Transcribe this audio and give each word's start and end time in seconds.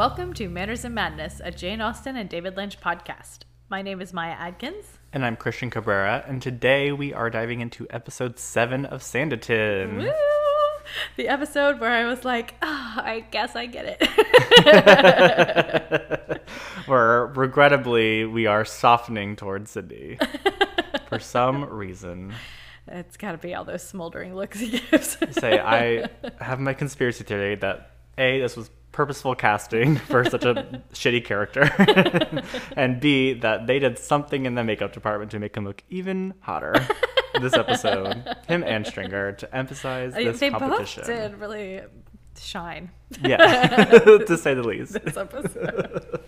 welcome 0.00 0.32
to 0.32 0.48
Manners 0.48 0.86
and 0.86 0.94
Madness, 0.94 1.42
a 1.44 1.50
Jane 1.50 1.82
Austen 1.82 2.16
and 2.16 2.26
David 2.26 2.56
Lynch 2.56 2.80
podcast. 2.80 3.40
My 3.68 3.82
name 3.82 4.00
is 4.00 4.14
Maya 4.14 4.32
Adkins. 4.32 4.86
And 5.12 5.26
I'm 5.26 5.36
Christian 5.36 5.68
Cabrera, 5.68 6.24
and 6.26 6.40
today 6.40 6.90
we 6.90 7.12
are 7.12 7.28
diving 7.28 7.60
into 7.60 7.86
episode 7.90 8.38
7 8.38 8.86
of 8.86 9.02
Sanditon. 9.02 9.98
Woo! 9.98 10.10
The 11.16 11.28
episode 11.28 11.80
where 11.80 11.90
I 11.90 12.06
was 12.06 12.24
like, 12.24 12.54
oh, 12.62 12.94
I 12.96 13.26
guess 13.30 13.54
I 13.54 13.66
get 13.66 13.98
it. 14.00 14.08
where 16.86 17.26
regrettably 17.26 18.24
we 18.24 18.46
are 18.46 18.64
softening 18.64 19.36
towards 19.36 19.70
Sydney 19.70 20.18
for 21.10 21.18
some 21.18 21.62
reason. 21.62 22.32
It's 22.88 23.18
got 23.18 23.32
to 23.32 23.38
be 23.38 23.54
all 23.54 23.66
those 23.66 23.82
smoldering 23.82 24.34
looks 24.34 24.60
he 24.60 24.80
gives. 24.80 25.18
Say, 25.32 25.60
I 25.60 26.08
have 26.40 26.58
my 26.58 26.72
conspiracy 26.72 27.22
theory 27.22 27.56
that 27.56 27.90
A, 28.16 28.40
this 28.40 28.56
was 28.56 28.70
purposeful 28.92 29.34
casting 29.34 29.96
for 30.10 30.24
such 30.24 30.44
a 30.44 30.82
shitty 30.92 31.24
character, 31.24 31.70
and 32.76 33.00
B, 33.00 33.34
that 33.34 33.66
they 33.66 33.78
did 33.78 33.98
something 33.98 34.46
in 34.46 34.54
the 34.54 34.64
makeup 34.64 34.92
department 34.92 35.30
to 35.32 35.38
make 35.38 35.56
him 35.56 35.64
look 35.64 35.82
even 35.90 36.34
hotter 36.40 36.74
this 37.40 37.54
episode, 37.54 38.24
him 38.48 38.62
and 38.64 38.86
Stringer, 38.86 39.32
to 39.32 39.56
emphasize 39.56 40.14
this 40.14 40.40
they 40.40 40.50
competition. 40.50 41.04
both 41.06 41.06
did 41.06 41.40
really 41.40 41.80
shine. 42.38 42.90
Yeah, 43.22 43.84
to 44.26 44.36
say 44.36 44.54
the 44.54 44.62
least. 44.62 44.92
This 45.04 45.16
episode. 45.16 46.20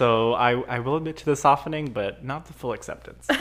So 0.00 0.32
I, 0.32 0.52
I 0.62 0.78
will 0.78 0.96
admit 0.96 1.18
to 1.18 1.26
the 1.26 1.36
softening, 1.36 1.90
but 1.92 2.24
not 2.24 2.46
the 2.46 2.54
full 2.54 2.72
acceptance. 2.72 3.28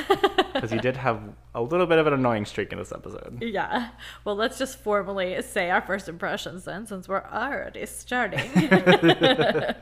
Because 0.52 0.72
he 0.72 0.80
did 0.80 0.98
have 0.98 1.22
a 1.56 1.62
little 1.62 1.86
bit 1.86 2.00
of 2.00 2.08
an 2.08 2.12
annoying 2.12 2.44
streak 2.44 2.74
in 2.74 2.80
this 2.80 2.92
episode. 2.92 3.42
Yeah. 3.42 3.90
Well, 4.26 4.36
let's 4.36 4.58
just 4.58 4.80
formally 4.80 5.42
say 5.42 5.70
our 5.70 5.80
first 5.80 6.10
impressions 6.10 6.66
then, 6.66 6.86
since 6.86 7.08
we're 7.08 7.24
already 7.24 7.86
starting. 7.86 8.50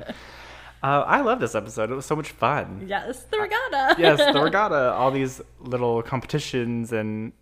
Uh, 0.84 1.04
I 1.08 1.22
love 1.22 1.40
this 1.40 1.56
episode. 1.56 1.90
It 1.90 1.96
was 1.96 2.06
so 2.06 2.16
much 2.16 2.30
fun. 2.30 2.86
yes, 2.86 3.24
the 3.24 3.40
regatta. 3.40 3.96
yes, 4.00 4.20
the 4.32 4.40
regatta, 4.40 4.94
all 4.94 5.10
these 5.10 5.42
little 5.60 6.04
competitions 6.04 6.94
and 6.94 7.34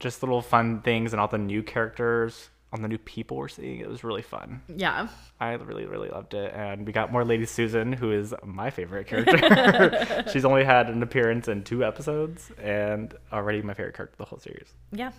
just 0.00 0.24
little 0.24 0.42
fun 0.42 0.80
things, 0.80 1.12
and 1.12 1.20
all 1.20 1.28
the 1.28 1.38
new 1.38 1.62
characters, 1.62 2.50
all 2.72 2.80
the 2.80 2.88
new 2.88 2.98
people 2.98 3.36
we're 3.36 3.48
seeing. 3.48 3.80
It 3.80 3.88
was 3.88 4.04
really 4.04 4.22
fun. 4.22 4.62
Yeah. 4.74 5.08
I 5.40 5.52
really, 5.54 5.86
really 5.86 6.08
loved 6.08 6.34
it. 6.34 6.54
And 6.54 6.86
we 6.86 6.92
got 6.92 7.10
more 7.10 7.24
Lady 7.24 7.44
Susan, 7.46 7.92
who 7.92 8.12
is 8.12 8.32
my 8.44 8.70
favorite 8.70 9.06
character. 9.08 10.24
She's 10.32 10.44
only 10.44 10.62
had 10.64 10.88
an 10.88 11.02
appearance 11.02 11.48
in 11.48 11.64
two 11.64 11.84
episodes, 11.84 12.52
and 12.62 13.12
already 13.32 13.60
my 13.62 13.74
favorite 13.74 13.96
character 13.96 14.14
the 14.18 14.24
whole 14.24 14.38
series. 14.38 14.68
Yeah. 14.92 15.10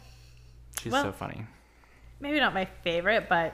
She's 0.81 0.93
Well, 0.93 1.03
so 1.03 1.11
funny. 1.11 1.45
Maybe 2.21 2.39
not 2.39 2.53
my 2.53 2.65
favorite, 2.83 3.27
but 3.27 3.53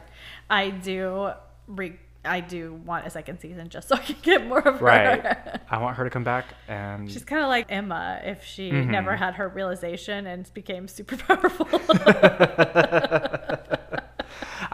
I 0.50 0.70
do 0.70 1.32
re- 1.68 1.98
I 2.26 2.42
do 2.42 2.74
want 2.86 3.08
a 3.08 3.10
second 3.10 3.40
season 3.40 3.70
just 3.70 3.88
so 3.90 3.96
I 3.96 4.00
can 4.00 4.18
get 4.22 4.46
more 4.46 4.60
of 4.60 4.80
her. 4.80 4.86
Right. 4.86 5.38
I 5.70 5.78
want 5.78 5.96
her 5.96 6.04
to 6.04 6.10
come 6.10 6.26
back 6.26 6.46
and 6.68 7.10
She's 7.10 7.24
kind 7.24 7.42
of 7.42 7.48
like 7.48 7.68
Emma 7.70 8.20
if 8.24 8.44
she 8.44 8.70
Mm-hmm. 8.70 8.92
never 8.92 9.16
had 9.16 9.36
her 9.36 9.48
realization 9.48 10.28
and 10.28 10.54
became 10.54 10.90
super 10.90 11.16
powerful. 11.16 11.66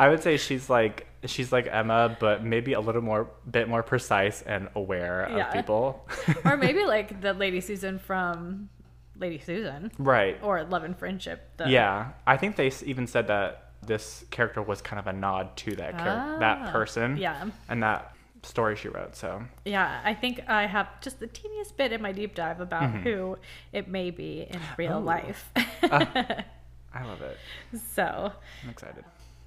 I 0.03 0.09
would 0.09 0.21
say 0.21 0.35
she's 0.37 0.69
like 0.69 1.07
she's 1.25 1.51
like 1.53 1.67
Emma, 1.71 2.17
but 2.19 2.43
maybe 2.43 2.73
a 2.73 2.79
little 2.81 3.01
more 3.01 3.29
bit 3.49 3.69
more 3.69 3.81
precise 3.83 4.41
and 4.41 4.67
aware 4.75 5.27
Yeah. 5.31 5.47
of 5.47 5.53
people. 5.53 6.05
or 6.45 6.57
maybe 6.57 6.83
like 6.97 7.21
the 7.21 7.33
Lady 7.33 7.61
Susan 7.61 7.97
from 7.99 8.69
Lady 9.17 9.39
Susan 9.39 9.91
right. 9.97 10.37
or 10.43 10.63
Love 10.65 10.83
and 10.83 10.97
Friendship. 10.97 11.39
The, 11.57 11.69
Yeah. 11.69 12.11
I 12.27 12.35
think 12.35 12.57
they 12.57 12.69
even 12.85 13.07
said 13.07 13.27
that 13.27 13.71
this 13.85 14.25
character 14.31 14.61
was 14.61 14.81
kind 14.81 14.99
of 14.99 15.07
a 15.07 15.13
nod 15.13 15.55
to 15.63 15.75
that 15.77 15.93
Ah, 15.97 16.37
that 16.39 16.71
person. 16.73 17.15
yeah. 17.17 17.45
And 17.69 17.81
that 17.83 18.13
story 18.41 18.75
she 18.75 18.89
wrote. 18.89 19.15
So 19.15 19.41
Yeah, 19.63 20.01
I 20.03 20.13
think 20.13 20.41
I 20.49 20.65
have 20.65 20.87
just 20.99 21.19
the 21.21 21.27
teeniest 21.27 21.77
bit 21.77 21.93
in 21.93 22.01
my 22.01 22.11
deep 22.11 22.35
dive 22.35 22.59
about 22.59 22.89
who 23.05 23.37
it 23.71 23.87
may 23.87 24.11
be 24.11 24.45
in 24.49 24.59
real 24.77 24.99
Mm-hmm. 24.99 25.07
Oh. 25.07 25.15
life. 25.15 25.41
I 26.95 27.03
love 27.05 27.21
it. 27.21 27.37
so 27.95 28.31
I'm 28.63 28.69
excited. 28.69 29.03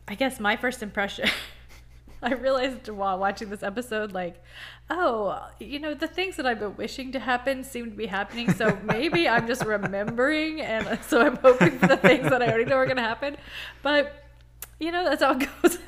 I 0.08 0.14
guess 0.14 0.38
my 0.40 0.56
first 0.56 0.82
impression, 0.82 1.28
I 2.22 2.34
realized 2.34 2.88
while 2.88 3.18
watching 3.18 3.50
this 3.50 3.62
episode, 3.62 4.12
like, 4.12 4.42
oh, 4.88 5.48
you 5.58 5.78
know, 5.78 5.94
the 5.94 6.06
things 6.06 6.36
that 6.36 6.46
I've 6.46 6.60
been 6.60 6.76
wishing 6.76 7.12
to 7.12 7.18
happen 7.18 7.64
seem 7.64 7.90
to 7.90 7.96
be 7.96 8.06
happening. 8.06 8.52
So 8.52 8.78
maybe 8.84 9.28
I'm 9.28 9.46
just 9.46 9.64
remembering, 9.64 10.60
and 10.60 10.98
so 11.08 11.20
I'm 11.20 11.36
hoping 11.36 11.78
for 11.78 11.88
the 11.88 11.96
things 11.96 12.30
that 12.30 12.42
I 12.42 12.48
already 12.48 12.64
know 12.64 12.76
are 12.76 12.86
going 12.86 12.96
to 12.96 13.02
happen. 13.02 13.36
But 13.82 14.22
you 14.78 14.92
know, 14.92 15.04
that's 15.04 15.22
how 15.22 15.38
it 15.38 15.48
goes. 15.62 15.78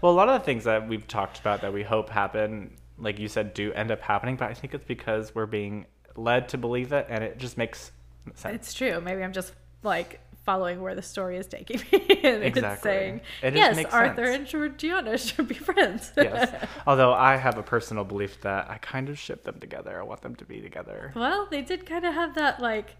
Well, 0.00 0.12
a 0.12 0.14
lot 0.14 0.28
of 0.28 0.40
the 0.40 0.44
things 0.44 0.64
that 0.64 0.86
we've 0.88 1.06
talked 1.06 1.40
about 1.40 1.62
that 1.62 1.72
we 1.72 1.82
hope 1.82 2.08
happen, 2.08 2.76
like 2.98 3.18
you 3.18 3.28
said, 3.28 3.52
do 3.52 3.72
end 3.72 3.90
up 3.90 4.00
happening. 4.00 4.36
But 4.36 4.50
I 4.50 4.54
think 4.54 4.74
it's 4.74 4.84
because 4.84 5.34
we're 5.34 5.46
being 5.46 5.86
led 6.16 6.48
to 6.50 6.58
believe 6.58 6.92
it, 6.92 7.06
and 7.08 7.24
it 7.24 7.38
just 7.38 7.58
makes 7.58 7.90
sense. 8.34 8.54
it's 8.54 8.74
true. 8.74 9.00
Maybe 9.00 9.24
I'm 9.24 9.32
just 9.32 9.54
like 9.82 10.20
following 10.48 10.80
where 10.80 10.94
the 10.94 11.02
story 11.02 11.36
is 11.36 11.46
taking 11.46 11.78
me, 11.92 12.00
and 12.24 12.42
it's 12.42 12.56
Exactly. 12.56 12.90
saying, 12.90 13.20
It 13.42 13.54
yes, 13.54 13.76
makes 13.76 13.92
Arthur 13.92 14.24
sense. 14.24 14.36
and 14.38 14.46
Georgiana 14.46 15.18
should 15.18 15.46
be 15.46 15.54
friends. 15.54 16.10
yes. 16.16 16.50
Although 16.86 17.12
I 17.12 17.36
have 17.36 17.58
a 17.58 17.62
personal 17.62 18.02
belief 18.02 18.40
that 18.40 18.70
I 18.70 18.78
kind 18.78 19.10
of 19.10 19.18
ship 19.18 19.44
them 19.44 19.60
together. 19.60 20.00
I 20.00 20.04
want 20.04 20.22
them 20.22 20.34
to 20.36 20.46
be 20.46 20.62
together. 20.62 21.12
Well, 21.14 21.48
they 21.50 21.60
did 21.60 21.84
kind 21.84 22.06
of 22.06 22.14
have 22.14 22.34
that 22.36 22.60
like 22.60 22.96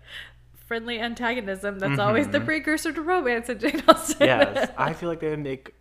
friendly 0.66 1.00
antagonism 1.00 1.78
that's 1.78 1.98
always 1.98 2.28
the 2.28 2.41
precursor 2.41 2.92
to 2.92 3.00
romance 3.00 3.48
in 3.48 3.58
Jane 3.58 3.82
Austen. 3.88 4.28
Mm-hmm. 4.28 4.54
yes. 4.56 4.70
I 4.76 4.92
feel 4.92 5.08
like 5.08 5.20
they 5.20 5.31
would 5.31 5.38
make 5.38 5.75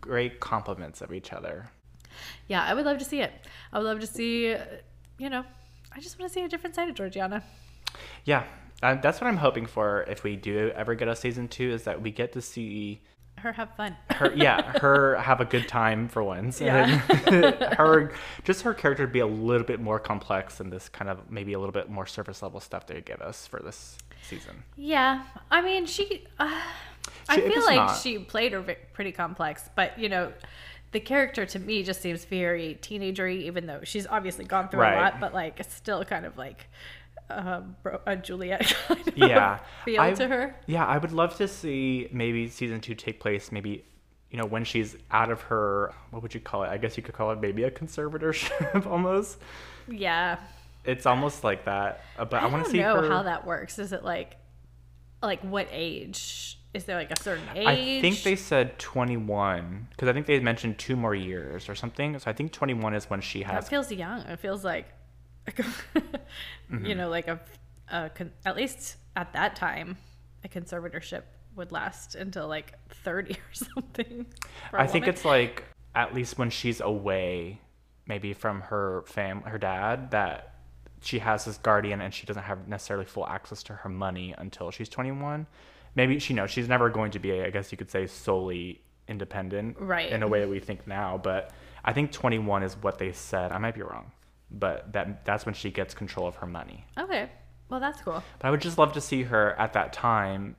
great 0.00 0.38
compliments 0.38 1.00
of 1.00 1.12
each 1.12 1.32
other. 1.32 1.68
yeah, 2.46 2.62
I 2.62 2.74
would 2.74 2.84
love 2.84 2.98
to 2.98 3.04
see 3.04 3.20
it. 3.22 3.32
I 3.72 3.78
would 3.78 3.86
love 3.86 3.98
to 4.06 4.06
see, 4.06 4.54
you 5.18 5.30
know, 5.30 5.42
I 5.90 5.98
just 5.98 6.16
want 6.16 6.30
to 6.30 6.32
see 6.32 6.44
a 6.44 6.48
different 6.48 6.76
side 6.76 6.88
of 6.88 6.94
Georgiana. 6.94 7.42
Yeah. 8.24 8.44
Uh, 8.82 8.94
that's 8.96 9.20
what 9.20 9.26
I'm 9.26 9.36
hoping 9.36 9.66
for 9.66 10.02
if 10.08 10.22
we 10.22 10.36
do 10.36 10.70
ever 10.76 10.94
get 10.94 11.08
a 11.08 11.16
season 11.16 11.48
two 11.48 11.70
is 11.72 11.84
that 11.84 12.00
we 12.00 12.10
get 12.12 12.32
to 12.34 12.40
see 12.40 13.00
Her 13.38 13.52
have 13.52 13.74
fun. 13.76 13.96
her 14.10 14.32
yeah 14.34 14.78
her 14.78 15.16
have 15.16 15.40
a 15.40 15.44
good 15.44 15.66
time 15.68 16.08
for 16.08 16.22
once 16.22 16.60
Yeah. 16.60 17.00
and 17.26 17.54
her 17.76 18.12
just 18.44 18.62
her 18.62 18.74
character 18.74 19.06
be 19.08 19.18
a 19.20 19.26
little 19.26 19.66
bit 19.66 19.80
more 19.80 19.98
complex 19.98 20.58
than 20.58 20.70
this 20.70 20.88
kind 20.88 21.10
of 21.10 21.28
maybe 21.30 21.54
a 21.54 21.58
little 21.58 21.72
bit 21.72 21.90
more 21.90 22.06
surface 22.06 22.40
level 22.42 22.60
stuff 22.60 22.86
they 22.86 23.00
give 23.00 23.20
us 23.20 23.46
for 23.48 23.60
this 23.60 23.98
season 24.22 24.62
Yeah, 24.76 25.24
I 25.50 25.60
mean, 25.60 25.86
she. 25.86 26.26
Uh, 26.38 26.60
I 27.28 27.34
She- 27.36 27.40
it 27.42 27.52
feel 27.54 27.64
like 27.64 27.76
not. 27.76 27.96
she 27.98 28.18
played 28.18 28.52
her 28.52 28.62
pretty 28.92 29.12
complex, 29.12 29.68
but 29.74 29.98
you 29.98 30.08
know, 30.08 30.32
the 30.92 31.00
character 31.00 31.44
to 31.46 31.58
me 31.58 31.82
just 31.82 32.00
seems 32.00 32.24
very 32.24 32.78
teenagery, 32.82 33.42
even 33.42 33.66
though 33.66 33.80
she's 33.84 34.06
obviously 34.06 34.44
gone 34.44 34.68
through 34.68 34.80
Right. 34.80 34.94
a 34.94 35.00
lot. 35.00 35.20
But 35.20 35.34
like, 35.34 35.58
it's 35.60 35.74
still 35.74 36.04
kind 36.04 36.24
of 36.26 36.36
like 36.38 36.66
uh, 37.30 37.60
bro- 37.82 38.00
a 38.06 38.16
Juliet 38.16 38.74
kind 38.88 39.06
of 39.08 39.16
yeah 39.16 39.58
feel 39.84 40.00
I- 40.00 40.12
to 40.14 40.28
her. 40.28 40.56
yeah 40.66 40.86
i 40.86 40.96
would 40.98 41.12
love 41.12 41.36
to 41.36 41.46
see 41.48 42.08
maybe 42.12 42.48
season 42.48 42.80
two 42.80 42.94
take 42.94 43.20
place 43.20 43.52
maybe 43.52 43.84
you 44.30 44.38
know 44.38 44.46
when 44.46 44.64
she's 44.64 44.96
out 45.10 45.30
of 45.30 45.40
her 45.42 45.92
what 46.10 46.22
would 46.22 46.34
you 46.34 46.40
call 46.40 46.62
it 46.64 46.68
i 46.68 46.76
guess 46.78 46.96
you 46.96 47.02
could 47.02 47.14
call 47.14 47.30
it 47.32 47.40
maybe 47.40 47.64
a 47.64 47.70
conservatorship 47.70 48.86
almost 48.90 49.38
Yeah, 49.88 50.38
it's 50.84 51.06
almost 51.06 51.44
like 51.44 51.64
that 51.64 52.02
uh, 52.18 52.24
but 52.24 52.42
i, 52.42 52.46
I 52.46 52.50
want 52.50 52.64
to 52.64 52.70
see 52.70 52.78
know 52.78 52.96
her 53.02 53.08
how 53.08 53.22
that 53.24 53.46
works. 53.46 53.78
Is 53.78 53.92
it 53.92 54.04
like, 54.04 54.36
like 55.22 55.40
what 55.42 55.68
age? 55.70 56.58
Is 56.74 56.84
there 56.84 56.96
like 56.96 57.10
a 57.10 57.20
certain 57.22 57.44
age? 57.54 57.66
I 57.66 58.00
think 58.02 58.22
they 58.22 58.36
said 58.36 58.78
21 58.78 59.88
because 59.90 60.08
I 60.08 60.12
think 60.12 60.26
they 60.26 60.38
mentioned 60.40 60.78
two 60.78 60.94
more 60.96 61.14
years 61.14 61.68
or 61.68 61.74
something. 61.74 62.18
So 62.18 62.30
I 62.30 62.34
think 62.34 62.52
21 62.52 62.94
is 62.94 63.08
when 63.10 63.20
she 63.22 63.42
has. 63.42 63.64
That 63.64 63.70
feels 63.70 63.90
young. 63.90 64.20
It 64.20 64.38
feels 64.38 64.64
like, 64.64 64.86
Mm-hmm. 66.70 66.84
you 66.84 66.94
know, 66.94 67.08
like 67.08 67.28
a, 67.28 67.40
a 67.90 68.10
con- 68.10 68.32
at 68.44 68.54
least 68.54 68.96
at 69.16 69.32
that 69.32 69.56
time, 69.56 69.96
a 70.44 70.48
conservatorship 70.48 71.22
would 71.56 71.72
last 71.72 72.14
until 72.14 72.46
like 72.46 72.74
thirty 72.90 73.32
or 73.50 73.54
something. 73.54 74.26
I 74.74 74.86
think 74.86 75.04
woman. 75.04 75.14
it's 75.14 75.24
like 75.24 75.64
at 75.94 76.14
least 76.14 76.36
when 76.36 76.50
she's 76.50 76.82
away, 76.82 77.60
maybe 78.06 78.34
from 78.34 78.60
her 78.60 79.02
fam, 79.06 79.40
her 79.42 79.56
dad, 79.56 80.10
that 80.10 80.56
she 81.00 81.20
has 81.20 81.46
this 81.46 81.56
guardian 81.56 82.00
and 82.02 82.12
she 82.12 82.26
doesn't 82.26 82.42
have 82.42 82.68
necessarily 82.68 83.06
full 83.06 83.26
access 83.26 83.62
to 83.62 83.72
her 83.72 83.88
money 83.88 84.34
until 84.36 84.70
she's 84.70 84.88
21. 84.90 85.46
Maybe 85.94 86.18
she 86.18 86.34
knows 86.34 86.50
she's 86.50 86.68
never 86.68 86.90
going 86.90 87.12
to 87.12 87.18
be, 87.18 87.40
I 87.40 87.50
guess 87.50 87.72
you 87.72 87.78
could 87.78 87.90
say, 87.90 88.06
solely 88.06 88.82
independent, 89.08 89.78
Right. 89.80 90.12
In 90.12 90.22
a 90.22 90.28
way 90.28 90.40
that 90.40 90.48
we 90.48 90.60
think 90.60 90.86
now, 90.86 91.18
but 91.22 91.50
I 91.84 91.92
think 91.94 92.12
21 92.12 92.62
is 92.62 92.76
what 92.76 92.98
they 92.98 93.12
said. 93.12 93.52
I 93.52 93.58
might 93.58 93.74
be 93.74 93.82
wrong, 93.82 94.12
but 94.50 94.92
that 94.92 95.24
that's 95.24 95.44
when 95.46 95.54
she 95.54 95.70
gets 95.70 95.94
control 95.94 96.26
of 96.26 96.36
her 96.36 96.46
money. 96.46 96.84
okay. 96.98 97.28
Well, 97.70 97.80
that's 97.80 98.00
cool. 98.00 98.22
But 98.38 98.48
I 98.48 98.50
would 98.50 98.62
just 98.62 98.78
love 98.78 98.94
to 98.94 99.00
see 99.00 99.24
her 99.24 99.52
at 99.58 99.74
that 99.74 99.92
time 99.92 100.56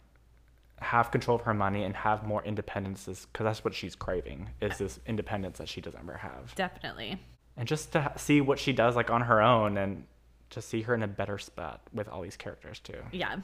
have 0.78 1.10
control 1.12 1.36
of 1.38 1.42
her 1.44 1.54
money 1.56 1.84
and 1.84 1.96
have 1.96 2.24
more 2.26 2.44
independence 2.46 3.06
because 3.06 3.44
that's 3.44 3.64
what 3.66 3.74
she's 3.74 3.96
craving 3.96 4.50
is 4.62 4.78
this 4.78 5.00
independence 5.08 5.58
that 5.58 5.68
she 5.68 5.82
doesn't 5.82 6.00
ever 6.00 6.14
have 6.18 6.56
Definitely. 6.56 7.20
and 7.58 7.68
just 7.68 7.92
to 7.94 8.14
see 8.16 8.40
what 8.40 8.60
she 8.60 8.72
does 8.72 8.96
like 8.96 9.10
on 9.10 9.22
her 9.24 9.42
own 9.42 9.78
and 9.78 10.06
to 10.52 10.62
see 10.62 10.84
her 10.84 10.94
in 10.96 11.04
a 11.04 11.08
better 11.08 11.38
spot 11.38 11.82
with 11.94 12.08
all 12.08 12.22
these 12.22 12.38
characters 12.38 12.80
too 12.80 12.96
Yeah. 13.12 13.38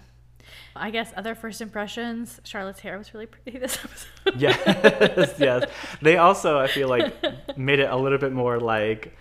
I 0.75 0.91
guess 0.91 1.11
other 1.17 1.33
first 1.33 1.59
impressions. 1.59 2.39
Charlotte's 2.43 2.79
hair 2.81 2.99
was 2.99 3.13
really 3.15 3.25
pretty 3.25 3.57
this 3.57 3.79
episode. 3.83 4.39
yes, 4.39 5.33
yes. 5.39 5.63
They 6.03 6.17
also, 6.17 6.59
I 6.59 6.67
feel 6.67 6.87
like, 6.87 7.15
made 7.57 7.79
it 7.79 7.89
a 7.89 7.95
little 7.97 8.19
bit 8.19 8.31
more 8.31 8.59
like 8.59 9.11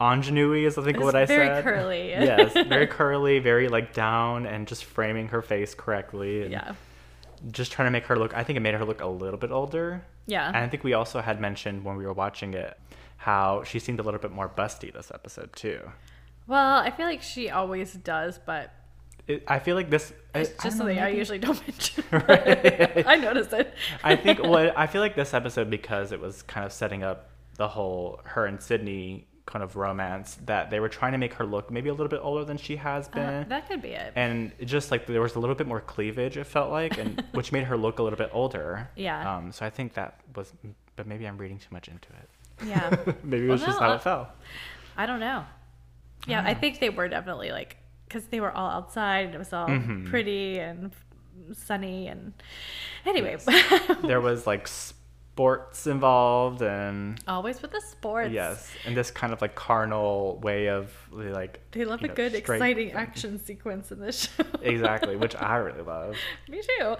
ingenue 0.00 0.52
is 0.52 0.78
I 0.78 0.82
think 0.84 0.96
It's 0.96 1.04
what 1.04 1.14
I 1.14 1.26
very 1.26 1.46
said. 1.46 1.64
Very 1.64 1.76
curly. 1.76 2.08
yes, 2.10 2.52
very 2.52 2.86
curly, 2.86 3.38
very 3.38 3.68
like 3.68 3.92
down, 3.92 4.46
and 4.46 4.66
just 4.66 4.84
framing 4.84 5.28
her 5.28 5.42
face 5.42 5.74
correctly. 5.74 6.48
Yeah. 6.48 6.74
Just 7.50 7.70
trying 7.72 7.86
to 7.86 7.90
make 7.90 8.06
her 8.06 8.16
look. 8.18 8.34
I 8.34 8.42
think 8.42 8.56
it 8.56 8.60
made 8.60 8.74
her 8.74 8.84
look 8.84 9.00
a 9.00 9.06
little 9.06 9.38
bit 9.38 9.50
older. 9.52 10.04
Yeah. 10.26 10.46
And 10.48 10.56
I 10.56 10.68
think 10.68 10.82
we 10.84 10.94
also 10.94 11.20
had 11.20 11.40
mentioned 11.40 11.84
when 11.84 11.96
we 11.96 12.04
were 12.04 12.12
watching 12.12 12.54
it 12.54 12.76
how 13.16 13.62
she 13.64 13.78
seemed 13.78 14.00
a 14.00 14.02
little 14.02 14.20
bit 14.20 14.30
more 14.32 14.48
busty 14.48 14.92
this 14.92 15.10
episode 15.14 15.52
too. 15.54 15.80
well, 16.46 16.76
I 16.78 16.90
feel 16.90 17.06
like 17.06 17.22
she 17.22 17.50
always 17.50 17.92
does, 17.94 18.38
but 18.44 18.72
It, 19.26 19.44
I 19.48 19.58
feel 19.60 19.76
like 19.76 19.90
this. 19.90 20.12
It's 20.34 20.50
I 20.58 20.62
just 20.64 20.78
something 20.78 20.98
I 20.98 21.10
usually 21.10 21.38
don't 21.38 21.60
mention. 21.66 22.04
Right. 22.12 23.04
I 23.06 23.16
noticed 23.16 23.52
it. 23.52 23.72
I 24.02 24.16
think 24.16 24.42
what 24.42 24.76
I 24.76 24.86
feel 24.86 25.00
like 25.00 25.14
this 25.14 25.32
episode 25.34 25.70
because 25.70 26.10
it 26.12 26.20
was 26.20 26.42
kind 26.42 26.66
of 26.66 26.72
setting 26.72 27.02
up 27.04 27.30
the 27.56 27.68
whole 27.68 28.20
her 28.24 28.46
and 28.46 28.60
Sydney 28.60 29.27
kind 29.48 29.62
of 29.62 29.76
romance 29.76 30.38
that 30.44 30.68
they 30.70 30.78
were 30.78 30.90
trying 30.90 31.12
to 31.12 31.18
make 31.18 31.32
her 31.34 31.46
look 31.46 31.70
maybe 31.70 31.88
a 31.88 31.92
little 31.92 32.08
bit 32.16 32.20
older 32.22 32.44
than 32.44 32.58
she 32.58 32.76
has 32.76 33.08
been. 33.08 33.22
Uh, 33.22 33.44
that 33.48 33.66
could 33.68 33.80
be 33.80 33.88
it. 33.88 34.12
and 34.14 34.52
just 34.64 34.90
like 34.90 35.06
there 35.06 35.22
was 35.22 35.34
a 35.36 35.40
little 35.40 35.54
bit 35.56 35.66
more 35.66 35.80
cleavage 35.80 36.36
it 36.36 36.44
felt 36.44 36.70
like 36.70 36.98
and 36.98 37.24
which 37.32 37.50
made 37.50 37.64
her 37.64 37.76
look 37.76 37.98
a 37.98 38.02
little 38.02 38.18
bit 38.18 38.28
older 38.32 38.88
Yeah. 38.94 39.36
um 39.36 39.50
so 39.50 39.64
i 39.64 39.70
think 39.70 39.94
that 39.94 40.20
was 40.36 40.52
but 40.96 41.06
maybe 41.06 41.26
i'm 41.26 41.38
reading 41.38 41.58
too 41.58 41.72
much 41.72 41.88
into 41.88 42.08
it 42.20 42.28
yeah. 42.66 42.90
maybe 43.24 43.44
it 43.44 43.48
Well, 43.48 43.52
was 43.58 43.64
just 43.64 43.80
no, 43.80 43.86
how 43.86 43.92
uh, 43.92 43.96
it 43.96 44.02
fell 44.02 44.32
I 44.96 45.06
don't 45.06 45.20
know. 45.20 45.44
Yeah, 46.26 46.42
I 46.44 46.54
think 46.54 46.80
they 46.80 46.90
were 46.90 47.08
definitely 47.08 47.50
like 47.52 47.76
because 48.06 48.24
they 48.26 48.40
were 48.40 48.50
all 48.52 48.68
outside 48.68 49.26
and 49.26 49.34
it 49.34 49.38
was 49.38 49.52
all 49.52 49.68
Mhm. 49.68 50.10
pretty 50.10 50.58
and 50.58 50.90
sunny 51.52 52.08
and 52.08 52.32
anyway, 53.06 53.36
there 54.02 54.20
was 54.20 54.46
like 54.46 54.68
sports 55.38 55.86
involved 55.86 56.62
and 56.62 57.20
always 57.28 57.62
with 57.62 57.70
the 57.70 57.80
sports. 57.80 58.32
yes 58.32 58.68
and 58.84 58.96
this 58.96 59.08
kind 59.12 59.32
of 59.32 59.40
like 59.40 59.54
carnal 59.54 60.36
way 60.42 60.68
of 60.68 60.92
like 61.12 61.60
They 61.70 61.84
love 61.84 62.02
a 62.02 62.08
know, 62.08 62.14
good, 62.14 62.34
straight- 62.34 62.56
exciting 62.56 62.90
action 62.92 63.38
sequence 63.38 63.92
in 63.92 64.00
this 64.00 64.28
show. 64.36 64.42
exactly 64.62 65.14
which 65.22 65.36
i 65.36 65.54
really 65.56 65.82
love 65.82 66.16
Me 66.48 66.60
too. 66.60 66.96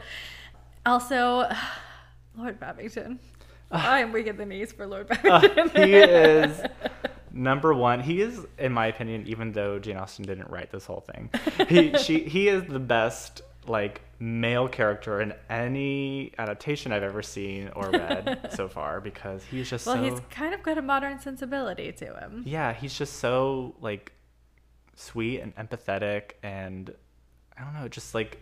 Also, 0.86 1.50
Lord 2.38 2.60
Babington. 2.60 3.18
I 3.72 4.00
am 4.00 4.12
weak 4.12 4.28
at 4.28 4.36
the 4.38 4.46
knees 4.46 4.70
for 4.70 4.86
Lord 4.86 5.10
Uh, 5.24 5.40
Babington. 5.40 5.82
he 5.88 5.94
is 5.96 6.60
number 7.32 7.74
one. 7.74 8.00
He 8.00 8.20
is, 8.22 8.46
in 8.56 8.72
my 8.72 8.86
opinion, 8.86 9.24
even 9.26 9.50
though 9.52 9.80
Jane 9.80 9.96
Austen 9.96 10.24
didn't 10.24 10.48
write 10.48 10.70
this 10.70 10.86
whole 10.86 11.00
thing, 11.12 11.28
he 11.68 11.92
she 11.98 12.20
he 12.20 12.48
is 12.48 12.62
the 12.68 12.78
best 12.78 13.42
like 13.68 14.00
male 14.18 14.68
character 14.68 15.20
in 15.20 15.32
any 15.48 16.32
adaptation 16.38 16.90
I've 16.92 17.02
ever 17.02 17.22
seen 17.22 17.68
or 17.76 17.90
read 17.92 18.50
so 18.52 18.68
far 18.68 19.00
because 19.00 19.44
he's 19.44 19.70
just 19.70 19.86
well, 19.86 19.96
so 19.96 20.02
he's 20.02 20.20
kind 20.30 20.54
of 20.54 20.62
got 20.62 20.76
a 20.78 20.82
modern 20.82 21.20
sensibility 21.20 21.92
to 21.92 22.06
him. 22.16 22.42
yeah 22.46 22.72
he's 22.72 22.94
just 22.98 23.14
so 23.14 23.74
like 23.80 24.12
sweet 24.96 25.40
and 25.40 25.54
empathetic 25.56 26.32
and 26.42 26.92
I 27.56 27.62
don't 27.62 27.74
know 27.74 27.88
just 27.88 28.14
like 28.14 28.38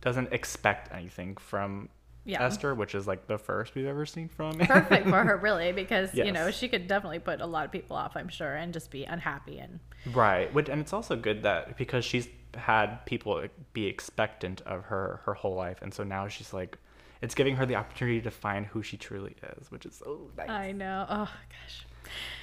doesn't 0.00 0.32
expect 0.32 0.92
anything 0.92 1.36
from 1.36 1.88
Yeah. 2.24 2.42
Esther, 2.44 2.74
which 2.74 2.94
is 2.94 3.06
like 3.06 3.26
the 3.26 3.38
first 3.38 3.74
we've 3.74 3.86
ever 3.86 4.06
seen 4.06 4.28
from. 4.28 4.58
Perfect 4.58 5.08
for 5.08 5.22
her, 5.24 5.36
really, 5.42 5.72
because 5.72 6.14
you 6.14 6.32
know 6.32 6.50
she 6.50 6.68
could 6.68 6.86
definitely 6.88 7.18
put 7.18 7.40
a 7.40 7.46
lot 7.46 7.64
of 7.66 7.72
people 7.72 7.96
off. 7.96 8.12
I'm 8.16 8.28
sure, 8.28 8.54
and 8.54 8.72
just 8.72 8.90
be 8.90 9.04
unhappy 9.04 9.58
and 9.58 9.78
Right, 10.14 10.52
which, 10.54 10.68
and 10.70 10.80
it's 10.80 10.92
also 10.94 11.16
good 11.16 11.42
that 11.42 11.76
because 11.76 12.04
she's 12.04 12.28
had 12.56 13.04
people 13.06 13.42
be 13.72 13.86
expectant 13.86 14.60
of 14.62 14.84
her 14.84 15.20
her 15.24 15.34
whole 15.34 15.54
life, 15.54 15.78
and 15.82 15.92
so 15.92 16.04
now 16.04 16.28
she's 16.28 16.52
like, 16.52 16.78
it's 17.22 17.34
giving 17.34 17.56
her 17.56 17.66
the 17.66 17.76
opportunity 17.76 18.20
to 18.22 18.30
find 18.30 18.66
who 18.66 18.82
she 18.82 18.96
truly 18.96 19.34
is, 19.58 19.70
which 19.70 19.86
is 19.86 19.94
so 19.94 20.30
nice. 20.36 20.48
I 20.48 20.72
know. 20.72 21.06
Oh 21.08 21.24
gosh. 21.24 21.86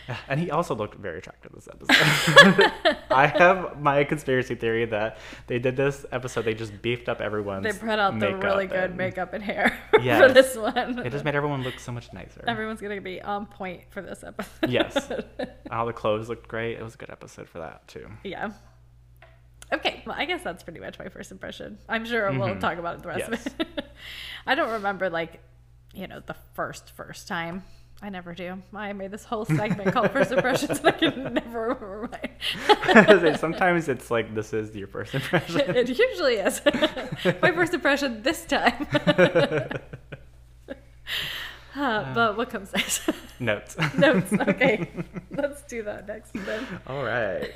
And 0.30 0.40
he 0.40 0.52
also 0.52 0.74
looked 0.74 0.96
very 0.96 1.18
attractive 1.18 1.52
this 1.52 1.68
episode. 1.68 2.72
I 3.12 3.28
have 3.28 3.82
my 3.82 4.06
conspiracy 4.06 4.56
theory 4.56 4.86
that 4.86 5.18
they 5.48 5.60
did 5.60 5.76
this 5.76 6.06
episode. 6.14 6.46
They 6.46 6.54
just 6.54 6.82
beefed 6.82 7.10
up 7.10 7.20
everyone's. 7.20 7.64
They 7.66 7.78
put 7.78 8.00
out 8.00 8.18
the 8.18 8.34
really 8.38 8.68
good 8.68 8.92
and 8.92 8.98
makeup 8.98 9.34
and 9.34 9.44
hair 9.44 9.78
for 9.92 10.32
this 10.32 10.56
one. 10.56 11.00
It 11.06 11.10
just 11.10 11.26
made 11.26 11.36
everyone 11.36 11.62
look 11.64 11.78
so 11.80 11.92
much 11.92 12.14
nicer. 12.14 12.42
Everyone's 12.48 12.80
gonna 12.80 13.02
be 13.02 13.22
on 13.22 13.48
point 13.48 13.82
for 13.90 14.02
this 14.02 14.24
episode. 14.24 14.70
Yes. 14.70 15.12
All 15.72 15.86
the 15.86 15.92
clothes 15.92 16.30
looked 16.30 16.48
great. 16.48 16.78
It 16.80 16.84
was 16.84 16.96
a 16.96 16.98
good 16.98 17.10
episode 17.10 17.50
for 17.50 17.60
that 17.60 17.86
too. 17.90 18.08
yeah. 18.24 18.52
Okay, 19.74 20.02
well, 20.06 20.16
I 20.18 20.26
guess 20.26 20.44
that's 20.44 20.64
pretty 20.64 20.80
much 20.80 20.98
my 20.98 21.10
first 21.10 21.32
impression. 21.32 21.78
I'm 21.90 22.06
sure 22.06 22.32
we'll 22.32 22.50
Mhm. 22.56 22.60
talk 22.62 22.78
about 22.78 22.96
it 22.96 23.02
the 23.04 23.10
rest 23.10 23.26
Yes. 23.30 23.46
of 23.48 23.60
it. 23.60 23.68
I 24.48 24.56
don't 24.56 24.72
remember 24.72 25.10
like, 25.10 25.42
you 25.94 26.08
know, 26.08 26.22
the 26.22 26.36
first 26.54 26.92
first 26.92 27.28
time. 27.28 27.64
I 28.02 28.10
never 28.10 28.36
do. 28.36 28.62
I 28.76 28.94
made 28.94 29.10
this 29.10 29.24
whole 29.26 29.44
segment 29.44 29.92
called 29.92 30.12
First 30.12 30.32
Impressions, 30.32 30.78
and 30.80 30.88
I 30.88 30.92
can 30.92 31.34
never 31.34 31.62
remember 31.70 32.10
mine. 32.12 33.36
Sometimes 33.38 33.90
it's 33.90 34.12
like 34.12 34.36
this 34.36 34.54
is 34.54 34.76
your 34.76 34.88
first 34.88 35.16
impression. 35.16 35.76
it 35.76 35.90
usually 35.90 36.36
is 36.36 36.62
my 37.42 37.52
first 37.52 37.74
impression 37.74 38.22
this 38.22 38.46
time. 38.46 38.88
Uh, 41.76 42.14
but 42.14 42.38
what 42.38 42.50
comes 42.50 42.72
next? 42.74 43.08
Notes. 43.40 43.76
Notes. 43.98 44.32
Okay, 44.34 44.90
let's 45.32 45.62
do 45.64 45.84
that 45.84 46.08
next 46.08 46.34
then. 46.34 46.66
All 46.88 47.04
right. 47.04 47.52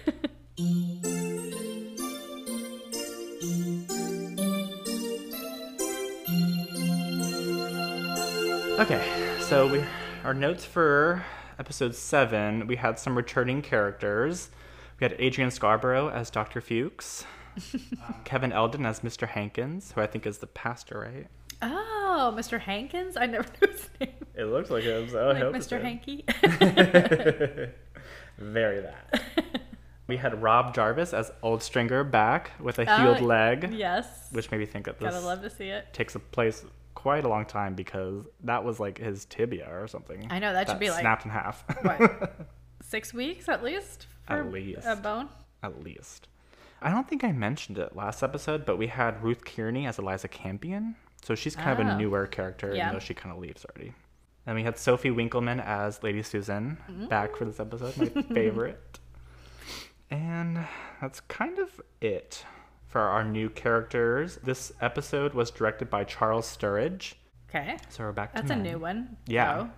Okay, 8.82 9.38
so 9.42 9.68
we 9.68 9.84
our 10.24 10.34
notes 10.34 10.66
for 10.66 11.24
episode 11.60 11.94
seven. 11.94 12.66
We 12.68 12.76
had 12.78 12.98
some 12.98 13.16
returning 13.16 13.62
characters. 13.62 14.50
We 15.00 15.06
had 15.06 15.16
Adrian 15.20 15.52
Scarborough 15.52 16.10
as 16.10 16.30
Dr. 16.32 16.62
Fuchs, 16.62 17.26
Kevin 18.26 18.52
Eldon 18.52 18.86
as 18.86 19.02
Mr. 19.02 19.28
Hankins, 19.28 19.92
who 19.92 20.02
I 20.02 20.08
think 20.08 20.26
is 20.26 20.40
the 20.40 20.48
pastor, 20.48 21.00
right? 21.00 21.28
Oh, 21.62 22.34
Mr. 22.36 22.60
Hankins? 22.60 23.18
I 23.18 23.28
never 23.28 23.48
knew 23.62 23.68
his 23.72 23.90
name. 24.00 24.10
It 24.36 24.46
looks 24.46 24.70
like 24.72 24.84
him, 24.84 25.10
so 25.10 25.28
like 25.28 25.44
Mr. 25.44 25.80
Hanky. 25.82 26.26
Very 28.40 28.82
that. 28.82 29.22
We 30.08 30.18
had 30.18 30.42
Rob 30.42 30.74
Jarvis 30.74 31.14
as 31.14 31.32
Old 31.44 31.62
Stringer 31.62 32.04
back 32.04 32.52
with 32.60 32.80
a 32.80 32.86
healed 32.98 33.18
Uh, 33.22 33.26
leg, 33.26 33.74
yes. 33.74 34.28
which 34.32 34.50
made 34.52 34.60
me 34.60 34.66
think 34.66 34.86
that 34.86 35.00
Gotta 35.00 35.16
this 35.18 35.24
love 35.26 35.42
to 35.44 35.50
see 35.50 35.68
it. 35.70 35.94
takes 35.94 36.16
a 36.16 36.20
place 36.20 36.66
quite 36.96 37.26
a 37.26 37.30
long 37.30 37.46
time 37.46 37.76
because 37.76 38.26
that 38.44 38.64
was 38.64 38.80
like 38.80 38.98
his 38.98 39.26
tibia 39.26 39.68
or 39.72 39.88
something. 39.88 40.28
I 40.30 40.40
know, 40.40 40.54
that 40.54 40.70
should 40.70 40.80
be 40.80 40.90
like- 40.90 41.02
snapped 41.02 41.26
in 41.26 41.32
half. 41.32 41.64
What? 41.84 42.48
Six 42.82 43.14
weeks 43.14 43.48
at 43.48 43.64
least? 43.64 44.08
At 44.28 44.40
for 44.40 44.52
least. 44.52 44.86
A 44.86 44.96
bone? 44.96 45.30
At 45.64 45.84
least. 45.84 46.28
I 46.82 46.90
don't 46.90 47.08
think 47.08 47.24
I 47.24 47.32
mentioned 47.32 47.78
it 47.78 47.96
last 47.96 48.24
episode, 48.24 48.66
but 48.66 48.78
we 48.78 48.88
had 48.88 49.24
Ruth 49.24 49.46
Kearney 49.46 49.86
as 49.86 50.00
Eliza 50.00 50.28
Campion. 50.28 50.96
So 51.24 51.36
she's 51.36 51.56
kind 51.56 51.80
of 51.80 51.86
Oh. 51.86 51.90
a 51.90 51.94
ah. 51.94 51.98
newer 51.98 52.28
character, 52.28 52.74
Yeah. 52.74 52.88
even 52.88 52.94
though 52.94 53.00
she 53.00 53.14
kind 53.14 53.34
of 53.34 53.40
leaves 53.40 53.66
already. 53.66 53.94
And 54.48 54.56
we 54.56 54.64
had 54.64 54.78
Sophie 54.78 55.12
Winkleman 55.12 55.60
as 55.60 56.02
Lady 56.02 56.24
Susan 56.24 56.80
mm. 56.90 57.08
back 57.08 57.36
for 57.36 57.46
this 57.46 57.60
episode, 57.60 57.96
my 57.98 58.22
favorite. 58.34 59.00
And 60.10 60.66
that's 61.00 61.20
kind 61.22 61.60
of 61.60 61.80
it 62.02 62.44
for 62.92 63.02
our 63.02 63.24
new 63.24 63.50
characters. 63.50 64.38
This 64.44 64.72
episode 64.82 65.34
was 65.34 65.50
directed 65.50 65.90
by 65.90 66.04
Charles 66.04 66.46
Sturridge. 66.46 67.14
Okay. 67.50 67.78
So 67.90 68.04
we're 68.04 68.12
back 68.12 68.34
to 68.34 68.42
That's 68.42 68.52
a 68.52 68.56
new 68.56 68.78
one. 68.78 69.18
Yeah. 69.28 69.62
Oh. 69.62 69.70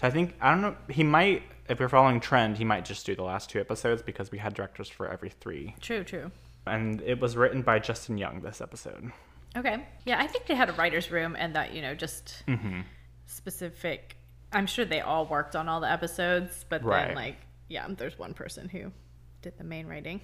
So 0.00 0.06
I 0.06 0.10
think 0.10 0.34
I 0.40 0.50
don't 0.50 0.62
know. 0.62 0.76
He 0.90 1.02
might, 1.02 1.42
if 1.68 1.78
we're 1.80 1.88
following 1.88 2.18
trend, 2.20 2.56
he 2.58 2.64
might 2.64 2.84
just 2.84 3.04
do 3.06 3.14
the 3.14 3.22
last 3.22 3.50
two 3.50 3.60
episodes 3.60 4.02
because 4.02 4.30
we 4.32 4.38
had 4.38 4.54
directors 4.54 4.88
for 4.88 5.06
every 5.08 5.30
three. 5.30 5.74
True, 5.80 6.02
true. 6.02 6.30
And 6.66 7.00
it 7.02 7.20
was 7.20 7.36
written 7.36 7.62
by 7.62 7.78
Justin 7.78 8.18
Young. 8.18 8.40
This 8.40 8.60
episode. 8.60 9.12
Okay. 9.56 9.86
Yeah, 10.04 10.18
I 10.20 10.26
think 10.26 10.46
they 10.46 10.54
had 10.54 10.68
a 10.68 10.72
writer's 10.72 11.10
room 11.10 11.36
and 11.38 11.54
that, 11.56 11.72
you 11.74 11.80
know, 11.82 11.94
just 11.94 12.42
Mm-hmm. 12.48 12.80
specific. 13.26 14.16
I'm 14.52 14.66
sure 14.66 14.84
they 14.84 15.00
all 15.00 15.26
worked 15.26 15.56
on 15.56 15.68
all 15.68 15.80
the 15.80 15.90
episodes, 15.90 16.64
but 16.68 16.82
Right. 16.84 17.08
then, 17.08 17.16
like, 17.16 17.36
yeah, 17.68 17.86
there's 17.88 18.18
one 18.18 18.32
person 18.34 18.68
who 18.68 18.92
did 19.46 19.56
the 19.58 19.64
main 19.64 19.86
writing. 19.86 20.20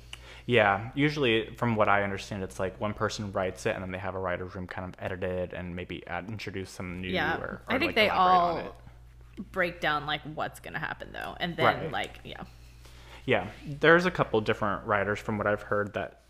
Yeah. 0.46 0.90
Usually, 0.96 1.54
from 1.56 1.76
what 1.76 1.88
I 1.88 2.02
understand, 2.02 2.42
it's 2.42 2.58
like 2.58 2.80
one 2.80 2.92
person 2.92 3.30
writes 3.30 3.66
it, 3.66 3.74
and 3.74 3.82
then 3.82 3.92
they 3.92 3.98
have 3.98 4.16
a 4.16 4.18
writer's 4.18 4.54
room 4.56 4.66
kind 4.66 4.88
of 4.88 5.00
edit 5.00 5.22
it 5.22 5.52
and 5.52 5.76
maybe 5.76 6.04
add 6.08 6.28
introduce 6.28 6.70
some 6.70 7.00
new. 7.00 7.08
Yeah. 7.08 7.38
Or, 7.38 7.44
or 7.44 7.62
I 7.68 7.78
think 7.78 7.90
like, 7.90 7.94
they 7.94 8.08
all 8.08 8.74
break 9.52 9.80
down, 9.80 10.06
like, 10.06 10.22
what's 10.34 10.58
going 10.58 10.72
to 10.72 10.80
happen, 10.80 11.10
though. 11.12 11.36
And 11.38 11.56
then, 11.56 11.64
Right. 11.64 11.92
like, 11.92 12.18
yeah. 12.24 12.42
Yeah, 13.24 13.46
there's 13.64 14.06
a 14.06 14.10
couple 14.10 14.40
different 14.40 14.84
writers 14.84 15.20
from 15.20 15.38
what 15.38 15.46
I've 15.46 15.62
heard 15.62 15.94
that 15.94 16.22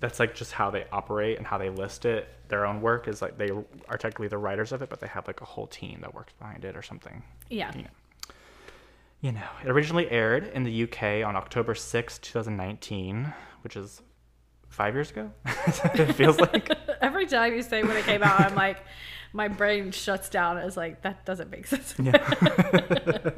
that's 0.00 0.20
like 0.20 0.34
just 0.34 0.52
how 0.52 0.70
they 0.70 0.84
operate 0.92 1.38
and 1.38 1.46
how 1.46 1.56
they 1.56 1.70
list 1.70 2.04
it. 2.04 2.28
Their 2.48 2.66
own 2.66 2.82
work 2.82 3.08
is 3.08 3.22
like 3.22 3.38
they 3.38 3.48
are 3.88 3.96
technically 3.96 4.28
the 4.28 4.36
writers 4.36 4.70
of 4.72 4.82
it, 4.82 4.90
but 4.90 5.00
they 5.00 5.06
have 5.06 5.26
like 5.26 5.40
a 5.40 5.46
whole 5.46 5.66
team 5.66 6.00
that 6.02 6.14
works 6.14 6.34
behind 6.38 6.66
it 6.66 6.76
or 6.76 6.82
something. 6.82 7.22
Yeah. 7.48 7.74
You 7.74 7.84
know. 7.84 7.88
You 9.24 9.32
know, 9.32 9.48
it 9.64 9.70
originally 9.70 10.10
aired 10.10 10.50
in 10.52 10.64
the 10.64 10.82
UK 10.82 11.26
on 11.26 11.34
October 11.34 11.74
sixth, 11.74 12.20
2019, 12.20 13.32
which 13.62 13.74
is 13.74 14.02
five 14.68 14.92
years 14.92 15.10
ago. 15.10 15.30
it 15.94 16.12
feels 16.12 16.38
like. 16.38 16.70
Every 17.00 17.24
time 17.24 17.54
you 17.54 17.62
say 17.62 17.82
when 17.82 17.96
it 17.96 18.04
came 18.04 18.22
out, 18.22 18.38
I'm 18.38 18.54
like, 18.54 18.84
my 19.32 19.48
brain 19.48 19.92
shuts 19.92 20.28
down. 20.28 20.58
It's 20.58 20.76
like 20.76 21.00
that 21.00 21.24
doesn't 21.24 21.50
make 21.50 21.66
sense. 21.66 21.94
Yeah. 21.98 22.12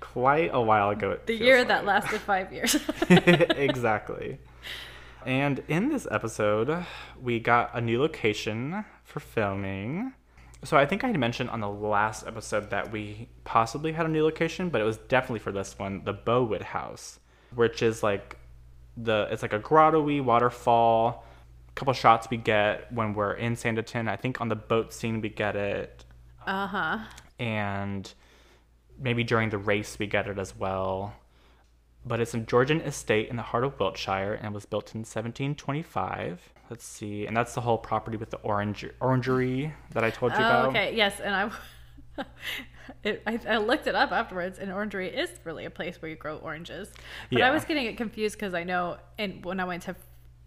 Quite 0.00 0.50
a 0.52 0.60
while 0.60 0.90
ago. 0.90 1.12
it 1.12 1.26
the 1.26 1.36
year 1.36 1.64
that 1.64 1.84
lasted 1.84 2.20
five 2.20 2.52
years. 2.52 2.76
exactly. 3.10 4.38
And 5.24 5.62
in 5.68 5.88
this 5.88 6.08
episode, 6.10 6.84
we 7.22 7.38
got 7.38 7.70
a 7.74 7.80
new 7.80 8.00
location 8.00 8.86
for 9.04 9.20
filming. 9.20 10.14
So 10.64 10.76
I 10.76 10.86
think 10.86 11.02
I 11.02 11.08
had 11.08 11.18
mentioned 11.18 11.50
on 11.50 11.60
the 11.60 11.68
last 11.68 12.26
episode 12.26 12.70
that 12.70 12.92
we 12.92 13.28
possibly 13.42 13.92
had 13.92 14.06
a 14.06 14.08
new 14.08 14.22
location, 14.22 14.68
but 14.68 14.80
it 14.80 14.84
was 14.84 14.96
definitely 14.96 15.40
for 15.40 15.50
this 15.50 15.76
one, 15.76 16.04
the 16.04 16.12
Bowood 16.12 16.62
House, 16.62 17.18
which 17.54 17.82
is 17.82 18.02
like 18.02 18.36
the 18.96 19.28
it's 19.30 19.42
like 19.42 19.52
a 19.52 19.58
grotto-y 19.58 20.20
waterfall. 20.20 21.24
A 21.68 21.72
couple 21.74 21.94
shots 21.94 22.28
we 22.30 22.36
get 22.36 22.92
when 22.92 23.14
we're 23.14 23.32
in 23.32 23.54
Sanditon. 23.54 24.08
I 24.08 24.16
think 24.16 24.40
on 24.40 24.48
the 24.48 24.56
boat 24.56 24.92
scene 24.92 25.20
we 25.20 25.30
get 25.30 25.56
it, 25.56 26.04
uh 26.46 26.66
huh. 26.66 26.98
and 27.40 28.12
maybe 29.00 29.24
during 29.24 29.48
the 29.50 29.58
race 29.58 29.98
we 29.98 30.06
get 30.06 30.28
it 30.28 30.38
as 30.38 30.54
well. 30.54 31.14
But 32.04 32.20
it's 32.20 32.34
a 32.34 32.38
Georgian 32.38 32.80
estate 32.82 33.28
in 33.28 33.36
the 33.36 33.42
heart 33.42 33.64
of 33.64 33.78
Wiltshire 33.80 34.34
and 34.34 34.52
was 34.54 34.66
built 34.66 34.94
in 34.94 35.00
1725. 35.00 36.52
Let's 36.72 36.86
see, 36.86 37.26
and 37.26 37.36
that's 37.36 37.52
the 37.52 37.60
whole 37.60 37.76
property 37.76 38.16
with 38.16 38.30
the 38.30 38.38
orange 38.38 38.86
orangery 38.98 39.74
that 39.92 40.02
I 40.04 40.08
told 40.08 40.32
you 40.32 40.38
Oh, 40.38 40.46
about. 40.46 40.68
okay. 40.70 40.96
Yes, 40.96 41.20
and 41.20 41.34
I, 41.34 41.50
it, 43.04 43.22
I, 43.26 43.38
I 43.46 43.56
looked 43.58 43.86
it 43.86 43.94
up 43.94 44.10
afterwards, 44.10 44.58
and 44.58 44.72
Orangery 44.72 45.08
is 45.10 45.28
really 45.44 45.66
a 45.66 45.70
place 45.70 46.00
where 46.00 46.10
you 46.10 46.16
grow 46.16 46.38
oranges. 46.38 46.88
But 47.30 47.40
Yeah. 47.40 47.48
I 47.48 47.50
was 47.50 47.66
getting 47.66 47.84
it 47.84 47.98
confused 47.98 48.36
because 48.36 48.54
I 48.54 48.64
know, 48.64 48.96
and 49.18 49.44
when 49.44 49.60
I 49.60 49.64
went 49.64 49.82
to 49.82 49.94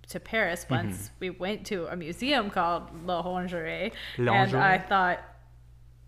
to 0.10 0.20
Paris 0.20 0.66
Mm-hmm. 0.66 0.88
once, 0.88 1.12
we 1.20 1.30
went 1.30 1.64
to 1.68 1.86
a 1.94 1.96
museum 1.96 2.50
called 2.50 2.90
La 3.06 3.22
Orangerie, 3.22 3.92
and 4.18 4.56
I 4.56 4.80
thought 4.80 5.20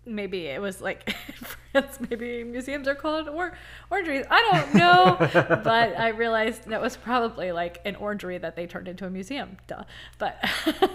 maybe 0.08 0.46
it 0.46 0.60
was 0.60 0.80
like 0.80 1.08
in 1.08 1.34
France, 1.72 1.98
maybe 2.08 2.44
museums 2.44 2.88
are 2.88 2.94
called 2.94 3.28
or 3.28 3.56
orangeries. 3.90 4.26
I 4.30 4.50
don't 4.52 4.74
know, 4.74 5.16
but 5.64 5.98
I 5.98 6.08
realized 6.08 6.68
that 6.68 6.80
was 6.80 6.96
probably 6.96 7.52
like 7.52 7.80
an 7.84 7.96
orangery 7.96 8.38
that 8.38 8.56
they 8.56 8.66
turned 8.66 8.88
into 8.88 9.06
a 9.06 9.10
museum. 9.10 9.56
Duh. 9.66 9.84
But 10.18 10.38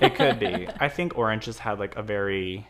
It 0.02 0.16
could 0.16 0.40
be. 0.40 0.68
I 0.80 0.90
think 0.90 1.18
oranges 1.18 1.60
had 1.60 1.80
like 1.80 1.96
a 1.96 2.04
very 2.04 2.68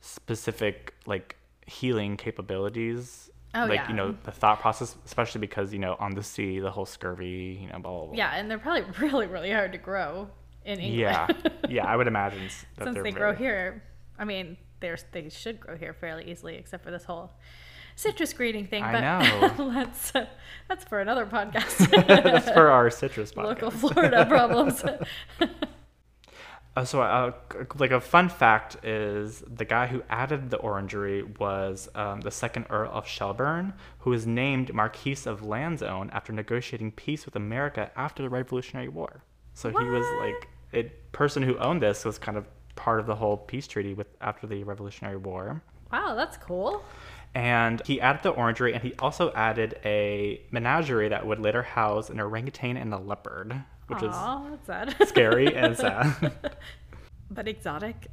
specific 0.00 0.94
like 1.06 1.36
healing 1.66 2.16
capabilities. 2.16 3.30
Oh, 3.52 3.66
like 3.66 3.80
yeah. 3.80 3.88
you 3.88 3.94
know 3.94 4.16
the 4.22 4.30
thought 4.30 4.60
process, 4.60 4.96
especially 5.04 5.40
because 5.40 5.72
you 5.72 5.80
know 5.80 5.96
on 5.98 6.14
the 6.14 6.22
sea 6.22 6.60
the 6.60 6.70
whole 6.70 6.86
scurvy, 6.86 7.58
you 7.62 7.66
know, 7.68 7.80
blah 7.80 7.90
blah. 7.90 8.06
blah. 8.06 8.14
Yeah, 8.14 8.32
and 8.34 8.48
they're 8.50 8.58
probably 8.58 8.84
really, 9.00 9.26
really 9.26 9.50
hard 9.50 9.72
to 9.72 9.78
grow 9.78 10.28
in 10.64 10.78
England. 10.78 11.00
Yeah, 11.44 11.50
yeah. 11.68 11.86
I 11.86 11.96
would 11.96 12.06
imagine 12.06 12.48
Since 12.78 13.02
they 13.02 13.10
grow 13.10 13.34
here, 13.34 13.82
I 14.18 14.24
mean, 14.24 14.56
they're, 14.80 14.98
they 15.12 15.28
should 15.28 15.60
grow 15.60 15.76
here 15.76 15.92
fairly 15.92 16.30
easily, 16.30 16.56
except 16.56 16.84
for 16.84 16.90
this 16.90 17.04
whole 17.04 17.32
citrus 17.96 18.32
greening 18.32 18.66
thing. 18.66 18.82
I 18.82 18.92
but 18.92 19.00
know. 19.00 19.64
let's, 19.74 20.14
uh, 20.14 20.26
that's 20.68 20.84
for 20.84 21.00
another 21.00 21.26
podcast. 21.26 21.90
That's 22.06 22.50
for 22.50 22.70
our 22.70 22.90
citrus 22.90 23.32
podcast. 23.36 23.44
Local 23.44 23.70
Florida 23.70 24.26
problems. 24.26 24.82
Uh, 26.76 26.84
so, 26.84 27.02
uh, 27.02 27.32
like 27.78 27.90
a 27.90 28.00
fun 28.00 28.28
fact 28.28 28.84
is 28.84 29.42
the 29.46 29.64
guy 29.64 29.88
who 29.88 30.02
added 30.08 30.50
the 30.50 30.56
orangery 30.58 31.24
was 31.38 31.88
um, 31.96 32.20
the 32.20 32.30
second 32.30 32.66
Earl 32.70 32.90
of 32.92 33.06
Shelburne, 33.06 33.74
who 33.98 34.10
was 34.10 34.26
named 34.26 34.72
Marquis 34.72 35.18
of 35.26 35.42
Lansdowne 35.42 36.10
after 36.10 36.32
negotiating 36.32 36.92
peace 36.92 37.26
with 37.26 37.34
America 37.34 37.90
after 37.96 38.22
the 38.22 38.28
Revolutionary 38.28 38.88
War. 38.88 39.24
So 39.52 39.70
he 39.70 39.84
was 39.84 40.06
like 40.20 40.48
a 40.72 40.84
person 41.12 41.42
who 41.42 41.58
owned 41.58 41.82
this 41.82 42.04
was 42.04 42.18
kind 42.18 42.38
of 42.38 42.46
part 42.80 42.98
of 42.98 43.06
the 43.06 43.14
whole 43.14 43.36
peace 43.36 43.66
treaty 43.66 43.92
with 43.92 44.06
after 44.22 44.46
the 44.46 44.64
Revolutionary 44.64 45.18
War. 45.18 45.62
wow, 45.92 46.14
that's 46.14 46.36
cool. 46.38 46.82
And 47.34 47.80
he 47.86 48.00
added 48.00 48.22
the 48.22 48.30
orangery, 48.30 48.72
and 48.74 48.82
he 48.82 48.94
also 48.98 49.30
added 49.34 49.78
a 49.84 50.40
menagerie 50.50 51.08
that 51.10 51.26
would 51.26 51.38
later 51.38 51.62
house 51.62 52.08
an 52.10 52.18
orangutan 52.18 52.76
and 52.76 52.92
a 52.92 52.98
leopard, 52.98 53.54
which 53.86 54.02
Aw, 54.02 54.48
that's 54.50 54.66
sad. 54.66 54.96
is 54.98 55.08
scary 55.10 55.54
and 55.54 55.76
sad. 55.84 56.32
but 57.30 57.46
exotic. 57.46 58.06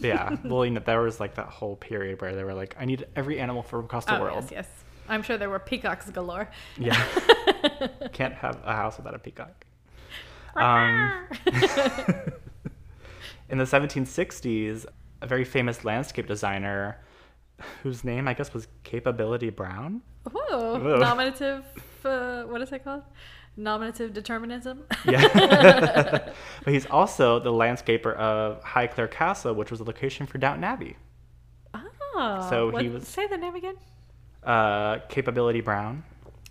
Yeah. 0.00 0.36
Well, 0.44 0.64
you 0.64 0.70
know, 0.70 0.80
there 0.80 1.00
was 1.00 1.18
like 1.18 1.34
that 1.34 1.48
whole 1.48 1.74
period 1.76 2.20
where 2.20 2.34
they 2.36 2.44
were 2.44 2.54
like, 2.54 2.76
I 2.78 2.84
need 2.84 3.06
every 3.16 3.40
animal 3.40 3.62
from 3.64 3.84
across 3.84 4.04
the 4.04 4.16
oh, 4.16 4.22
world. 4.22 4.44
yes, 4.44 4.52
yes. 4.52 4.68
I'm 5.08 5.22
sure 5.22 5.36
there 5.36 5.50
were 5.50 5.58
peacocks 5.58 6.08
galore. 6.10 6.48
Yeah. 6.78 6.94
Can't 8.12 8.34
have 8.34 8.60
a 8.64 8.74
house 8.74 8.96
without 8.96 9.14
a 9.14 9.18
peacock. 9.18 9.66
Um, 10.54 11.26
in 13.52 13.58
the 13.58 13.64
1760s, 13.64 14.86
a 15.20 15.26
very 15.26 15.44
famous 15.44 15.84
landscape 15.84 16.26
designer, 16.26 16.98
whose 17.82 18.02
name 18.02 18.26
I 18.26 18.32
guess 18.34 18.52
was 18.52 18.66
Capability 18.82 19.50
Brown. 19.50 20.00
Whoa, 20.32 20.96
nominative, 20.98 21.64
uh, 22.04 22.44
what 22.44 22.62
is 22.62 22.72
it 22.72 22.82
called? 22.82 23.02
Nominative 23.56 24.14
determinism? 24.14 24.84
Yeah. 25.04 25.28
but 26.64 26.72
he's 26.72 26.86
also 26.86 27.38
the 27.38 27.50
landscaper 27.52 28.14
of 28.16 28.64
Highclere 28.64 29.10
Castle, 29.10 29.54
which 29.54 29.70
was 29.70 29.80
the 29.80 29.84
location 29.84 30.26
for 30.26 30.38
Downton 30.38 30.64
Abbey. 30.64 30.96
Oh, 31.74 32.46
So 32.48 32.70
what- 32.70 32.82
he 32.82 32.88
was- 32.88 33.06
Say 33.06 33.26
the 33.26 33.36
name 33.36 33.54
again. 33.54 33.76
Uh, 34.42 34.98
Capability 35.10 35.60
Brown. 35.60 36.02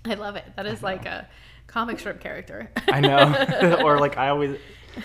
I 0.05 0.13
love 0.13 0.36
it. 0.36 0.46
That 0.55 0.67
is 0.67 0.84
like 0.84 1.05
a 1.08 1.27
comic 1.67 2.00
strip 2.00 2.22
character. 2.22 2.70
I 2.88 3.00
know. 3.01 3.79
or 3.84 4.00
like 4.00 4.17
I 4.17 4.29
always 4.29 4.58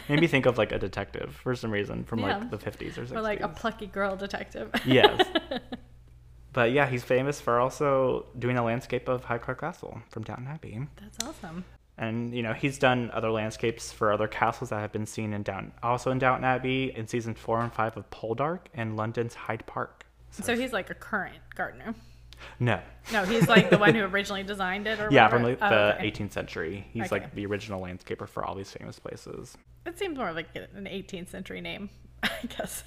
made 0.09 0.21
me 0.21 0.27
think 0.27 0.47
of 0.47 0.59
like 0.59 0.73
a 0.73 0.79
detective 0.79 1.35
for 1.43 1.55
some 1.55 1.71
reason 1.71 2.05
from 2.05 2.21
Yeah. 2.21 2.39
like 2.39 2.51
the 2.51 2.59
50s 2.59 2.99
or 2.99 3.03
60s. 3.07 3.13
or 3.17 3.21
like 3.21 3.41
a 3.41 3.49
plucky 3.49 3.87
girl 3.87 4.17
detective. 4.17 4.71
Yes. 4.85 5.27
But 6.53 6.73
yeah, 6.73 6.87
he's 6.87 7.05
famous 7.05 7.39
for 7.39 7.61
also 7.61 8.25
doing 8.39 8.57
a 8.57 8.65
landscape 8.65 9.09
of 9.09 9.27
Highclere 9.27 9.59
Castle 9.59 10.01
from 10.09 10.23
Downton 10.25 10.47
Abbey. 10.47 10.81
That's 10.99 11.23
awesome. 11.23 11.65
And 11.99 12.35
you 12.35 12.43
know, 12.43 12.55
he's 12.55 12.79
done 12.79 13.11
other 13.13 13.31
landscapes 13.31 13.93
for 13.93 14.11
other 14.11 14.27
castles 14.27 14.71
that 14.71 14.81
have 14.81 14.91
been 14.91 15.05
seen 15.05 15.35
in 15.35 15.43
Down, 15.43 15.73
also 15.83 16.11
in 16.11 16.19
Downton 16.19 16.45
Abbey 16.45 16.93
in 16.97 17.07
season 17.09 17.35
4 17.35 17.61
and 17.63 17.73
5 17.75 17.99
of 17.99 18.09
Poldark 18.11 18.61
and 18.73 18.97
London's 18.97 19.35
Hyde 19.35 19.67
Park. 19.67 20.07
So 20.31 20.57
he's 20.57 20.73
like 20.73 20.89
a 20.89 20.95
current 20.95 21.37
gardener. 21.55 21.95
No. 22.61 22.81
No, 23.13 23.25
he's 23.25 23.49
like 23.49 23.71
the 23.71 23.79
one 23.79 23.95
who 23.95 24.03
originally 24.03 24.43
designed 24.43 24.87
it, 24.87 24.99
or 25.01 25.09
Yeah, 25.11 25.25
whatever? 25.27 25.57
from 25.57 25.71
the, 25.71 25.75
Oh, 25.75 25.89
okay. 25.97 26.11
18th 26.11 26.33
century. 26.33 26.87
He's 26.93 27.05
Okay. 27.05 27.17
like 27.23 27.35
the 27.35 27.47
original 27.47 27.81
landscaper 27.81 28.29
for 28.29 28.45
all 28.45 28.55
these 28.55 28.71
famous 28.71 28.99
places. 28.99 29.57
It 29.87 29.99
seems 29.99 30.19
more 30.19 30.33
like 30.33 30.49
an 30.55 30.85
18th 30.87 31.29
century 31.29 31.61
name, 31.61 31.89
I 32.23 32.31
guess. 32.57 32.83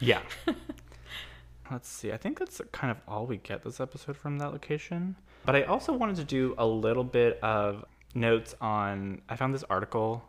Yeah. 0.00 0.20
Let's 1.70 1.88
see. 1.88 2.12
I 2.12 2.16
think 2.16 2.38
that's 2.38 2.60
kind 2.72 2.90
of 2.90 2.98
all 3.08 3.26
we 3.26 3.38
get 3.38 3.64
this 3.64 3.80
episode 3.80 4.16
from 4.16 4.38
that 4.38 4.52
location. 4.52 5.16
But 5.44 5.56
I 5.56 5.62
also 5.64 5.92
wanted 5.92 6.16
to 6.16 6.24
do 6.24 6.54
a 6.58 6.66
little 6.66 7.04
bit 7.04 7.40
of 7.42 7.84
notes 8.14 8.54
on. 8.60 9.20
I 9.28 9.36
found 9.36 9.52
this 9.54 9.64
article 9.68 10.22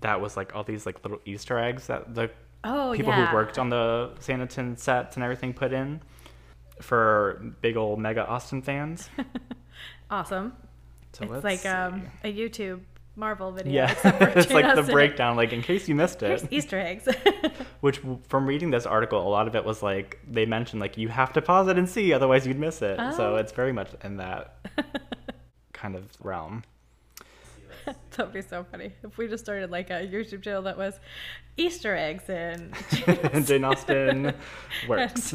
that 0.00 0.20
was 0.20 0.36
like 0.36 0.54
all 0.56 0.64
these 0.64 0.86
like 0.86 1.02
little 1.04 1.20
Easter 1.24 1.58
eggs 1.58 1.86
that 1.86 2.14
the 2.14 2.30
Oh, 2.62 2.92
people 2.94 3.12
yeah. 3.12 3.26
who 3.26 3.34
worked 3.34 3.58
on 3.58 3.70
the 3.70 4.10
Sanditon 4.20 4.78
sets 4.78 5.16
and 5.16 5.22
everything 5.24 5.54
put 5.54 5.72
in 5.72 6.00
for 6.80 7.54
big 7.60 7.76
old 7.76 7.98
mega 7.98 8.26
Austen 8.28 8.62
fans. 8.62 9.08
awesome. 10.10 10.54
So 11.12 11.32
it's 11.32 11.44
like 11.44 11.66
um, 11.66 12.06
a 12.24 12.32
YouTube 12.32 12.80
Marvel 13.16 13.50
video. 13.52 13.72
yeah, 13.72 13.94
it's 14.36 14.50
like 14.52 14.74
the 14.76 14.82
breakdown. 14.90 15.36
Like 15.36 15.52
in 15.52 15.60
case 15.62 15.88
you 15.88 15.94
missed 15.94 16.20
Here's 16.20 16.44
it. 16.44 16.52
Easter 16.52 16.78
eggs. 16.78 17.08
Which, 17.80 18.00
from 18.28 18.46
reading 18.46 18.70
this 18.70 18.86
article, 18.86 19.26
a 19.26 19.28
lot 19.28 19.48
of 19.48 19.56
it 19.56 19.64
was 19.64 19.82
like 19.82 20.20
they 20.30 20.46
mentioned 20.46 20.80
like 20.80 20.96
you 20.96 21.08
have 21.08 21.32
to 21.34 21.42
pause 21.42 21.68
it 21.68 21.76
and 21.78 21.88
see, 21.88 22.12
otherwise 22.12 22.46
you'd 22.46 22.58
miss 22.58 22.80
it. 22.82 22.96
So 23.16 23.34
Oh. 23.34 23.36
it's 23.36 23.52
very 23.52 23.72
much 23.72 23.90
in 24.04 24.18
that 24.18 24.64
kind 25.72 25.96
of 25.96 26.06
realm. 26.22 26.62
That'd 28.10 28.32
be 28.32 28.42
so 28.42 28.64
funny 28.70 28.92
if 29.02 29.16
we 29.18 29.28
just 29.28 29.44
started 29.44 29.70
like 29.70 29.90
a 29.90 30.06
YouTube 30.06 30.42
channel 30.42 30.62
that 30.62 30.76
was 30.76 31.00
Easter 31.56 31.96
eggs 31.96 32.28
and. 32.28 32.74
Jane 33.46 33.64
Austen 33.64 34.34
works. 34.88 35.34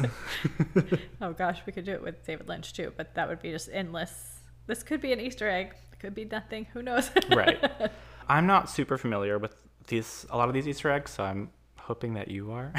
oh 1.20 1.32
gosh, 1.32 1.60
we 1.66 1.72
could 1.72 1.84
do 1.84 1.92
it 1.92 2.02
with 2.02 2.24
David 2.26 2.48
Lynch 2.48 2.72
too, 2.72 2.92
but 2.96 3.14
that 3.14 3.28
would 3.28 3.40
be 3.40 3.50
just 3.50 3.68
endless. 3.72 4.40
This 4.66 4.82
could 4.82 5.00
be 5.00 5.12
an 5.12 5.20
Easter 5.20 5.48
egg. 5.48 5.74
It 5.92 6.00
could 6.00 6.14
be 6.14 6.24
nothing. 6.24 6.66
Who 6.72 6.82
knows? 6.82 7.10
right. 7.34 7.90
I'm 8.28 8.46
not 8.46 8.68
super 8.68 8.98
familiar 8.98 9.38
with 9.38 9.54
these 9.86 10.26
a 10.30 10.36
lot 10.36 10.48
of 10.48 10.54
these 10.54 10.66
Easter 10.66 10.90
eggs, 10.90 11.12
so 11.12 11.24
I'm 11.24 11.50
hoping 11.78 12.14
that 12.14 12.28
you 12.28 12.50
are. 12.50 12.72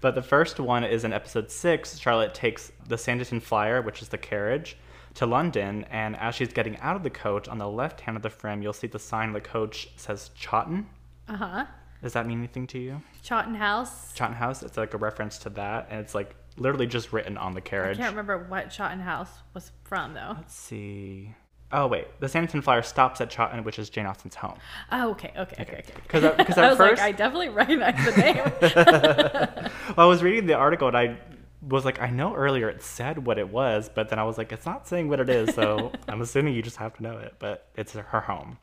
but 0.00 0.14
the 0.14 0.22
first 0.22 0.60
one 0.60 0.84
is 0.84 1.04
in 1.04 1.12
episode 1.12 1.50
six. 1.50 1.98
Charlotte 1.98 2.34
takes 2.34 2.70
the 2.86 2.94
Sanditon 2.96 3.42
Flyer, 3.42 3.82
which 3.82 4.00
is 4.00 4.08
the 4.08 4.18
carriage, 4.18 4.76
to 5.14 5.26
London, 5.26 5.84
and 5.90 6.16
as 6.16 6.34
she's 6.34 6.52
getting 6.52 6.78
out 6.78 6.96
of 6.96 7.02
the 7.02 7.10
coach, 7.10 7.48
on 7.48 7.58
the 7.58 7.68
left 7.68 8.00
hand 8.02 8.16
of 8.16 8.22
the 8.22 8.30
frame, 8.30 8.62
you'll 8.62 8.72
see 8.72 8.86
the 8.86 8.98
sign 8.98 9.32
the 9.32 9.40
coach 9.40 9.88
says 9.96 10.30
Chawton. 10.34 10.86
Uh 11.28 11.36
huh. 11.36 11.66
Does 12.02 12.14
that 12.14 12.26
mean 12.26 12.38
anything 12.38 12.66
to 12.68 12.78
you? 12.78 13.02
Chawton 13.22 13.54
House. 13.54 14.12
Chawton 14.14 14.36
House. 14.36 14.62
It's 14.62 14.76
like 14.76 14.94
a 14.94 14.98
reference 14.98 15.38
to 15.38 15.50
that, 15.50 15.88
and 15.90 16.00
it's 16.00 16.14
like 16.14 16.34
literally 16.56 16.86
just 16.86 17.12
written 17.12 17.36
on 17.36 17.54
the 17.54 17.60
carriage. 17.60 17.98
I 17.98 18.02
can't 18.02 18.12
remember 18.16 18.38
what 18.48 18.70
Chawton 18.70 19.00
House 19.00 19.30
was 19.54 19.72
from 19.84 20.14
though. 20.14 20.34
Let's 20.36 20.54
see. 20.54 21.34
Oh 21.72 21.86
wait, 21.86 22.06
the 22.18 22.26
Sanditon 22.26 22.64
Flyer 22.64 22.82
stops 22.82 23.20
at 23.20 23.30
Chawton, 23.30 23.62
which 23.62 23.78
is 23.78 23.90
Jane 23.90 24.06
Austen's 24.06 24.34
home. 24.34 24.58
Oh, 24.90 25.10
okay, 25.10 25.32
okay, 25.36 25.62
okay, 25.62 25.84
okay. 25.84 25.92
Because 26.02 26.24
I 26.58 26.64
at 26.64 26.70
was 26.70 26.78
first 26.78 27.00
like, 27.00 27.00
I 27.00 27.12
definitely 27.12 27.48
recognize 27.50 28.04
the 28.04 28.20
name. 28.20 29.70
well, 29.96 30.06
I 30.06 30.08
was 30.08 30.22
reading 30.22 30.46
the 30.46 30.54
article 30.54 30.88
and 30.88 30.96
I 30.96 31.16
was 31.62 31.84
like, 31.84 32.00
I 32.00 32.08
know 32.10 32.34
earlier 32.34 32.68
it 32.68 32.82
said 32.82 33.26
what 33.26 33.38
it 33.38 33.48
was, 33.50 33.88
but 33.88 34.08
then 34.08 34.18
I 34.18 34.24
was 34.24 34.38
like, 34.38 34.50
it's 34.52 34.64
not 34.66 34.88
saying 34.88 35.08
what 35.08 35.20
it 35.20 35.28
is, 35.28 35.54
so 35.54 35.92
I'm 36.08 36.20
assuming 36.22 36.54
you 36.54 36.62
just 36.62 36.76
have 36.78 36.94
to 36.96 37.02
know 37.02 37.18
it. 37.18 37.34
But 37.38 37.68
it's 37.76 37.92
her 37.92 38.20
home. 38.20 38.58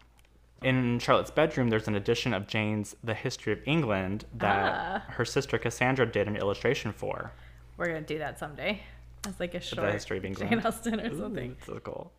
In 0.64 0.98
Charlotte's 0.98 1.30
bedroom, 1.30 1.70
there's 1.70 1.88
an 1.88 1.94
edition 1.96 2.34
of 2.34 2.48
Jane's 2.48 2.96
The 3.04 3.14
History 3.14 3.54
of 3.54 3.60
England 3.66 4.26
that 4.38 4.74
Ah. 4.74 5.12
her 5.14 5.26
sister 5.26 5.60
Cassandra 5.60 6.06
did 6.12 6.28
an 6.28 6.36
illustration 6.36 6.92
for. 6.92 7.32
We're 7.78 7.86
gonna 7.88 8.02
do 8.02 8.18
that 8.18 8.40
someday. 8.40 8.82
It's 9.28 9.40
like 9.40 9.54
a 9.54 9.60
short 9.60 9.86
the 9.86 9.92
History 9.92 10.18
of 10.18 10.26
England. 10.26 10.50
Jane 10.50 10.60
Austen 10.66 11.00
or 11.00 11.16
something. 11.16 11.52
Ooh, 11.52 11.66
so 11.74 11.80
cool. 11.80 12.12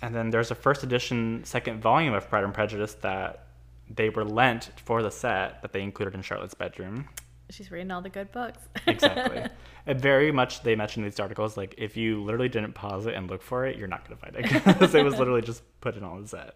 And 0.00 0.14
then 0.14 0.30
there's 0.30 0.50
a 0.50 0.54
first 0.54 0.82
edition, 0.82 1.42
second 1.44 1.82
volume 1.82 2.14
of 2.14 2.28
Pride 2.30 2.44
and 2.44 2.54
Prejudice 2.54 2.94
that 3.02 3.48
they 3.90 4.08
were 4.08 4.24
lent 4.24 4.70
for 4.84 5.02
the 5.02 5.10
set 5.10 5.60
that 5.60 5.72
they 5.72 5.82
included 5.82 6.14
in 6.14 6.22
Charlotte's 6.22 6.54
bedroom. 6.54 7.08
She's 7.50 7.70
reading 7.70 7.90
all 7.90 8.00
the 8.02 8.08
good 8.08 8.32
books. 8.32 8.58
Exactly. 8.86 9.44
it 9.86 9.96
very 9.98 10.32
much 10.32 10.62
they 10.62 10.74
mentioned 10.74 11.04
in 11.04 11.10
these 11.10 11.20
articles 11.20 11.56
like 11.56 11.74
if 11.78 11.96
you 11.96 12.22
literally 12.24 12.48
didn't 12.48 12.74
pause 12.74 13.06
it 13.06 13.14
and 13.14 13.28
look 13.30 13.42
for 13.42 13.66
it, 13.66 13.76
you're 13.76 13.88
not 13.88 14.04
gonna 14.08 14.16
find 14.16 14.36
it 14.36 14.64
because 14.64 14.94
it 14.94 15.04
was 15.04 15.18
literally 15.18 15.42
just 15.42 15.62
put 15.80 15.96
in 15.96 16.04
all 16.04 16.20
the 16.20 16.26
set. 16.28 16.54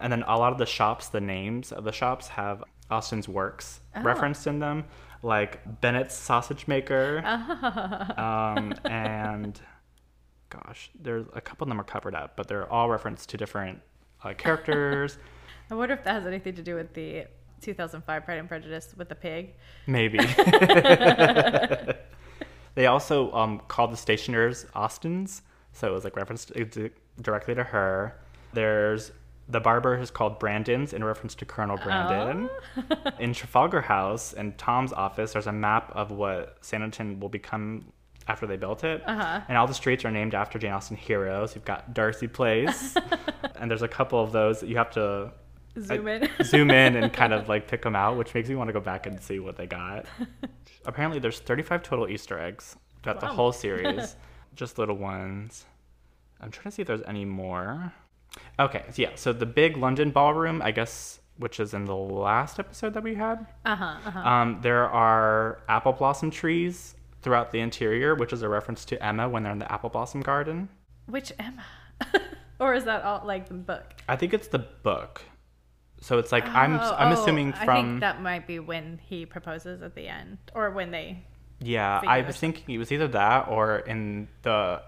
And 0.00 0.12
then 0.12 0.22
a 0.26 0.36
lot 0.38 0.52
of 0.52 0.58
the 0.58 0.66
shops, 0.66 1.08
the 1.08 1.20
names 1.20 1.72
of 1.72 1.84
the 1.84 1.92
shops 1.92 2.28
have 2.28 2.64
Austen's 2.90 3.28
works 3.28 3.80
Oh. 3.96 4.02
referenced 4.02 4.46
in 4.46 4.58
them, 4.58 4.84
like 5.22 5.80
Bennet's 5.80 6.14
Sausage 6.16 6.66
Maker, 6.66 7.22
Ah. 7.24 8.54
um, 8.56 8.74
and 8.84 9.60
gosh, 10.50 10.90
there's 11.00 11.26
a 11.34 11.40
couple 11.40 11.64
of 11.64 11.68
them 11.68 11.80
are 11.80 11.84
covered 11.84 12.14
up, 12.14 12.36
but 12.36 12.48
they're 12.48 12.70
all 12.70 12.88
referenced 12.88 13.28
to 13.30 13.36
different 13.36 13.80
uh, 14.22 14.34
characters. 14.34 15.18
I 15.70 15.74
wonder 15.74 15.94
if 15.94 16.04
that 16.04 16.12
has 16.12 16.26
anything 16.26 16.54
to 16.56 16.62
do 16.62 16.74
with 16.74 16.92
the 16.94 17.24
2005 17.64 18.24
Pride 18.24 18.38
and 18.38 18.48
Prejudice 18.48 18.94
with 18.96 19.08
the 19.08 19.14
pig. 19.14 19.54
Maybe. 19.86 20.18
they 22.74 22.86
also 22.86 23.32
um, 23.32 23.60
called 23.68 23.92
the 23.92 23.96
stationers 23.96 24.66
Austen's, 24.74 25.42
so 25.72 25.88
it 25.88 25.92
was 25.92 26.04
like 26.04 26.16
referenced 26.16 26.52
to- 26.54 26.90
directly 27.20 27.54
to 27.54 27.64
her. 27.64 28.20
There's 28.52 29.10
the 29.48 29.60
barber 29.60 29.98
is 29.98 30.10
called 30.10 30.38
Brandon's 30.38 30.92
in 30.92 31.04
reference 31.04 31.34
to 31.36 31.44
Colonel 31.44 31.76
Brandon. 31.76 32.48
in 33.18 33.34
Trafalgar 33.34 33.82
House 33.82 34.32
and 34.32 34.56
Tom's 34.56 34.92
office, 34.92 35.32
there's 35.32 35.46
a 35.46 35.52
map 35.52 35.92
of 35.94 36.10
what 36.10 36.62
Sanditon 36.62 37.20
will 37.20 37.28
become 37.28 37.92
after 38.26 38.46
they 38.46 38.56
built 38.56 38.84
it. 38.84 39.02
Uh-huh. 39.06 39.40
And 39.48 39.58
all 39.58 39.66
the 39.66 39.74
streets 39.74 40.04
are 40.04 40.10
named 40.10 40.34
after 40.34 40.58
Jane 40.58 40.72
Austen 40.72 40.96
heroes. 40.96 41.54
You've 41.54 41.64
got 41.64 41.92
Darcy 41.92 42.28
Place, 42.28 42.96
and 43.56 43.70
there's 43.70 43.82
a 43.82 43.88
couple 43.88 44.22
of 44.22 44.32
those 44.32 44.60
that 44.60 44.68
you 44.68 44.76
have 44.76 44.90
to 44.92 45.32
Zoom 45.80 46.08
in. 46.08 46.28
zoom 46.44 46.70
in 46.70 46.96
and 46.96 47.12
kind 47.12 47.32
of 47.32 47.48
like 47.48 47.66
pick 47.66 47.82
them 47.82 47.96
out, 47.96 48.16
which 48.16 48.34
makes 48.34 48.48
me 48.48 48.54
want 48.54 48.68
to 48.68 48.72
go 48.72 48.80
back 48.80 49.06
and 49.06 49.20
see 49.20 49.38
what 49.38 49.56
they 49.56 49.66
got. 49.66 50.06
Apparently, 50.86 51.18
there's 51.18 51.40
35 51.40 51.82
total 51.82 52.08
Easter 52.08 52.38
eggs 52.38 52.76
throughout 53.02 53.20
the 53.20 53.26
whole 53.26 53.52
series, 53.52 54.16
just 54.54 54.78
little 54.78 54.96
ones. 54.96 55.66
I'm 56.40 56.50
trying 56.50 56.64
to 56.64 56.70
see 56.70 56.82
if 56.82 56.88
there's 56.88 57.02
any 57.06 57.24
more. 57.24 57.92
Okay, 58.58 58.84
so 58.90 59.02
yeah, 59.02 59.10
so 59.14 59.32
the 59.32 59.46
big 59.46 59.76
London 59.76 60.10
ballroom, 60.10 60.60
I 60.62 60.72
guess, 60.72 61.20
which 61.38 61.60
is 61.60 61.74
in 61.74 61.84
the 61.84 61.96
last 61.96 62.58
episode 62.58 62.94
that 62.94 63.02
we 63.02 63.14
had. 63.14 63.46
Uh 63.64 63.76
huh. 63.76 63.96
Uh-huh. 64.04 64.18
Um, 64.28 64.58
there 64.60 64.88
are 64.88 65.60
apple 65.68 65.92
blossom 65.92 66.30
trees 66.30 66.96
throughout 67.22 67.50
the 67.50 67.60
interior, 67.60 68.14
which 68.14 68.32
is 68.32 68.42
a 68.42 68.48
reference 68.48 68.84
to 68.86 69.02
Emma 69.04 69.28
when 69.28 69.42
they're 69.42 69.52
in 69.52 69.58
the 69.58 69.72
apple 69.72 69.88
blossom 69.90 70.20
garden. 70.20 70.68
Which 71.06 71.32
Emma? 71.38 71.64
or 72.60 72.74
is 72.74 72.84
that 72.84 73.02
all 73.02 73.22
like 73.24 73.48
the 73.48 73.54
book? 73.54 73.94
I 74.08 74.16
think 74.16 74.34
it's 74.34 74.48
the 74.48 74.58
book. 74.58 75.22
So 76.04 76.18
it's 76.18 76.32
like 76.32 76.46
I'm 76.48 76.74
Oh, 76.74 76.94
I'm 76.98 77.16
oh, 77.16 77.22
assuming 77.22 77.54
I 77.54 77.64
from 77.64 77.86
think 77.86 78.00
that 78.00 78.20
might 78.20 78.46
be 78.46 78.58
when 78.58 79.00
he 79.02 79.24
proposes 79.24 79.80
at 79.80 79.94
the 79.94 80.06
end, 80.06 80.36
or 80.54 80.70
when 80.70 80.90
they. 80.90 81.24
Yeah, 81.60 82.02
I 82.06 82.20
was 82.20 82.36
thinking 82.36 82.74
it 82.74 82.78
was 82.78 82.92
either 82.92 83.08
that 83.08 83.48
or 83.48 83.78
in 83.78 84.28
the 84.42 84.82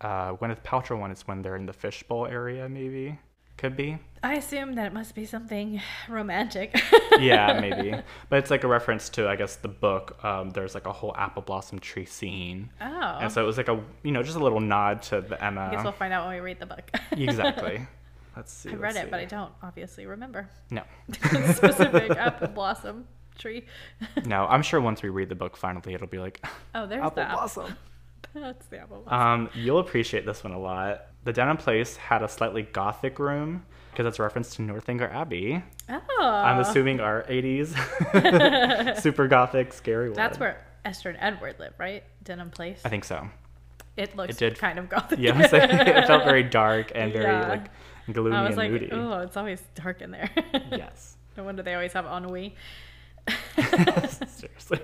uh, 0.00 0.32
Gwyneth 0.36 0.62
Paltrow 0.62 1.00
one. 1.00 1.10
It's 1.10 1.26
when 1.26 1.42
they're 1.42 1.56
in 1.56 1.66
the 1.66 1.72
fishbowl 1.72 2.26
area, 2.26 2.68
maybe. 2.68 3.18
Could 3.56 3.76
be. 3.76 3.98
I 4.22 4.36
assume 4.36 4.74
that 4.76 4.86
it 4.86 4.92
must 4.92 5.16
be 5.16 5.26
something 5.26 5.82
romantic. 6.08 6.80
Yeah, 7.18 7.60
maybe. 7.60 7.94
But 8.30 8.38
it's 8.38 8.50
like 8.50 8.62
a 8.64 8.68
reference 8.68 9.08
to, 9.10 9.28
I 9.28 9.36
guess, 9.36 9.56
the 9.56 9.68
book. 9.68 10.24
Um, 10.24 10.50
there's 10.50 10.74
like 10.74 10.86
a 10.86 10.92
whole 10.92 11.14
apple 11.16 11.42
blossom 11.42 11.80
tree 11.80 12.06
scene, 12.06 12.70
oh. 12.80 13.18
and 13.20 13.30
so 13.30 13.42
it 13.42 13.46
was 13.46 13.56
like 13.58 13.68
a, 13.68 13.82
you 14.04 14.12
know, 14.12 14.22
just 14.22 14.36
a 14.36 14.42
little 14.42 14.60
nod 14.60 15.02
to 15.02 15.20
the 15.20 15.44
Emma. 15.44 15.62
I 15.62 15.70
guess 15.72 15.82
we'll 15.82 15.92
find 15.92 16.12
out 16.12 16.26
when 16.26 16.36
we 16.36 16.40
read 16.40 16.60
the 16.60 16.66
book. 16.66 16.88
exactly. 17.10 17.86
Let's 18.36 18.52
see. 18.52 18.70
I 18.70 18.74
read 18.74 18.96
it, 18.96 19.10
but 19.10 19.20
I 19.20 19.24
don't 19.24 19.52
obviously 19.62 20.06
remember 20.06 20.48
No, 20.70 20.82
specific 21.12 22.10
apple 22.16 22.48
blossom 22.48 23.06
tree. 23.38 23.64
no. 24.24 24.46
I'm 24.46 24.62
sure 24.62 24.80
once 24.80 25.02
we 25.02 25.08
read 25.08 25.28
the 25.28 25.34
book, 25.34 25.56
finally, 25.56 25.94
it'll 25.94 26.06
be 26.06 26.18
like 26.18 26.44
Oh, 26.74 26.86
there's 26.86 27.02
apple 27.02 27.14
the 27.16 27.22
apple. 27.22 27.36
blossom. 27.38 27.76
That's 28.34 28.66
the 28.66 28.78
apple 28.78 29.02
blossom. 29.02 29.20
Um, 29.42 29.50
you'll 29.54 29.78
appreciate 29.80 30.24
this 30.26 30.44
one 30.44 30.52
a 30.52 30.58
lot. 30.58 31.06
The 31.24 31.32
Denham 31.32 31.56
Place 31.56 31.96
had 31.96 32.22
a 32.22 32.28
slightly 32.28 32.62
gothic 32.62 33.18
room 33.18 33.64
because 33.90 34.06
it's 34.06 34.18
a 34.18 34.22
reference 34.22 34.54
to 34.56 34.62
Northanger 34.62 35.10
Abbey. 35.12 35.62
oh, 35.88 36.22
I'm 36.22 36.60
assuming 36.60 37.00
our 37.00 37.24
80s 37.24 37.74
super 39.00 39.26
gothic 39.26 39.72
scary 39.72 40.08
one. 40.10 40.16
that's 40.16 40.38
where 40.38 40.64
Esther 40.84 41.10
and 41.10 41.18
Edward 41.20 41.56
live, 41.58 41.74
right? 41.78 42.04
Denham 42.22 42.50
Place. 42.50 42.80
I 42.84 42.88
think 42.88 43.04
so. 43.04 43.28
It 43.96 44.16
looks 44.16 44.36
It 44.36 44.38
did- 44.38 44.58
kind 44.58 44.78
of 44.78 44.88
gothic. 44.88 45.18
Yeah, 45.18 45.34
I'm 45.34 45.48
saying 45.48 45.68
it 45.70 46.06
felt 46.06 46.24
very 46.24 46.42
dark 46.44 46.92
and 46.94 47.12
very 47.12 47.24
Yeah. 47.24 47.48
like 47.48 47.64
gloomy 48.12 48.36
I 48.36 48.42
was 48.42 48.50
and 48.50 48.56
like, 48.58 48.70
moody. 48.70 48.88
oh, 48.92 49.20
it's 49.20 49.36
always 49.36 49.62
dark 49.74 50.02
in 50.02 50.10
there. 50.10 50.30
Yes. 50.70 51.16
no 51.36 51.44
wonder 51.44 51.62
they 51.62 51.74
always 51.74 51.92
have 51.92 52.06
ennui. 52.06 52.54
Seriously. 54.26 54.80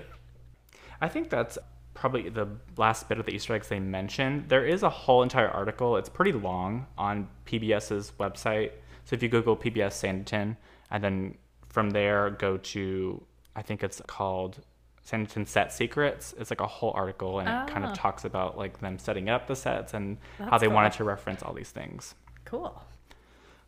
I 1.01 1.07
think 1.07 1.29
that's 1.29 1.57
probably 1.93 2.29
the 2.29 2.47
last 2.77 3.09
bit 3.09 3.19
of 3.19 3.25
the 3.25 3.31
Easter 3.33 3.53
eggs 3.55 3.69
they 3.69 3.79
mentioned. 3.79 4.49
There 4.49 4.65
is 4.65 4.83
a 4.83 4.89
whole 4.89 5.23
entire 5.23 5.49
article. 5.49 5.97
It's 5.97 6.09
pretty 6.09 6.31
long 6.31 6.85
on 6.97 7.27
PBS's 7.45 8.13
website. 8.19 8.71
So 9.05 9.15
if 9.15 9.23
you 9.23 9.29
Google 9.29 9.55
PBS 9.57 9.93
Sanditon 10.03 10.57
and 10.91 11.03
then 11.03 11.37
from 11.69 11.89
there 11.91 12.29
go 12.31 12.57
to, 12.57 13.23
I 13.55 13.61
think 13.61 13.83
it's 13.83 14.01
called 14.07 14.59
Sanditon 15.05 15.47
Set 15.47 15.71
Secrets. 15.71 16.35
It's 16.37 16.49
like 16.51 16.61
a 16.61 16.67
whole 16.67 16.91
article 16.95 17.39
and 17.39 17.47
it 17.47 17.73
kind 17.73 17.85
Ah. 17.85 17.89
of 17.91 17.97
talks 17.97 18.25
about 18.25 18.57
like 18.57 18.79
them 18.79 18.99
setting 18.99 19.29
up 19.29 19.47
the 19.47 19.55
sets 19.55 19.93
and 19.93 20.17
how 20.37 20.51
That's 20.51 20.61
they 20.61 20.67
wanted 20.67 20.93
to 20.93 21.03
reference 21.03 21.41
all 21.41 21.53
these 21.53 21.71
things. 21.71 22.13
Cool. 22.45 22.79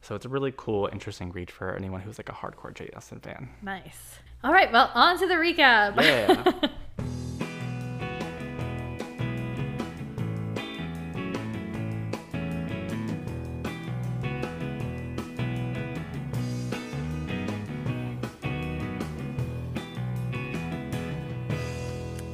So 0.01 0.15
it's 0.15 0.25
a 0.25 0.29
really 0.29 0.53
cool, 0.55 0.89
interesting 0.91 1.31
read 1.31 1.51
for 1.51 1.75
anyone 1.75 2.01
who's 2.01 2.17
like 2.17 2.29
a 2.29 2.33
hardcore 2.33 2.95
Austen 2.95 3.19
fan. 3.19 3.49
Nice. 3.62 4.19
All 4.43 4.51
right, 4.53 4.71
well, 4.71 4.89
on 4.93 5.19
to 5.19 5.27
the 5.27 5.35
recap. 5.35 6.01
Yeah. 6.01 6.69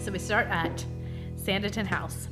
So 0.05 0.11
we 0.11 0.19
start 0.19 0.45
at 0.51 0.85
Sanditon 1.35 1.87
House. 1.87 2.27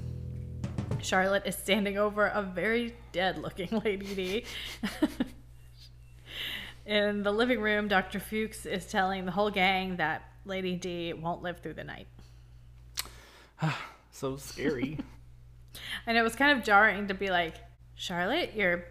Charlotte 1.03 1.43
is 1.45 1.55
standing 1.55 1.97
over 1.97 2.27
a 2.27 2.41
very 2.41 2.95
dead 3.11 3.37
looking 3.37 3.69
Lady 3.83 4.15
D. 4.15 4.45
In 6.85 7.23
the 7.23 7.31
living 7.31 7.61
room, 7.61 7.87
Dr. 7.87 8.19
Fuchs 8.19 8.65
is 8.65 8.85
telling 8.85 9.25
the 9.25 9.31
whole 9.31 9.49
gang 9.49 9.97
that 9.97 10.23
Lady 10.45 10.75
D 10.75 11.13
won't 11.13 11.41
live 11.41 11.59
through 11.59 11.75
the 11.75 11.83
night. 11.83 12.07
so 14.11 14.37
scary. 14.37 14.99
And 16.05 16.17
it 16.17 16.21
was 16.21 16.35
kind 16.35 16.55
of 16.55 16.63
jarring 16.63 17.07
to 17.07 17.15
be 17.15 17.31
like, 17.31 17.55
Charlotte, 17.95 18.51
you're 18.55 18.85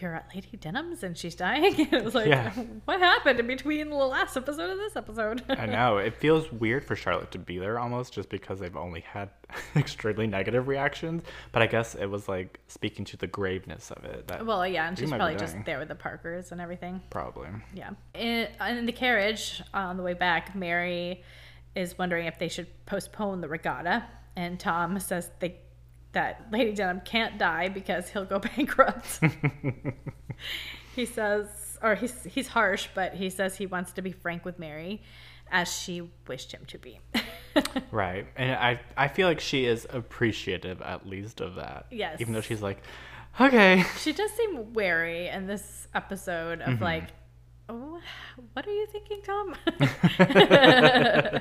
you're 0.00 0.14
at 0.14 0.28
Lady 0.34 0.56
Denham's 0.56 1.02
and 1.02 1.16
she's 1.16 1.34
dying. 1.34 1.74
it 1.92 2.04
was 2.04 2.14
like, 2.14 2.26
Yeah. 2.26 2.52
what 2.84 3.00
happened 3.00 3.40
in 3.40 3.46
between 3.46 3.88
the 3.90 3.96
last 3.96 4.36
episode 4.36 4.70
and 4.70 4.78
this 4.80 4.96
episode? 4.96 5.42
I 5.48 5.66
know. 5.76 5.98
It 5.98 6.14
feels 6.16 6.50
weird 6.52 6.84
for 6.84 6.94
Charlotte 6.96 7.30
to 7.32 7.38
be 7.38 7.58
there 7.58 7.78
almost 7.78 8.12
just 8.12 8.28
because 8.28 8.60
they've 8.60 8.76
only 8.76 9.00
had 9.00 9.30
extremely 9.76 10.26
negative 10.26 10.68
reactions. 10.68 11.22
But 11.52 11.62
I 11.62 11.66
guess 11.66 11.94
it 11.94 12.06
was 12.06 12.28
like 12.28 12.60
speaking 12.68 13.04
to 13.06 13.16
the 13.16 13.26
graveness 13.26 13.90
of 13.90 14.04
it. 14.04 14.30
Well, 14.44 14.66
yeah, 14.66 14.88
and 14.88 14.98
she's 14.98 15.10
probably 15.10 15.36
just 15.36 15.56
there 15.64 15.78
with 15.78 15.88
the 15.88 15.94
Parkers 15.94 16.52
and 16.52 16.60
everything. 16.60 17.00
probably. 17.10 17.48
Yeah. 17.74 17.90
In, 18.14 18.48
in 18.68 18.86
the 18.86 18.92
carriage 18.92 19.62
on 19.72 19.96
the 19.96 20.02
way 20.02 20.14
back, 20.14 20.54
Mary 20.54 21.22
is 21.74 21.96
wondering 21.98 22.26
if 22.26 22.38
they 22.38 22.48
should 22.48 22.66
postpone 22.86 23.40
the 23.40 23.48
regatta, 23.48 24.04
and 24.34 24.58
Tom 24.58 24.98
says 24.98 25.30
they 25.40 25.56
that 26.16 26.46
Lady 26.50 26.72
Denham 26.72 27.02
can't 27.04 27.38
die 27.38 27.68
because 27.68 28.08
he'll 28.08 28.24
go 28.24 28.38
bankrupt. 28.56 29.20
he 30.96 31.04
says, 31.04 31.78
or 31.82 31.94
he's 31.94 32.24
he's 32.24 32.48
harsh, 32.48 32.88
but 32.94 33.14
he 33.14 33.28
says 33.28 33.56
he 33.56 33.66
wants 33.66 33.92
to 33.92 34.02
be 34.02 34.12
frank 34.12 34.42
with 34.44 34.58
Mary, 34.58 35.02
as 35.52 35.70
she 35.70 36.10
wished 36.26 36.52
him 36.52 36.64
to 36.66 36.78
be. 36.78 36.98
Right. 37.90 38.26
And 38.36 38.52
I 38.52 38.80
I 38.98 39.08
feel 39.08 39.26
like 39.26 39.40
she 39.40 39.64
is 39.64 39.86
appreciative 39.88 40.82
at 40.82 41.06
least 41.06 41.40
of 41.40 41.54
that. 41.54 41.86
Yes. 41.90 42.20
Even 42.20 42.34
though 42.34 42.42
she's 42.42 42.60
like 42.60 42.82
Okay. 43.40 43.84
She 43.98 44.12
does 44.12 44.30
seem 44.32 44.72
wary 44.72 45.28
in 45.28 45.46
this 45.46 45.88
episode 45.94 46.60
of 46.62 46.74
mm-hmm. 46.74 46.84
like, 46.84 47.04
oh, 47.68 47.98
what 48.52 48.66
are 48.66 48.72
you 48.72 48.86
thinking, 48.86 49.20
Tom? 49.22 49.54
I 50.18 51.40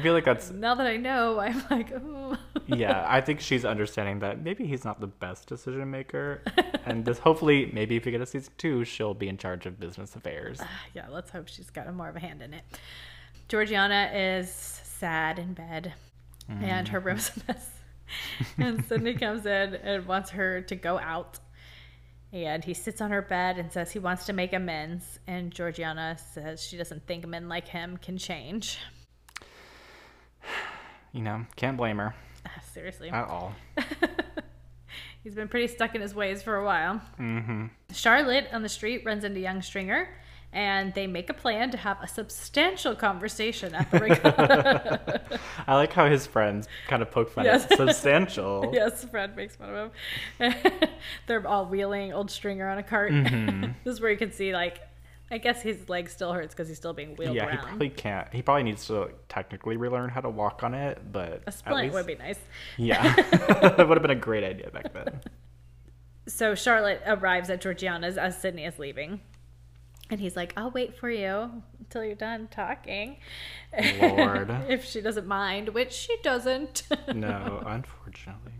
feel 0.00 0.12
like 0.12 0.24
that's 0.24 0.50
now 0.50 0.74
that 0.74 0.86
I 0.86 0.96
know, 0.96 1.38
I'm 1.38 1.62
like, 1.70 1.92
oh. 1.92 2.36
yeah. 2.66 3.04
I 3.08 3.20
think 3.20 3.40
she's 3.40 3.64
understanding 3.64 4.20
that 4.20 4.42
maybe 4.42 4.66
he's 4.66 4.84
not 4.84 5.00
the 5.00 5.06
best 5.06 5.46
decision 5.48 5.90
maker, 5.90 6.42
and 6.86 7.04
this 7.04 7.18
hopefully 7.18 7.70
maybe 7.72 7.96
if 7.96 8.04
we 8.04 8.12
get 8.12 8.20
a 8.20 8.26
season 8.26 8.52
two, 8.58 8.84
she'll 8.84 9.14
be 9.14 9.28
in 9.28 9.36
charge 9.36 9.66
of 9.66 9.78
business 9.78 10.16
affairs. 10.16 10.60
Uh, 10.60 10.66
yeah, 10.94 11.06
let's 11.10 11.30
hope 11.30 11.48
she's 11.48 11.70
got 11.70 11.92
more 11.94 12.08
of 12.08 12.16
a 12.16 12.20
hand 12.20 12.42
in 12.42 12.54
it. 12.54 12.64
Georgiana 13.48 14.10
is 14.12 14.50
sad 14.50 15.38
in 15.38 15.54
bed, 15.54 15.92
and 16.48 16.88
her 16.88 16.98
mm-hmm. 16.98 17.08
room's 17.08 17.30
a 17.36 17.52
mess. 17.52 17.70
and 18.58 18.84
Sydney 18.86 19.14
comes 19.14 19.46
in 19.46 19.74
and 19.74 20.06
wants 20.06 20.30
her 20.30 20.60
to 20.62 20.76
go 20.76 20.98
out. 20.98 21.38
And 22.44 22.62
he 22.62 22.74
sits 22.74 23.00
on 23.00 23.10
her 23.12 23.22
bed 23.22 23.56
and 23.56 23.72
says 23.72 23.92
he 23.92 23.98
wants 23.98 24.26
to 24.26 24.32
make 24.34 24.52
amends. 24.52 25.18
And 25.26 25.50
Georgiana 25.52 26.18
says 26.18 26.62
she 26.62 26.76
doesn't 26.76 27.06
think 27.06 27.26
men 27.26 27.48
like 27.48 27.68
him 27.68 27.96
can 27.96 28.18
change. 28.18 28.78
You 31.12 31.22
know, 31.22 31.46
can't 31.56 31.78
blame 31.78 31.96
her 31.96 32.14
Seriously. 32.74 33.08
at 33.08 33.26
all. 33.26 33.54
He's 35.24 35.34
been 35.34 35.48
pretty 35.48 35.66
stuck 35.66 35.94
in 35.94 36.02
his 36.02 36.14
ways 36.14 36.42
for 36.42 36.56
a 36.56 36.64
while. 36.64 36.98
hmm 37.16 37.66
Charlotte 37.90 38.48
on 38.52 38.62
the 38.62 38.68
street 38.68 39.02
runs 39.06 39.24
into 39.24 39.40
young 39.40 39.62
Stringer, 39.62 40.10
and 40.56 40.94
they 40.94 41.06
make 41.06 41.28
a 41.28 41.34
plan 41.34 41.70
to 41.70 41.76
have 41.76 42.02
a 42.02 42.08
substantial 42.08 42.94
conversation 42.94 43.74
at 43.74 43.90
the 43.90 43.98
regatta. 43.98 45.20
I 45.66 45.74
like 45.74 45.92
how 45.92 46.08
his 46.08 46.26
friends 46.26 46.66
kind 46.88 47.02
of 47.02 47.10
poke 47.10 47.30
fun 47.30 47.44
Yes. 47.44 47.70
at 47.70 47.76
substantial. 47.76 48.70
yes, 48.74 49.04
Fred 49.04 49.36
makes 49.36 49.54
fun 49.54 49.68
of 49.74 49.92
him. 50.40 50.54
They're 51.26 51.46
all 51.46 51.66
wheeling 51.66 52.14
old 52.14 52.30
Stringer 52.30 52.66
on 52.70 52.78
a 52.78 52.82
cart. 52.82 53.12
Mhm. 53.12 53.74
this 53.84 53.92
is 53.96 54.00
where 54.00 54.10
you 54.10 54.16
can 54.16 54.32
see, 54.32 54.54
like, 54.54 54.80
I 55.30 55.36
guess 55.36 55.60
his 55.60 55.90
leg 55.90 56.08
still 56.08 56.32
hurts 56.32 56.54
because 56.54 56.68
he's 56.68 56.78
still 56.78 56.94
being 56.94 57.16
wheeled 57.16 57.36
Yeah, 57.36 57.50
he 57.50 57.56
probably 57.58 57.90
can't. 57.90 58.32
He 58.32 58.40
probably 58.40 58.62
needs 58.62 58.86
to 58.86 59.10
technically 59.28 59.76
relearn 59.76 60.08
how 60.08 60.22
to 60.22 60.30
walk 60.30 60.62
on 60.62 60.72
it, 60.72 61.02
but 61.12 61.42
a 61.44 61.48
at 61.48 61.54
splint 61.54 61.82
least- 61.82 61.94
would 61.94 62.06
be 62.06 62.14
nice. 62.14 62.38
Yeah, 62.78 63.14
that 63.14 63.86
would 63.86 63.98
have 63.98 64.02
been 64.02 64.10
a 64.10 64.14
great 64.14 64.42
idea 64.42 64.70
back 64.70 64.94
then. 64.94 65.20
So 66.28 66.54
Charlotte 66.54 67.02
arrives 67.06 67.50
at 67.50 67.60
Georgiana's 67.60 68.16
as 68.16 68.40
Sydney 68.40 68.64
is 68.64 68.78
leaving. 68.78 69.20
And 70.08 70.20
he's 70.20 70.36
like, 70.36 70.52
I'll 70.56 70.70
wait 70.70 70.96
for 70.96 71.10
you 71.10 71.50
until 71.80 72.04
you're 72.04 72.14
done 72.14 72.48
talking. 72.50 73.16
Lord. 74.00 74.50
if 74.68 74.84
she 74.84 75.00
doesn't 75.00 75.26
mind, 75.26 75.70
which 75.70 75.92
she 75.92 76.16
doesn't. 76.22 76.84
No, 77.14 77.62
unfortunately. 77.66 78.52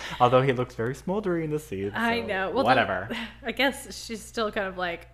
Although 0.20 0.42
he 0.42 0.52
looks 0.52 0.74
very 0.74 0.94
smoldery 0.94 1.44
in 1.44 1.50
the 1.50 1.58
scene. 1.58 1.92
I 1.94 2.20
know. 2.20 2.50
Well, 2.50 2.64
then- 2.64 2.76
whatever. 2.76 3.08
I 3.44 3.52
guess 3.52 4.04
she's 4.06 4.22
still 4.24 4.50
kind 4.50 4.66
of 4.66 4.76
like, 4.78 5.06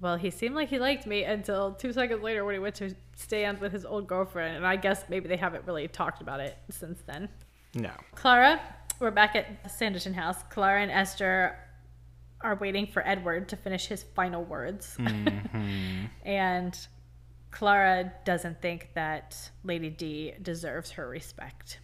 well, 0.00 0.16
he 0.16 0.30
seemed 0.30 0.54
like 0.54 0.68
he 0.68 0.78
liked 0.78 1.06
me 1.06 1.24
until 1.24 1.72
two 1.72 1.92
seconds 1.92 2.22
later 2.22 2.44
when 2.44 2.54
he 2.54 2.58
went 2.58 2.74
to 2.76 2.94
stand 3.16 3.60
with 3.60 3.72
his 3.72 3.84
old 3.84 4.06
girlfriend. 4.06 4.56
And 4.56 4.66
I 4.66 4.76
guess 4.76 5.04
maybe 5.08 5.28
they 5.28 5.36
haven't 5.36 5.66
really 5.66 5.88
talked 5.88 6.20
about 6.22 6.40
it 6.40 6.56
since 6.70 7.00
then. 7.06 7.28
No. 7.74 7.90
Clara, 8.14 8.60
we're 9.00 9.10
back 9.10 9.36
at 9.36 9.64
Sanditon 9.64 10.14
House. 10.14 10.36
Clara 10.50 10.82
and 10.82 10.90
Esther 10.90 11.56
are 12.40 12.54
waiting 12.56 12.86
for 12.86 13.06
Edward 13.06 13.48
to 13.48 13.56
finish 13.56 13.86
his 13.86 14.02
final 14.14 14.44
words. 14.44 14.96
hmm 14.96 16.06
and 16.24 16.78
Clara 17.50 18.12
doesn't 18.24 18.60
think 18.60 18.90
that 18.94 19.50
Lady 19.64 19.90
D 19.90 20.34
deserves 20.42 20.90
her 20.92 21.08
respect. 21.08 21.80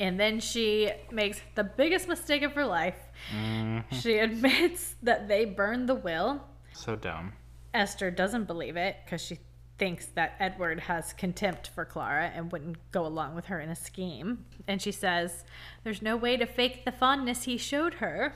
And 0.00 0.18
then 0.18 0.38
she 0.38 0.90
makes 1.10 1.40
the 1.54 1.64
biggest 1.64 2.06
mistake 2.08 2.42
of 2.42 2.52
her 2.52 2.64
life. 2.66 2.98
hmm 3.30 3.78
She 3.90 4.18
admits 4.18 4.94
that 5.02 5.28
they 5.28 5.44
burned 5.44 5.88
the 5.88 5.94
will. 5.94 6.42
So 6.72 6.94
dumb. 6.96 7.32
Esther 7.74 8.10
doesn't 8.10 8.44
believe 8.44 8.76
it 8.76 8.96
because 9.04 9.20
she 9.20 9.38
thinks 9.78 10.06
that 10.06 10.34
Edward 10.40 10.80
has 10.80 11.12
contempt 11.12 11.68
for 11.68 11.84
Clara 11.84 12.30
and 12.34 12.50
wouldn't 12.52 12.76
go 12.90 13.06
along 13.06 13.34
with 13.34 13.46
her 13.46 13.60
in 13.60 13.68
a 13.68 13.76
scheme. 13.76 14.44
And 14.66 14.82
she 14.82 14.92
says, 14.92 15.44
There's 15.84 16.02
no 16.02 16.16
way 16.16 16.36
to 16.36 16.46
fake 16.46 16.84
the 16.84 16.92
fondness 16.92 17.44
he 17.44 17.56
showed 17.56 17.94
her. 17.94 18.34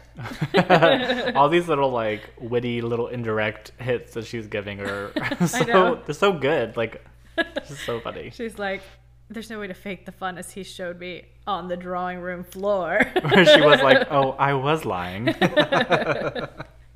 All 1.35 1.48
these 1.48 1.68
little 1.68 1.90
like 1.90 2.33
witty 2.38 2.81
little 2.81 3.09
indirect 3.09 3.72
hits 3.78 4.14
that 4.14 4.26
she's 4.26 4.46
giving 4.46 4.78
her, 4.78 5.12
so 5.46 6.00
they're 6.07 6.14
so 6.14 6.33
good. 6.33 6.76
Like, 6.76 7.05
it's 7.37 7.81
so 7.85 8.00
funny. 8.00 8.31
She's 8.35 8.59
like, 8.59 8.83
There's 9.28 9.50
no 9.50 9.59
way 9.59 9.66
to 9.66 9.74
fake 9.74 10.07
the 10.07 10.12
fondness 10.12 10.50
he 10.52 10.62
showed 10.62 10.98
me 10.98 11.24
on 11.46 11.68
the 11.68 11.76
drawing 11.76 12.20
room 12.20 12.44
floor. 12.44 13.05
Where 13.20 13.44
she 13.44 13.61
was 13.61 13.81
like, 13.83 14.07
"Oh, 14.11 14.33
I 14.33 14.55
was 14.55 14.85
lying." 14.85 15.35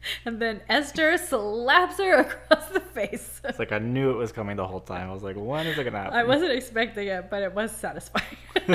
and 0.25 0.41
then 0.41 0.61
Esther 0.69 1.17
slaps 1.19 1.99
her 1.99 2.15
across 2.21 2.69
the 2.71 2.81
face. 2.81 3.41
It's 3.45 3.59
like 3.59 3.73
I 3.73 3.79
knew 3.79 4.11
it 4.11 4.17
was 4.17 4.33
coming 4.33 4.57
the 4.57 4.67
whole 4.67 4.81
time. 4.81 5.11
I 5.11 5.13
was 5.13 5.23
like, 5.23 5.37
"When 5.37 5.67
is 5.67 5.79
it 5.79 5.85
gonna 5.85 5.99
happen?" 5.99 6.19
I 6.19 6.25
wasn't 6.25 6.53
expecting 6.53 7.09
it, 7.09 7.31
but 7.31 7.43
it 7.43 7.55
was 7.55 7.71
satisfying. 7.73 8.25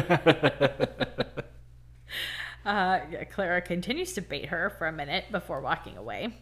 uh, 2.65 2.99
yeah, 3.11 3.23
Clara 3.29 3.61
continues 3.61 4.13
to 4.13 4.21
bait 4.21 4.45
her 4.47 4.69
for 4.77 4.87
a 4.87 4.91
minute 4.91 5.25
before 5.31 5.61
walking 5.61 5.97
away. 5.97 6.33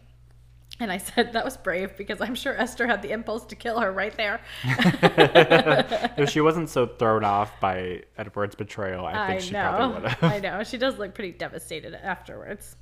And 0.81 0.91
I 0.93 0.97
said 0.97 1.33
that 1.33 1.43
was 1.43 1.57
brave 1.57 1.97
because 1.97 2.21
I'm 2.21 2.35
sure 2.35 2.55
Esther 2.55 2.87
had 2.87 3.01
the 3.01 3.11
impulse 3.11 3.45
to 3.47 3.55
kill 3.55 3.81
her 3.81 3.91
right 3.91 4.15
there. 4.15 4.39
if 4.63 6.29
she 6.29 6.39
wasn't 6.39 6.69
so 6.69 6.85
thrown 6.85 7.25
off 7.25 7.59
by 7.59 8.03
Edward's 8.17 8.55
betrayal, 8.55 9.05
I 9.05 9.27
think 9.27 9.41
she 9.41 9.51
probably 9.51 9.95
would 9.95 10.03
know. 10.03 10.09
have. 10.09 10.23
I 10.23 10.39
know. 10.39 10.63
She 10.63 10.77
does 10.77 10.97
look 10.97 11.13
pretty 11.13 11.33
devastated 11.33 11.95
afterwards. 11.95 12.77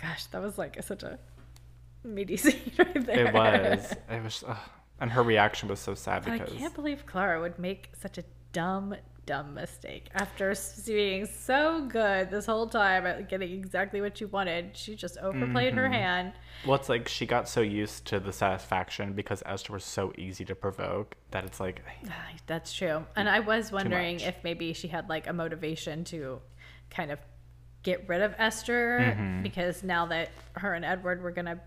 Gosh, 0.00 0.26
that 0.26 0.42
was 0.42 0.58
like 0.58 0.82
such 0.82 1.02
a 1.02 1.18
meaty 2.04 2.36
scene 2.44 2.72
right 2.78 3.06
there. 3.06 3.26
It 3.26 3.34
was. 3.34 3.92
It 4.10 4.22
was. 4.22 4.44
ugh. 4.46 4.56
And 5.00 5.10
her 5.10 5.22
reaction 5.22 5.68
was 5.68 5.78
so 5.80 5.94
sad 5.94 6.24
because 6.24 6.40
I 6.52 6.56
can't 6.56 6.74
believe 6.74 7.04
Clara 7.04 7.40
would 7.40 7.58
make 7.58 7.90
such 8.00 8.16
a 8.16 8.24
dumb, 8.52 8.94
dumb 9.26 9.52
mistake 9.52 10.08
after 10.14 10.54
being 10.86 11.26
so 11.26 11.86
good 11.86 12.30
this 12.30 12.46
whole 12.46 12.66
time 12.66 13.04
at 13.06 13.28
getting 13.28 13.52
exactly 13.52 14.00
what 14.00 14.16
she 14.16 14.24
wanted. 14.24 14.74
She 14.74 14.94
just 14.96 15.18
overplayed 15.18 15.74
her 15.74 15.86
Mhm. 15.88 15.92
hand. 15.92 16.32
well, 16.64 16.76
it's 16.76 16.88
like 16.88 17.08
she 17.08 17.26
got 17.26 17.46
so 17.46 17.60
used 17.60 18.06
to 18.06 18.18
the 18.18 18.32
satisfaction 18.32 19.12
because 19.12 19.42
Esther 19.44 19.74
was 19.74 19.84
so 19.84 20.14
easy 20.16 20.46
to 20.46 20.54
provoke 20.54 21.14
that 21.30 21.44
it's 21.44 21.60
like, 21.60 21.82
That's 22.46 22.72
true. 22.72 23.04
And 23.16 23.28
I 23.28 23.40
was 23.40 23.70
wondering 23.70 24.20
if 24.20 24.36
maybe 24.42 24.72
she 24.72 24.88
had 24.88 25.10
like 25.10 25.26
a 25.26 25.32
motivation 25.34 26.04
to 26.04 26.40
kind 26.88 27.10
of 27.10 27.18
get 27.86 28.08
rid 28.08 28.20
of 28.20 28.34
Esther 28.36 28.98
Mhm. 29.16 29.42
because 29.44 29.84
now 29.84 30.06
that 30.06 30.28
her 30.56 30.74
and 30.74 30.84
Edward 30.84 31.22
were 31.22 31.30
going 31.30 31.46
to, 31.46 31.58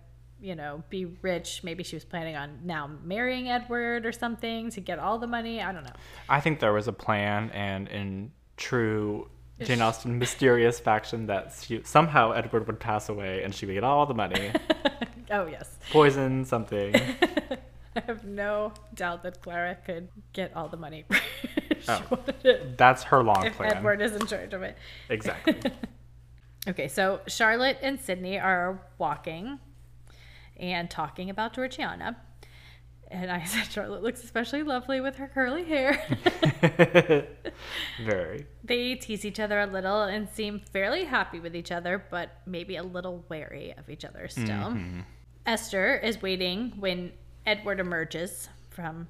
you 0.42 0.54
know, 0.54 0.84
be 0.90 1.06
rich, 1.06 1.64
maybe 1.64 1.82
she 1.82 1.96
was 1.96 2.04
planning 2.04 2.36
on 2.36 2.60
now 2.66 2.88
marrying 3.04 3.50
Edward 3.50 4.06
or 4.06 4.12
something 4.12 4.70
to 4.72 4.82
get 4.82 5.00
all 5.00 5.18
the 5.18 5.28
money. 5.28 5.62
I 5.62 5.72
don't 5.72 5.86
know. 5.86 5.96
I 6.28 6.42
think 6.42 6.60
there 6.60 6.74
was 6.74 6.88
a 6.90 6.94
plan, 6.94 7.50
and 7.52 7.88
in 7.88 8.32
true 8.58 9.30
Jane 9.62 9.82
Austen 9.82 10.20
mysterious 10.20 10.78
faction, 10.80 11.28
that 11.28 11.54
she, 11.66 11.82
somehow 11.84 12.32
Edward 12.34 12.68
would 12.68 12.80
pass 12.82 13.08
away 13.10 13.42
and 13.44 13.56
she 13.56 13.66
would 13.66 13.74
get 13.74 13.84
all 13.86 14.06
the 14.06 14.14
money, 14.14 14.52
oh, 15.32 15.46
yes. 15.48 15.78
poison 15.92 16.44
something. 16.46 16.96
I 17.96 18.02
have 18.08 18.24
no 18.26 18.74
doubt 18.94 19.24
that 19.24 19.42
Clara 19.42 19.76
could 19.86 20.10
get 20.34 20.54
all 20.56 20.68
the 20.70 20.78
money 20.78 21.06
she 21.82 21.90
Oh. 21.90 22.20
That's 22.78 23.04
her 23.04 23.24
long 23.24 23.46
If 23.46 23.56
plan. 23.56 23.78
Edward 23.78 24.02
is 24.02 24.14
in 24.16 24.26
charge 24.28 24.54
of 24.54 24.62
it. 24.64 24.78
Exactly. 25.10 25.56
Okay, 26.70 26.88
so 26.88 27.20
Charlotte 27.28 27.78
and 27.82 28.00
Sydney 28.00 28.38
are 28.40 28.80
walking 28.98 29.60
and 30.58 30.90
talking 30.90 31.30
about 31.30 31.54
Georgiana. 31.54 32.16
And 33.10 33.32
I 33.32 33.44
said 33.46 33.64
Charlotte 33.72 34.04
looks 34.04 34.24
especially 34.24 34.62
lovely 34.62 35.02
with 35.02 35.16
her 35.16 35.28
curly 35.28 35.64
hair. 35.64 36.00
Very. 38.06 38.46
they 38.64 38.96
tease 38.96 39.26
each 39.26 39.40
other 39.40 39.60
a 39.60 39.66
little 39.66 40.04
and 40.04 40.30
seem 40.30 40.60
fairly 40.60 41.06
happy 41.06 41.40
with 41.40 41.56
each 41.56 41.72
other, 41.72 42.06
but 42.12 42.38
maybe 42.46 42.76
a 42.76 42.84
little 42.84 43.26
wary 43.30 43.74
of 43.78 43.90
each 43.90 44.06
other 44.06 44.28
still. 44.28 44.46
Mhm. 44.46 45.04
Esther 45.46 45.96
is 45.96 46.22
waiting 46.22 46.74
when 46.80 47.12
Edward 47.48 47.80
emerges 47.80 48.50
from 48.70 49.08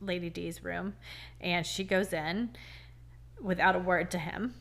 Lady 0.00 0.30
D's 0.30 0.64
room, 0.64 0.94
and 1.40 1.66
she 1.66 1.84
goes 1.84 2.14
in 2.14 2.50
without 3.40 3.76
a 3.76 3.78
word 3.78 4.10
to 4.12 4.18
him. 4.18 4.54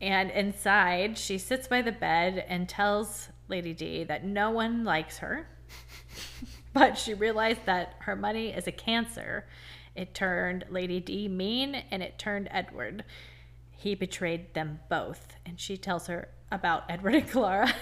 And 0.00 0.30
inside, 0.30 1.16
she 1.16 1.38
sits 1.38 1.68
by 1.68 1.82
the 1.82 1.92
bed 1.92 2.44
and 2.48 2.68
tells 2.68 3.28
Lady 3.48 3.72
D 3.72 4.04
that 4.04 4.24
no 4.24 4.50
one 4.50 4.84
likes 4.84 5.18
her. 5.18 5.48
but 6.72 6.98
she 6.98 7.14
realized 7.14 7.64
that 7.66 7.94
her 8.00 8.16
money 8.16 8.48
is 8.48 8.66
a 8.66 8.72
cancer. 8.72 9.46
It 9.94 10.14
turned 10.14 10.64
Lady 10.68 11.00
D 11.00 11.28
mean 11.28 11.76
and 11.90 12.02
it 12.02 12.18
turned 12.18 12.48
Edward. 12.50 13.04
He 13.70 13.94
betrayed 13.94 14.52
them 14.54 14.80
both. 14.88 15.36
And 15.46 15.60
she 15.60 15.76
tells 15.76 16.06
her 16.08 16.28
about 16.50 16.84
Edward 16.88 17.14
and 17.14 17.30
Clara 17.30 17.72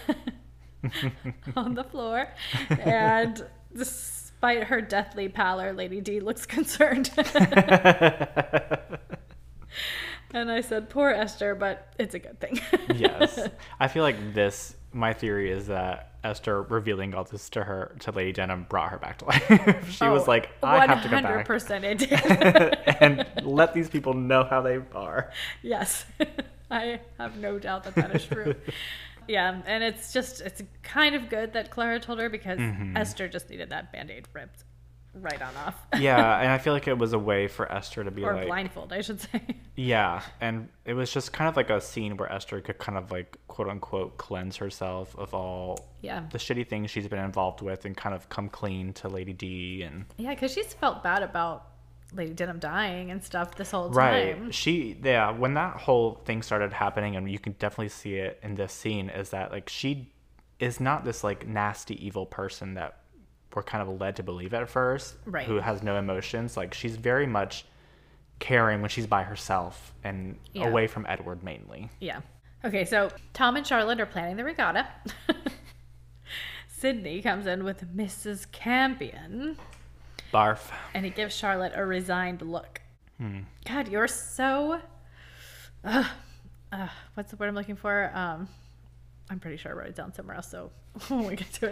on 1.56 1.74
the 1.74 1.84
floor. 1.84 2.28
And 2.68 3.44
despite 3.74 4.64
her 4.64 4.80
deathly 4.80 5.28
pallor, 5.28 5.72
Lady 5.72 6.00
D 6.00 6.20
looks 6.20 6.44
concerned. 6.44 7.10
And 10.34 10.50
I 10.50 10.60
said, 10.62 10.88
poor 10.90 11.10
Esther, 11.10 11.54
but 11.54 11.92
it's 11.98 12.14
a 12.14 12.18
good 12.18 12.40
thing. 12.40 12.58
yes. 12.96 13.48
I 13.78 13.88
feel 13.88 14.02
like 14.02 14.34
this, 14.34 14.74
my 14.92 15.12
theory 15.12 15.50
is 15.50 15.66
that 15.66 16.08
Esther 16.24 16.62
revealing 16.62 17.14
all 17.14 17.24
this 17.24 17.50
to 17.50 17.64
her, 17.64 17.94
to 18.00 18.12
Lady 18.12 18.32
Denham, 18.32 18.66
brought 18.68 18.90
her 18.90 18.98
back 18.98 19.18
to 19.18 19.24
life. 19.26 19.90
she 19.90 20.04
was 20.08 20.22
Oh, 20.22 20.30
like, 20.30 20.50
I 20.62 20.86
have 20.86 21.02
to 21.02 21.08
go 21.08 21.20
back. 21.20 21.46
100% 21.46 21.82
it 21.84 21.98
did. 21.98 22.96
and 23.00 23.26
let 23.46 23.74
these 23.74 23.88
people 23.90 24.14
know 24.14 24.44
how 24.44 24.62
they 24.62 24.80
are. 24.94 25.30
yes. 25.62 26.04
I 26.70 27.00
have 27.18 27.36
no 27.36 27.58
doubt 27.58 27.84
that 27.84 27.94
that 27.96 28.14
is 28.16 28.24
true. 28.24 28.54
yeah, 29.28 29.60
and 29.66 29.84
it's 29.84 30.12
just, 30.12 30.40
it's 30.40 30.62
kind 30.82 31.14
of 31.14 31.28
good 31.28 31.52
that 31.52 31.70
Clara 31.70 32.00
told 32.00 32.18
her 32.20 32.30
because 32.30 32.58
Mm-hmm. 32.58 32.96
Esther 32.96 33.28
just 33.28 33.50
needed 33.50 33.68
that 33.70 33.92
band 33.92 34.10
aid 34.10 34.26
ripped 34.32 34.64
right 35.14 35.40
on 35.42 35.54
off. 35.66 35.74
Yeah, 35.98 36.38
and 36.40 36.48
I 36.50 36.58
feel 36.58 36.72
like 36.72 36.88
it 36.88 36.96
was 36.98 37.12
a 37.12 37.18
way 37.18 37.48
for 37.48 37.70
Esther 37.70 38.02
to 38.04 38.10
be 38.10 38.24
or 38.24 38.34
like, 38.34 38.46
blindfold, 38.46 38.92
I 38.92 39.00
should 39.02 39.20
say. 39.20 39.40
yeah, 39.76 40.22
and 40.40 40.68
it 40.84 40.94
was 40.94 41.12
just 41.12 41.32
kind 41.32 41.48
of 41.48 41.56
like 41.56 41.70
a 41.70 41.80
scene 41.80 42.16
where 42.16 42.30
Esther 42.32 42.60
could 42.60 42.78
kind 42.78 42.96
of 42.98 43.10
like 43.10 43.36
quote 43.48 43.68
unquote 43.68 44.16
cleanse 44.18 44.56
herself 44.56 45.14
of 45.18 45.34
all 45.34 45.88
Yeah. 46.00 46.24
the 46.30 46.38
shitty 46.38 46.66
things 46.66 46.90
she's 46.90 47.08
been 47.08 47.18
involved 47.24 47.60
with 47.60 47.84
and 47.84 47.96
kind 47.96 48.14
of 48.14 48.28
come 48.28 48.48
clean 48.48 48.92
to 48.94 49.08
Lady 49.08 49.32
D 49.32 49.82
and 49.82 50.06
Yeah, 50.16 50.30
because 50.30 50.52
she's 50.52 50.72
felt 50.72 51.02
bad 51.02 51.22
about 51.22 51.66
Lady 52.14 52.34
Denham 52.34 52.58
dying 52.58 53.10
and 53.10 53.22
stuff 53.24 53.54
this 53.54 53.70
whole 53.70 53.88
right 53.90 54.36
time. 54.36 54.50
she 54.50 54.98
yeah 55.02 55.30
when 55.30 55.54
that 55.54 55.78
whole 55.78 56.20
thing 56.26 56.42
started 56.42 56.70
happening 56.70 57.16
and 57.16 57.30
you 57.30 57.38
can 57.38 57.52
definitely 57.58 57.88
see 57.88 58.16
it 58.16 58.38
in 58.42 58.54
this 58.54 58.70
scene 58.72 59.08
is 59.08 59.30
that 59.30 59.50
like 59.50 59.70
she 59.70 60.12
is 60.58 60.78
not 60.78 61.06
this 61.06 61.24
like 61.24 61.48
nasty 61.48 62.04
evil 62.06 62.26
person 62.26 62.74
that 62.74 62.98
we're 63.54 63.62
kind 63.62 63.86
of 63.88 64.00
led 64.00 64.16
to 64.16 64.22
believe 64.22 64.54
at 64.54 64.68
first 64.68 65.16
Right. 65.26 65.46
who 65.46 65.56
has 65.56 65.82
no 65.82 65.96
emotions 65.96 66.56
like 66.56 66.74
she's 66.74 66.96
very 66.96 67.26
much 67.26 67.64
caring 68.38 68.80
when 68.80 68.88
she's 68.90 69.06
by 69.06 69.22
herself 69.22 69.94
and 70.04 70.38
Yeah. 70.52 70.66
away 70.68 70.86
from 70.86 71.06
edward 71.08 71.42
mainly 71.42 71.90
Yeah. 72.00 72.20
Okay, 72.64 72.84
so 72.84 73.10
Tom 73.32 73.56
and 73.56 73.66
Charlotte 73.66 73.98
are 74.00 74.06
planning 74.06 74.36
the 74.36 74.44
regatta. 74.44 74.86
Sydney 76.68 77.20
comes 77.22 77.46
in 77.46 77.64
with 77.64 77.96
Mrs. 77.96 78.50
Campion, 78.50 79.56
barf 80.32 80.70
and 80.94 81.04
he 81.04 81.10
gives 81.10 81.34
Charlotte 81.34 81.72
a 81.74 81.84
resigned 81.84 82.42
look. 82.42 82.80
Hmm. 83.18 83.40
God, 83.64 83.88
you're 83.88 84.08
so. 84.08 84.80
Uh, 85.84 86.04
uh, 86.72 86.88
what's 87.14 87.30
the 87.30 87.36
word 87.36 87.48
I'm 87.48 87.54
looking 87.54 87.76
for? 87.76 88.10
Um, 88.14 88.48
I'm 89.30 89.38
pretty 89.40 89.56
sure 89.56 89.72
I 89.72 89.74
wrote 89.74 89.88
it 89.88 89.94
down 89.96 90.12
somewhere 90.14 90.36
else, 90.36 90.48
so 90.48 90.70
when 91.08 91.26
we 91.26 91.36
get 91.36 91.52
to 91.54 91.66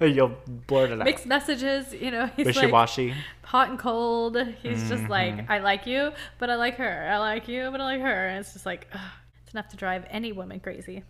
it. 0.00 0.14
you'll 0.14 0.36
blurt 0.66 0.90
it 0.90 1.00
out 1.00 1.04
Mixed 1.04 1.26
messages, 1.26 1.92
you 1.94 2.10
know, 2.10 2.26
he's 2.36 2.46
like 2.46 2.56
wishy-washy 2.56 3.14
hot 3.42 3.70
and 3.70 3.78
cold. 3.78 4.36
He's 4.62 4.88
just 4.88 5.02
Mm-hmm. 5.04 5.10
like, 5.10 5.50
I 5.50 5.58
like 5.58 5.86
you, 5.86 6.12
but 6.38 6.50
I 6.50 6.56
like 6.56 6.76
her. 6.76 7.08
I 7.10 7.18
like 7.18 7.48
you, 7.48 7.70
but 7.70 7.80
I 7.80 7.84
like 7.84 8.00
her. 8.02 8.26
And 8.28 8.38
it's 8.40 8.52
just 8.52 8.66
like, 8.66 8.86
ugh, 8.92 9.00
it's 9.44 9.54
enough 9.54 9.68
to 9.70 9.76
drive 9.76 10.04
any 10.10 10.32
woman 10.32 10.60
crazy. 10.60 11.02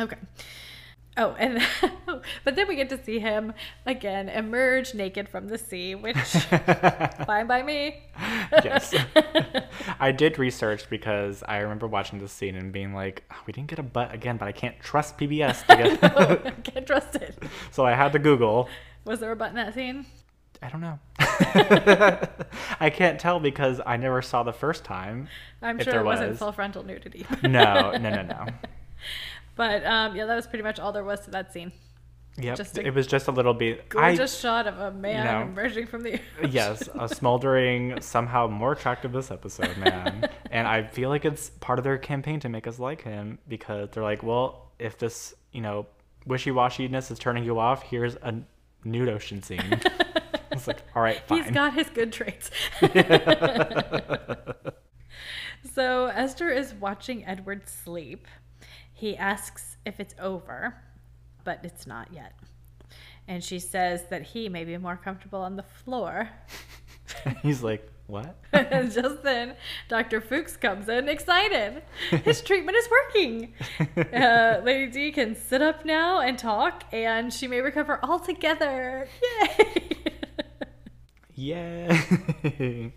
Okay. 0.00 0.16
Oh, 1.16 1.34
and 1.38 1.62
but 2.44 2.56
then 2.56 2.66
we 2.68 2.76
get 2.76 2.88
to 2.88 3.02
see 3.02 3.18
him 3.18 3.52
again 3.84 4.30
emerge 4.30 4.94
naked 4.94 5.28
from 5.28 5.48
the 5.48 5.58
sea, 5.58 5.94
which 5.94 6.16
fine 7.26 7.46
by 7.46 7.62
me. 7.62 8.02
yes. 8.64 8.94
I 10.00 10.12
did 10.12 10.38
research 10.38 10.88
because 10.88 11.42
I 11.46 11.58
remember 11.58 11.86
watching 11.86 12.18
this 12.18 12.32
scene 12.32 12.54
and 12.56 12.72
being 12.72 12.94
like, 12.94 13.24
"Oh, 13.30 13.36
we 13.46 13.52
didn't 13.52 13.68
get 13.68 13.78
a 13.78 13.82
butt 13.82 14.14
again, 14.14 14.38
but 14.38 14.48
I 14.48 14.52
can't 14.52 14.80
trust 14.80 15.18
PBS 15.18 15.66
to 15.66 15.76
get. 15.76 16.16
oh, 16.16 16.40
I 16.46 16.50
can't 16.50 16.86
trust 16.86 17.16
it. 17.16 17.36
so 17.70 17.84
I 17.84 17.92
had 17.92 18.12
to 18.12 18.18
Google. 18.18 18.70
Was 19.04 19.20
there 19.20 19.32
a 19.32 19.36
butt 19.36 19.50
in 19.50 19.56
that 19.56 19.74
scene? 19.74 20.06
I 20.62 20.68
don't 20.68 20.80
know. 20.80 20.98
I 22.80 22.88
can't 22.88 23.18
tell 23.18 23.40
because 23.40 23.80
I 23.84 23.96
never 23.96 24.22
saw 24.22 24.44
the 24.44 24.52
first 24.52 24.84
time. 24.84 25.28
I'm 25.60 25.78
sure 25.78 25.92
there 25.92 26.02
it 26.02 26.04
wasn't 26.04 26.38
full 26.38 26.52
frontal 26.52 26.84
nudity. 26.84 27.26
No, 27.42 27.90
no, 27.90 27.98
no, 27.98 28.22
no. 28.22 28.46
But 29.54 29.84
um, 29.84 30.16
yeah, 30.16 30.26
that 30.26 30.36
was 30.36 30.46
pretty 30.46 30.62
much 30.62 30.78
all 30.78 30.92
there 30.92 31.04
was 31.04 31.20
to 31.20 31.30
that 31.32 31.52
scene. 31.52 31.72
Yep. 32.38 32.56
Just 32.56 32.78
it 32.78 32.94
was 32.94 33.06
just 33.06 33.28
a 33.28 33.30
little 33.30 33.52
bit. 33.52 33.84
I, 33.90 34.14
Gorgeous 34.14 34.38
shot 34.38 34.66
of 34.66 34.78
a 34.78 34.90
man 34.90 35.26
know, 35.26 35.42
emerging 35.42 35.86
from 35.86 36.02
the 36.02 36.18
yes, 36.48 36.88
a 36.98 37.06
smoldering, 37.06 38.00
somehow 38.00 38.46
more 38.46 38.72
attractive 38.72 39.12
this 39.12 39.30
episode, 39.30 39.76
man. 39.76 40.30
and 40.50 40.66
I 40.66 40.84
feel 40.84 41.10
like 41.10 41.26
it's 41.26 41.50
part 41.60 41.78
of 41.78 41.84
their 41.84 41.98
campaign 41.98 42.40
to 42.40 42.48
make 42.48 42.66
us 42.66 42.78
like 42.78 43.02
him 43.02 43.38
because 43.48 43.90
they're 43.90 44.02
like, 44.02 44.22
well, 44.22 44.72
if 44.78 44.96
this, 44.96 45.34
you 45.52 45.60
know, 45.60 45.86
wishy-washiness 46.26 47.10
is 47.10 47.18
turning 47.18 47.44
you 47.44 47.58
off, 47.58 47.82
here's 47.82 48.14
a 48.16 48.34
nude 48.82 49.10
ocean 49.10 49.42
scene. 49.42 49.60
it's 50.52 50.66
like, 50.66 50.82
all 50.96 51.02
right, 51.02 51.20
fine. 51.26 51.42
He's 51.42 51.52
got 51.52 51.74
his 51.74 51.90
good 51.90 52.14
traits. 52.14 52.50
so 55.74 56.06
Esther 56.06 56.48
is 56.48 56.72
watching 56.72 57.26
Edward 57.26 57.68
sleep. 57.68 58.26
He 59.02 59.16
asks 59.16 59.78
if 59.84 59.98
it's 59.98 60.14
over, 60.20 60.76
but 61.42 61.58
it's 61.64 61.88
not 61.88 62.12
yet. 62.12 62.38
And 63.26 63.42
she 63.42 63.58
says 63.58 64.04
that 64.10 64.22
he 64.22 64.48
may 64.48 64.64
be 64.64 64.78
more 64.78 64.96
comfortable 64.96 65.40
on 65.40 65.56
the 65.56 65.64
floor. 65.64 66.28
He's 67.42 67.64
like, 67.64 67.90
what? 68.06 68.38
and 68.52 68.92
just 68.94 69.24
then, 69.24 69.56
Dr. 69.88 70.20
Fuchs 70.20 70.56
comes 70.56 70.88
in, 70.88 71.08
excited. 71.08 71.82
His 72.10 72.40
treatment 72.44 72.76
is 72.76 72.88
working. 72.88 73.54
Uh, 73.96 74.60
Lady 74.62 74.92
D 74.92 75.10
can 75.10 75.34
sit 75.34 75.62
up 75.62 75.84
now 75.84 76.20
and 76.20 76.38
talk, 76.38 76.84
and 76.92 77.32
she 77.32 77.48
may 77.48 77.60
recover 77.60 77.98
altogether. 78.04 79.08
Yay! 81.34 81.90
Yeah. 82.54 82.90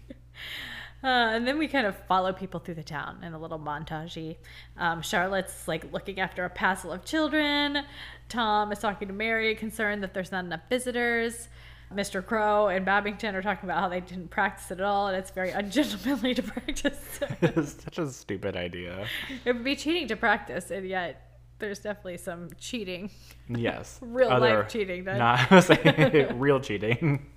Uh, 1.05 1.35
and 1.35 1.47
then 1.47 1.59
we 1.59 1.67
kind 1.67 1.85
of 1.85 1.95
follow 2.07 2.33
people 2.33 2.59
through 2.59 2.73
the 2.73 2.83
town 2.83 3.23
in 3.23 3.33
a 3.33 3.37
little 3.37 3.59
montagey. 3.59 4.37
Um, 4.75 5.03
Charlotte's 5.03 5.67
like 5.67 5.93
looking 5.93 6.19
after 6.19 6.45
a 6.45 6.49
passel 6.49 6.91
of 6.91 7.05
children. 7.05 7.83
Tom 8.27 8.71
is 8.71 8.79
talking 8.79 9.07
to 9.09 9.13
Mary, 9.13 9.53
concerned 9.53 10.01
that 10.01 10.15
there's 10.15 10.31
not 10.31 10.45
enough 10.45 10.61
visitors. 10.67 11.47
Mr. 11.93 12.25
Crowe 12.25 12.69
and 12.69 12.83
Babington 12.83 13.35
are 13.35 13.43
talking 13.43 13.69
about 13.69 13.81
how 13.81 13.87
they 13.87 13.99
didn't 13.99 14.29
practice 14.29 14.71
at 14.71 14.81
all, 14.81 15.07
and 15.07 15.15
it's 15.15 15.29
very 15.29 15.51
ungentlemanly 15.51 16.33
to 16.33 16.41
practice. 16.41 17.19
it's 17.41 17.83
such 17.83 17.99
a 17.99 18.09
stupid 18.09 18.55
idea. 18.57 19.05
it 19.45 19.53
would 19.53 19.63
be 19.63 19.75
cheating 19.75 20.07
to 20.07 20.15
practice, 20.15 20.71
and 20.71 20.87
yet 20.87 21.39
there's 21.59 21.77
definitely 21.77 22.17
some 22.17 22.49
cheating. 22.57 23.11
Yes. 23.47 23.99
Real 24.01 24.31
Other- 24.31 24.61
life 24.61 24.69
cheating, 24.69 25.03
then. 25.03 25.19
Not 25.19 25.51
I 25.51 25.55
was 25.55 25.65
saying 25.67 26.39
real 26.39 26.59
cheating. 26.59 27.27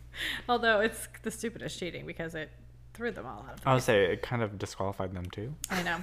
Although 0.48 0.80
it's 0.80 1.06
the 1.22 1.30
stupidest 1.30 1.78
cheating 1.78 2.06
because 2.06 2.34
it 2.34 2.50
threw 2.98 3.12
them 3.12 3.24
all 3.24 3.46
out 3.48 3.54
of 3.54 3.60
I 3.64 3.74
would 3.74 3.82
say 3.84 4.12
it 4.12 4.22
kind 4.22 4.42
of 4.42 4.58
disqualified 4.58 5.14
them 5.14 5.26
too. 5.30 5.54
I 5.70 5.82
know. 5.84 5.98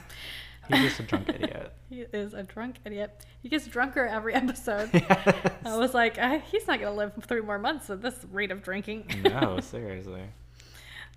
He's 0.70 0.80
just 0.80 1.02
a 1.02 1.04
drunk 1.04 1.28
idiot. 1.36 1.74
He 1.90 2.06
is 2.14 2.34
a 2.34 2.42
drunk 2.42 2.78
idiot. 2.86 3.26
He 3.44 3.50
gets 3.50 3.68
drunker 3.68 4.08
every 4.08 4.34
episode. 4.34 4.90
I 5.66 5.78
was 5.78 5.94
like, 5.94 6.18
I, 6.18 6.38
he's 6.40 6.66
not 6.68 6.80
going 6.80 6.92
to 6.92 6.98
live 6.98 7.12
three 7.28 7.42
more 7.42 7.60
months 7.60 7.90
at 7.90 8.02
this 8.02 8.16
rate 8.32 8.50
of 8.50 8.64
drinking. 8.64 9.08
No, 9.26 9.60
seriously. 9.62 10.24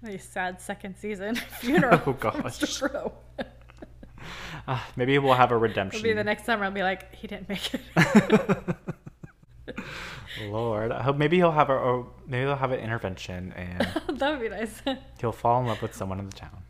a 0.05 0.19
sad 0.19 0.61
second 0.61 0.97
season 0.97 1.37
funeral. 1.37 2.03
Oh, 2.05 2.13
gosh. 2.13 2.83
Uh, 4.67 4.81
maybe 4.97 5.17
we'll 5.19 5.33
have 5.35 5.53
a 5.53 5.57
redemption. 5.57 6.03
Maybe 6.03 6.15
the 6.15 6.25
next 6.25 6.45
summer. 6.45 6.65
I'll 6.65 6.73
be 6.73 6.83
like, 6.83 7.15
he 7.15 7.29
didn't 7.29 7.49
make 7.49 7.73
it. 7.73 7.81
Lord, 10.43 10.93
I 10.93 11.03
hope 11.03 11.17
maybe 11.17 11.37
he'll 11.37 11.53
have 11.53 11.71
a 11.71 11.75
or 11.75 12.07
maybe 12.27 12.45
they'll 12.45 12.57
have 12.57 12.73
an 12.73 12.81
intervention 12.81 13.53
and 13.57 13.81
that 14.19 14.31
would 14.31 14.41
be 14.41 14.49
nice. 14.49 14.83
he'll 15.21 15.33
fall 15.33 15.61
in 15.61 15.67
love 15.67 15.83
with 15.83 15.95
someone 15.95 16.19
in 16.19 16.27
the 16.29 16.37
town. 16.37 16.63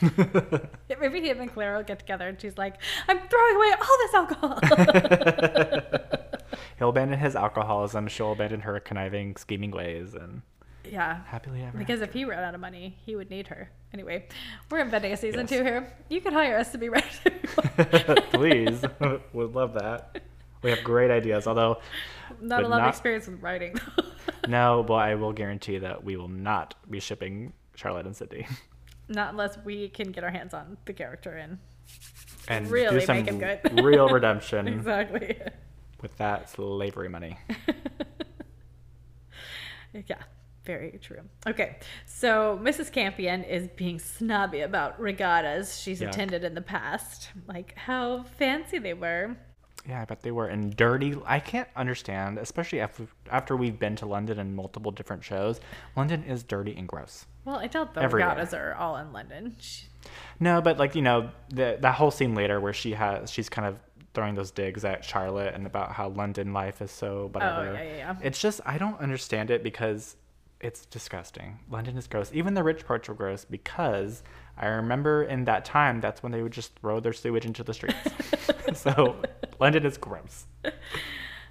Maybe 1.00 1.20
him 1.28 1.40
and 1.40 1.52
Claire 1.52 1.76
will 1.76 1.82
get 1.82 1.98
together 1.98 2.28
and 2.28 2.40
she's 2.40 2.56
like, 2.56 2.76
I'm 3.08 3.18
throwing 3.28 3.56
away 3.56 3.72
all 3.80 3.98
this 3.98 4.14
alcohol. 4.14 4.60
He'll 6.78 6.90
abandon 6.90 7.18
his 7.18 7.34
alcoholism. 7.34 8.06
She'll 8.08 8.32
abandon 8.32 8.60
her 8.60 8.78
conniving, 8.78 9.36
scheming 9.36 9.72
ways, 9.72 10.14
and 10.14 10.42
yeah. 10.84 11.24
happily 11.26 11.62
ever. 11.62 11.76
Because 11.76 12.00
if 12.00 12.12
he 12.12 12.24
ran 12.24 12.44
out 12.44 12.54
of 12.54 12.60
money, 12.60 12.96
he 13.04 13.16
would 13.16 13.30
need 13.30 13.48
her. 13.48 13.70
Anyway, 13.92 14.28
we're 14.70 14.78
inventing 14.78 15.12
a 15.12 15.16
season 15.16 15.40
Yes. 15.40 15.50
two 15.50 15.64
here. 15.64 15.92
You 16.08 16.20
could 16.20 16.32
hire 16.32 16.56
us 16.56 16.70
to 16.72 16.78
be 16.78 16.88
after. 16.88 17.30
Please, 18.32 18.84
would 19.32 19.54
love 19.54 19.74
that. 19.74 20.22
We 20.62 20.70
have 20.70 20.82
great 20.82 21.10
ideas. 21.10 21.46
Although, 21.46 21.78
not 22.40 22.64
a 22.64 22.68
lot 22.68 22.80
of 22.80 22.88
experience 22.88 23.26
with 23.26 23.42
writing. 23.42 23.76
no, 24.48 24.84
but 24.86 24.94
I 24.94 25.14
will 25.14 25.32
guarantee 25.32 25.78
that 25.78 26.02
we 26.04 26.16
will 26.16 26.28
not 26.28 26.74
be 26.90 27.00
shipping 27.00 27.52
Charlotte 27.74 28.06
and 28.06 28.16
Sydney, 28.16 28.46
Not 29.08 29.30
unless 29.30 29.56
we 29.64 29.88
can 29.88 30.10
get 30.10 30.24
our 30.24 30.30
hands 30.30 30.52
on 30.52 30.76
the 30.84 30.92
character 30.92 31.32
and 31.32 31.58
and 32.48 32.70
Really 32.70 33.00
do 33.00 33.06
some 33.06 33.16
make 33.18 33.26
him 33.28 33.38
good. 33.38 33.60
real 33.84 34.08
redemption 34.10 34.66
exactly. 34.68 35.38
with 36.02 36.16
that 36.16 36.50
slavery 36.50 37.08
money. 37.08 37.38
yeah, 39.92 40.22
very 40.64 40.98
true. 41.00 41.20
Okay, 41.46 41.76
so 42.06 42.58
Mrs. 42.62 42.92
Campion 42.92 43.44
is 43.44 43.68
being 43.68 43.98
snobby 43.98 44.60
about 44.60 44.98
regattas 45.00 45.78
she's 45.80 46.02
attended 46.02 46.42
in 46.44 46.54
the 46.54 46.60
past, 46.62 47.30
like 47.46 47.74
how 47.76 48.24
fancy 48.38 48.78
they 48.78 48.94
were. 48.94 49.36
Yeah, 49.86 50.02
I 50.02 50.04
bet 50.04 50.22
they 50.22 50.30
were 50.32 50.48
in 50.48 50.70
dirty. 50.70 51.16
I 51.24 51.40
can't 51.40 51.68
understand, 51.76 52.38
especially 52.38 52.80
after 52.80 53.06
after 53.30 53.56
we've 53.56 53.78
been 53.78 53.96
to 53.96 54.06
London 54.06 54.38
and 54.38 54.54
multiple 54.54 54.90
different 54.90 55.24
shows. 55.24 55.60
London 55.96 56.24
is 56.24 56.42
dirty 56.42 56.74
and 56.76 56.86
gross. 56.86 57.26
Well, 57.44 57.56
I 57.56 57.68
doubt 57.68 57.94
the 57.94 58.02
Everywhere. 58.02 58.28
regattas 58.30 58.52
are 58.54 58.74
all 58.74 58.96
in 58.96 59.12
London. 59.12 59.56
She- 59.58 59.86
No, 60.40 60.60
but 60.60 60.78
like 60.78 60.94
you 60.94 61.02
know 61.02 61.30
the, 61.50 61.78
that 61.80 61.94
whole 61.94 62.10
scene 62.10 62.34
later 62.34 62.60
where 62.60 62.72
she 62.74 62.92
has 62.92 63.30
she's 63.30 63.48
kind 63.48 63.66
of 63.66 63.78
throwing 64.14 64.34
those 64.34 64.50
digs 64.50 64.84
at 64.84 65.04
Charlotte 65.04 65.54
and 65.54 65.66
about 65.66 65.92
how 65.92 66.08
London 66.08 66.52
life 66.52 66.82
is 66.82 66.90
so 66.90 67.22
oh, 67.24 67.26
whatever. 67.28 67.68
Oh, 67.68 67.72
yeah, 67.72 67.82
yeah, 67.82 67.96
yeah. 67.96 68.16
It's 68.22 68.40
just 68.40 68.60
I 68.66 68.76
don't 68.78 68.98
understand 69.00 69.50
it 69.50 69.62
because 69.62 70.16
it's 70.60 70.84
disgusting. 70.86 71.60
London 71.70 71.96
is 71.96 72.06
gross. 72.08 72.30
Even 72.34 72.54
the 72.54 72.64
rich 72.64 72.84
parts 72.84 73.08
are 73.08 73.14
gross 73.14 73.44
because 73.44 74.22
I 74.58 74.66
remember 74.66 75.22
in 75.24 75.44
that 75.44 75.64
time 75.64 76.00
that's 76.00 76.22
when 76.22 76.32
they 76.32 76.42
would 76.42 76.52
just 76.52 76.74
throw 76.80 77.00
their 77.00 77.12
sewage 77.12 77.44
into 77.46 77.62
the 77.64 77.72
streets. 77.74 77.96
so 78.74 79.16
London 79.60 79.86
is 79.86 79.96
gross. 79.98 80.46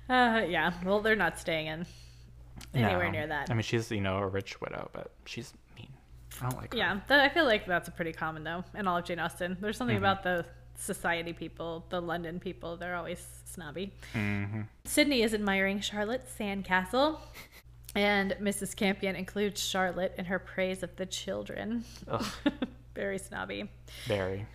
Uh, 0.10 0.42
yeah. 0.48 0.74
Well, 0.86 1.02
they're 1.02 1.16
not 1.16 1.40
staying 1.40 1.68
in 1.68 1.86
anywhere 2.74 3.06
No. 3.06 3.12
near 3.12 3.28
that. 3.28 3.50
I 3.50 3.54
mean, 3.54 3.62
she's 3.64 3.90
you 3.92 4.02
know 4.02 4.18
a 4.18 4.28
rich 4.28 4.60
widow, 4.62 4.90
but 4.94 5.12
she's 5.26 5.54
mean. 5.78 5.90
I 6.42 6.50
don't 6.50 6.58
like 6.58 6.74
her. 6.74 6.78
yeah, 6.78 7.00
that, 7.08 7.20
I 7.20 7.30
feel 7.30 7.46
like 7.46 7.66
that's 7.66 7.88
a 7.88 7.92
pretty 7.92 8.14
common 8.14 8.44
though 8.44 8.64
in 8.76 8.88
all 8.88 8.98
of 8.98 9.06
Jane 9.06 9.20
Austen. 9.20 9.58
There's 9.60 9.78
something 9.78 9.96
Mm-hmm. 9.98 10.06
about 10.06 10.24
the 10.24 10.46
society 10.80 11.34
people, 11.34 11.86
the 11.90 12.00
London 12.02 12.40
people. 12.40 12.78
They're 12.78 12.96
always 12.96 13.26
snobby. 13.46 13.92
hmm 14.14 14.62
Sidney 14.86 15.24
is 15.24 15.34
admiring 15.34 15.80
Charlotte's 15.82 16.32
sandcastle, 16.38 17.20
and 17.96 18.34
Mrs. 18.42 18.76
Campion 18.76 19.16
includes 19.16 19.60
Charlotte 19.60 20.14
in 20.18 20.26
her 20.26 20.38
praise 20.40 20.84
of 20.84 20.96
the 20.98 21.06
children. 21.08 21.84
Very 22.98 23.20
snobby. 23.20 23.70
Very. 24.08 24.46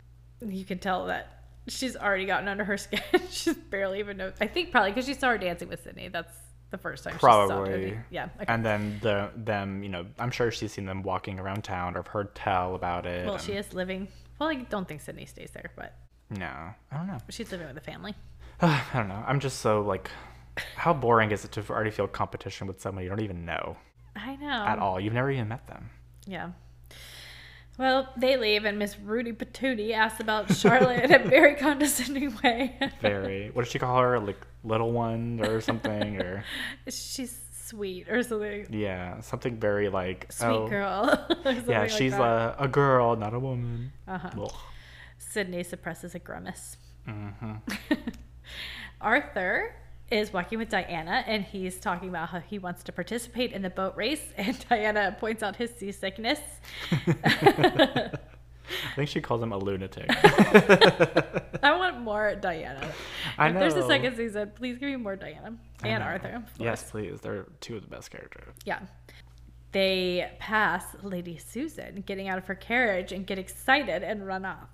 You 0.45 0.65
can 0.65 0.79
tell 0.81 1.07
that 1.07 1.45
she's 1.69 1.97
already 1.97 2.27
gotten 2.27 2.49
under 2.49 2.65
her 2.65 2.77
skin. 2.87 3.01
she's 3.31 3.55
barely 3.55 4.01
even 4.01 4.17
know. 4.17 4.33
I 4.41 4.49
think 4.49 4.73
probably 4.73 4.91
because 4.91 5.07
she 5.07 5.15
saw 5.15 5.29
her 5.31 5.39
dancing 5.39 5.69
with 5.69 5.83
Sidney. 5.85 6.09
That's 6.09 6.35
the 6.71 6.79
first 6.79 7.05
time 7.05 7.13
she 7.15 7.21
saw 7.21 7.47
Probably. 7.47 7.97
Yeah. 8.11 8.31
okay. 8.37 8.45
And 8.49 8.65
then 8.67 8.99
the 9.01 9.31
them, 9.37 9.83
you 9.85 9.89
know, 9.91 10.07
I'm 10.19 10.31
sure 10.33 10.51
she's 10.51 10.73
seen 10.73 10.87
them 10.87 11.03
walking 11.05 11.39
around 11.39 11.63
town 11.63 11.97
or 11.97 12.03
heard 12.03 12.35
tell 12.35 12.75
about 12.75 13.07
it. 13.07 13.25
well, 13.25 13.35
and- 13.35 13.43
she 13.45 13.53
is 13.53 13.73
living. 13.73 14.09
Well, 14.39 14.49
I 14.49 14.57
don't 14.57 14.89
think 14.89 15.03
Sidney 15.03 15.27
stays 15.27 15.53
there, 15.53 15.71
but 15.77 15.95
No, 16.31 16.47
I 16.91 16.97
don't 16.97 17.07
know. 17.07 17.19
she's 17.29 17.53
living 17.53 17.69
with 17.69 17.77
a 17.77 17.81
family. 17.81 18.15
I 18.61 18.83
don't 18.93 19.07
know. 19.09 19.23
I'm 19.25 19.39
just 19.39 19.61
so 19.61 19.83
like, 19.83 20.11
how 20.75 20.93
boring 20.93 21.31
is 21.31 21.45
it 21.45 21.53
to 21.53 21.65
already 21.71 21.91
feel 21.93 22.09
competition 22.09 22.67
with 22.67 22.81
someone 22.81 23.05
you 23.05 23.11
don't 23.11 23.21
even 23.23 23.45
know 23.45 23.77
I 24.17 24.35
know. 24.37 24.49
at 24.67 24.81
all? 24.81 24.99
You've 24.99 25.15
never 25.15 25.31
even 25.31 25.47
met 25.49 25.69
them. 25.69 25.91
Yeah. 26.27 26.51
Well, 27.79 28.09
they 28.17 28.37
leave, 28.37 28.65
and 28.65 28.79
Miss 28.79 28.99
Rudy 28.99 29.33
Patootie 29.33 29.93
asks 29.93 30.21
about 30.21 30.55
Charlotte 30.55 31.05
in 31.05 31.15
a 31.15 31.19
very 31.19 31.55
condescending 31.67 32.37
way. 32.43 32.77
Very. 33.01 33.51
what 33.51 33.65
did 33.65 33.73
she 33.73 33.79
call 33.79 33.99
her? 33.99 34.21
Like 34.21 34.39
little 34.63 34.93
one 34.93 35.41
or 35.45 35.61
something? 35.61 36.21
Or 36.21 36.45
She's 36.89 37.39
sweet 37.65 38.09
or 38.11 38.23
something. 38.23 38.67
yeah, 38.71 39.21
something 39.21 39.59
very 39.59 39.89
like 39.89 40.31
Sweet 40.31 40.47
oh, 40.47 40.69
girl. 40.69 41.27
Yeah, 41.67 41.87
she's 41.87 42.13
a, 42.13 42.55
a 42.59 42.69
girl, 42.69 43.17
not 43.17 43.33
a 43.33 43.39
woman. 43.39 43.93
Uh-huh. 44.07 44.49
Sidney 45.19 45.63
suppresses 45.63 46.15
a 46.15 46.19
grimace. 46.19 46.77
Mhm. 47.09 47.63
Arthur 49.01 49.75
is 50.11 50.33
walking 50.33 50.59
with 50.59 50.69
Diana, 50.69 51.25
and 51.27 51.45
he's 51.45 51.79
talking 51.79 52.09
about 52.09 52.29
how 52.29 52.41
he 52.41 52.59
wants 52.59 52.83
to 52.85 52.93
participate 52.93 53.53
in 53.53 53.63
the 53.63 53.71
boat 53.71 53.97
race, 53.97 54.23
and 54.37 54.65
Diana 54.69 55.17
points 55.19 55.43
out 55.43 55.57
his 55.57 55.71
seasickness. 55.75 56.41
I 58.91 58.95
think 58.95 59.09
she 59.09 59.21
calls 59.21 59.43
him 59.43 59.53
a 59.53 59.59
lunatic. 59.59 60.07
I 61.63 61.77
want 61.77 62.01
more 62.01 62.35
Diana. 62.35 62.91
I 63.37 63.49
if 63.49 63.55
there's 63.55 63.75
a 63.75 63.87
second 63.87 64.17
season, 64.17 64.53
please 64.55 64.79
give 64.79 64.89
me 64.89 64.97
more 64.97 65.17
Diana 65.17 65.57
and. 65.83 66.03
Arthur. 66.03 66.43
Yes, 66.59 66.91
please. 66.91 67.21
They're 67.21 67.47
two 67.61 67.77
of 67.77 67.83
the 67.83 67.89
best 67.89 68.11
characters. 68.11 68.55
Yeah. 68.65 68.81
They 69.73 70.31
pass 70.39 70.85
Lady 71.03 71.39
Susan 71.39 72.03
getting 72.07 72.29
out 72.29 72.37
of 72.39 72.47
her 72.47 72.55
carriage 72.55 73.11
and 73.13 73.27
get 73.27 73.39
excited 73.39 74.03
and 74.03 74.27
run 74.27 74.45
off. 74.45 74.69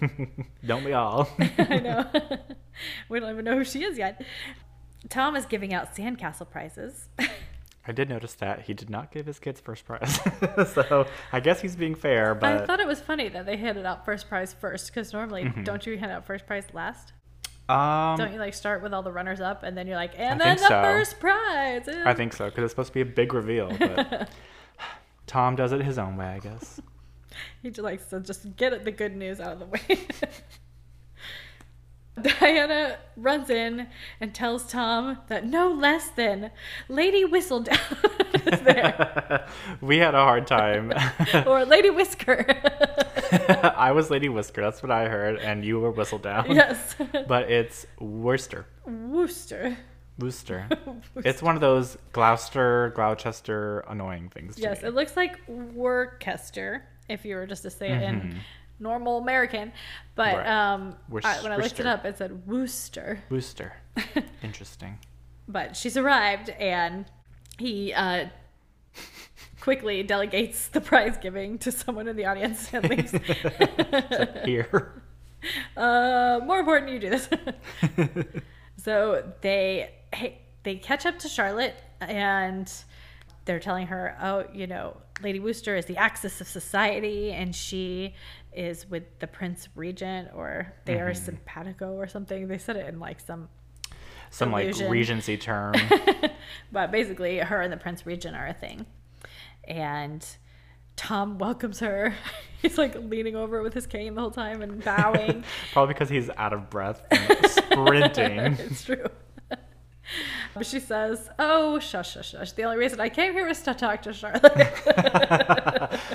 Don't 0.66 0.84
we 0.84 0.92
all? 0.94 1.28
I 1.58 1.78
know. 1.78 2.06
we 3.08 3.20
don't 3.20 3.30
even 3.30 3.44
know 3.44 3.56
who 3.58 3.64
she 3.64 3.82
is 3.84 3.98
yet. 3.98 4.22
Tom 5.08 5.36
is 5.36 5.46
giving 5.46 5.72
out 5.74 5.94
sandcastle 5.94 6.48
prizes. 6.50 7.08
I 7.86 7.92
did 7.92 8.08
notice 8.08 8.34
that 8.34 8.62
he 8.62 8.74
did 8.74 8.90
not 8.90 9.10
give 9.10 9.26
his 9.26 9.38
kids 9.38 9.60
first 9.60 9.84
prize. 9.86 10.20
so 10.74 11.06
I 11.32 11.40
guess 11.40 11.60
he's 11.60 11.76
being 11.76 11.94
fair, 11.94 12.34
but 12.34 12.62
I 12.62 12.66
thought 12.66 12.80
it 12.80 12.86
was 12.86 13.00
funny 13.00 13.28
that 13.30 13.46
they 13.46 13.56
handed 13.56 13.84
out 13.86 14.04
first 14.04 14.28
prize 14.28 14.52
first 14.52 14.88
because 14.88 15.12
normally 15.12 15.44
Mm-hmm. 15.44 15.64
don't 15.64 15.86
you 15.86 15.96
hand 15.98 16.12
out 16.12 16.26
first 16.26 16.46
prize 16.46 16.66
last? 16.74 17.12
Um, 17.70 18.18
don't 18.18 18.32
you 18.32 18.38
like 18.38 18.54
start 18.54 18.82
with 18.82 18.92
all 18.92 19.02
the 19.02 19.12
runners 19.12 19.40
up 19.40 19.62
and 19.62 19.76
then 19.76 19.86
you're 19.86 19.96
like, 19.96 20.12
and 20.16 20.42
I 20.42 20.44
then 20.44 20.56
the 20.56 20.68
so. 20.68 20.82
first 20.82 21.20
prize. 21.20 21.88
I 21.88 22.14
think 22.14 22.32
so 22.32 22.46
because 22.46 22.64
it's 22.64 22.72
supposed 22.72 22.88
to 22.88 22.94
be 22.94 23.00
a 23.00 23.06
big 23.06 23.32
reveal. 23.32 23.70
But 23.78 24.30
Tom 25.26 25.56
does 25.56 25.72
it 25.72 25.80
his 25.82 25.98
own 25.98 26.16
way, 26.16 26.26
I 26.26 26.38
guess. 26.38 26.80
He 27.62 27.70
just 27.70 27.80
likes 27.80 28.06
to 28.06 28.20
just 28.20 28.56
get 28.56 28.84
the 28.84 28.90
good 28.90 29.16
news 29.16 29.38
out 29.40 29.52
of 29.52 29.60
the 29.60 29.66
way. 29.66 29.80
Diana 32.20 32.98
runs 33.16 33.48
in 33.48 33.86
and 34.20 34.34
tells 34.34 34.64
Tom 34.66 35.18
that 35.28 35.46
no 35.46 35.70
less 35.70 36.08
than 36.08 36.50
Lady 36.88 37.24
Whistledown 37.24 38.52
is 38.52 38.60
there. 38.62 39.46
we 39.80 39.98
had 39.98 40.14
a 40.14 40.22
hard 40.24 40.46
time. 40.46 40.92
or 41.46 41.64
Lady 41.64 41.88
Whisker. 41.88 42.44
I 43.76 43.92
was 43.92 44.10
Lady 44.10 44.28
Whisker. 44.28 44.60
That's 44.62 44.82
what 44.82 44.90
I 44.90 45.08
heard, 45.08 45.38
and 45.38 45.64
you 45.64 45.80
were 45.80 45.92
Whistledown. 45.92 46.54
yes. 46.54 46.94
But 47.28 47.50
it's 47.50 47.86
Worcester. 47.98 48.66
Worcester. 48.86 49.76
Worcester. 50.18 50.68
It's 51.24 51.42
one 51.42 51.54
of 51.54 51.60
those 51.60 51.96
Gloucester, 52.12 52.92
Gloucester 52.94 53.80
annoying 53.88 54.28
things. 54.30 54.56
To 54.56 54.62
Yes, 54.62 54.82
me. 54.82 54.88
it 54.88 54.94
looks 54.94 55.16
like 55.16 55.38
Worcester 55.48 56.84
if 57.08 57.24
you 57.24 57.36
were 57.36 57.46
just 57.46 57.62
to 57.62 57.70
say 57.70 57.90
it 57.90 58.02
in 58.02 58.38
normal 58.78 59.18
American. 59.18 59.72
But 60.14 60.36
Right. 60.36 60.46
um, 60.46 60.96
I, 61.24 61.42
when 61.42 61.52
I 61.52 61.56
looked 61.56 61.80
it 61.80 61.86
up, 61.86 62.04
it 62.04 62.18
said 62.18 62.46
Worcester. 62.46 63.22
Worcester. 63.30 63.72
Interesting. 64.42 64.98
But 65.48 65.76
she's 65.76 65.96
arrived, 65.96 66.50
and 66.50 67.06
he 67.58 67.92
uh, 67.92 68.26
quickly 69.60 70.02
delegates 70.02 70.68
the 70.68 70.80
prize 70.80 71.16
giving 71.18 71.58
to 71.58 71.70
someone 71.70 72.08
in 72.08 72.16
the 72.16 72.24
audience 72.24 72.70
and 72.72 72.88
leaves. 72.88 73.12
Here. 74.44 75.02
uh, 75.76 76.40
more 76.44 76.60
important, 76.60 76.92
you 76.92 76.98
do 76.98 77.10
this. 77.10 77.28
so 78.76 79.32
they 79.40 79.94
hey, 80.12 80.40
they 80.62 80.76
catch 80.76 81.06
up 81.06 81.18
to 81.20 81.28
Charlotte, 81.28 81.76
and 82.00 82.72
they're 83.44 83.60
telling 83.60 83.86
her, 83.86 84.16
"Oh, 84.20 84.44
you 84.52 84.66
know, 84.66 84.96
Lady 85.22 85.40
Worcester 85.40 85.76
is 85.76 85.86
the 85.86 85.96
axis 85.96 86.40
of 86.40 86.48
society, 86.48 87.32
and 87.32 87.54
she 87.54 88.14
is 88.52 88.88
with 88.90 89.04
the 89.20 89.26
Prince 89.26 89.68
Regent, 89.74 90.28
or 90.34 90.72
they 90.84 91.00
are 91.00 91.14
simpatico, 91.14 91.92
or 91.94 92.06
something." 92.06 92.48
They 92.48 92.58
said 92.58 92.76
it 92.76 92.86
in 92.88 93.00
like 93.00 93.20
some 93.20 93.48
Some 94.30 94.52
like 94.52 94.74
Regency 94.88 95.36
term. 95.36 95.74
but 96.72 96.90
basically 96.90 97.38
her 97.38 97.60
and 97.62 97.72
the 97.72 97.76
prince 97.76 98.06
regent 98.06 98.36
are 98.36 98.46
a 98.46 98.54
thing 98.54 98.86
and 99.70 100.26
tom 100.96 101.38
welcomes 101.38 101.80
her. 101.80 102.14
He's 102.62 102.76
like 102.76 102.94
leaning 102.94 103.36
over 103.36 103.62
with 103.62 103.72
his 103.72 103.86
cane 103.86 104.14
the 104.14 104.20
whole 104.20 104.30
time 104.30 104.60
and 104.60 104.84
bowing. 104.84 105.44
Probably 105.72 105.94
because 105.94 106.10
he's 106.10 106.28
out 106.36 106.52
of 106.52 106.68
breath 106.68 107.02
sprinting. 107.46 108.38
it's 108.58 108.84
true. 108.84 109.06
But 110.52 110.66
she 110.66 110.78
says 110.78 111.30
oh 111.38 111.78
shush 111.78 112.12
shush 112.12 112.32
shush. 112.32 112.52
The 112.52 112.64
only 112.64 112.76
reason 112.76 113.00
i 113.00 113.08
came 113.08 113.32
here 113.32 113.46
was 113.46 113.62
to 113.62 113.72
talk 113.72 114.02
to 114.02 114.12
charlotte. 114.12 114.52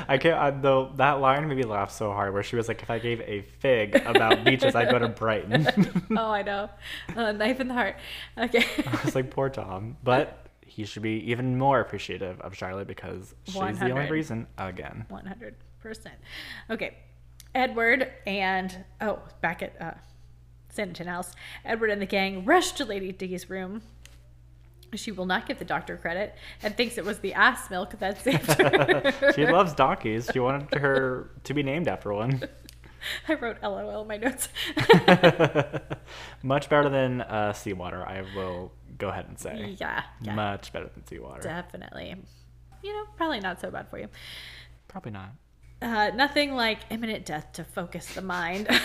I 0.08 0.20
can't. 0.20 0.38
I, 0.38 0.52
though 0.52 0.92
that 0.98 1.14
line 1.14 1.48
made 1.48 1.58
me 1.58 1.64
laugh 1.64 1.90
so 1.90 2.12
hard, 2.12 2.34
where 2.34 2.44
she 2.44 2.56
was 2.56 2.68
like, 2.68 2.84
"If 2.84 2.92
I 2.92 3.00
gave 3.00 3.22
a 3.22 3.42
fig 3.42 3.96
about 4.06 4.44
beaches, 4.44 4.76
I'd 4.76 4.92
go 4.92 5.00
to 5.00 5.08
Brighton." 5.08 5.68
oh 6.12 6.30
i 6.30 6.44
know. 6.44 6.70
Uh, 7.16 7.32
knife 7.32 7.60
in 7.60 7.70
the 7.70 7.74
heart. 7.74 7.96
Okay. 8.38 8.66
I 8.86 9.00
was 9.04 9.16
like, 9.16 9.32
"Poor 9.32 9.50
Tom," 9.50 9.98
but 10.04 10.45
he 10.76 10.84
should 10.84 11.04
be 11.04 11.24
even 11.32 11.58
more 11.58 11.80
appreciative 11.80 12.42
of 12.42 12.54
Charlotte 12.54 12.86
because 12.86 13.34
she's 13.46 13.80
the 13.80 13.92
only 13.92 14.12
reason. 14.12 14.46
Again, 14.58 15.06
100%. 15.10 15.54
Okay. 16.70 16.98
Edward 17.54 18.12
and, 18.28 18.84
oh, 19.00 19.20
back 19.40 19.62
at 19.62 19.82
uh, 19.82 19.92
Sanditon 20.76 21.06
House, 21.06 21.34
Edward 21.64 21.92
and 21.92 22.02
the 22.02 22.06
gang 22.06 22.44
rush 22.44 22.74
to 22.74 22.84
Lady 22.84 23.14
D's 23.14 23.50
room. 23.50 23.84
She 24.94 25.14
will 25.14 25.26
not 25.26 25.48
give 25.48 25.60
the 25.60 25.66
doctor 25.66 25.96
credit 25.96 26.36
and 26.62 26.76
thinks 26.76 26.98
it 26.98 27.06
was 27.06 27.20
the 27.20 27.34
ass 27.34 27.70
milk 27.70 27.98
that 28.00 28.22
saved 28.22 28.52
her. 28.60 29.32
she 29.34 29.46
loves 29.46 29.74
donkeys. 29.74 30.30
She 30.34 30.40
wanted 30.40 30.78
her 30.78 31.32
to 31.46 31.54
be 31.54 31.64
named 31.64 31.88
after 31.88 32.12
one. 32.12 32.44
I 33.30 33.36
wrote 33.36 33.58
LOL 33.64 34.02
in 34.02 34.08
my 34.10 34.18
notes. 34.18 34.50
Much 36.44 36.70
better 36.70 36.90
than 36.90 37.22
uh, 37.22 37.54
seawater, 37.54 38.06
I 38.06 38.24
will 38.36 38.74
go 38.98 39.10
ahead 39.10 39.26
and 39.28 39.38
say. 39.40 39.76
yeah, 39.80 40.04
yeah, 40.22 40.36
Much 40.36 40.72
better 40.74 40.90
than 40.94 41.06
seawater. 41.08 41.42
definitely. 41.42 42.16
You 42.84 42.94
know, 42.94 43.06
probably 43.18 43.40
not 43.40 43.60
so 43.62 43.72
bad 43.72 43.90
for 43.90 43.98
you. 44.00 44.08
Probably 44.88 45.12
not. 45.12 45.30
Uh, 45.82 46.12
nothing 46.16 46.54
like 46.56 46.80
imminent 46.90 47.26
death 47.26 47.52
to 47.54 47.64
focus 47.64 48.14
the 48.14 48.22
mind. 48.22 48.68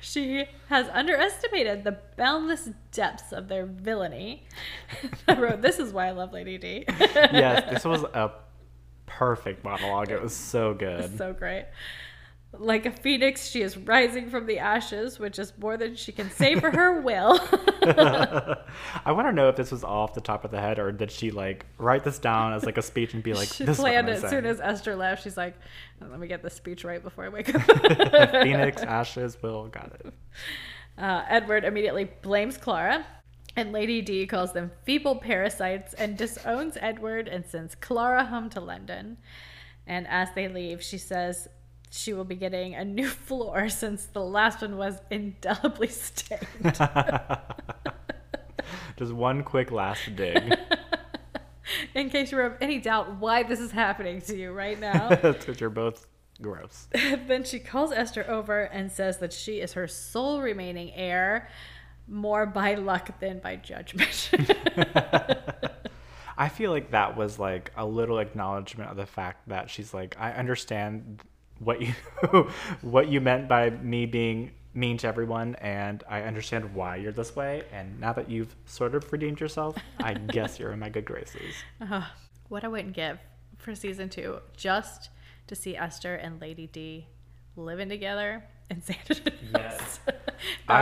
she 0.00 0.44
has 0.68 0.88
underestimated 0.92 1.84
the 1.84 1.98
boundless 2.16 2.70
depths 2.92 3.32
of 3.32 3.48
their 3.48 3.66
villainy. 3.66 4.44
I 5.28 5.38
wrote, 5.38 5.62
This 5.62 5.78
is 5.78 5.92
why 5.92 6.08
I 6.08 6.10
love 6.12 6.32
Lady 6.32 6.58
D. 6.58 6.84
yes, 6.88 7.70
this 7.72 7.84
was 7.84 8.02
a 8.02 8.32
perfect 9.06 9.64
monologue. 9.64 10.10
It 10.10 10.22
was 10.22 10.34
so 10.34 10.74
good. 10.74 11.16
So 11.18 11.32
great. 11.32 11.66
Like 12.58 12.86
a 12.86 12.90
phoenix, 12.90 13.48
she 13.48 13.62
is 13.62 13.76
rising 13.76 14.30
from 14.30 14.46
the 14.46 14.58
ashes, 14.58 15.18
which 15.18 15.38
is 15.38 15.52
more 15.58 15.76
than 15.76 15.96
she 15.96 16.12
can 16.12 16.30
say 16.30 16.54
for 16.58 16.70
her 16.70 17.00
will. 17.00 17.40
I 19.04 19.12
want 19.12 19.28
to 19.28 19.32
know 19.32 19.48
if 19.48 19.56
this 19.56 19.72
was 19.72 19.82
off 19.84 20.14
the 20.14 20.20
top 20.20 20.44
of 20.44 20.50
the 20.50 20.60
head 20.60 20.78
or 20.78 20.92
did 20.92 21.10
she 21.10 21.30
like 21.30 21.66
write 21.78 22.04
this 22.04 22.18
down 22.18 22.52
as 22.52 22.64
like 22.64 22.78
a 22.78 22.82
speech 22.82 23.14
and 23.14 23.22
be 23.22 23.34
like, 23.34 23.48
she 23.48 23.64
"This 23.64 23.78
is 23.78 23.82
what 23.82 23.94
I'm 23.94 24.04
planned 24.04 24.08
it 24.08 24.24
as 24.24 24.30
soon 24.30 24.46
as 24.46 24.60
Esther 24.60 24.94
left. 24.94 25.24
She's 25.24 25.36
like, 25.36 25.54
let 26.00 26.18
me 26.18 26.26
get 26.26 26.42
the 26.42 26.50
speech 26.50 26.84
right 26.84 27.02
before 27.02 27.24
I 27.24 27.28
wake 27.28 27.54
up. 27.54 27.62
Phoenix, 28.42 28.82
ashes, 28.82 29.36
will, 29.42 29.68
got 29.68 29.92
it. 29.94 30.14
Uh, 30.98 31.24
Edward 31.28 31.64
immediately 31.64 32.10
blames 32.22 32.56
Clara, 32.56 33.04
and 33.56 33.72
Lady 33.72 34.00
D 34.02 34.26
calls 34.26 34.52
them 34.52 34.70
feeble 34.84 35.16
parasites 35.16 35.94
and 35.94 36.16
disowns 36.16 36.76
Edward 36.80 37.28
and 37.28 37.44
sends 37.46 37.74
Clara 37.74 38.24
home 38.24 38.50
to 38.50 38.60
London. 38.60 39.16
And 39.86 40.06
as 40.08 40.28
they 40.34 40.48
leave, 40.48 40.82
she 40.82 40.98
says 40.98 41.48
she 41.94 42.12
will 42.12 42.24
be 42.24 42.34
getting 42.34 42.74
a 42.74 42.84
new 42.84 43.08
floor 43.26 43.68
since 43.68 44.06
the 44.06 44.20
last 44.20 44.62
one 44.62 44.76
was 44.76 45.00
indelibly 45.10 45.86
stained. 45.88 46.46
Just 48.96 49.12
one 49.12 49.44
quick 49.44 49.70
last 49.70 50.14
dig. 50.16 50.56
In 51.94 52.10
case 52.10 52.32
you 52.32 52.38
have 52.38 52.56
any 52.60 52.78
doubt 52.78 53.18
why 53.18 53.42
this 53.42 53.60
is 53.60 53.70
happening 53.70 54.20
to 54.22 54.36
you 54.36 54.52
right 54.52 54.78
now. 54.78 55.08
Because 55.08 55.60
you're 55.60 55.70
both 55.70 56.06
gross. 56.42 56.88
then 57.26 57.44
she 57.44 57.58
calls 57.58 57.92
Esther 57.92 58.28
over 58.28 58.62
and 58.62 58.90
says 58.92 59.18
that 59.18 59.32
she 59.32 59.60
is 59.60 59.72
her 59.72 59.86
sole 59.88 60.42
remaining 60.42 60.92
heir, 60.94 61.48
more 62.06 62.44
by 62.44 62.74
luck 62.74 63.18
than 63.20 63.38
by 63.38 63.56
judgment. 63.56 64.30
I 66.36 66.48
feel 66.48 66.70
like 66.70 66.90
that 66.90 67.16
was 67.16 67.38
like 67.38 67.70
a 67.76 67.86
little 67.86 68.18
acknowledgement 68.18 68.90
of 68.90 68.96
the 68.96 69.06
fact 69.06 69.48
that 69.48 69.70
she's 69.70 69.94
like, 69.94 70.16
I 70.18 70.32
understand 70.32 71.22
what 71.58 71.80
you 71.80 71.92
what 72.82 73.08
you 73.08 73.20
meant 73.20 73.48
by 73.48 73.70
me 73.70 74.06
being 74.06 74.50
mean 74.74 74.96
to 74.98 75.06
everyone, 75.06 75.54
and 75.56 76.02
I 76.08 76.22
understand 76.22 76.74
why 76.74 76.96
you're 76.96 77.12
this 77.12 77.36
way. 77.36 77.62
And 77.72 78.00
now 78.00 78.12
that 78.14 78.28
you've 78.28 78.54
sort 78.66 78.94
of 78.94 79.10
redeemed 79.12 79.40
yourself, 79.40 79.76
I 80.00 80.14
guess 80.36 80.58
you're 80.58 80.72
in 80.72 80.78
my 80.80 80.88
good 80.88 81.04
graces. 81.04 81.54
Uh, 81.80 82.02
what 82.48 82.64
I 82.64 82.68
wouldn't 82.68 82.94
give 82.94 83.18
for 83.58 83.74
season 83.74 84.08
two 84.08 84.40
just 84.56 85.10
to 85.46 85.54
see 85.54 85.76
Esther 85.76 86.16
and 86.16 86.40
Lady 86.40 86.66
D 86.66 87.06
living 87.56 87.88
together 87.88 88.42
in 88.70 88.82
Santa 88.82 89.20
Yes. 89.54 90.00
I 90.08 90.10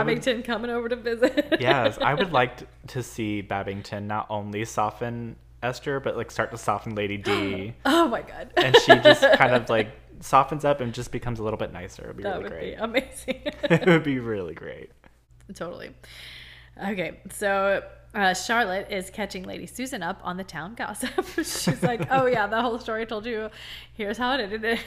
would- 0.01 0.07
Babington 0.07 0.41
coming 0.43 0.71
over 0.71 0.89
to 0.89 0.95
visit. 0.95 1.57
yes, 1.59 1.97
I 2.01 2.15
would 2.15 2.31
like 2.31 2.57
t- 2.57 2.65
to 2.87 3.03
see 3.03 3.41
Babington 3.41 4.07
not 4.07 4.25
only 4.29 4.65
soften 4.65 5.35
Esther, 5.61 5.99
but 5.99 6.17
like 6.17 6.31
start 6.31 6.49
to 6.51 6.57
soften 6.57 6.95
Lady 6.95 7.17
D, 7.17 7.73
Oh 7.85 8.07
my 8.07 8.21
god. 8.23 8.51
and 8.57 8.75
she 8.77 8.95
just 8.99 9.21
kind 9.33 9.53
of 9.53 9.69
like 9.69 9.89
softens 10.23 10.65
up 10.65 10.81
and 10.81 10.93
just 10.93 11.11
becomes 11.11 11.39
a 11.39 11.43
little 11.43 11.57
bit 11.57 11.71
nicer. 11.73 12.03
It'd 12.03 12.17
be 12.17 12.23
that 12.23 12.31
really 12.41 12.43
would 12.43 12.51
great. 12.51 12.77
be 12.77 12.81
amazing. 12.81 13.41
it 13.63 13.85
would 13.87 14.03
be 14.03 14.19
really 14.19 14.53
great. 14.55 14.91
totally. 15.53 15.91
Okay, 16.83 17.19
so 17.31 17.83
uh, 18.15 18.33
Charlotte 18.33 18.87
is 18.89 19.11
catching 19.11 19.43
Lady 19.43 19.67
Susan 19.67 20.01
up 20.01 20.19
on 20.23 20.37
the 20.37 20.43
town 20.43 20.73
gossip. 20.75 21.09
She's 21.35 21.83
like, 21.83 22.07
"Oh 22.09 22.25
yeah, 22.25 22.47
that 22.47 22.61
whole 22.61 22.79
story 22.79 23.03
I 23.03 23.05
told 23.05 23.25
you. 23.27 23.49
Here's 23.93 24.17
how 24.17 24.33
it 24.37 24.41
ended." 24.53 24.79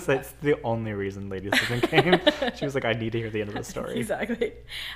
so 0.00 0.12
it's 0.14 0.32
the 0.40 0.56
only 0.64 0.92
reason 0.94 1.28
Lady 1.28 1.50
Susan 1.54 1.80
came. 1.82 2.20
She 2.56 2.64
was 2.64 2.74
like, 2.74 2.86
I 2.86 2.92
need 2.94 3.12
to 3.12 3.18
hear 3.18 3.28
the 3.30 3.40
end 3.42 3.50
of 3.50 3.54
the 3.56 3.64
story. 3.64 3.98
exactly. 3.98 4.54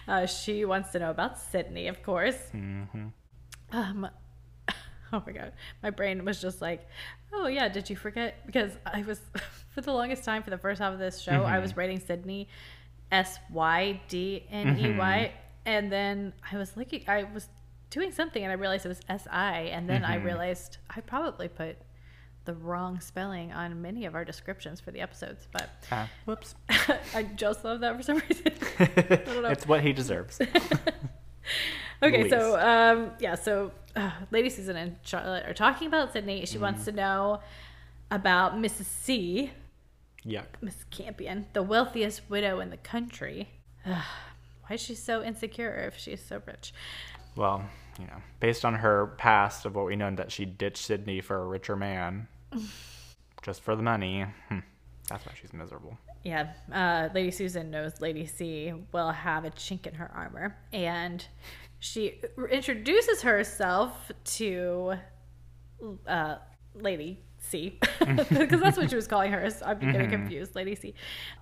Uh, 0.08 0.24
she 0.24 0.64
wants 0.64 0.92
to 0.92 0.98
know 0.98 1.10
about 1.10 1.38
Sidney, 1.38 1.88
of 1.88 2.02
course. 2.02 2.38
hmm 2.52 3.08
Um, 3.72 4.08
oh 5.14 5.22
my 5.26 5.32
god, 5.32 5.52
my 5.82 5.90
brain 5.90 6.24
was 6.24 6.40
just 6.40 6.60
like, 6.60 6.86
"Oh 7.32 7.46
yeah, 7.46 7.68
did 7.68 7.88
you 7.88 7.96
forget?" 7.96 8.44
Because 8.46 8.72
I 8.84 9.02
was 9.02 9.20
for 9.70 9.80
the 9.80 9.92
longest 9.92 10.24
time 10.24 10.42
for 10.42 10.50
the 10.50 10.58
first 10.58 10.80
half 10.80 10.92
of 10.92 10.98
this 10.98 11.20
show, 11.20 11.44
I 11.44 11.58
was 11.60 11.76
writing 11.76 12.00
Sydney, 12.00 12.48
S 13.12 13.38
Y 13.52 14.00
D 14.08 14.44
N 14.50 14.78
E 14.78 14.96
Y, 14.98 15.32
and 15.66 15.90
then 15.90 16.32
I 16.50 16.56
was 16.58 16.76
looking, 16.76 17.04
I 17.08 17.24
was 17.24 17.48
doing 17.90 18.10
something, 18.12 18.42
and 18.42 18.50
I 18.50 18.56
realized 18.56 18.84
it 18.84 18.88
was 18.88 19.00
S 19.08 19.26
I, 19.30 19.70
and 19.72 19.88
then 19.88 20.04
I 20.04 20.16
realized 20.16 20.78
I 20.90 21.00
probably 21.00 21.48
put 21.48 21.76
the 22.44 22.54
wrong 22.54 23.00
spelling 23.00 23.52
on 23.52 23.80
many 23.80 24.04
of 24.04 24.14
our 24.14 24.24
descriptions 24.24 24.78
for 24.80 24.90
the 24.90 25.00
episodes, 25.00 25.46
but 25.52 25.70
Ah, 25.90 26.10
whoops. 26.26 26.54
I 27.14 27.22
just 27.36 27.64
love 27.64 27.80
that 27.80 27.96
for 27.96 28.02
some 28.02 28.18
reason. 28.28 28.52
don't 28.78 29.42
know. 29.42 29.48
it's 29.48 29.66
what 29.66 29.80
he 29.80 29.92
deserves. 29.94 30.40
Okay, 32.02 32.18
Louise. 32.22 32.30
so 32.30 32.58
um, 32.58 33.12
yeah, 33.18 33.34
so 33.34 33.70
uh, 33.96 34.10
Lady 34.30 34.50
Susan 34.50 34.76
and 34.76 34.96
Charlotte 35.02 35.46
are 35.46 35.54
talking 35.54 35.88
about 35.88 36.12
Sidney. 36.12 36.44
She 36.46 36.58
wants 36.58 36.84
to 36.84 36.92
know 36.92 37.40
about 38.10 38.54
Mrs. 38.54 38.84
C, 38.84 39.50
Yuck. 40.26 40.46
Miss 40.60 40.84
Campion, 40.90 41.46
the 41.52 41.62
wealthiest 41.62 42.22
widow 42.30 42.60
in 42.60 42.70
the 42.70 42.76
country. 42.76 43.48
Why 43.84 44.00
is 44.70 44.80
she 44.80 44.94
so 44.94 45.22
insecure 45.22 45.74
if 45.86 45.98
she's 45.98 46.24
so 46.24 46.40
rich? 46.46 46.72
Well, 47.36 47.64
you 47.98 48.06
know, 48.06 48.22
based 48.40 48.64
on 48.64 48.74
her 48.74 49.08
past 49.18 49.66
of 49.66 49.74
what 49.74 49.86
we 49.86 49.96
know 49.96 50.14
that 50.14 50.32
she 50.32 50.44
ditched 50.44 50.78
Sidney 50.78 51.20
for 51.20 51.42
a 51.42 51.46
richer 51.46 51.76
man, 51.76 52.28
just 53.42 53.60
for 53.62 53.76
the 53.76 53.82
money. 53.82 54.24
Hmm. 54.48 54.60
That's 55.08 55.26
why 55.26 55.32
she's 55.38 55.52
miserable. 55.52 55.98
Yeah, 56.22 56.54
uh, 56.72 57.10
Lady 57.14 57.30
Susan 57.30 57.70
knows 57.70 58.00
Lady 58.00 58.24
C 58.24 58.72
will 58.92 59.10
have 59.10 59.44
a 59.44 59.50
chink 59.50 59.86
in 59.86 59.94
her 59.94 60.10
armor, 60.14 60.56
and 60.72 61.26
she 61.84 62.18
introduces 62.50 63.20
herself 63.20 64.10
to 64.24 64.94
uh, 66.06 66.36
Lady 66.74 67.20
C, 67.36 67.78
because 68.00 68.58
that's 68.58 68.78
what 68.78 68.88
she 68.88 68.96
was 68.96 69.06
calling 69.06 69.30
her. 69.32 69.50
so 69.50 69.66
I'm 69.66 69.78
getting 69.80 70.08
confused, 70.08 70.54
Lady 70.56 70.74
C. 70.74 70.94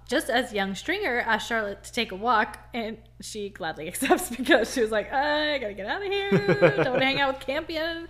Just 0.08 0.28
as 0.30 0.52
young 0.52 0.74
Stringer 0.74 1.20
asked 1.20 1.46
Charlotte 1.48 1.84
to 1.84 1.92
take 1.92 2.10
a 2.10 2.16
walk, 2.16 2.58
and 2.74 2.98
she 3.20 3.50
gladly 3.50 3.86
accepts 3.92 4.30
because 4.30 4.74
she 4.74 4.80
was 4.80 4.90
like, 4.90 5.12
"I 5.12 5.58
gotta 5.58 5.74
get 5.74 5.86
out 5.86 6.02
of 6.04 6.08
here. 6.10 6.82
Don't 6.82 7.00
hang 7.00 7.20
out 7.20 7.34
with 7.36 7.46
Campion." 7.46 8.08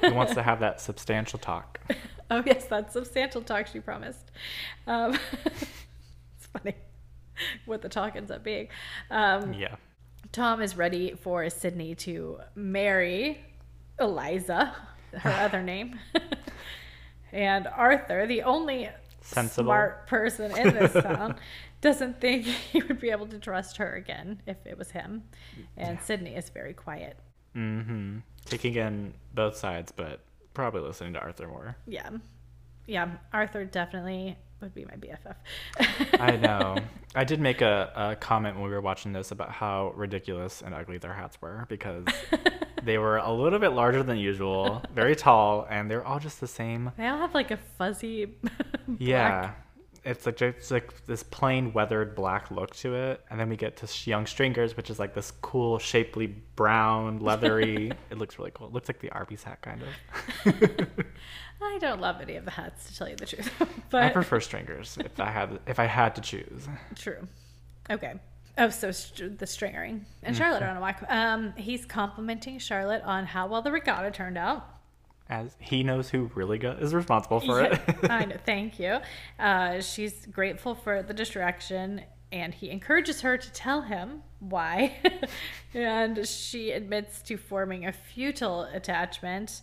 He 0.00 0.10
wants 0.10 0.32
to 0.34 0.42
have 0.42 0.60
that 0.60 0.80
substantial 0.80 1.38
talk. 1.38 1.80
Oh 2.30 2.42
yes, 2.44 2.66
that's 2.66 2.92
substantial 2.92 3.40
talk 3.40 3.68
she 3.68 3.80
promised. 3.80 4.30
Um, 4.86 5.18
it's 5.46 6.46
funny 6.52 6.74
what 7.64 7.80
the 7.80 7.88
talk 7.88 8.16
ends 8.16 8.30
up 8.30 8.44
being. 8.44 8.68
Um, 9.10 9.54
Yeah. 9.54 9.76
Tom 10.32 10.60
is 10.62 10.76
ready 10.76 11.14
for 11.14 11.48
Sidney 11.50 11.94
to 11.96 12.40
marry 12.54 13.40
Eliza, 13.98 14.74
her 15.12 15.30
other 15.44 15.62
name, 15.62 15.98
and 17.32 17.66
Arthur, 17.66 18.26
the 18.26 18.42
only 18.42 18.88
Sensible. 19.20 19.66
smart 19.66 20.06
person 20.06 20.56
in 20.56 20.74
this 20.74 20.92
town, 21.02 21.36
doesn't 21.80 22.20
think 22.20 22.44
he 22.72 22.82
would 22.82 23.00
be 23.00 23.10
able 23.10 23.26
to 23.26 23.38
trust 23.38 23.76
her 23.78 23.94
again 23.94 24.42
if 24.46 24.56
it 24.66 24.76
was 24.76 24.90
him. 24.90 25.24
And 25.76 26.00
Sidney 26.00 26.34
is 26.34 26.48
very 26.50 26.74
quiet. 26.74 27.18
Mm-hmm. 27.56 28.18
Taking 28.46 28.74
in 28.74 29.14
both 29.34 29.56
sides, 29.56 29.92
but 29.92 30.20
probably 30.54 30.80
listening 30.80 31.14
to 31.14 31.20
Arthur 31.20 31.48
more. 31.48 31.76
Yeah, 31.86 32.10
yeah. 32.88 33.08
Arthur 33.32 33.64
definitely 33.64 34.36
would 34.60 34.74
be 34.74 34.84
my 34.84 34.94
BFF. 34.96 35.36
I 36.20 36.36
know. 36.42 36.76
I 37.14 37.22
did 37.22 37.40
make 37.40 37.60
a, 37.60 37.92
a 37.94 38.16
comment 38.16 38.56
when 38.56 38.64
we 38.64 38.70
were 38.70 38.80
watching 38.80 39.12
this 39.12 39.30
about 39.30 39.50
how 39.52 39.92
ridiculous 39.94 40.62
and 40.62 40.74
ugly 40.74 40.98
their 40.98 41.12
hats 41.12 41.40
were 41.40 41.64
because 41.68 42.04
they 42.82 42.98
were 42.98 43.18
a 43.18 43.32
little 43.32 43.60
bit 43.60 43.68
larger 43.70 44.02
than 44.02 44.16
usual, 44.18 44.82
very 44.92 45.14
tall, 45.14 45.64
and 45.70 45.88
they're 45.88 46.04
all 46.04 46.18
just 46.18 46.40
the 46.40 46.48
same. 46.48 46.90
They 46.98 47.06
all 47.06 47.18
have 47.18 47.34
like 47.34 47.52
a 47.52 47.56
fuzzy. 47.76 48.24
black- 48.88 48.98
Yeah. 48.98 49.52
It's 50.04 50.24
like 50.24 50.36
just 50.36 50.70
like 50.70 51.04
this 51.06 51.22
plain 51.22 51.72
weathered 51.74 52.14
black 52.14 52.50
look 52.50 52.74
to 52.76 52.94
it, 52.94 53.20
and 53.30 53.38
then 53.38 53.50
we 53.50 53.56
get 53.56 53.76
to 53.78 54.10
young 54.10 54.26
stringers, 54.26 54.74
which 54.76 54.88
is 54.90 54.98
like 54.98 55.12
this 55.12 55.32
cool, 55.42 55.78
shapely 55.78 56.28
brown, 56.56 57.18
leathery. 57.18 57.92
it 58.10 58.16
looks 58.16 58.38
really 58.38 58.52
cool. 58.54 58.68
It 58.68 58.72
looks 58.72 58.88
like 58.88 59.00
the 59.00 59.10
Arby's 59.10 59.42
hat, 59.42 59.60
kind 59.60 59.82
of. 59.82 60.86
I 61.60 61.78
don't 61.80 62.00
love 62.00 62.20
any 62.20 62.36
of 62.36 62.44
the 62.44 62.50
hats 62.52 62.88
to 62.90 62.96
tell 62.96 63.08
you 63.08 63.16
the 63.16 63.26
truth, 63.26 63.50
but 63.90 64.02
I 64.04 64.08
prefer 64.10 64.40
stringers 64.40 64.96
if 65.00 65.18
I 65.20 65.30
had 65.30 65.58
if 65.66 65.78
I 65.78 65.84
had 65.86 66.14
to 66.16 66.20
choose. 66.20 66.68
true. 66.94 67.26
Okay. 67.90 68.14
Oh, 68.56 68.70
so 68.70 68.90
st- 68.90 69.38
the 69.38 69.46
stringering 69.46 70.00
and 70.22 70.36
Charlotte 70.36 70.62
are 70.62 70.68
on 70.68 70.76
a 70.76 70.80
walk. 70.80 71.02
Um, 71.08 71.52
he's 71.56 71.84
complimenting 71.86 72.58
Charlotte 72.58 73.02
on 73.04 73.24
how 73.24 73.46
well 73.46 73.62
the 73.62 73.70
regatta 73.72 74.10
turned 74.10 74.36
out. 74.36 74.66
As 75.30 75.54
he 75.60 75.82
knows 75.82 76.08
who 76.10 76.30
really 76.34 76.58
go- 76.58 76.72
is 76.72 76.92
responsible 76.94 77.38
for 77.40 77.60
Yeah, 77.60 77.80
it. 77.86 78.10
I 78.10 78.24
know. 78.26 78.36
Thank 78.44 78.78
you. 78.80 78.98
Uh, 79.38 79.80
she's 79.80 80.26
grateful 80.26 80.74
for 80.74 81.02
the 81.02 81.12
distraction, 81.14 82.00
and 82.32 82.52
he 82.54 82.70
encourages 82.70 83.20
her 83.20 83.36
to 83.38 83.52
tell 83.52 83.82
him 83.82 84.22
why. 84.40 84.96
and 85.74 86.26
she 86.26 86.72
admits 86.72 87.20
to 87.22 87.36
forming 87.36 87.86
a 87.86 87.92
futile 87.92 88.62
attachment. 88.62 89.62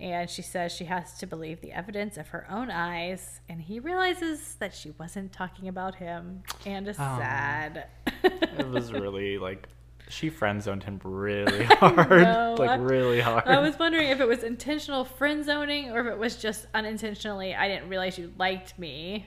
And 0.00 0.28
she 0.28 0.42
says 0.42 0.72
she 0.72 0.86
has 0.86 1.16
to 1.18 1.26
believe 1.26 1.60
the 1.60 1.72
evidence 1.72 2.16
of 2.16 2.28
her 2.28 2.46
own 2.50 2.70
eyes. 2.70 3.40
And 3.48 3.60
he 3.62 3.78
realizes 3.78 4.56
that 4.56 4.74
she 4.74 4.92
wasn't 4.98 5.32
talking 5.32 5.68
about 5.68 5.94
him 5.96 6.42
and 6.66 6.88
is 6.88 6.96
Oh. 6.98 7.16
sad. 7.18 7.86
it 8.24 8.68
was 8.68 8.92
really 9.04 9.38
like 9.38 9.68
she 10.08 10.28
friend 10.28 10.62
zoned 10.62 10.82
him 10.84 11.00
really 11.02 11.64
hard, 11.80 12.58
like 12.58 12.80
really 12.80 13.20
hard. 13.20 13.44
I 13.46 13.60
was 13.60 13.78
wondering 13.78 14.08
if 14.08 14.20
it 14.20 14.28
was 14.28 14.42
intentional 14.42 15.04
friend 15.04 15.44
zoning 15.44 15.90
or 15.92 16.00
if 16.00 16.06
it 16.06 16.18
was 16.18 16.36
just 16.36 16.66
unintentionally. 16.74 17.54
I 17.54 17.68
didn't 17.68 17.88
realize 17.88 18.18
you 18.18 18.32
liked 18.38 18.78
me. 18.78 19.26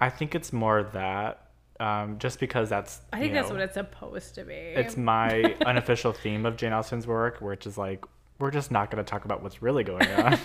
I 0.00 0.10
think 0.10 0.34
it's 0.34 0.52
more 0.52 0.82
that, 0.92 1.48
um, 1.80 2.18
just 2.18 2.40
because 2.40 2.68
that's. 2.68 3.00
I 3.12 3.20
think 3.20 3.32
that's 3.32 3.48
know, 3.48 3.54
what 3.54 3.62
it's 3.64 3.74
supposed 3.74 4.34
to 4.34 4.44
be. 4.44 4.52
It's 4.52 4.96
my 4.96 5.56
unofficial 5.66 6.12
theme 6.12 6.44
of 6.44 6.56
Jane 6.56 6.72
Austen's 6.72 7.06
work, 7.06 7.40
which 7.40 7.66
is 7.66 7.78
like 7.78 8.04
we're 8.38 8.50
just 8.50 8.70
not 8.70 8.90
going 8.90 9.04
to 9.04 9.08
talk 9.08 9.24
about 9.24 9.42
what's 9.42 9.62
really 9.62 9.84
going 9.84 10.06
on. 10.12 10.38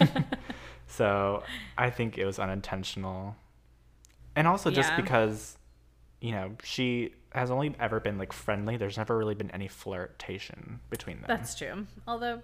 so 0.88 1.44
I 1.78 1.90
think 1.90 2.18
it 2.18 2.26
was 2.26 2.40
unintentional, 2.40 3.36
and 4.36 4.48
also 4.48 4.72
just 4.72 4.90
Yeah. 4.92 5.02
because, 5.02 5.58
you 6.22 6.32
know, 6.32 6.52
she 6.64 7.14
has 7.34 7.50
only 7.52 7.76
ever 7.80 8.00
been 8.00 8.18
like 8.18 8.32
friendly. 8.34 8.78
There's 8.78 8.98
never 8.98 9.18
really 9.18 9.36
been 9.36 9.52
any 9.52 9.68
flirtation 9.68 10.80
between 10.90 11.18
them. 11.18 11.26
That's 11.28 11.56
true. 11.56 11.88
Although 12.08 12.42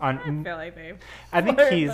I 0.00 0.10
On, 0.12 0.42
feel 0.44 0.56
like 0.56 0.74
they. 0.74 0.94
I 1.32 1.40
think 1.42 1.60
he's 1.60 1.92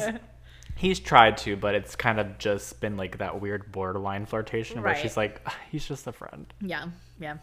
he's 0.76 1.01
tried 1.01 1.36
to, 1.38 1.57
but 1.57 1.74
it's 1.74 1.96
kind 1.96 2.20
of 2.20 2.38
just 2.38 2.80
been 2.80 2.96
like 2.96 3.18
that 3.18 3.40
weird 3.40 3.72
borderline 3.72 4.24
flirtation 4.26 4.76
where 4.82 4.92
Right. 4.92 5.03
she's 5.03 5.16
like, 5.16 5.40
"Ah, 5.46 5.57
he's 5.70 5.86
just 5.86 6.07
a 6.07 6.12
friend. 6.12 6.46
Yeah, 6.61 6.86
yeah. 7.20 7.38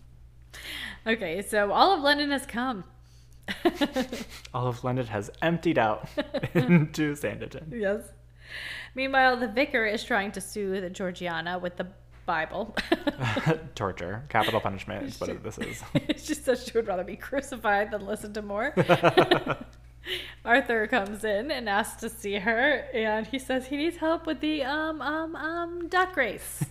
okay, 1.06 1.42
so 1.42 1.72
all 1.72 1.92
of 1.94 2.02
London 2.02 2.30
has 2.30 2.46
come. 2.46 2.84
All 4.54 4.66
of 4.66 4.82
London 4.84 5.06
has 5.06 5.30
emptied 5.42 5.78
out 5.78 6.08
into 6.54 7.14
Sanditon. 7.14 7.72
yes. 7.72 8.00
Meanwhile, 8.94 9.36
the 9.36 9.48
vicar 9.48 9.86
is 9.86 10.02
trying 10.02 10.32
to 10.32 10.40
soothe 10.40 10.92
Georgiana 10.92 11.58
with 11.58 11.76
the 11.76 11.86
Bible. 12.26 12.76
Torture, 13.74 14.24
capital 14.28 14.60
punishment 14.60 15.04
is 15.04 15.20
what 15.20 15.42
this 15.42 15.58
is. 15.58 15.82
she 16.16 16.34
says 16.34 16.64
she 16.64 16.72
would 16.76 16.86
rather 16.86 17.04
be 17.04 17.16
crucified 17.16 17.90
than 17.90 18.06
listen 18.06 18.32
to 18.34 18.42
more. 18.42 18.74
Arthur 20.44 20.86
comes 20.86 21.24
in 21.24 21.50
and 21.50 21.68
asks 21.68 22.00
to 22.00 22.08
see 22.08 22.34
her, 22.36 22.86
and 22.94 23.26
he 23.26 23.38
says 23.38 23.66
he 23.66 23.76
needs 23.76 23.96
help 23.98 24.26
with 24.26 24.40
the 24.40 24.64
um 24.64 25.00
um 25.02 25.36
um 25.36 25.88
duck 25.88 26.16
race. 26.16 26.64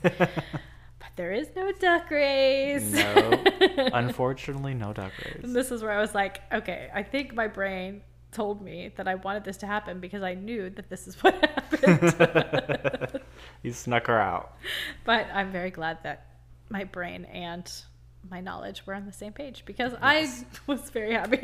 There 1.20 1.34
is 1.34 1.49
no 1.53 1.70
duck 1.74 2.09
race. 2.09 2.93
No, 2.93 3.43
unfortunately, 3.93 4.74
no 4.74 4.93
duck 4.93 5.11
And 5.26 5.43
race. 5.43 5.53
this 5.53 5.70
is 5.70 5.84
where 5.84 5.91
I 5.91 5.99
was 5.99 6.15
like, 6.15 6.39
okay, 6.53 6.89
I 6.93 7.03
think 7.03 7.34
my 7.36 7.45
brain 7.47 8.01
told 8.32 8.61
me 8.61 8.93
that 8.95 9.05
I 9.05 9.15
wanted 9.15 9.43
this 9.43 9.57
to 9.57 9.65
happen 9.67 9.99
because 9.99 10.24
I 10.24 10.34
knew 10.36 10.70
that 10.70 10.89
this 10.89 11.07
is 11.09 11.15
what 11.22 11.34
happened. 11.43 13.20
you 13.63 13.74
snuck 13.74 14.07
her 14.07 14.17
out. 14.17 14.53
but 15.03 15.28
I'm 15.34 15.51
very 15.51 15.72
glad 15.72 15.97
that 16.03 16.26
my 16.70 16.86
brain 16.86 17.26
and 17.26 17.70
my 18.32 18.39
knowledge 18.39 18.86
were 18.88 18.93
on 18.93 19.05
the 19.05 19.11
same 19.11 19.34
page 19.34 19.63
because 19.65 19.91
I 20.01 20.32
was 20.67 20.89
very 20.89 21.13
happy. 21.15 21.39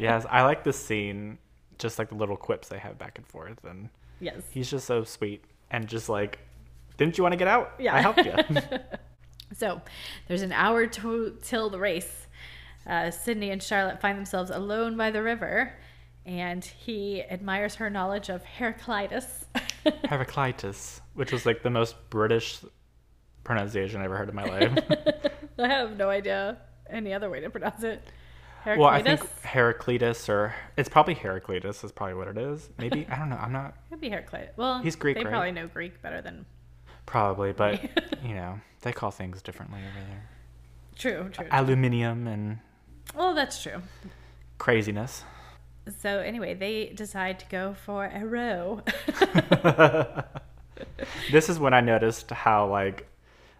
Yes, 0.00 0.26
I 0.28 0.42
like 0.42 0.64
this 0.64 0.78
scene, 0.84 1.38
just 1.78 1.96
like 1.96 2.08
the 2.08 2.16
little 2.16 2.36
quips 2.36 2.66
they 2.68 2.78
have 2.78 2.98
back 2.98 3.18
and 3.18 3.26
forth, 3.28 3.62
and 3.64 3.88
Yes. 4.18 4.42
he's 4.50 4.68
just 4.68 4.86
so 4.86 5.04
sweet 5.04 5.44
and 5.70 5.86
just 5.86 6.08
like, 6.08 6.40
didn't 6.96 7.18
you 7.18 7.22
want 7.22 7.34
to 7.34 7.36
get 7.38 7.48
out? 7.48 7.72
Yeah. 7.78 7.94
I 7.94 8.00
helped 8.00 8.24
you. 8.24 8.34
So 9.56 9.80
there's 10.28 10.42
an 10.42 10.52
hour 10.52 10.86
to, 10.86 11.36
till 11.42 11.70
the 11.70 11.78
race. 11.78 12.26
Uh, 12.86 13.10
Sidney 13.10 13.50
and 13.50 13.62
Charlotte 13.62 14.00
find 14.00 14.18
themselves 14.18 14.50
alone 14.50 14.96
by 14.96 15.10
the 15.10 15.22
river, 15.22 15.72
and 16.26 16.64
he 16.64 17.22
admires 17.22 17.76
her 17.76 17.88
knowledge 17.90 18.28
of 18.28 18.42
Heraclitus. 18.44 19.44
Heraclitus, 20.04 21.00
which 21.14 21.32
was 21.32 21.46
like 21.46 21.62
the 21.62 21.70
most 21.70 21.94
British 22.10 22.58
pronunciation 23.44 24.00
I 24.00 24.04
ever 24.04 24.16
heard 24.16 24.28
in 24.28 24.34
my 24.34 24.44
life. 24.44 24.78
I 25.58 25.68
have 25.68 25.96
no 25.96 26.08
idea 26.10 26.58
any 26.90 27.12
other 27.12 27.30
way 27.30 27.40
to 27.40 27.50
pronounce 27.50 27.82
it. 27.82 28.02
Heraclitus? 28.64 28.80
well, 28.80 28.88
I 28.90 29.02
think 29.02 29.42
Heraclitus, 29.42 30.28
or 30.28 30.54
it's 30.76 30.88
probably 30.88 31.14
Heraclitus, 31.14 31.82
is 31.82 31.90
probably 31.90 32.14
what 32.14 32.28
it 32.28 32.38
is. 32.38 32.70
Maybe 32.78 33.06
I 33.10 33.18
don't 33.18 33.28
know. 33.28 33.36
I'm 33.36 33.52
not 33.52 33.74
Could 33.90 34.00
be 34.00 34.08
Heraclitus. 34.08 34.56
Well, 34.56 34.80
He's 34.80 34.94
Greek, 34.94 35.16
They 35.16 35.24
right? 35.24 35.30
probably 35.30 35.52
know 35.52 35.66
Greek 35.66 36.00
better 36.00 36.22
than. 36.22 36.46
Probably, 37.06 37.52
but 37.52 37.82
you 38.24 38.34
know 38.34 38.60
they 38.82 38.92
call 38.92 39.10
things 39.10 39.42
differently 39.42 39.80
over 39.80 40.06
there. 40.08 40.28
True, 40.96 41.30
true. 41.30 41.46
Aluminium 41.50 42.26
and 42.26 42.58
well, 43.16 43.34
that's 43.34 43.62
true. 43.62 43.82
craziness. 44.58 45.24
So 46.00 46.18
anyway, 46.20 46.54
they 46.54 46.92
decide 46.94 47.40
to 47.40 47.46
go 47.46 47.74
for 47.74 48.04
a 48.06 48.24
row. 48.24 48.82
This 51.30 51.48
is 51.48 51.58
when 51.58 51.74
I 51.74 51.80
noticed 51.80 52.30
how 52.30 52.66
like 52.68 53.06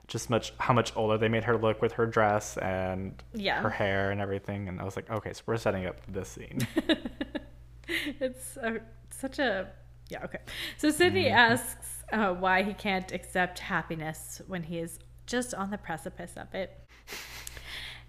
just 0.09 0.29
much 0.31 0.53
how 0.59 0.75
much 0.75 0.93
older 0.97 1.17
they 1.19 1.29
made 1.29 1.45
her 1.45 1.57
look 1.57 1.81
with 1.81 1.93
her 1.93 2.07
dress 2.07 2.57
and 2.59 3.23
Yeah. 3.33 3.61
her 3.63 3.71
hair 3.71 4.11
and 4.11 4.21
everything, 4.21 4.69
and 4.69 4.81
I 4.81 4.85
was 4.85 4.97
like, 4.97 5.11
okay, 5.11 5.33
so 5.33 5.43
we're 5.47 5.57
setting 5.57 5.87
up 5.87 5.97
this 6.09 6.29
scene. 6.29 6.67
it's 7.89 8.57
a, 8.57 8.81
such 9.11 9.39
a 9.39 9.69
yeah 10.09 10.25
okay 10.25 10.39
so 10.79 10.91
sidney 10.91 11.25
Mm-hmm. 11.25 11.35
asks 11.37 12.02
uh, 12.13 12.35
why 12.35 12.63
he 12.63 12.75
can't 12.75 13.11
accept 13.13 13.59
happiness 13.59 14.41
when 14.47 14.63
he 14.63 14.79
is 14.79 14.99
just 15.27 15.55
on 15.55 15.71
the 15.71 15.79
precipice 15.79 16.35
of 16.37 16.55
it. 16.55 16.79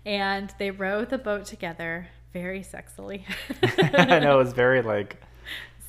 And 0.05 0.53
they 0.59 0.71
row 0.71 1.05
the 1.05 1.17
boat 1.17 1.45
together 1.45 2.07
very 2.33 2.61
sexily. 2.61 3.23
I 3.93 4.19
know 4.19 4.35
it 4.35 4.43
was 4.43 4.53
very 4.53 4.81
like 4.81 5.17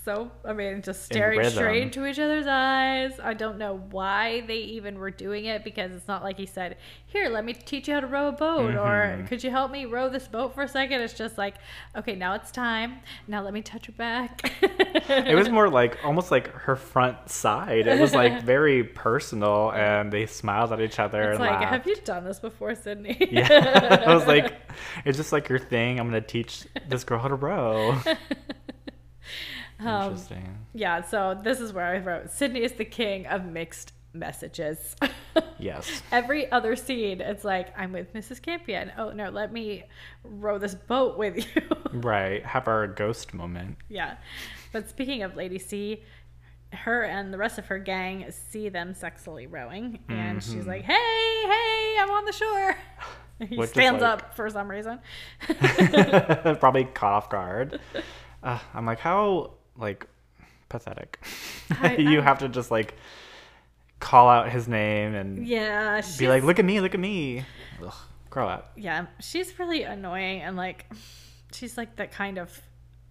so 0.04 0.30
i 0.44 0.52
mean 0.52 0.82
just 0.82 1.04
staring 1.04 1.42
straight 1.48 1.82
into 1.82 2.04
each 2.06 2.18
other's 2.18 2.46
eyes 2.46 3.12
i 3.22 3.32
don't 3.32 3.56
know 3.58 3.80
why 3.90 4.42
they 4.42 4.58
even 4.58 4.98
were 4.98 5.10
doing 5.10 5.46
it 5.46 5.64
because 5.64 5.90
it's 5.92 6.06
not 6.06 6.22
like 6.22 6.36
he 6.36 6.46
said 6.46 6.76
here 7.06 7.28
let 7.28 7.44
me 7.44 7.52
teach 7.54 7.88
you 7.88 7.94
how 7.94 8.00
to 8.00 8.06
row 8.06 8.28
a 8.28 8.32
boat 8.32 8.74
or 8.74 9.16
Mhm. 9.18 9.26
could 9.28 9.42
you 9.42 9.50
help 9.50 9.70
me 9.70 9.84
row 9.86 10.08
this 10.08 10.28
boat 10.28 10.54
for 10.54 10.62
a 10.62 10.68
second 10.68 11.00
it's 11.00 11.14
just 11.14 11.38
like 11.38 11.54
okay 11.96 12.14
now 12.14 12.34
it's 12.34 12.50
time 12.50 12.98
now 13.28 13.42
let 13.42 13.54
me 13.54 13.62
touch 13.62 13.88
your 13.88 13.96
back 13.96 14.42
it 15.08 15.34
was 15.34 15.48
more 15.48 15.68
like 15.70 15.98
almost 16.04 16.30
like 16.30 16.48
her 16.52 16.76
front 16.76 17.28
side. 17.28 17.86
It 17.86 18.00
was 18.00 18.14
like 18.14 18.42
very 18.54 18.84
personal, 18.84 19.70
and 19.72 20.12
they 20.12 20.26
smiled 20.26 20.72
at 20.72 20.80
each 20.80 20.98
other 20.98 21.22
It's 21.22 21.30
and 21.32 21.40
like, 21.40 21.60
laughed. 21.60 21.72
have 21.72 21.86
you 21.86 21.96
done 22.04 22.24
this 22.24 22.38
before, 22.38 22.74
Sidney? 22.74 23.16
Yeah, 23.30 24.02
I 24.06 24.14
was 24.14 24.26
like, 24.26 24.54
it's 25.04 25.16
just 25.16 25.32
like 25.32 25.48
your 25.48 25.58
thing. 25.58 25.98
I'm 26.00 26.06
gonna 26.06 26.20
teach 26.20 26.66
this 26.88 27.04
girl 27.04 27.18
how 27.18 27.28
to 27.28 27.34
row. 27.34 27.98
Um, 29.80 30.02
Interesting. 30.12 30.58
yeah. 30.74 31.02
So 31.02 31.38
this 31.42 31.60
is 31.60 31.72
where 31.72 31.84
I 31.86 31.98
wrote, 31.98 32.30
Sidney 32.30 32.62
is 32.62 32.72
the 32.72 32.84
king 32.84 33.26
of 33.26 33.44
mixed 33.44 33.92
messages. 34.12 34.96
Yes. 35.58 36.02
Every 36.12 36.50
other 36.52 36.76
scene, 36.76 37.20
it's 37.20 37.42
like, 37.44 37.76
I'm 37.78 37.92
with 37.92 38.12
Mrs. 38.12 38.40
Campion. 38.42 38.92
Oh 38.98 39.10
no, 39.12 39.30
let 39.30 39.52
me 39.52 39.84
row 40.22 40.58
this 40.58 40.74
boat 40.74 41.16
with 41.16 41.36
you. 41.38 41.62
Right. 41.92 42.44
Have 42.44 42.68
our 42.68 42.86
ghost 42.86 43.32
moment. 43.34 43.78
yeah. 43.88 44.16
But 44.72 44.88
speaking 44.90 45.22
of 45.22 45.36
Lady 45.36 45.58
C, 45.58 46.02
her 46.72 47.02
and 47.04 47.32
the 47.32 47.38
rest 47.38 47.58
of 47.58 47.66
her 47.66 47.78
gang 47.78 48.26
see 48.30 48.68
them 48.68 48.94
sexily 48.94 49.46
rowing, 49.50 50.00
and 50.08 50.42
she's 50.42 50.64
Mhm. 50.64 50.66
like, 50.66 50.82
"Hey, 50.82 51.42
hey, 51.46 51.96
I'm 52.00 52.10
on 52.10 52.24
the 52.26 52.32
shore." 52.32 52.76
He 53.48 53.56
Which 53.56 53.70
stands 53.70 54.02
like- 54.02 54.22
up 54.22 54.34
for 54.36 54.48
some 54.50 54.68
reason. 54.70 54.98
Probably 55.48 56.84
caught 56.84 57.12
off 57.12 57.30
guard. 57.30 57.80
Uh, 58.42 58.58
I'm 58.74 58.86
like, 58.86 58.98
how 59.00 59.54
like 59.76 60.06
pathetic. 60.68 61.24
I- 61.80 61.96
you 61.98 62.20
I- 62.20 62.22
have 62.24 62.38
to 62.38 62.48
just 62.48 62.70
like 62.70 62.94
call 64.00 64.28
out 64.28 64.50
his 64.50 64.68
name 64.68 65.14
and 65.14 65.46
yeah, 65.46 66.00
be 66.18 66.28
like, 66.28 66.42
look 66.42 66.58
at 66.58 66.64
me, 66.64 66.80
look 66.80 66.94
at 66.94 67.00
me. 67.00 67.44
Ugh, 67.84 67.94
grow 68.30 68.48
up. 68.48 68.72
yeah, 68.76 69.06
she's 69.20 69.58
really 69.58 69.82
annoying 69.84 70.40
and 70.42 70.56
like 70.56 70.86
she's 71.52 71.76
like 71.78 71.96
that 71.96 72.12
kind 72.12 72.38
of 72.38 72.60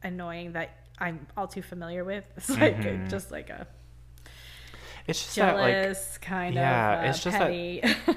annoying 0.03 0.53
that 0.53 0.69
I'm 0.99 1.25
all 1.37 1.47
too 1.47 1.61
familiar 1.61 2.03
with. 2.03 2.25
It's 2.37 2.49
like 2.49 2.77
Mhm. 2.77 3.09
just 3.09 3.31
like 3.31 3.49
a 3.49 3.65
It's 5.07 5.23
just 5.23 5.35
that 5.37 5.55
like 5.57 6.21
kind 6.21 6.55
yeah, 6.55 6.99
of 6.99 7.05
uh, 7.05 7.09
it's 7.09 7.23
just 7.23 7.37
that- 7.39 7.47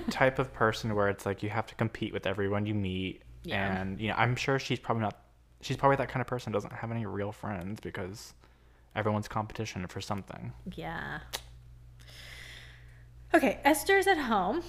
type 0.11 0.39
of 0.39 0.53
person 0.53 0.95
where 0.95 1.09
it's 1.09 1.25
like 1.27 1.43
you 1.43 1.49
have 1.51 1.67
to 1.67 1.75
compete 1.77 2.13
with 2.13 2.27
everyone 2.27 2.67
you 2.67 2.75
meet 2.75 3.23
Yeah. 3.45 3.81
and 3.81 4.01
you 4.01 4.09
know 4.09 4.15
i'm 4.17 4.37
sure 4.37 4.59
she's 4.59 4.79
probably 4.79 5.03
not 5.03 5.17
she's 5.67 5.77
probably 5.77 5.97
that 5.97 6.09
kind 6.09 6.21
of 6.21 6.27
person 6.27 6.53
who 6.53 6.57
doesn't 6.57 6.73
have 6.73 6.91
any 6.91 7.05
real 7.07 7.33
friends 7.33 7.81
because 7.81 8.35
everyone's 8.95 9.29
competition 9.29 9.87
for 9.89 10.01
something 10.01 10.53
yeah. 10.75 11.19
Okay, 13.35 13.59
Esther's 13.65 14.07
at 14.07 14.17
home 14.19 14.63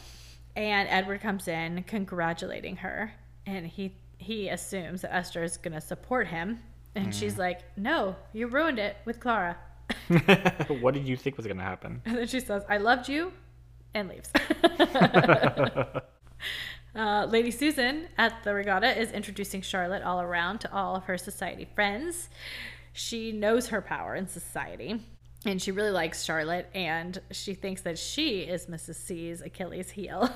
and 0.56 0.90
Edward 0.90 1.22
comes 1.22 1.48
in 1.48 1.84
congratulating 1.84 2.78
her 2.78 3.14
and 3.46 3.66
he 3.68 3.94
he 4.18 4.50
assumes 4.50 5.02
that 5.04 5.14
Esther 5.16 5.44
is 5.44 5.58
going 5.58 5.74
to 5.74 5.82
support 5.82 6.28
him 6.28 6.60
and 6.96 7.10
Mm. 7.10 7.14
she's 7.14 7.38
like, 7.38 7.60
"No, 7.78 8.16
you 8.34 8.48
ruined 8.48 8.80
it 8.80 8.98
with 9.06 9.20
Clara." 9.20 9.56
what 10.82 10.94
did 10.96 11.08
you 11.08 11.16
think 11.16 11.38
was 11.38 11.46
going 11.46 11.58
to 11.58 11.64
happen 11.64 12.02
And 12.06 12.18
then 12.18 12.28
she 12.28 12.40
says, 12.40 12.64
I 12.68 12.78
loved 12.78 13.08
you, 13.08 13.32
and 13.94 14.10
leaves. 14.10 14.32
uh, 16.98 17.26
Lady 17.30 17.52
Susan 17.52 18.08
at 18.18 18.44
the 18.44 18.54
regatta 18.54 19.00
is 19.00 19.12
introducing 19.12 19.62
Charlotte 19.62 20.04
all 20.04 20.22
around 20.22 20.60
to 20.60 20.74
all 20.74 20.96
of 20.96 21.04
her 21.04 21.18
society 21.18 21.68
friends. 21.76 22.30
She 22.94 23.32
knows 23.32 23.68
her 23.68 23.82
power 23.82 24.16
in 24.16 24.28
society, 24.28 25.00
and 25.46 25.62
she 25.62 25.72
really 25.72 25.92
likes 25.92 26.24
Charlotte, 26.24 26.68
and 26.74 27.20
she 27.32 27.54
thinks 27.54 27.82
that 27.82 28.00
she 28.00 28.40
is 28.40 28.66
Mrs. 28.66 28.96
C's 28.96 29.42
Achilles 29.42 29.92
heel. 29.92 30.30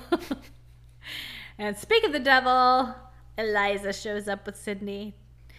and 1.58 1.76
speak 1.76 2.04
of 2.04 2.12
the 2.12 2.20
devil, 2.20 2.94
Eliza 3.36 3.92
shows 3.92 4.28
up 4.28 4.46
with 4.46 4.56
Sidney. 4.56 5.14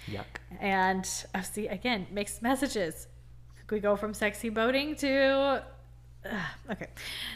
Yuck. 0.07 0.23
And 0.61 1.07
oh, 1.35 1.41
see, 1.41 1.67
again, 1.67 2.07
mixed 2.11 2.41
messages. 2.41 3.07
We 3.69 3.79
go 3.79 3.95
from 3.95 4.13
sexy 4.13 4.49
boating 4.49 4.95
to. 4.97 5.63
Uh, 6.23 6.39
okay. 6.71 6.87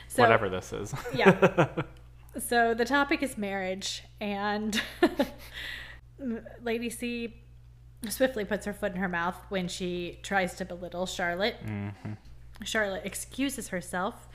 So, 0.07 0.21
Whatever 0.21 0.49
this 0.49 0.71
is. 0.71 0.93
Yeah. 1.13 1.67
So 2.39 2.73
the 2.73 2.85
topic 2.85 3.23
is 3.23 3.37
marriage, 3.37 4.03
and 4.21 4.79
Lady 6.61 6.89
C 6.89 7.41
swiftly 8.07 8.45
puts 8.45 8.65
her 8.65 8.73
foot 8.73 8.93
in 8.93 8.99
her 8.99 9.09
mouth 9.09 9.35
when 9.49 9.67
she 9.67 10.19
tries 10.21 10.55
to 10.55 10.65
belittle 10.65 11.05
Charlotte. 11.05 11.55
Mm-hmm. 11.65 12.13
Charlotte 12.63 13.05
excuses 13.05 13.69
herself 13.69 14.27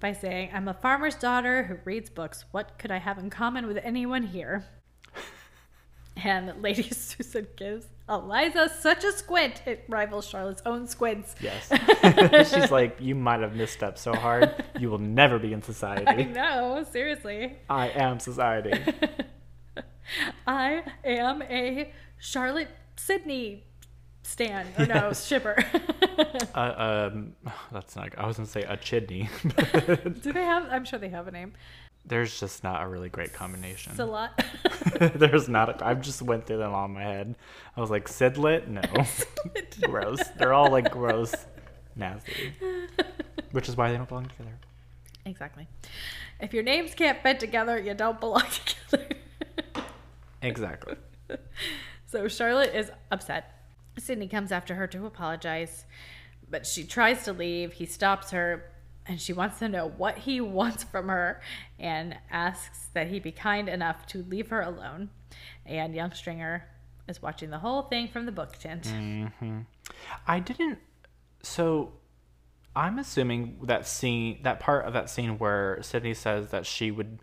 by 0.00 0.12
saying, 0.12 0.50
I'm 0.52 0.68
a 0.68 0.74
farmer's 0.74 1.14
daughter 1.14 1.64
who 1.64 1.78
reads 1.84 2.10
books. 2.10 2.44
What 2.50 2.78
could 2.78 2.90
I 2.90 2.98
have 2.98 3.18
in 3.18 3.30
common 3.30 3.66
with 3.66 3.78
anyone 3.82 4.24
here? 4.24 4.64
And 6.24 6.60
Lady 6.60 6.82
Susan 6.90 7.46
gives 7.54 7.86
Eliza 8.08 8.68
such 8.68 9.04
a 9.04 9.12
squint, 9.12 9.62
it 9.66 9.84
rivals 9.88 10.26
Charlotte's 10.26 10.62
own 10.64 10.86
squints. 10.86 11.34
yes. 11.40 11.68
She's 12.52 12.70
like, 12.70 13.00
you 13.00 13.14
might 13.14 13.40
have 13.40 13.54
missed 13.54 13.78
misstepped 13.78 13.98
so 13.98 14.14
hard, 14.14 14.64
you 14.78 14.90
will 14.90 14.98
never 14.98 15.38
be 15.38 15.52
in 15.52 15.62
society. 15.62 16.06
I 16.06 16.24
know, 16.24 16.84
seriously. 16.90 17.56
I 17.68 17.88
am 17.90 18.18
society. 18.18 18.72
I 20.46 20.84
am 21.04 21.42
a 21.42 21.92
Charlotte 22.18 22.70
Sidney 22.96 23.64
stan 24.22 24.66
or 24.78 24.86
no 24.86 25.12
shipper. 25.12 25.56
uh, 26.54 27.10
um, 27.12 27.34
that's 27.72 27.94
not. 27.94 28.16
I 28.18 28.26
was 28.26 28.36
gonna 28.36 28.48
say 28.48 28.62
a 28.62 28.76
chidney. 28.76 29.28
Do 30.22 30.32
they 30.32 30.42
have? 30.42 30.66
I'm 30.70 30.84
sure 30.84 30.98
they 30.98 31.10
have 31.10 31.28
a 31.28 31.30
name. 31.30 31.52
There's 32.08 32.40
just 32.40 32.64
not 32.64 32.82
a 32.82 32.88
really 32.88 33.10
great 33.10 33.34
combination. 33.34 33.92
It's 33.92 34.00
a 34.00 34.06
lot. 34.06 34.42
There's 34.98 35.48
not. 35.48 35.82
A, 35.82 35.86
I 35.86 35.94
just 35.94 36.22
went 36.22 36.46
through 36.46 36.58
them 36.58 36.72
all 36.72 36.86
in 36.86 36.92
my 36.92 37.02
head. 37.02 37.34
I 37.76 37.80
was 37.80 37.90
like, 37.90 38.08
Sidlet? 38.08 38.66
No. 38.66 38.82
gross. 39.88 40.20
They're 40.38 40.54
all 40.54 40.70
like 40.70 40.90
gross, 40.90 41.34
nasty. 41.94 42.54
Which 43.52 43.68
is 43.68 43.76
why 43.76 43.90
they 43.90 43.96
don't 43.98 44.08
belong 44.08 44.26
together. 44.26 44.58
exactly. 45.26 45.68
If 46.40 46.54
your 46.54 46.62
names 46.62 46.94
can't 46.94 47.22
fit 47.22 47.40
together, 47.40 47.78
you 47.78 47.94
don't 47.94 48.18
belong 48.20 48.44
together. 48.90 49.08
Exactly. 50.40 50.94
so 52.06 52.26
Charlotte 52.28 52.74
is 52.74 52.90
upset. 53.10 53.54
Sidney 53.98 54.28
comes 54.28 54.52
after 54.52 54.76
her 54.76 54.86
to 54.86 55.04
apologize, 55.06 55.84
but 56.48 56.64
she 56.64 56.84
tries 56.84 57.24
to 57.24 57.32
leave. 57.32 57.74
He 57.74 57.84
stops 57.86 58.30
her 58.30 58.70
and 59.08 59.20
she 59.20 59.32
wants 59.32 59.58
to 59.60 59.68
know 59.68 59.88
what 59.88 60.18
he 60.18 60.40
wants 60.58 60.84
from 60.84 61.08
her 61.08 61.40
and 61.78 62.16
asks 62.30 62.88
that 62.94 63.08
he 63.08 63.18
be 63.20 63.32
kind 63.32 63.68
enough 63.68 64.06
to 64.08 64.22
leave 64.24 64.48
her 64.48 64.60
alone. 64.60 65.10
And 65.66 65.94
young 65.94 66.12
Stringer 66.12 66.64
is 67.08 67.20
watching 67.22 67.50
the 67.50 67.58
whole 67.58 67.82
thing 67.82 68.08
from 68.08 68.26
the 68.26 68.32
book 68.32 68.56
tent. 68.58 68.86
hmm 68.86 69.60
I 70.26 70.40
didn't. 70.40 70.78
So, 71.42 71.92
I'm 72.76 72.98
assuming 72.98 73.58
that 73.64 73.86
scene, 73.86 74.40
that 74.42 74.60
part 74.60 74.84
of 74.84 74.92
that 74.92 75.08
scene 75.10 75.38
where 75.38 75.82
Sidney 75.82 76.14
says 76.14 76.50
that 76.50 76.66
she 76.66 76.90
would 76.90 77.18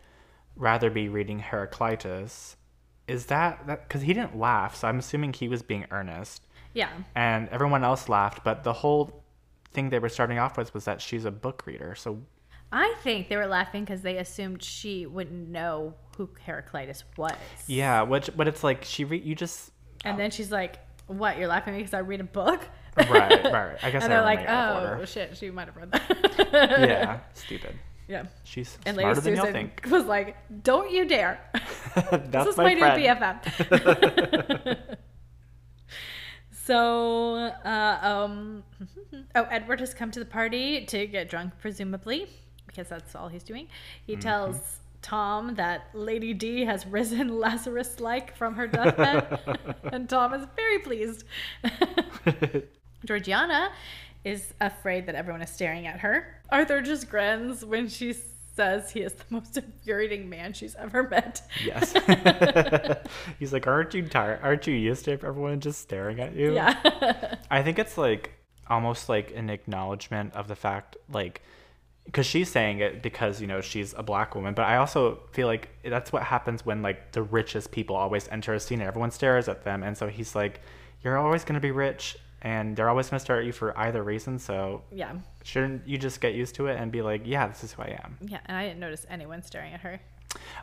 rather 0.55 0.89
be 0.89 1.07
reading 1.07 1.39
Heraclitus, 1.39 2.57
is 3.07 3.27
that 3.27 3.65
that 3.67 3.87
because 3.87 4.01
he 4.01 4.13
didn't 4.13 4.37
laugh, 4.37 4.75
so 4.75 4.87
I'm 4.87 4.99
assuming 4.99 5.33
he 5.33 5.47
was 5.47 5.61
being 5.61 5.85
earnest, 5.91 6.41
Yeah. 6.73 6.89
and 7.15 7.47
everyone 7.49 7.83
else 7.83 8.09
laughed, 8.09 8.43
but 8.43 8.63
the 8.63 8.73
whole 8.73 9.23
thing 9.75 9.89
they 9.89 9.99
were 9.99 10.09
starting 10.09 10.39
off 10.39 10.57
with 10.57 10.73
was 10.73 10.85
that 10.85 11.01
she's 11.01 11.25
a 11.25 11.31
book 11.31 11.63
reader. 11.67 11.93
So, 11.95 12.19
I 12.71 12.95
think 13.03 13.29
they 13.29 13.37
were 13.37 13.45
laughing 13.45 13.83
because 13.85 14.01
they 14.01 14.17
assumed 14.17 14.63
she 14.63 15.05
wouldn't 15.05 15.49
know 15.49 15.93
who 16.17 16.29
Heraclitus 16.45 17.03
was. 17.17 17.31
yeah, 17.67 18.01
which 18.01 18.29
but 18.35 18.47
it's 18.47 18.63
like 18.63 18.83
she 18.83 19.03
re- 19.03 19.19
you 19.19 19.35
just 19.35 19.71
And 20.03 20.15
oh. 20.15 20.17
then 20.17 20.31
she's 20.31 20.51
like, 20.51 20.79
What? 21.07 21.37
You're 21.37 21.47
laughing 21.47 21.75
because 21.77 21.93
I 21.93 21.99
read 21.99 22.21
a 22.21 22.23
book? 22.23 22.61
right 22.97 23.43
right. 23.51 23.77
I 23.83 23.91
guess 23.91 24.03
and 24.03 24.11
they're 24.11 24.21
like, 24.21 24.39
it 24.39 24.47
out 24.47 24.93
of 24.93 24.99
Oh, 25.01 25.05
shit, 25.05 25.37
she 25.37 25.51
might 25.51 25.67
have 25.67 25.75
read 25.75 25.91
that. 25.91 26.49
yeah, 26.79 27.19
stupid. 27.33 27.75
Yeah. 28.07 28.25
She's 28.43 28.77
And 28.85 28.95
smarter 28.97 29.21
Lady 29.21 29.35
than 29.35 29.45
you'll 29.45 29.53
think. 29.53 29.87
was 29.89 30.05
like, 30.05 30.37
Don't 30.63 30.91
you 30.91 31.05
dare. 31.05 31.39
That's 31.95 32.31
this 32.31 32.47
is 32.47 32.57
my, 32.57 32.75
my, 32.75 32.95
new 32.97 33.07
BFF. 33.07 33.37
So, 36.65 37.35
uh, 37.63 37.97
um, 38.01 38.63
oh, 39.35 39.43
Edward 39.51 39.79
has 39.79 39.93
come 39.93 40.11
to 40.11 40.19
the 40.19 40.25
party 40.25 40.85
to 40.87 41.05
get 41.07 41.29
drunk, 41.29 41.53
presumably, 41.59 42.27
because 42.67 42.87
that's 42.89 43.15
all 43.15 43.27
he's 43.27 43.43
doing. 43.43 43.67
He 44.05 44.13
Mm-hmm. 44.13 44.21
tells 44.21 44.79
Tom 45.01 45.53
that 45.55 45.89
Lady 45.93 46.33
D 46.33 46.65
has 46.65 46.85
risen 46.87 47.39
Lazarus 47.39 47.99
like 47.99 48.35
from 48.35 48.55
her 48.55 48.67
deathbed, 48.67 49.39
and 49.93 50.09
Tom 50.09 50.33
is 50.33 50.47
very 50.55 50.79
pleased. 50.79 51.23
Georgiana 53.05 53.69
is 54.23 54.53
afraid 54.59 55.05
that 55.05 55.13
everyone 55.13 55.41
is 55.43 55.49
staring 55.51 55.85
at 55.85 55.99
her. 55.99 56.41
Arthur 56.49 56.81
just 56.81 57.09
grins 57.09 57.63
when 57.63 57.87
she 57.87 58.13
says 58.55 58.91
he 58.91 59.01
is 59.01 59.13
the 59.13 59.25
most 59.29 59.57
infuriating 59.57 60.29
man 60.29 60.53
she's 60.53 60.75
ever 60.75 61.07
met. 61.07 61.41
Yes. 61.63 61.93
He's 63.39 63.53
like, 63.53 63.67
aren't 63.67 63.93
you 63.93 64.07
tired? 64.07 64.39
Aren't 64.41 64.67
you 64.67 64.73
used 64.73 65.05
to 65.05 65.11
everyone 65.11 65.59
just 65.59 65.81
staring 65.81 66.19
at 66.19 66.35
you? 66.35 66.53
Yeah. 66.53 67.35
I 67.51 67.63
think 67.63 67.79
it's 67.79 67.97
like 67.97 68.31
almost 68.67 69.09
like 69.09 69.31
an 69.35 69.49
acknowledgement 69.49 70.33
of 70.33 70.47
the 70.47 70.55
fact, 70.55 70.97
like, 71.11 71.41
because 72.05 72.25
she's 72.25 72.49
saying 72.49 72.79
it 72.79 73.01
because 73.01 73.41
you 73.41 73.47
know 73.47 73.61
she's 73.61 73.93
a 73.97 74.03
black 74.03 74.35
woman, 74.35 74.53
but 74.53 74.65
I 74.65 74.77
also 74.77 75.21
feel 75.31 75.47
like 75.47 75.69
that's 75.83 76.13
what 76.13 76.21
happens 76.21 76.63
when 76.63 76.83
like 76.83 77.13
the 77.13 77.23
richest 77.23 77.71
people 77.71 77.95
always 77.95 78.27
enter 78.27 78.53
a 78.53 78.59
scene 78.59 78.79
and 78.79 78.87
everyone 78.87 79.09
stares 79.09 79.47
at 79.47 79.63
them, 79.63 79.81
and 79.81 79.97
so 79.97 80.07
he's 80.07 80.35
like, 80.35 80.61
you're 81.03 81.17
always 81.17 81.43
gonna 81.43 81.59
be 81.59 81.71
rich, 81.71 82.15
and 82.45 82.75
they're 82.75 82.89
always 82.89 83.09
gonna 83.09 83.19
stare 83.19 83.39
at 83.39 83.45
you 83.45 83.51
for 83.51 83.77
either 83.77 84.03
reason. 84.03 84.37
So 84.37 84.83
yeah. 84.91 85.15
shouldn't 85.43 85.87
you 85.87 85.97
just 85.97 86.21
get 86.21 86.35
used 86.35 86.53
to 86.55 86.67
it 86.67 86.79
and 86.79 86.91
be 86.91 87.01
like, 87.01 87.23
yeah, 87.25 87.47
this 87.47 87.63
is 87.63 87.73
who 87.73 87.81
I 87.81 87.99
am? 88.03 88.17
Yeah, 88.21 88.39
and 88.45 88.55
I 88.55 88.67
didn't 88.67 88.79
notice 88.79 89.03
anyone 89.09 89.41
staring 89.41 89.73
at 89.73 89.81
her. 89.81 89.99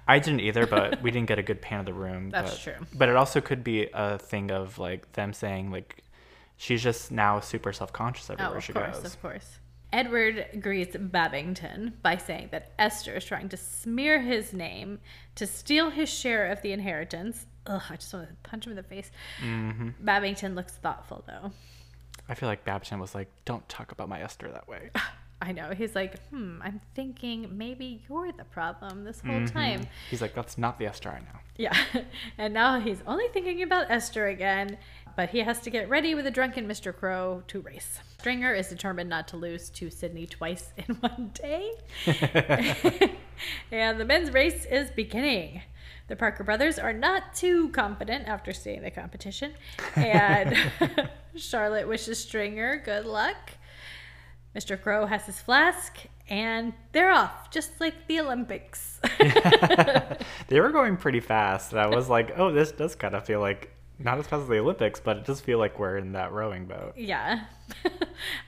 I 0.06 0.20
didn't 0.20 0.40
either, 0.40 0.64
but 0.64 1.02
we 1.02 1.10
didn't 1.10 1.26
get 1.26 1.40
a 1.40 1.42
good 1.42 1.60
pan 1.60 1.80
of 1.80 1.86
the 1.86 1.92
room. 1.92 2.30
That's 2.30 2.52
but, 2.52 2.60
true. 2.60 2.86
But 2.94 3.08
it 3.08 3.16
also 3.16 3.40
could 3.40 3.64
be 3.64 3.88
a 3.92 4.16
thing 4.16 4.52
of 4.52 4.78
like 4.78 5.10
them 5.12 5.32
saying 5.32 5.72
like 5.72 6.04
she's 6.56 6.82
just 6.82 7.10
now 7.10 7.40
super 7.40 7.72
self 7.72 7.92
conscious 7.92 8.30
Oh, 8.30 8.34
everywhere 8.34 8.58
of 8.58 8.64
she 8.64 8.72
course, 8.72 8.98
goes. 8.98 9.14
of 9.14 9.20
course. 9.20 9.58
Edward 9.92 10.60
greets 10.60 10.96
Babington 10.96 11.94
by 12.00 12.16
saying 12.16 12.48
that 12.52 12.72
Esther 12.78 13.16
is 13.16 13.24
trying 13.24 13.48
to 13.50 13.56
smear 13.56 14.22
his 14.22 14.52
name 14.52 15.00
to 15.34 15.46
steal 15.46 15.90
his 15.90 16.08
share 16.08 16.46
of 16.46 16.62
the 16.62 16.72
inheritance. 16.72 17.46
Ugh, 17.66 17.82
I 17.90 17.96
just 17.96 18.12
want 18.12 18.28
to 18.28 18.34
punch 18.48 18.66
him 18.66 18.72
in 18.72 18.76
the 18.76 18.82
face. 18.82 19.10
hmm 19.40 19.90
Babington 20.00 20.54
looks 20.54 20.72
thoughtful, 20.74 21.24
though. 21.26 21.52
I 22.28 22.34
feel 22.34 22.48
like 22.48 22.64
Babington 22.64 22.98
was 23.00 23.14
like, 23.14 23.28
"Don't 23.44 23.68
talk 23.68 23.92
about 23.92 24.08
my 24.08 24.20
Esther 24.20 24.48
that 24.50 24.68
way." 24.68 24.90
I 25.42 25.50
know. 25.50 25.70
He's 25.70 25.96
like, 25.96 26.20
hmm, 26.28 26.60
I'm 26.62 26.80
thinking 26.94 27.58
maybe 27.58 28.00
you're 28.08 28.30
the 28.30 28.44
problem 28.44 29.02
this 29.02 29.20
whole 29.20 29.40
Mhm. 29.40 29.52
time. 29.52 29.80
He's 30.08 30.22
like, 30.22 30.34
"That's 30.34 30.56
not 30.56 30.78
the 30.78 30.86
Esther 30.86 31.10
I 31.10 31.18
know." 31.18 31.38
Yeah. 31.56 31.76
And 32.38 32.54
now 32.54 32.78
he's 32.80 33.02
only 33.08 33.26
thinking 33.28 33.62
about 33.62 33.90
Esther 33.90 34.28
again, 34.28 34.78
but 35.16 35.30
he 35.30 35.40
has 35.40 35.60
to 35.62 35.70
get 35.70 35.88
ready 35.88 36.14
with 36.14 36.26
a 36.26 36.30
drunken 36.30 36.66
Mr. 36.68 36.94
Crowe 36.96 37.42
to 37.48 37.60
race. 37.60 37.98
Stringer 38.18 38.54
is 38.54 38.68
determined 38.68 39.10
not 39.10 39.26
to 39.28 39.36
lose 39.36 39.68
to 39.70 39.90
Sidney 39.90 40.26
twice 40.26 40.72
in 40.76 40.94
one 41.00 41.32
day. 41.34 41.72
and 43.70 44.00
the 44.00 44.04
men's 44.04 44.30
race 44.32 44.64
is 44.66 44.90
beginning. 44.92 45.62
The 46.08 46.16
Parker 46.16 46.44
brothers 46.44 46.78
are 46.78 46.92
not 46.92 47.34
too 47.34 47.68
confident 47.70 48.26
after 48.28 48.52
seeing 48.52 48.82
the 48.82 48.90
competition. 48.90 49.52
And 49.96 50.56
Charlotte 51.36 51.88
wishes 51.88 52.18
Stringer 52.18 52.76
good 52.84 53.06
luck. 53.06 53.52
Mr. 54.54 54.80
Crowe 54.80 55.06
has 55.06 55.24
his 55.24 55.40
flask, 55.40 55.96
and 56.28 56.74
they're 56.92 57.10
off, 57.10 57.50
just 57.50 57.80
like 57.80 58.06
the 58.06 58.20
Olympics. 58.20 59.00
they 60.48 60.60
were 60.60 60.70
going 60.70 60.96
pretty 60.98 61.20
fast, 61.20 61.72
and 61.72 61.80
I 61.80 61.86
was 61.86 62.08
like, 62.10 62.32
"Oh, 62.38 62.52
this 62.52 62.70
does 62.72 62.94
kind 62.94 63.14
of 63.14 63.24
feel 63.24 63.40
like 63.40 63.74
not 63.98 64.18
as 64.18 64.26
fast 64.26 64.42
as 64.42 64.48
the 64.48 64.58
Olympics, 64.58 65.00
but 65.00 65.16
it 65.16 65.24
does 65.24 65.40
feel 65.40 65.58
like 65.58 65.78
we're 65.78 65.96
in 65.96 66.12
that 66.12 66.32
rowing 66.32 66.66
boat." 66.66 66.92
Yeah. 66.96 67.44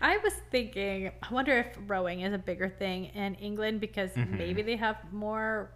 I 0.02 0.18
was 0.18 0.34
thinking, 0.50 1.10
I 1.22 1.32
wonder 1.32 1.56
if 1.58 1.68
rowing 1.86 2.20
is 2.20 2.34
a 2.34 2.38
bigger 2.38 2.68
thing 2.68 3.06
in 3.06 3.34
England 3.36 3.80
because 3.80 4.10
Mm-hmm. 4.10 4.36
maybe 4.36 4.60
they 4.62 4.76
have 4.76 4.96
more 5.10 5.70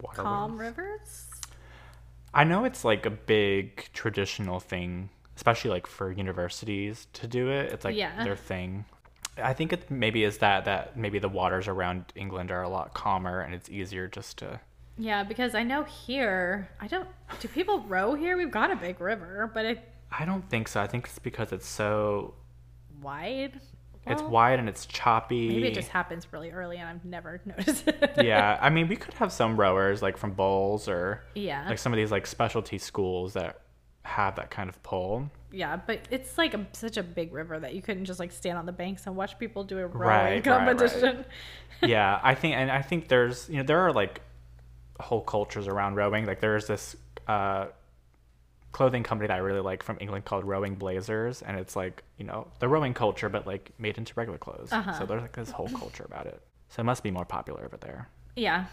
Water 0.00 0.22
calm 0.22 0.58
rivers. 0.58 1.26
I 2.34 2.44
know 2.44 2.64
it's 2.64 2.84
like 2.84 3.06
a 3.06 3.10
big 3.10 3.88
traditional 3.92 4.60
thing, 4.60 5.10
especially 5.36 5.70
like 5.70 5.86
for 5.86 6.12
universities 6.12 7.06
to 7.14 7.26
do 7.26 7.50
it. 7.50 7.72
It's 7.72 7.84
like 7.84 7.96
Yeah. 7.96 8.22
their 8.24 8.36
thing. 8.36 8.84
I 9.42 9.52
think 9.54 9.72
it 9.72 9.90
maybe 9.90 10.24
is 10.24 10.38
that 10.38 10.64
that 10.64 10.96
maybe 10.96 11.18
the 11.18 11.28
waters 11.28 11.68
around 11.68 12.06
England 12.16 12.50
are 12.50 12.62
a 12.62 12.68
lot 12.68 12.92
calmer 12.94 13.40
and 13.40 13.54
it's 13.54 13.68
easier 13.70 14.08
just 14.08 14.38
to. 14.38 14.60
Yeah, 14.98 15.22
because 15.22 15.54
I 15.54 15.62
know 15.62 15.84
here, 15.84 16.68
I 16.80 16.88
don't, 16.88 17.08
do 17.40 17.46
people 17.46 17.80
row 17.82 18.14
here? 18.14 18.36
We've 18.36 18.50
got 18.50 18.72
a 18.72 18.76
big 18.76 19.00
river, 19.00 19.48
but 19.54 19.64
it's 19.64 19.80
I 20.10 20.24
don't 20.24 20.48
think 20.50 20.68
so. 20.68 20.80
I 20.80 20.86
think 20.86 21.06
it's 21.06 21.18
because 21.18 21.52
it's 21.52 21.66
so 21.68 22.34
wide. 23.00 23.60
It's 24.10 24.22
wide 24.22 24.58
and 24.58 24.68
it's 24.68 24.86
choppy. 24.86 25.48
Maybe 25.48 25.68
it 25.68 25.74
just 25.74 25.88
happens 25.88 26.26
really 26.32 26.50
early 26.50 26.76
and 26.78 26.88
I've 26.88 27.04
never 27.04 27.40
noticed 27.46 27.86
it. 27.88 28.12
yeah, 28.24 28.58
I 28.60 28.70
mean, 28.70 28.88
we 28.88 28.96
could 28.96 29.14
have 29.14 29.32
some 29.32 29.58
rowers 29.58 30.02
like 30.02 30.16
from 30.16 30.32
bowls 30.32 30.88
or 30.88 31.22
Yeah. 31.34 31.66
like 31.68 31.78
some 31.78 31.92
of 31.92 31.96
these 31.96 32.10
like 32.10 32.26
specialty 32.26 32.78
schools 32.78 33.34
that 33.34 33.60
have 34.04 34.36
that 34.36 34.50
kind 34.50 34.68
of 34.68 34.82
pull. 34.82 35.30
Yeah, 35.52 35.76
but 35.86 36.00
it's 36.10 36.36
like 36.38 36.54
a, 36.54 36.66
such 36.72 36.96
a 36.96 37.02
big 37.02 37.32
river 37.32 37.58
that 37.58 37.74
you 37.74 37.82
couldn't 37.82 38.04
just 38.04 38.18
like 38.20 38.32
stand 38.32 38.58
on 38.58 38.66
the 38.66 38.72
banks 38.72 39.06
and 39.06 39.16
watch 39.16 39.38
people 39.38 39.64
do 39.64 39.78
a 39.78 39.86
rowing 39.86 39.98
Right, 39.98 40.24
right, 40.24 40.46
right. 40.46 40.66
competition. 40.78 41.24
yeah, 41.82 42.18
I 42.22 42.34
think, 42.34 42.54
and 42.56 42.70
I 42.70 42.82
think 42.82 43.08
there's, 43.08 43.48
you 43.48 43.56
know, 43.58 43.62
there 43.62 43.80
are 43.80 43.92
like 43.92 44.20
whole 45.00 45.20
cultures 45.22 45.68
around 45.68 45.94
rowing. 45.96 46.26
Like 46.26 46.40
there's 46.40 46.66
this 46.66 46.96
uh, 47.26 47.66
clothing 48.72 49.02
company 49.02 49.28
that 49.28 49.34
I 49.34 49.38
really 49.38 49.60
like 49.60 49.82
from 49.82 49.98
England 50.00 50.24
called 50.24 50.44
Rowing 50.44 50.74
Blazers, 50.74 51.42
and 51.42 51.58
it's 51.58 51.74
like, 51.74 52.02
you 52.16 52.24
know, 52.24 52.48
the 52.58 52.68
rowing 52.68 52.94
culture, 52.94 53.28
but 53.28 53.46
like 53.46 53.72
made 53.78 53.98
into 53.98 54.12
regular 54.14 54.38
clothes. 54.38 54.72
Uh-huh. 54.72 54.92
So 54.98 55.06
there's 55.06 55.22
like 55.22 55.34
this 55.36 55.50
whole 55.50 55.68
culture 55.68 56.04
about 56.04 56.26
it. 56.26 56.40
So 56.68 56.80
it 56.80 56.84
must 56.84 57.02
be 57.02 57.10
more 57.10 57.24
popular 57.24 57.64
over 57.64 57.76
there. 57.76 58.08
Yeah, 58.36 58.66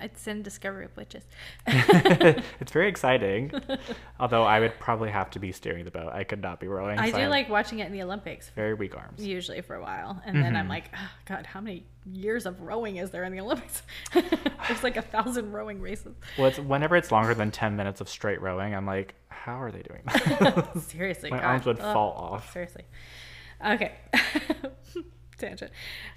it's 0.00 0.26
in 0.26 0.42
Discovery 0.42 0.84
of 0.86 0.96
Witches. 0.96 1.24
it's 1.66 2.72
very 2.72 2.88
exciting. 2.88 3.52
Although 4.20 4.42
I 4.44 4.60
would 4.60 4.78
probably 4.80 5.10
have 5.10 5.30
to 5.30 5.38
be 5.38 5.52
steering 5.52 5.84
the 5.84 5.90
boat. 5.90 6.12
I 6.12 6.24
could 6.24 6.40
not 6.42 6.60
be 6.60 6.68
rowing. 6.68 6.98
I 6.98 7.10
so 7.10 7.16
do 7.16 7.22
have 7.22 7.30
like 7.30 7.48
watching 7.48 7.78
it 7.80 7.86
in 7.86 7.92
the 7.92 8.02
Olympics. 8.02 8.50
very 8.50 8.74
weak 8.74 8.96
arms. 8.96 9.24
Usually 9.24 9.60
for 9.60 9.76
a 9.76 9.82
while, 9.82 10.20
and 10.24 10.36
then 10.42 10.56
I'm 10.56 10.62
Mm-hmm. 10.64 10.70
like, 10.70 10.90
oh, 10.94 11.10
God, 11.26 11.46
how 11.46 11.60
many 11.60 11.84
years 12.06 12.46
of 12.46 12.60
rowing 12.60 12.96
is 12.96 13.10
there 13.10 13.24
in 13.24 13.32
the 13.32 13.40
Olympics? 13.40 13.82
There's 14.12 14.82
like 14.82 14.96
a 14.96 15.02
thousand 15.02 15.52
rowing 15.52 15.80
races. 15.80 16.14
Well, 16.38 16.48
it's 16.48 16.58
whenever 16.58 16.96
it's 16.96 17.10
longer 17.12 17.34
than 17.34 17.50
10 17.50 17.76
minutes 17.76 18.00
of 18.00 18.08
straight 18.08 18.40
rowing, 18.42 18.74
I'm 18.74 18.86
like, 18.86 19.14
how 19.28 19.60
are 19.62 19.70
they 19.72 19.82
doing 19.82 20.02
that? 20.06 20.78
Seriously, 20.82 21.30
My 21.30 21.38
God. 21.38 21.44
arms 21.46 21.66
would 21.66 21.80
Ugh. 21.80 21.94
fall 21.94 22.12
off. 22.12 22.52
Seriously. 22.52 22.84
Okay. 23.66 23.92
Tangent. 25.38 25.70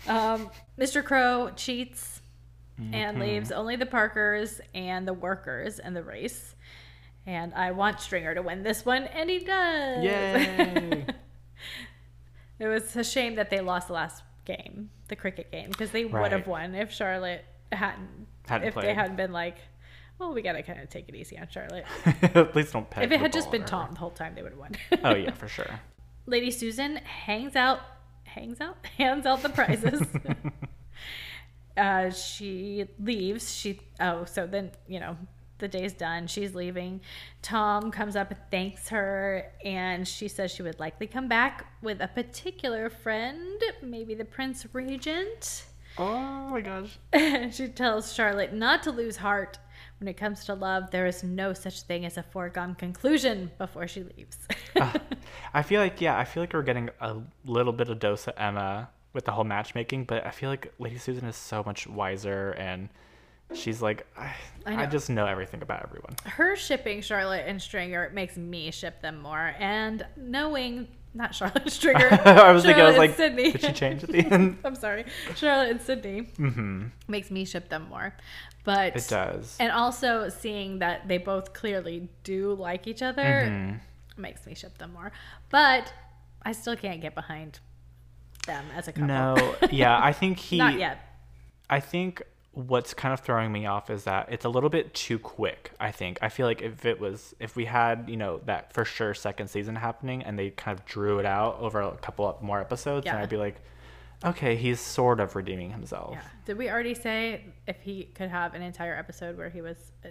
Um, 0.07 0.49
Mr. 0.77 1.03
Crowe 1.03 1.51
cheats 1.55 2.21
Mm-hmm. 2.81 2.93
and 2.95 3.19
leaves 3.19 3.51
only 3.51 3.75
the 3.75 3.85
Parkers 3.85 4.59
and 4.73 5.07
the 5.07 5.13
workers 5.13 5.77
in 5.77 5.93
the 5.93 6.01
race. 6.01 6.55
And 7.25 7.53
I 7.53 7.69
want 7.69 7.99
Stringer 7.99 8.33
to 8.33 8.41
win 8.41 8.63
this 8.63 8.83
one, 8.83 9.03
and 9.03 9.29
he 9.29 9.39
does. 9.39 10.03
Yay! 10.03 11.05
It 12.59 12.67
was 12.67 12.95
a 12.95 13.03
shame 13.03 13.35
that 13.35 13.49
they 13.49 13.59
lost 13.61 13.87
the 13.87 13.93
last 13.93 14.23
game, 14.45 14.89
the 15.07 15.15
cricket 15.15 15.51
game, 15.51 15.69
because 15.69 15.91
they 15.91 16.05
would 16.05 16.31
have 16.31 16.47
won 16.47 16.75
if 16.75 16.91
Charlotte 16.91 17.43
hadn't, 17.71 18.27
Hadn't 18.47 18.67
if 18.67 18.75
they 18.75 18.93
hadn't 18.93 19.17
been 19.17 19.33
like, 19.33 19.57
well, 20.19 20.33
we 20.33 20.41
gotta 20.41 20.63
kind 20.63 20.79
of 20.79 20.89
take 20.89 21.09
it 21.09 21.15
easy 21.15 21.37
on 21.37 21.47
Charlotte. 21.49 21.85
Please 22.53 22.71
don't 22.71 22.89
peg 22.89 23.05
if 23.05 23.11
it 23.11 23.19
had 23.19 23.33
just 23.33 23.51
been. 23.51 23.65
Tom 23.65 23.89
the 23.93 23.99
whole 23.99 24.11
time, 24.11 24.35
they 24.35 24.43
would 24.43 24.51
have 24.53 24.59
won. 24.59 24.71
Oh, 25.03 25.15
yeah, 25.15 25.31
for 25.35 25.47
sure. 25.47 25.79
Lady 26.25 26.51
Susan 26.51 26.97
hangs 26.97 27.55
out, 27.55 27.79
hangs 28.23 28.61
out, 28.61 28.77
hands 28.97 29.25
out 29.25 29.41
the 29.41 29.49
prizes. 29.49 30.01
Uh, 31.77 32.09
she 32.09 32.85
leaves. 32.99 33.53
She 33.53 33.79
oh, 33.99 34.25
so 34.25 34.47
then 34.47 34.71
you 34.87 34.99
know 34.99 35.17
the 35.59 35.67
day's 35.67 35.93
done. 35.93 36.27
She's 36.27 36.53
leaving. 36.53 37.01
Tom 37.41 37.91
comes 37.91 38.15
up 38.15 38.31
and 38.31 38.39
thanks 38.51 38.89
her, 38.89 39.51
and 39.63 40.07
she 40.07 40.27
says 40.27 40.51
she 40.51 40.61
would 40.61 40.79
likely 40.79 41.07
come 41.07 41.27
back 41.27 41.65
with 41.81 42.01
a 42.01 42.07
particular 42.07 42.89
friend, 42.89 43.61
maybe 43.81 44.13
the 44.13 44.25
Prince 44.25 44.65
Regent. 44.73 45.65
Oh 45.97 46.49
my 46.49 46.61
gosh. 46.61 46.97
she 47.55 47.67
tells 47.67 48.13
Charlotte 48.13 48.53
not 48.53 48.83
to 48.83 48.91
lose 48.91 49.17
heart. 49.17 49.59
When 49.99 50.07
it 50.07 50.17
comes 50.17 50.43
to 50.45 50.53
love, 50.53 50.91
there 50.91 51.05
is 51.05 51.23
no 51.23 51.53
such 51.53 51.83
thing 51.83 52.05
as 52.05 52.17
a 52.17 52.23
foregone 52.23 52.75
conclusion 52.75 53.51
before 53.57 53.87
she 53.87 54.03
leaves. 54.03 54.37
I 55.53 55.61
feel 55.61 55.79
like, 55.79 56.01
yeah, 56.01 56.17
I 56.17 56.25
feel 56.25 56.43
like 56.43 56.53
we're 56.53 56.63
getting 56.63 56.89
a 56.99 57.21
little 57.45 57.71
bit 57.71 57.89
of 57.89 57.99
dose 57.99 58.27
of 58.27 58.33
Emma 58.37 58.89
with 59.13 59.25
the 59.25 59.31
whole 59.31 59.43
matchmaking, 59.43 60.05
but 60.05 60.25
I 60.25 60.31
feel 60.31 60.49
like 60.49 60.73
Lady 60.79 60.97
Susan 60.97 61.25
is 61.25 61.35
so 61.35 61.63
much 61.63 61.87
wiser 61.87 62.51
and 62.51 62.89
she's 63.53 63.81
like, 63.81 64.07
I, 64.17 64.33
I 64.65 64.83
I, 64.83 64.85
just 64.87 65.09
know 65.09 65.25
everything 65.27 65.61
about 65.61 65.83
everyone. 65.83 66.15
her 66.25 66.55
shipping 66.55 67.01
Charlotte 67.01 67.43
and 67.47 67.61
Stringer 67.61 68.09
makes 68.13 68.37
me 68.37 68.71
ship 68.71 69.01
them 69.01 69.21
more. 69.21 69.53
And 69.59 70.05
knowing 70.17 70.87
not 71.13 71.35
Charlotte 71.35 71.69
Stringer, 71.71 72.09
I 72.25 72.51
was 72.51 72.63
thinking, 72.63 72.83
I 72.83 72.87
was 72.87 72.97
like, 72.97 73.15
Sidney. 73.15 73.51
did 73.51 73.61
she 73.61 73.71
change 73.73 74.03
at 74.03 74.09
the 74.09 74.19
end? 74.19 74.57
I'm 74.65 74.75
sorry, 74.75 75.05
Charlotte 75.35 75.69
and 75.69 75.81
Sidney 75.81 76.23
mm-hmm. 76.37 76.85
makes 77.07 77.29
me 77.29 77.45
ship 77.45 77.69
them 77.69 77.87
more. 77.89 78.15
But 78.63 78.95
It 78.95 79.05
does. 79.09 79.57
and 79.59 79.71
also 79.71 80.29
seeing 80.29 80.79
that 80.79 81.07
they 81.07 81.17
both 81.19 81.53
clearly 81.53 82.09
do 82.23 82.53
like 82.53 82.87
each 82.87 83.01
other 83.03 83.21
Mhm. 83.21 83.79
makes 84.17 84.45
me 84.47 84.55
ship 84.55 84.77
them 84.77 84.93
more. 84.93 85.11
But 85.49 85.93
I 86.43 86.53
still 86.53 86.75
can't 86.77 87.01
get 87.01 87.13
behind 87.13 87.59
them 88.45 88.65
as 88.75 88.87
a 88.87 88.91
couple. 88.91 89.07
No, 89.07 89.55
yeah, 89.71 89.99
I 90.01 90.13
think 90.13 90.37
he. 90.39 90.57
not 90.57 90.77
yet. 90.77 90.99
I 91.69 91.79
think 91.79 92.21
what's 92.51 92.93
kind 92.93 93.13
of 93.13 93.19
throwing 93.21 93.51
me 93.51 93.65
off 93.65 93.89
is 93.89 94.03
that 94.03 94.27
it's 94.31 94.45
a 94.45 94.49
little 94.49 94.69
bit 94.69 94.93
too 94.93 95.17
quick. 95.17 95.71
I 95.79 95.91
think 95.91 96.19
I 96.21 96.29
feel 96.29 96.45
like 96.45 96.61
if 96.61 96.85
it 96.85 96.99
was, 96.99 97.33
if 97.39 97.55
we 97.55 97.65
had, 97.65 98.05
you 98.07 98.17
know, 98.17 98.41
that 98.45 98.73
for 98.73 98.85
sure 98.85 99.13
second 99.15 99.47
season 99.47 99.75
happening, 99.75 100.21
and 100.23 100.37
they 100.37 100.51
kind 100.51 100.77
of 100.77 100.85
drew 100.85 101.17
it 101.19 101.25
out 101.25 101.57
over 101.59 101.81
a 101.81 101.95
couple 101.97 102.27
of 102.27 102.41
more 102.43 102.59
episodes, 102.61 103.05
Yeah. 103.07 103.19
I'd 103.19 103.29
be 103.29 103.37
like, 103.37 103.55
okay, 104.23 104.55
he's 104.55 104.79
sort 104.79 105.19
of 105.19 105.35
redeeming 105.35 105.71
himself. 105.71 106.11
Yeah. 106.13 106.21
Did 106.45 106.57
we 106.57 106.69
already 106.69 106.93
say 106.93 107.45
if 107.67 107.81
he 107.81 108.03
could 108.13 108.29
have 108.29 108.53
an 108.53 108.61
entire 108.61 108.95
episode 108.95 109.35
where 109.37 109.49
he 109.49 109.61
was, 109.61 109.91
uh, 110.05 110.09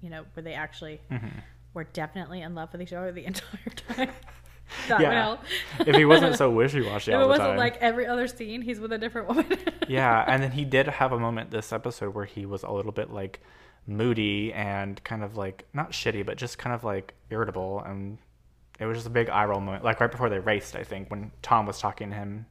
you 0.00 0.08
know, 0.10 0.24
where 0.32 0.42
they 0.42 0.54
actually 0.54 1.00
Mm-hmm. 1.10 1.38
were 1.74 1.84
definitely 1.84 2.40
in 2.40 2.54
love 2.54 2.72
with 2.72 2.80
each 2.80 2.92
other 2.94 3.12
the 3.12 3.24
entire 3.26 3.70
time? 3.88 4.10
that 4.88 5.00
Yeah. 5.00 5.36
if 5.80 5.94
he 5.96 6.04
wasn't 6.04 6.36
so 6.36 6.50
wishy-washy 6.60 7.12
if 7.12 7.16
all 7.16 7.22
it 7.22 7.24
the 7.24 7.28
wasn't 7.28 7.48
time. 7.50 7.56
like 7.58 7.76
every 7.78 8.06
other 8.06 8.26
scene 8.26 8.62
he's 8.62 8.80
with 8.80 8.92
a 8.92 8.98
different 8.98 9.28
woman. 9.28 9.46
yeah, 9.88 10.24
and 10.26 10.42
then 10.42 10.50
he 10.52 10.64
did 10.64 10.86
have 10.88 11.12
a 11.12 11.18
moment 11.18 11.50
this 11.50 11.72
episode 11.72 12.14
where 12.14 12.24
he 12.24 12.46
was 12.46 12.62
a 12.62 12.70
little 12.70 12.92
bit 12.92 13.10
like 13.10 13.40
moody 13.86 14.52
and 14.52 15.02
kind 15.04 15.22
of 15.22 15.36
like 15.36 15.66
not 15.74 15.92
shitty, 15.92 16.24
but 16.24 16.36
just 16.38 16.58
kind 16.58 16.74
of 16.74 16.84
like 16.84 17.14
irritable, 17.30 17.80
and 17.84 18.18
it 18.80 18.86
was 18.86 18.96
just 18.98 19.06
a 19.06 19.10
big 19.10 19.28
eye 19.28 19.44
roll 19.44 19.60
moment, 19.60 19.84
like 19.84 20.00
right 20.00 20.10
before 20.10 20.28
they 20.30 20.38
raced, 20.38 20.74
I 20.74 20.82
think, 20.82 21.10
when 21.10 21.30
Tom 21.42 21.66
was 21.66 21.78
talking 21.78 22.10
to 22.10 22.16
him, 22.16 22.46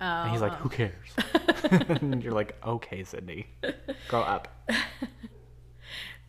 and 0.00 0.30
he's 0.30 0.40
like, 0.42 0.52
Oh. 0.52 0.56
"Who 0.56 0.68
cares?" 0.68 0.92
and 2.02 2.22
you're 2.22 2.32
like, 2.32 2.54
"Okay, 2.66 3.02
Sidney, 3.04 3.46
grow 4.08 4.20
up." 4.20 4.48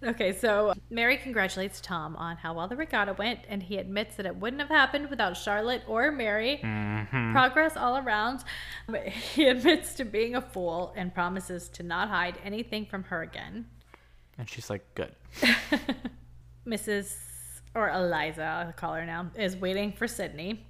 Okay, 0.06 0.34
so 0.34 0.74
Mary 0.90 1.18
congratulates 1.18 1.82
Tom 1.82 2.16
on 2.16 2.38
how 2.38 2.54
well 2.54 2.68
the 2.68 2.76
regatta 2.76 3.14
went, 3.14 3.40
and 3.50 3.64
he 3.64 3.78
admits 3.78 4.16
that 4.18 4.26
it 4.26 4.36
wouldn't 4.36 4.62
have 4.62 4.70
happened 4.70 5.10
without 5.10 5.36
Charlotte 5.36 5.82
or 5.88 6.12
Mary. 6.12 6.58
hmm 6.58 7.32
Progress 7.32 7.76
all 7.76 7.98
around. 7.98 8.44
But 8.88 9.08
He 9.08 9.48
admits 9.48 9.96
to 9.96 10.06
being 10.06 10.36
a 10.36 10.42
fool 10.42 10.94
and 10.96 11.14
promises 11.14 11.70
to 11.70 11.84
not 11.84 12.10
hide 12.10 12.38
anything 12.44 12.86
from 12.86 13.04
her 13.06 13.22
again. 13.24 13.66
And 14.38 14.50
she's 14.50 14.70
like, 14.70 14.84
"Good." 14.96 15.16
Mrs. 16.68 17.16
or 17.74 17.90
Eliza, 17.90 18.44
I'll 18.44 18.74
call 18.74 18.94
her 18.94 19.06
now, 19.06 19.32
is 19.36 19.56
waiting 19.56 19.92
for 19.94 20.08
Sidney. 20.08 20.66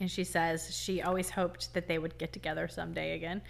And 0.00 0.10
she 0.10 0.22
says 0.22 0.74
she 0.76 1.02
always 1.02 1.28
hoped 1.30 1.74
that 1.74 1.88
they 1.88 1.98
would 1.98 2.18
get 2.18 2.32
together 2.32 2.68
someday 2.68 3.14
again. 3.16 3.42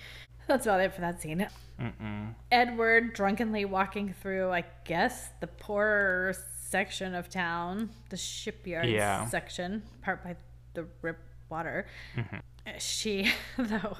That's 0.48 0.66
about 0.66 0.80
it 0.80 0.94
for 0.94 1.02
that 1.02 1.20
scene. 1.22 1.46
Mm-mm. 1.80 2.34
Edward 2.50 3.12
drunkenly 3.12 3.64
walking 3.66 4.12
through, 4.20 4.50
I 4.50 4.64
guess, 4.84 5.28
the 5.40 5.46
poorer 5.46 6.34
section 6.58 7.14
of 7.14 7.28
town, 7.28 7.90
the 8.08 8.16
shipyard 8.16 8.86
Yeah. 8.88 9.26
section, 9.26 9.82
part 10.02 10.24
by 10.24 10.36
the 10.74 10.86
rip 11.02 11.18
water. 11.50 11.86
Mm-hmm. 12.16 12.38
She, 12.78 13.30
though, 13.58 13.96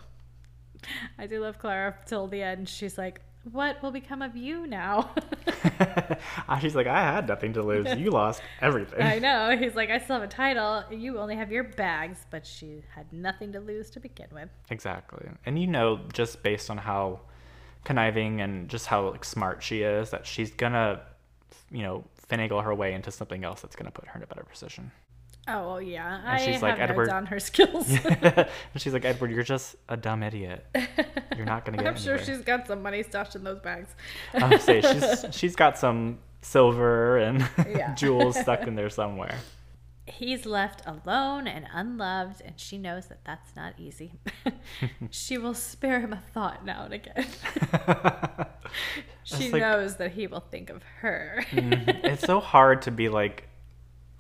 I 1.18 1.26
do 1.26 1.40
love 1.40 1.58
Clara 1.58 1.94
till 2.06 2.26
the 2.26 2.42
end. 2.42 2.68
She's 2.68 2.98
like, 2.98 3.20
What 3.52 3.82
will 3.82 3.90
become 3.90 4.22
of 4.22 4.36
you 4.36 4.66
now? 4.66 5.10
Ah, 6.48 6.58
she's 6.58 6.74
like, 6.74 6.86
"I 6.86 7.00
had 7.00 7.28
nothing 7.28 7.52
to 7.54 7.62
lose. 7.62 7.86
You 7.98 8.10
lost 8.10 8.40
everything." 8.60 9.02
I 9.02 9.18
know. 9.18 9.56
He's 9.56 9.74
like, 9.74 9.90
I 9.90 9.98
still 9.98 10.16
have 10.16 10.22
a 10.22 10.32
title. 10.32 10.82
You 10.90 11.18
only 11.18 11.36
have 11.36 11.52
your 11.52 11.64
bags, 11.64 12.24
but 12.30 12.46
she 12.46 12.82
had 12.94 13.12
nothing 13.12 13.52
to 13.52 13.60
lose 13.60 13.90
to 13.90 14.00
begin 14.00 14.28
with. 14.32 14.48
Exactly. 14.70 15.28
And 15.44 15.60
you 15.60 15.66
know, 15.66 16.00
just 16.12 16.42
based 16.42 16.70
on 16.70 16.78
how 16.78 17.20
conniving 17.84 18.40
and 18.40 18.68
just 18.68 18.86
how 18.86 19.10
like, 19.10 19.24
smart 19.24 19.62
she 19.62 19.82
is, 19.82 20.10
that 20.10 20.26
she's 20.26 20.50
gonna, 20.50 21.02
you 21.70 21.82
know, 21.82 22.04
finagle 22.30 22.62
her 22.64 22.74
way 22.74 22.94
into 22.94 23.10
something 23.10 23.44
else 23.44 23.60
that's 23.60 23.76
gonna 23.76 23.90
put 23.90 24.06
her 24.08 24.16
in 24.16 24.22
a 24.22 24.26
better 24.26 24.44
position. 24.44 24.90
Oh, 25.50 25.66
well, 25.66 25.80
yeah. 25.82 26.20
I 26.26 26.38
she's 26.44 26.54
have 26.54 26.62
like, 26.62 26.78
Edward- 26.78 27.08
on 27.08 27.26
her 27.26 27.40
skills. 27.40 27.88
and 28.04 28.48
she's 28.76 28.92
like, 28.92 29.04
Edward, 29.04 29.30
you're 29.30 29.42
just 29.42 29.76
a 29.88 29.96
dumb 29.96 30.22
idiot. 30.22 30.66
You're 31.36 31.46
not 31.46 31.64
gonna 31.64 31.78
get 31.82 31.86
I'm 31.86 31.96
sure 31.96 32.18
she's 32.18 32.42
got 32.42 32.66
some 32.66 32.82
money 32.82 33.02
stashed 33.02 33.34
in 33.34 33.44
those 33.44 33.58
bags. 33.60 33.94
I 34.34 34.58
say 34.58 34.80
she's 34.82 35.24
she's 35.34 35.56
got 35.56 35.78
some 35.78 36.18
silver 36.42 37.16
and 37.18 37.48
Yeah. 37.66 37.94
jewels 37.94 38.38
stuck 38.38 38.66
in 38.66 38.74
there 38.74 38.90
somewhere. 38.90 39.36
He's 40.06 40.46
left 40.46 40.80
alone 40.86 41.46
and 41.46 41.66
unloved, 41.72 42.40
and 42.42 42.58
she 42.58 42.78
knows 42.78 43.08
that 43.08 43.24
that's 43.26 43.54
not 43.54 43.74
easy. 43.78 44.12
she 45.10 45.36
will 45.36 45.52
spare 45.52 46.00
him 46.00 46.14
a 46.14 46.22
thought 46.32 46.64
now 46.64 46.84
and 46.84 46.94
again. 46.94 47.26
she 49.24 49.50
like- 49.52 49.60
knows 49.60 49.96
that 49.96 50.12
he 50.12 50.26
will 50.26 50.40
think 50.50 50.70
of 50.70 50.82
her. 51.00 51.44
Mm-hmm. 51.50 52.06
it's 52.06 52.22
so 52.24 52.40
hard 52.40 52.82
to 52.82 52.90
be 52.90 53.08
like 53.08 53.47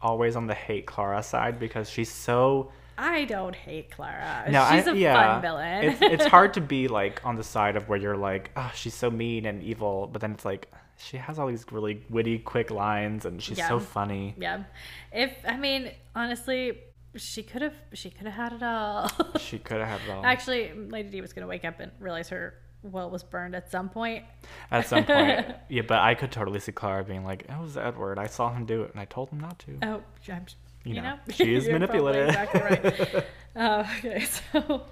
always 0.00 0.36
on 0.36 0.46
the 0.46 0.54
hate 0.54 0.86
Clara 0.86 1.22
side 1.22 1.58
because 1.58 1.88
she's 1.90 2.10
so 2.10 2.70
I 3.00 3.26
don't 3.26 3.54
hate 3.54 3.92
Clara. 3.92 4.44
No, 4.50 4.66
She's 4.72 4.88
I, 4.88 4.90
a 4.90 4.94
yeah, 4.94 5.32
fun 5.34 5.42
villain. 5.42 5.84
it's, 5.84 6.02
it's 6.02 6.24
hard 6.36 6.54
to 6.54 6.60
be 6.60 6.88
like 6.88 7.24
on 7.24 7.36
the 7.36 7.44
side 7.44 7.76
of 7.76 7.88
where 7.88 7.98
you're 7.98 8.16
like, 8.16 8.50
oh, 8.56 8.72
she's 8.74 8.94
so 8.94 9.08
mean 9.08 9.46
and 9.46 9.62
evil, 9.62 10.08
but 10.12 10.20
then 10.20 10.32
it's 10.32 10.44
like 10.44 10.68
she 10.96 11.16
has 11.16 11.38
all 11.38 11.46
these 11.46 11.64
really 11.70 12.02
witty, 12.10 12.40
quick 12.40 12.72
lines, 12.72 13.24
and 13.24 13.40
she's 13.40 13.64
so 13.64 13.78
funny. 13.78 14.34
yeah. 14.36 14.64
If 15.12 15.32
I 15.46 15.56
mean, 15.56 15.92
honestly, 16.16 16.76
she 17.14 17.44
could 17.44 17.62
have 17.62 17.74
she 17.92 18.10
could 18.10 18.26
have 18.26 18.34
had 18.34 18.52
it 18.52 18.62
all. 18.64 19.08
She 19.38 19.58
could 19.60 19.78
have 19.78 20.00
had 20.00 20.00
it 20.08 20.10
all. 20.12 20.24
Actually, 20.26 20.72
Lady 20.72 21.08
D 21.08 21.20
was 21.20 21.32
gonna 21.32 21.46
wake 21.46 21.64
up 21.64 21.78
and 21.78 21.92
realize 22.00 22.28
her 22.30 22.54
well 22.82 23.10
was 23.10 23.22
burned 23.22 23.54
at 23.54 23.70
some 23.70 23.88
point. 23.88 24.24
At 24.70 24.86
some 24.86 25.04
point, 25.04 25.46
yeah, 25.68 25.82
but 25.82 25.98
I 26.00 26.14
could 26.14 26.30
totally 26.32 26.60
see 26.60 26.72
Clara 26.72 27.04
being 27.04 27.24
like, 27.24 27.42
"It 27.42 27.58
was 27.60 27.76
Edward. 27.76 28.18
I 28.18 28.26
saw 28.26 28.52
him 28.52 28.66
do 28.66 28.82
it, 28.82 28.92
and 28.92 29.00
I 29.00 29.04
told 29.04 29.30
him 29.30 29.40
not 29.40 29.58
to." 29.60 29.78
Oh, 29.82 30.02
I'm, 30.32 30.46
you, 30.84 30.94
You 30.94 31.02
know, 31.02 31.14
know, 31.14 31.18
she 31.32 31.54
is 31.54 31.68
manipulative. 31.70 32.28
Exactly 32.28 32.60
right. 32.60 33.26
uh, 33.56 33.84
okay, 33.98 34.24
so 34.24 34.82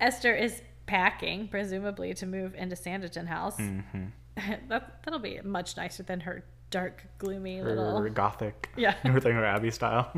Esther 0.00 0.34
is 0.34 0.62
packing, 0.86 1.48
presumably 1.48 2.14
to 2.14 2.26
move 2.26 2.54
into 2.54 2.76
Sanditon 2.76 3.26
House. 3.26 3.56
hmm 3.56 3.80
that 4.68 5.02
that'll 5.04 5.18
be 5.18 5.40
much 5.42 5.76
nicer 5.76 6.04
than 6.04 6.20
her 6.20 6.44
dark, 6.70 7.02
gloomy 7.18 7.58
Her 7.58 7.74
little. 7.74 8.08
gothic, 8.10 8.68
Yeah. 8.76 8.94
everything 9.04 9.34
her 9.34 9.44
Abbey 9.44 9.72
style. 9.72 10.12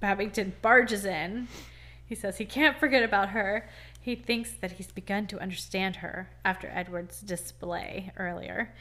Babington 0.00 0.52
barges 0.62 1.04
in. 1.04 1.46
He 2.06 2.16
says 2.16 2.38
he 2.38 2.44
can't 2.44 2.76
forget 2.78 3.04
about 3.04 3.28
her. 3.30 3.68
He 4.06 4.14
thinks 4.14 4.52
that 4.60 4.70
he's 4.70 4.92
begun 4.92 5.26
to 5.26 5.40
understand 5.40 5.96
her 5.96 6.30
after 6.44 6.70
Edward's 6.72 7.20
display 7.20 8.12
earlier. 8.16 8.72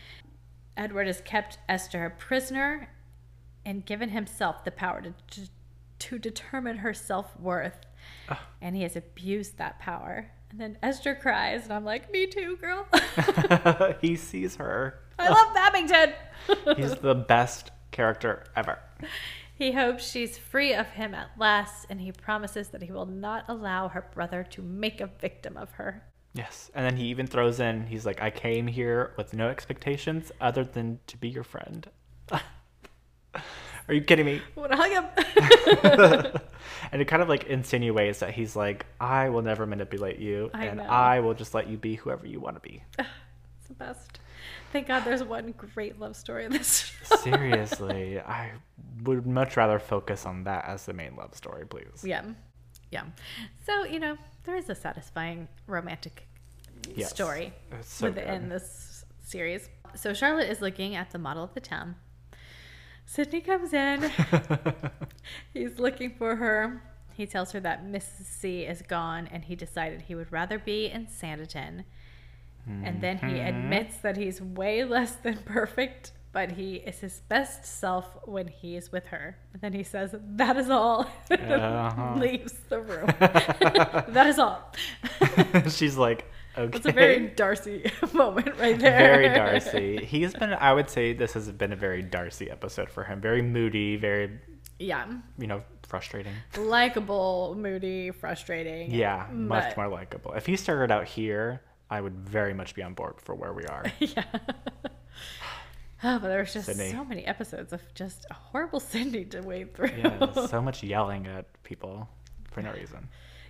Edward 0.77 1.07
has 1.07 1.19
kept 1.21 1.57
Esther 1.67 2.05
a 2.05 2.11
prisoner 2.11 2.91
and 3.65 3.83
given 3.83 4.09
himself 4.09 4.63
the 4.63 4.69
power 4.69 5.01
to, 5.01 5.15
to, 5.31 5.49
to 5.97 6.19
determine 6.19 6.77
her 6.77 6.93
self 6.93 7.35
worth. 7.39 7.87
Ah. 8.29 8.39
And 8.61 8.75
he 8.75 8.83
has 8.83 8.95
abused 8.95 9.57
that 9.57 9.79
power. 9.79 10.29
And 10.51 10.61
then 10.61 10.77
Esther 10.83 11.15
cries, 11.15 11.63
and 11.63 11.73
I'm 11.73 11.85
like, 11.85 12.11
Me 12.11 12.27
too, 12.27 12.57
girl. 12.57 12.85
he 14.01 14.15
sees 14.15 14.57
her. 14.57 14.99
I 15.17 15.29
love 15.29 15.55
Babington. 15.55 16.13
He's 16.77 16.93
the 16.97 17.15
best 17.15 17.71
character 17.89 18.43
ever. 18.55 18.77
He 19.57 19.71
hopes 19.71 20.09
she's 20.09 20.37
free 20.37 20.73
of 20.73 20.87
him 20.89 21.15
at 21.15 21.29
last, 21.37 21.87
and 21.89 22.01
he 22.01 22.11
promises 22.11 22.69
that 22.69 22.83
he 22.83 22.91
will 22.91 23.05
not 23.05 23.45
allow 23.47 23.87
her 23.87 24.05
brother 24.13 24.43
to 24.51 24.61
make 24.61 24.99
a 24.99 25.07
victim 25.07 25.55
of 25.55 25.71
her. 25.71 26.03
Yes, 26.33 26.69
and 26.75 26.85
then 26.85 26.97
he 26.97 27.05
even 27.05 27.27
throws 27.27 27.61
in, 27.61 27.87
he's 27.87 28.05
like, 28.05 28.21
"I 28.21 28.29
came 28.29 28.67
here 28.67 29.13
with 29.17 29.33
no 29.33 29.47
expectations 29.47 30.31
other 30.41 30.65
than 30.65 30.99
to 31.07 31.17
be 31.17 31.29
your 31.29 31.45
friend." 31.45 31.89
Are 33.87 33.93
you 33.93 34.01
kidding 34.01 34.25
me? 34.25 34.41
I 34.57 34.59
want 34.59 34.71
to 34.71 34.77
hug 34.77 34.91
him. 34.91 36.41
And 36.91 37.01
it 37.01 37.05
kind 37.05 37.21
of 37.21 37.29
like 37.29 37.45
insinuates 37.45 38.19
that 38.19 38.33
he's 38.33 38.55
like, 38.55 38.85
"I 38.99 39.29
will 39.29 39.41
never 39.41 39.65
manipulate 39.65 40.19
you, 40.19 40.49
I 40.53 40.65
and 40.65 40.77
know. 40.77 40.83
I 40.85 41.19
will 41.19 41.33
just 41.33 41.53
let 41.53 41.67
you 41.67 41.77
be 41.77 41.95
whoever 41.95 42.25
you 42.27 42.39
want 42.39 42.55
to 42.55 42.61
be." 42.61 42.83
it's 42.99 43.67
the 43.67 43.73
best. 43.73 44.19
Thank 44.75 44.89
God 44.89 45.05
there's 45.05 45.23
one 45.23 45.53
great 45.73 46.01
love 46.01 46.17
story 46.17 46.43
in 46.43 46.51
this. 46.51 46.91
Seriously, 47.21 48.19
I 48.39 48.51
would 49.03 49.25
much 49.25 49.55
rather 49.55 49.79
focus 49.79 50.25
on 50.25 50.43
that 50.43 50.65
as 50.65 50.85
the 50.85 50.91
main 50.91 51.15
love 51.15 51.33
story, 51.33 51.65
please. 51.65 52.03
yeah. 52.03 52.23
Yeah. 52.91 53.03
So, 53.65 53.85
you 53.85 54.01
know, 54.01 54.17
there 54.43 54.57
is 54.57 54.69
a 54.69 54.75
satisfying 54.75 55.47
romantic 55.65 56.27
Yes. 56.93 57.09
story 57.09 57.53
so 57.83 58.07
within 58.07 58.41
good. 58.41 58.51
this 58.51 59.05
series. 59.23 59.69
So 59.95 60.13
Charlotte 60.13 60.49
is 60.49 60.59
looking 60.59 60.93
at 60.93 61.11
the 61.11 61.19
model 61.19 61.45
of 61.45 61.53
the 61.53 61.61
town. 61.61 61.95
Sidney 63.05 63.39
comes 63.39 63.71
in. 63.71 64.11
He's 65.53 65.79
looking 65.79 66.15
for 66.17 66.35
her. 66.35 66.83
He 67.13 67.25
tells 67.25 67.53
her 67.53 67.61
that 67.61 67.85
Mrs. 67.85 68.25
C 68.25 68.63
is 68.63 68.81
gone 68.81 69.29
and 69.31 69.45
he 69.45 69.55
decided 69.55 70.01
he 70.01 70.15
would 70.15 70.33
rather 70.33 70.59
be 70.59 70.87
in 70.87 71.07
Sanditon. 71.07 71.85
And 72.67 72.99
then 73.01 73.17
he 73.19 73.35
Mhm. 73.37 73.47
admits 73.49 73.97
that 73.97 74.17
he's 74.17 74.41
way 74.41 74.83
less 74.83 75.15
than 75.17 75.37
perfect, 75.45 76.11
but 76.31 76.51
he 76.53 76.75
is 76.77 76.99
his 76.99 77.21
best 77.29 77.63
self 77.65 78.17
when 78.25 78.47
he 78.47 78.75
is 78.75 78.91
with 78.91 79.07
her. 79.07 79.37
And 79.53 79.61
then 79.61 79.73
he 79.73 79.83
says, 79.83 80.15
That 80.19 80.57
is 80.57 80.69
all. 80.69 81.07
Uh-huh. 81.31 82.15
Leaves 82.17 82.53
the 82.69 82.81
room. 82.81 83.05
that 83.19 84.27
is 84.27 84.39
all. 84.39 84.73
She's 85.69 85.95
like, 85.97 86.25
"Okay." 86.57 86.77
It's 86.77 86.85
a 86.85 86.91
very 86.91 87.27
Darcy 87.27 87.91
moment 88.13 88.57
right 88.57 88.77
there. 88.79 88.99
very 88.99 89.29
Darcy. 89.29 90.03
He's 90.05 90.33
been, 90.33 90.53
I 90.53 90.73
would 90.73 90.89
say, 90.89 91.13
this 91.13 91.33
has 91.33 91.51
been 91.51 91.71
a 91.71 91.75
very 91.75 92.01
Darcy 92.01 92.49
episode 92.49 92.89
for 92.89 93.03
him. 93.03 93.21
Very 93.21 93.41
moody, 93.41 93.95
very, 93.95 94.39
Yeah. 94.79 95.05
you 95.37 95.47
know, 95.47 95.61
frustrating. 95.87 96.33
Likable, 96.57 97.55
moody, 97.57 98.11
frustrating. 98.11 98.91
Yeah, 98.91 99.27
much 99.31 99.77
more 99.77 99.87
likable. 99.87 100.33
If 100.33 100.45
he 100.47 100.55
started 100.55 100.91
out 100.91 101.05
here, 101.07 101.61
I 101.95 102.01
would 102.01 102.17
very 102.17 102.53
much 102.53 102.75
be 102.75 102.83
on 102.83 102.93
board 102.93 103.15
for 103.21 103.33
where 103.35 103.53
we 103.53 103.63
are. 103.65 103.85
yeah. 103.99 104.23
Oh, 106.03 106.19
but 106.19 106.27
there's 106.27 106.53
just 106.53 106.67
Sidney. 106.67 106.91
so 106.91 107.03
many 107.05 107.25
episodes 107.25 107.73
of 107.73 107.81
just 107.95 108.25
a 108.29 108.33
horrible 108.33 108.79
Sidney 108.79 109.25
to 109.25 109.41
wade 109.41 109.73
through. 109.73 109.89
yeah, 109.97 110.33
so 110.33 110.61
much 110.69 110.83
yelling 110.83 111.25
at 111.25 111.45
people 111.63 112.07
for 112.51 112.61
no 112.61 112.71
reason. 112.73 113.07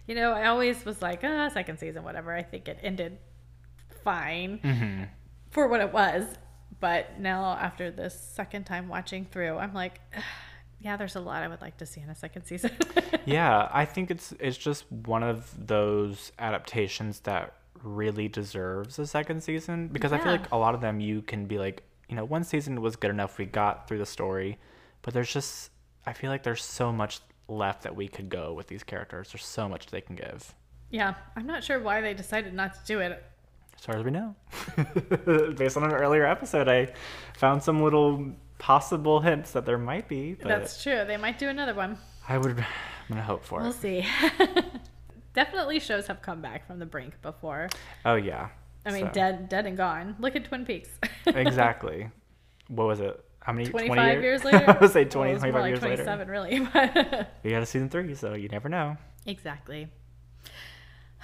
you 0.07 0.15
know, 0.15 0.31
I 0.31 0.45
always 0.47 0.85
was 0.85 1.01
like, 1.01 1.21
ah, 1.23 1.49
second 1.49 1.79
season, 1.79 2.03
whatever. 2.03 2.33
I 2.33 2.43
think 2.43 2.67
it 2.69 2.79
ended 2.83 3.17
fine 4.03 4.59
hmm 4.59 5.03
for 5.51 5.67
what 5.67 5.81
it 5.81 5.91
was. 5.91 6.23
But 6.79 7.19
now, 7.19 7.57
after 7.59 7.89
this 7.91 8.13
second 8.17 8.65
time 8.65 8.87
watching 8.89 9.25
through, 9.25 9.57
I'm 9.57 9.73
like, 9.73 9.99
yeah, 10.79 10.97
there's 10.97 11.15
a 11.15 11.21
lot 11.21 11.41
I 11.43 11.47
would 11.47 11.61
like 11.61 11.77
to 11.77 11.85
see 11.85 11.99
in 12.01 12.09
a 12.09 12.15
second 12.15 12.43
season. 12.45 12.71
Yeah, 13.25 13.69
I 13.73 13.85
think 13.85 14.11
it's 14.11 14.33
it's 14.39 14.57
just 14.57 14.89
one 14.91 15.23
of 15.23 15.51
those 15.67 16.31
adaptations 16.37 17.21
that 17.21 17.55
really 17.86 18.27
deserves 18.27 18.99
a 18.99 19.07
second 19.07 19.41
season 19.41 19.88
because 19.88 20.11
I 20.11 20.17
feel 20.17 20.31
like 20.31 20.51
a 20.51 20.57
lot 20.57 20.75
of 20.75 20.81
them 20.81 20.99
you 20.99 21.21
can 21.21 21.45
be 21.45 21.57
like, 21.59 21.83
you 22.09 22.15
know, 22.15 22.25
one 22.25 22.43
season 22.43 22.81
was 22.81 22.95
good 22.95 23.11
enough 23.11 23.38
we 23.38 23.45
got 23.45 23.88
through 23.88 23.99
the 23.99 24.05
story, 24.05 24.57
but 25.03 25.13
there's 25.13 25.31
just 25.31 25.71
I 26.05 26.13
feel 26.13 26.29
like 26.29 26.43
there's 26.43 26.63
so 26.63 26.91
much 26.91 27.19
left 27.47 27.83
that 27.83 27.95
we 27.95 28.07
could 28.07 28.27
go 28.29 28.53
with 28.53 28.67
these 28.67 28.83
characters. 28.83 29.31
There's 29.31 29.45
so 29.45 29.69
much 29.69 29.88
they 29.88 30.01
can 30.01 30.15
give. 30.15 30.53
yeah, 30.89 31.13
I'm 31.36 31.45
not 31.47 31.63
sure 31.63 31.79
why 31.79 32.01
they 32.01 32.13
decided 32.13 32.53
not 32.53 32.73
to 32.73 32.79
do 32.86 32.99
it. 32.99 33.23
As 33.77 33.86
far 33.86 33.97
as 33.97 34.03
we 34.03 34.11
know. 34.11 34.36
Based 35.57 35.77
on 35.77 35.83
an 35.83 35.91
earlier 35.91 36.25
episode, 36.25 36.67
I 36.69 36.93
found 37.38 37.61
some 37.61 37.83
little 37.83 38.31
possible 38.57 39.19
hints 39.19 39.51
that 39.51 39.65
there 39.65 39.77
might 39.77 40.07
be, 40.07 40.33
but 40.33 40.47
That's 40.47 40.81
true. 40.81 41.03
They 41.05 41.17
might 41.17 41.38
do 41.38 41.49
another 41.49 41.73
one. 41.73 41.97
I 42.27 42.38
would 42.38 42.51
I'm 42.57 42.65
gonna 43.09 43.21
hope 43.21 43.43
for 43.43 43.59
We'll 43.59 43.69
it. 43.71 43.73
see. 43.75 44.05
Definitely 45.36 45.79
shows 45.79 46.07
have 46.07 46.21
come 46.21 46.41
back 46.41 46.65
from 46.65 46.79
the 46.79 46.86
brink 46.86 47.21
before. 47.21 47.69
Oh 48.05 48.15
yeah. 48.15 48.49
I 48.86 48.91
mean, 48.91 49.05
So- 49.07 49.11
dead, 49.11 49.49
dead 49.49 49.65
and 49.65 49.75
gone. 49.77 50.15
Look 50.19 50.36
at 50.36 50.45
Twin 50.45 50.65
Peaks. 50.65 50.89
exactly. 51.27 52.09
What 52.69 52.88
was 52.88 52.99
it? 53.01 53.21
How 53.41 53.53
many? 53.53 53.67
25 53.69 54.13
year- 54.13 54.21
years 54.23 54.43
later. 54.45 54.63
I 54.67 54.77
would 54.79 54.91
say 54.91 55.03
Well, 55.03 55.11
20, 55.11 55.29
it 55.29 55.33
was 55.33 55.41
25 55.41 55.61
like 55.61 55.69
years 55.69 55.81
later. 55.83 56.03
27, 56.03 56.27
really. 56.29 56.59
but- 57.13 57.33
We 57.43 57.51
got 57.51 57.61
a 57.61 57.65
season 57.65 57.89
three, 57.89 58.15
so 58.15 58.33
you 58.33 58.47
never 58.49 58.69
know. 58.69 58.97
exactly. 59.25 59.89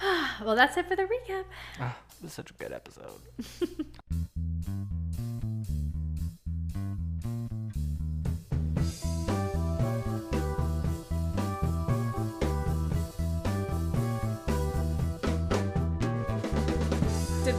well, 0.44 0.54
that's 0.56 0.76
it 0.76 0.86
for 0.88 0.96
the 0.96 1.02
recap. 1.04 1.44
Ah, 1.80 1.96
this 2.20 2.30
is 2.30 2.34
such 2.34 2.50
a 2.50 2.54
good 2.54 2.72
episode. 2.72 3.08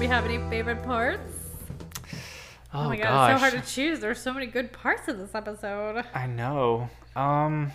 We 0.04 0.10
have 0.10 0.26
any 0.26 0.38
favorite 0.50 0.84
parts? 0.84 1.32
Oh, 2.74 2.82
Oh, 2.86 2.90
my 2.90 2.98
god, 2.98 3.32
it's 3.32 3.42
so 3.42 3.50
hard 3.50 3.64
to 3.66 3.72
choose. 3.74 4.02
There's 4.02 4.20
so 4.22 4.34
many 4.34 4.48
good 4.48 4.74
parts 4.74 5.08
of 5.08 5.18
this 5.18 5.34
episode. 5.34 6.04
I 6.14 6.28
know. 6.28 6.90
Um. 7.16 7.72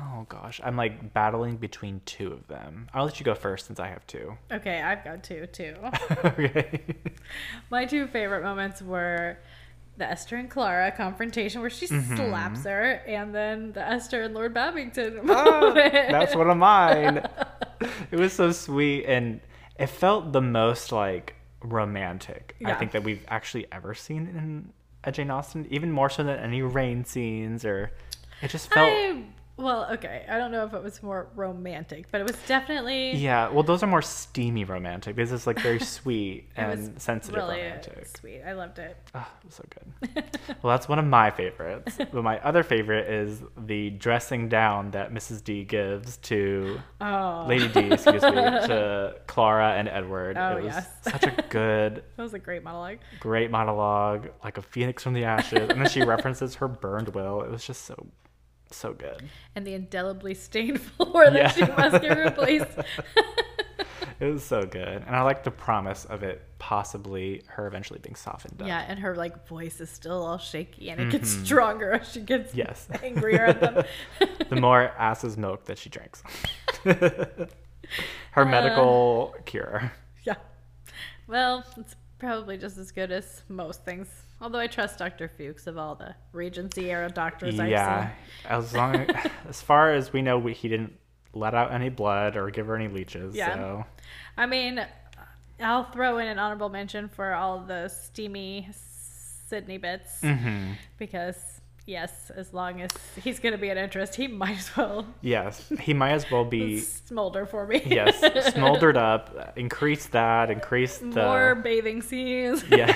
Oh 0.00 0.26
gosh, 0.28 0.60
I'm 0.64 0.76
like 0.76 1.12
battling 1.14 1.56
between 1.56 2.00
two 2.04 2.32
of 2.32 2.48
them. 2.48 2.88
I'll 2.92 3.04
let 3.04 3.20
you 3.20 3.24
go 3.24 3.36
first 3.36 3.66
since 3.66 3.78
I 3.78 3.86
have 3.86 4.04
two. 4.08 4.36
Okay, 4.52 4.82
I've 4.82 5.04
got 5.04 5.22
two 5.22 5.46
too. 5.46 5.76
okay. 6.24 6.80
My 7.70 7.84
two 7.84 8.08
favorite 8.08 8.42
moments 8.42 8.82
were 8.82 9.38
the 9.96 10.06
Esther 10.10 10.34
and 10.34 10.50
Clara 10.50 10.90
confrontation 10.90 11.60
where 11.60 11.70
she 11.70 11.86
Mm-hmm. 11.86 12.16
slaps 12.16 12.64
her, 12.64 12.94
and 13.06 13.32
then 13.32 13.70
the 13.72 13.86
Esther 13.88 14.22
and 14.22 14.34
Lord 14.34 14.52
Babington 14.52 15.20
Oh, 15.28 15.72
that's 15.74 16.34
one 16.34 16.50
of 16.50 16.56
mine. 16.56 17.24
It 18.10 18.16
was 18.18 18.32
so 18.32 18.50
sweet 18.50 19.04
and 19.04 19.40
it 19.76 19.86
felt 19.86 20.32
the 20.32 20.40
most 20.40 20.92
like 20.92 21.34
romantic 21.62 22.56
I 22.64 22.74
think 22.74 22.92
that 22.92 23.04
we've 23.04 23.24
actually 23.28 23.66
ever 23.72 23.94
seen 23.94 24.26
in 24.26 24.72
a 25.02 25.12
Jane 25.12 25.30
Austen, 25.30 25.66
even 25.70 25.90
more 25.90 26.08
so 26.08 26.22
than 26.22 26.38
any 26.38 26.62
rain 26.62 27.04
scenes 27.04 27.64
or 27.64 27.90
it 28.42 28.48
just 28.48 28.70
felt 28.72 28.90
I 28.90 29.24
Well, 29.56 29.86
okay. 29.92 30.24
I 30.28 30.36
don't 30.38 30.50
know 30.50 30.64
if 30.64 30.74
it 30.74 30.82
was 30.82 31.00
more 31.00 31.28
romantic, 31.36 32.10
but 32.10 32.20
it 32.20 32.24
was 32.26 32.36
definitely 32.48 33.12
Yeah, 33.16 33.48
well, 33.50 33.62
those 33.62 33.84
are 33.84 33.86
more 33.86 34.02
steamy 34.02 34.64
romantic. 34.64 35.14
This 35.14 35.30
is 35.30 35.46
like 35.46 35.60
very 35.60 35.78
sweet 35.96 36.48
and 36.56 37.00
sensitive 37.00 37.36
really 37.36 37.58
romantic. 37.62 38.08
sweet. 38.18 38.42
I 38.42 38.52
loved 38.54 38.80
it. 38.80 38.96
Ah, 39.14 39.30
it 39.42 39.46
was 39.46 39.54
so 39.54 39.64
good. 39.70 40.24
well, 40.62 40.76
that's 40.76 40.88
one 40.88 40.98
of 40.98 41.04
my 41.04 41.30
favorites. 41.30 41.96
but 41.98 42.24
my 42.24 42.40
other 42.40 42.64
favorite 42.64 43.08
is 43.08 43.42
the 43.56 43.90
dressing 43.90 44.48
down 44.48 44.90
that 44.90 45.12
Mrs. 45.12 45.44
D 45.44 45.62
gives 45.62 46.16
to 46.18 46.80
Oh, 47.00 47.44
Lady 47.46 47.68
D, 47.68 47.92
excuse 47.92 48.22
me, 48.22 48.30
to 48.32 49.14
Clara 49.28 49.74
and 49.74 49.88
Edward. 49.88 50.36
Oh, 50.36 50.56
it 50.56 50.64
was 50.64 50.74
yes. 50.74 50.88
such 51.02 51.22
a 51.22 51.44
good, 51.48 52.02
that 52.16 52.22
was 52.22 52.34
a 52.34 52.40
great 52.40 52.64
monologue. 52.64 52.98
great 53.20 53.52
monologue, 53.52 54.30
like 54.42 54.58
a 54.58 54.62
phoenix 54.62 55.04
from 55.04 55.14
the 55.14 55.22
ashes. 55.24 55.70
And 55.70 55.80
then 55.80 55.88
she 55.88 56.02
references 56.02 56.56
her 56.56 56.66
burned 56.66 57.10
will. 57.14 57.42
It 57.42 57.50
was 57.50 57.64
just 57.64 57.84
so, 57.84 58.06
so 58.74 58.92
good. 58.92 59.22
And 59.54 59.66
the 59.66 59.74
indelibly 59.74 60.34
stained 60.34 60.80
floor 60.96 61.30
that 61.30 61.34
Yeah. 61.34 61.48
she 61.50 61.60
must 61.72 62.02
get 62.02 62.18
replaced. 62.18 62.66
It 64.20 64.26
was 64.32 64.44
so 64.44 64.62
good. 64.64 65.02
And 65.06 65.16
I 65.16 65.22
like 65.22 65.42
the 65.42 65.50
promise 65.50 66.04
of 66.04 66.22
it 66.22 66.40
possibly 66.60 67.42
her 67.48 67.66
eventually 67.66 67.98
being 67.98 68.14
softened 68.14 68.62
up. 68.62 68.68
yeah, 68.68 68.84
and 68.86 69.00
her 69.00 69.16
like 69.16 69.48
voice 69.48 69.80
is 69.80 69.90
still 69.90 70.24
all 70.24 70.38
shaky, 70.38 70.88
and 70.90 71.00
it 71.00 71.10
gets 71.10 71.28
stronger 71.28 71.92
as 71.94 72.12
she 72.12 72.20
gets 72.20 72.50
Mm-hmm. 72.50 72.58
Yes. 72.60 72.88
angrier 73.02 73.46
at 73.46 73.60
them. 73.60 73.84
the 74.48 74.56
more 74.56 74.82
ass's 74.98 75.36
milk 75.36 75.64
that 75.64 75.78
she 75.78 75.90
drinks. 75.90 76.22
her 76.84 77.48
Uh. 78.36 78.44
medical 78.44 79.34
cure. 79.46 79.90
yeah. 80.22 80.36
Well, 81.26 81.64
it's 81.76 81.96
probably 82.18 82.56
just 82.56 82.78
as 82.78 82.92
good 82.92 83.10
as 83.10 83.42
most 83.48 83.84
things. 83.84 84.08
Although 84.44 84.58
I 84.58 84.66
trust 84.66 84.98
Dr. 84.98 85.26
Fuchs 85.26 85.66
of 85.66 85.78
all 85.78 85.94
the 85.94 86.14
Regency 86.32 86.90
era 86.90 87.08
doctors 87.08 87.58
I've 87.58 87.70
Yeah, 87.70 88.08
seen. 88.08 88.16
as 88.50 88.74
long 88.74 88.94
as 88.94 89.30
as 89.48 89.62
far 89.62 89.94
as 89.94 90.12
we 90.12 90.20
know, 90.20 90.38
we, 90.38 90.52
he 90.52 90.68
didn't 90.68 90.92
let 91.32 91.54
out 91.54 91.72
any 91.72 91.88
blood 91.88 92.36
or 92.36 92.50
give 92.50 92.66
her 92.66 92.76
any 92.76 92.88
leeches. 92.88 93.34
Yeah. 93.34 93.54
So 93.54 93.84
I 94.36 94.44
mean, 94.44 94.84
I'll 95.60 95.84
throw 95.84 96.18
in 96.18 96.28
an 96.28 96.38
honorable 96.38 96.68
mention 96.68 97.08
for 97.08 97.32
all 97.32 97.60
the 97.60 97.88
steamy 97.88 98.68
Sidney 99.48 99.78
bits 99.78 100.20
hmm 100.20 100.72
because 100.98 101.53
yes, 101.86 102.30
as 102.34 102.52
long 102.52 102.80
as 102.80 102.90
he's 103.22 103.38
going 103.40 103.52
to 103.52 103.58
be 103.58 103.68
an 103.68 103.78
interest, 103.78 104.14
he 104.14 104.26
might 104.28 104.58
as 104.58 104.76
well 104.76 105.06
yes, 105.20 105.70
he 105.80 105.94
might 105.94 106.12
as 106.12 106.30
well 106.30 106.44
be. 106.44 106.78
smolder 107.06 107.46
for 107.46 107.66
me. 107.66 107.82
yes, 107.86 108.52
smoldered 108.54 108.96
up. 108.96 109.52
Increase 109.56 110.06
that. 110.08 110.50
Increase 110.50 110.98
the. 110.98 111.06
More 111.06 111.54
bathing 111.54 112.02
scenes. 112.02 112.64
Yeah. 112.70 112.94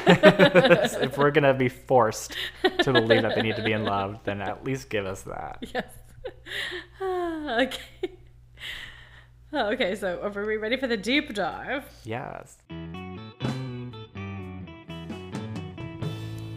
if 1.03 1.17
we're 1.19 1.31
gonna 1.31 1.55
be 1.55 1.69
forced 1.69 2.37
to 2.81 2.93
believe 2.93 3.23
that 3.23 3.35
they 3.35 3.43
need 3.43 3.57
to 3.57 3.63
be 3.63 3.73
in 3.73 3.85
love, 3.85 4.21
then 4.25 4.41
at 4.41 4.65
least 4.65 4.91
give 4.91 5.07
us 5.07 5.23
that. 5.23 5.59
yes. 5.75 5.85
Okay. 7.01 7.79
Oh, 9.51 9.71
okay, 9.73 9.95
so 9.95 10.21
are 10.23 10.45
we 10.47 10.57
ready 10.59 10.77
for 10.77 10.87
the 10.87 10.97
deep 10.99 11.33
dive? 11.33 11.85
Yes. 12.05 12.59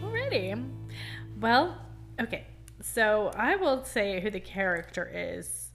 Alrighty. 0.02 0.68
Well, 1.40 1.78
okay. 2.22 2.44
So 2.80 3.30
I 3.36 3.56
will 3.56 3.84
say 3.84 4.20
who 4.20 4.30
the 4.30 4.40
character 4.40 5.10
is 5.12 5.70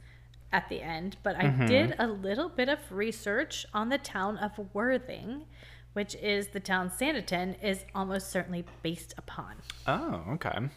at 0.52 0.68
the 0.70 0.82
end, 0.82 1.18
but 1.24 1.36
I 1.36 1.44
mm-hmm. 1.44 1.66
did 1.66 1.96
a 2.00 2.08
little 2.08 2.50
bit 2.50 2.70
of 2.70 2.80
research 2.92 3.66
on 3.74 3.90
the 3.90 3.98
town 3.98 4.38
of 4.38 4.52
Worthing, 4.74 5.46
which 5.94 6.16
is 6.16 6.48
the 6.48 6.60
town 6.60 6.90
Sanditon 6.90 7.62
is 7.64 7.86
almost 7.96 8.30
certainly 8.30 8.66
based 8.82 9.14
upon. 9.18 9.56
Oh, 9.86 10.24
okay. 10.34 10.70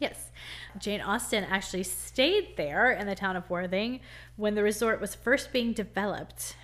Yes. 0.00 0.30
Jane 0.78 1.00
Austen 1.00 1.44
actually 1.44 1.82
stayed 1.82 2.56
there 2.56 2.92
in 2.92 3.06
the 3.06 3.14
town 3.14 3.36
of 3.36 3.48
Worthing 3.50 4.00
when 4.36 4.54
the 4.54 4.62
resort 4.62 5.00
was 5.00 5.14
first 5.14 5.52
being 5.52 5.72
developed. 5.72 6.56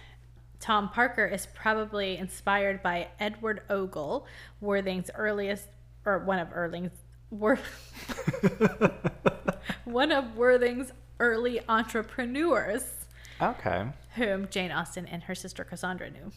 Tom 0.60 0.88
Parker 0.88 1.26
is 1.26 1.46
probably 1.46 2.16
inspired 2.16 2.82
by 2.82 3.08
Edward 3.18 3.62
Ogle, 3.68 4.26
Worthing's 4.60 5.10
earliest, 5.14 5.68
or 6.06 6.18
one 6.18 6.38
of 6.38 6.48
Erling's, 6.48 6.92
Wor- 7.34 7.58
one 9.84 10.12
of 10.12 10.36
Worthing's 10.36 10.92
early 11.18 11.60
entrepreneurs 11.68 12.84
Okay. 13.42 13.86
whom 14.14 14.48
Jane 14.48 14.70
Austen 14.70 15.06
and 15.06 15.24
her 15.24 15.34
sister 15.34 15.64
Cassandra 15.64 16.08
knew. 16.10 16.30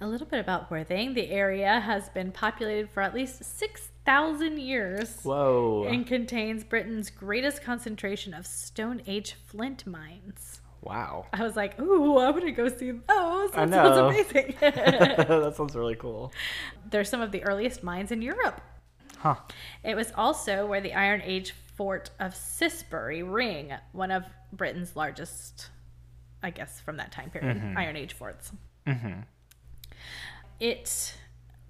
A 0.00 0.06
little 0.06 0.26
bit 0.26 0.38
about 0.38 0.70
Worthing. 0.70 1.14
The 1.14 1.30
area 1.30 1.80
has 1.80 2.08
been 2.10 2.30
populated 2.30 2.90
for 2.90 3.02
at 3.02 3.12
least 3.14 3.42
6,000 3.44 4.58
years 4.60 5.18
Whoa. 5.22 5.84
and 5.88 6.06
contains 6.06 6.62
Britain's 6.62 7.10
greatest 7.10 7.62
concentration 7.62 8.32
of 8.34 8.46
Stone 8.46 9.02
Age 9.06 9.34
flint 9.46 9.84
mines. 9.86 10.60
Wow. 10.82 11.26
I 11.32 11.42
was 11.42 11.56
like, 11.56 11.80
ooh, 11.80 12.18
I 12.18 12.30
want 12.30 12.44
to 12.44 12.52
go 12.52 12.68
see 12.68 12.92
those. 12.92 13.50
I 13.54 13.66
That 13.66 13.70
know. 13.70 14.12
sounds 14.12 14.30
amazing. 14.34 14.54
that 14.60 15.54
sounds 15.56 15.74
really 15.74 15.96
cool. 15.96 16.32
They're 16.90 17.04
some 17.04 17.20
of 17.20 17.32
the 17.32 17.42
earliest 17.42 17.82
mines 17.82 18.12
in 18.12 18.22
Europe. 18.22 18.60
Huh. 19.24 19.36
It 19.82 19.96
was 19.96 20.12
also 20.14 20.66
where 20.66 20.82
the 20.82 20.92
Iron 20.92 21.22
Age 21.24 21.54
fort 21.76 22.10
of 22.20 22.34
Cissbury 22.34 23.22
Ring, 23.22 23.72
one 23.92 24.10
of 24.10 24.24
Britain's 24.52 24.96
largest, 24.96 25.70
I 26.42 26.50
guess, 26.50 26.78
from 26.78 26.98
that 26.98 27.10
time 27.10 27.30
period, 27.30 27.56
Iron 27.74 27.96
Age 27.96 28.12
forts. 28.12 28.52
Mm-hmm. 28.86 29.20
It 30.60 31.14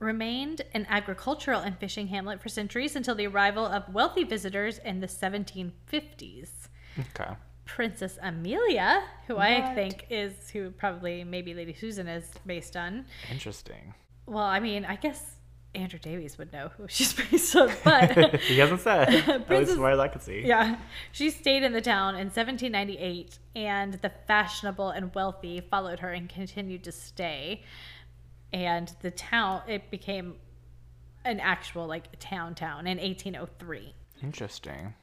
remained 0.00 0.62
an 0.74 0.84
agricultural 0.90 1.60
and 1.60 1.78
fishing 1.78 2.08
hamlet 2.08 2.42
for 2.42 2.48
centuries 2.48 2.96
until 2.96 3.14
the 3.14 3.28
arrival 3.28 3.64
of 3.64 3.88
wealthy 3.94 4.24
visitors 4.24 4.78
in 4.78 4.98
the 4.98 5.06
1750s. 5.06 6.50
Okay. 6.98 7.34
Princess 7.66 8.18
Amelia, 8.20 9.04
who 9.28 9.38
I 9.38 9.72
think 9.76 10.06
is 10.10 10.50
who 10.50 10.72
probably 10.72 11.22
maybe 11.22 11.54
Lady 11.54 11.72
Susan 11.72 12.08
is 12.08 12.28
based 12.44 12.76
on. 12.76 13.06
Interesting. 13.30 13.94
Well, 14.26 14.42
I 14.42 14.58
mean, 14.58 14.84
I 14.84 14.96
guess 14.96 15.33
Andrew 15.74 15.98
Davies 15.98 16.38
would 16.38 16.52
know 16.52 16.70
who 16.76 16.86
she's 16.88 17.12
based 17.30 17.54
on, 17.56 17.70
but 17.82 18.36
he 18.42 18.58
hasn't 18.58 18.80
said. 18.80 19.08
At 19.08 19.28
least 19.28 19.46
Princess- 19.46 19.70
as 19.72 19.76
far 19.78 19.90
as 19.90 19.98
I 19.98 20.08
can 20.08 20.20
see. 20.20 20.42
yeah, 20.46 20.76
she 21.12 21.30
stayed 21.30 21.62
in 21.62 21.72
the 21.72 21.80
town 21.80 22.14
in 22.14 22.26
1798, 22.28 23.38
and 23.56 23.94
the 23.94 24.10
fashionable 24.26 24.90
and 24.90 25.14
wealthy 25.14 25.60
followed 25.60 26.00
her 26.00 26.12
and 26.12 26.28
continued 26.28 26.84
to 26.84 26.92
stay. 26.92 27.62
And 28.52 28.92
the 29.02 29.10
town, 29.10 29.62
it 29.68 29.90
became 29.90 30.36
an 31.24 31.40
actual 31.40 31.86
like 31.86 32.18
town 32.20 32.54
town 32.54 32.86
in 32.86 32.98
1803. 32.98 33.94
Interesting. 34.22 34.94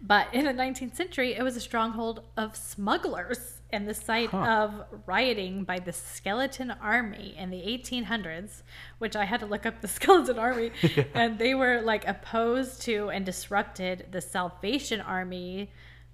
But 0.00 0.32
in 0.34 0.44
the 0.44 0.52
19th 0.52 0.94
century, 0.96 1.34
it 1.34 1.42
was 1.42 1.56
a 1.56 1.60
stronghold 1.60 2.22
of 2.36 2.56
smugglers 2.56 3.59
and 3.72 3.88
the 3.88 3.94
site 3.94 4.30
Huh. 4.30 4.38
of 4.38 4.84
rioting 5.06 5.64
by 5.64 5.78
the 5.78 5.92
Skeleton 5.92 6.70
Army 6.70 7.34
in 7.38 7.50
the 7.50 7.58
1800s, 7.62 8.62
which 8.98 9.16
I 9.16 9.24
had 9.24 9.40
to 9.40 9.46
look 9.46 9.66
up 9.66 9.80
the 9.80 9.88
Skeleton 9.98 10.38
Army. 10.38 10.72
And 11.14 11.38
they 11.38 11.54
were 11.54 11.80
like 11.82 12.06
opposed 12.06 12.82
to 12.82 13.10
and 13.10 13.24
disrupted 13.26 14.06
the 14.10 14.20
Salvation 14.20 15.00
Army, 15.00 15.70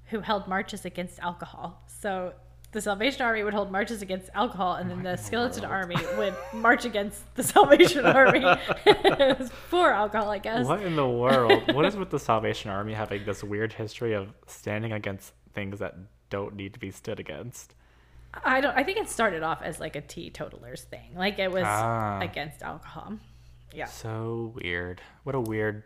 who 0.07 0.21
held 0.21 0.47
marches 0.49 0.85
against 0.85 1.19
alcohol. 1.21 1.83
So 1.87 2.33
the 2.73 2.81
Salvation 2.81 3.23
Army 3.23 3.43
would 3.43 3.55
hold 3.55 3.73
marches 3.73 4.03
against 4.03 4.29
alcohol, 4.35 4.75
and 4.75 4.91
then 4.91 5.03
the 5.03 5.17
Skeleton 5.17 5.63
world? 5.63 5.73
Army 5.73 5.97
would 6.19 6.35
march 6.53 6.85
against 6.85 7.35
the 7.35 7.43
Salvation 7.55 8.05
Army. 8.05 8.41
for 9.71 9.91
alcohol, 9.93 10.31
I 10.31 10.39
guess. 10.39 10.67
What 10.67 10.83
in 10.83 10.95
the 10.97 11.09
world? 11.09 11.73
what 11.75 11.85
is 11.87 11.97
with 11.97 12.11
the 12.11 12.19
Salvation 12.19 12.71
Army 12.71 12.93
having 12.93 13.25
this 13.25 13.43
weird 13.43 13.73
history 13.73 14.13
of 14.13 14.29
standing 14.47 14.93
against 14.93 15.33
things 15.55 15.79
that 15.79 15.95
don't 16.31 16.55
need 16.57 16.75
to 16.75 16.81
be 16.81 16.91
stood 16.91 17.21
against? 17.21 17.75
I 18.45 18.61
don't. 18.61 18.77
I 18.77 18.83
think 18.85 18.99
it 18.99 19.09
started 19.09 19.43
off 19.43 19.63
as 19.63 19.81
like 19.81 19.97
a 19.97 20.01
teetotalers 20.03 20.83
thing. 20.83 21.15
Like 21.17 21.39
it 21.39 21.51
was 21.51 21.65
Ah. 21.65 22.21
against 22.21 22.63
alcohol. 22.63 23.15
Yeah, 23.73 23.87
So 23.87 24.53
weird. 24.63 25.01
What 25.25 25.35
a 25.35 25.41
weird 25.41 25.83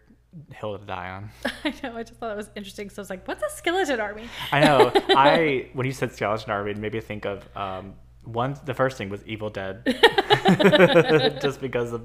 hill 0.53 0.79
to 0.79 0.85
die 0.85 1.11
on. 1.11 1.31
I 1.65 1.75
know. 1.83 1.97
I 1.97 2.03
just 2.03 2.19
thought 2.21 2.33
it 2.33 2.37
was 2.37 2.51
interesting. 2.55 2.89
So 2.91 3.01
I 3.01 3.03
was 3.03 3.11
like, 3.11 3.27
"What's 3.27 3.43
a 3.43 3.51
skeleton 3.57 4.01
army?" 4.01 4.29
I 4.53 4.61
know. 4.65 4.93
I 5.11 5.69
when 5.75 5.87
you 5.87 5.93
said 5.93 6.13
skeleton 6.13 6.51
army, 6.51 6.73
it 6.73 6.79
made 6.79 6.93
me 6.93 7.01
think 7.01 7.25
of 7.25 7.49
um, 7.57 7.95
one. 8.25 8.57
The 8.65 8.75
first 8.75 8.97
thing 8.99 9.09
was 9.11 9.25
Evil 9.27 9.51
Dead, 9.51 9.85
just 11.41 11.61
because 11.61 11.93
of 11.93 12.03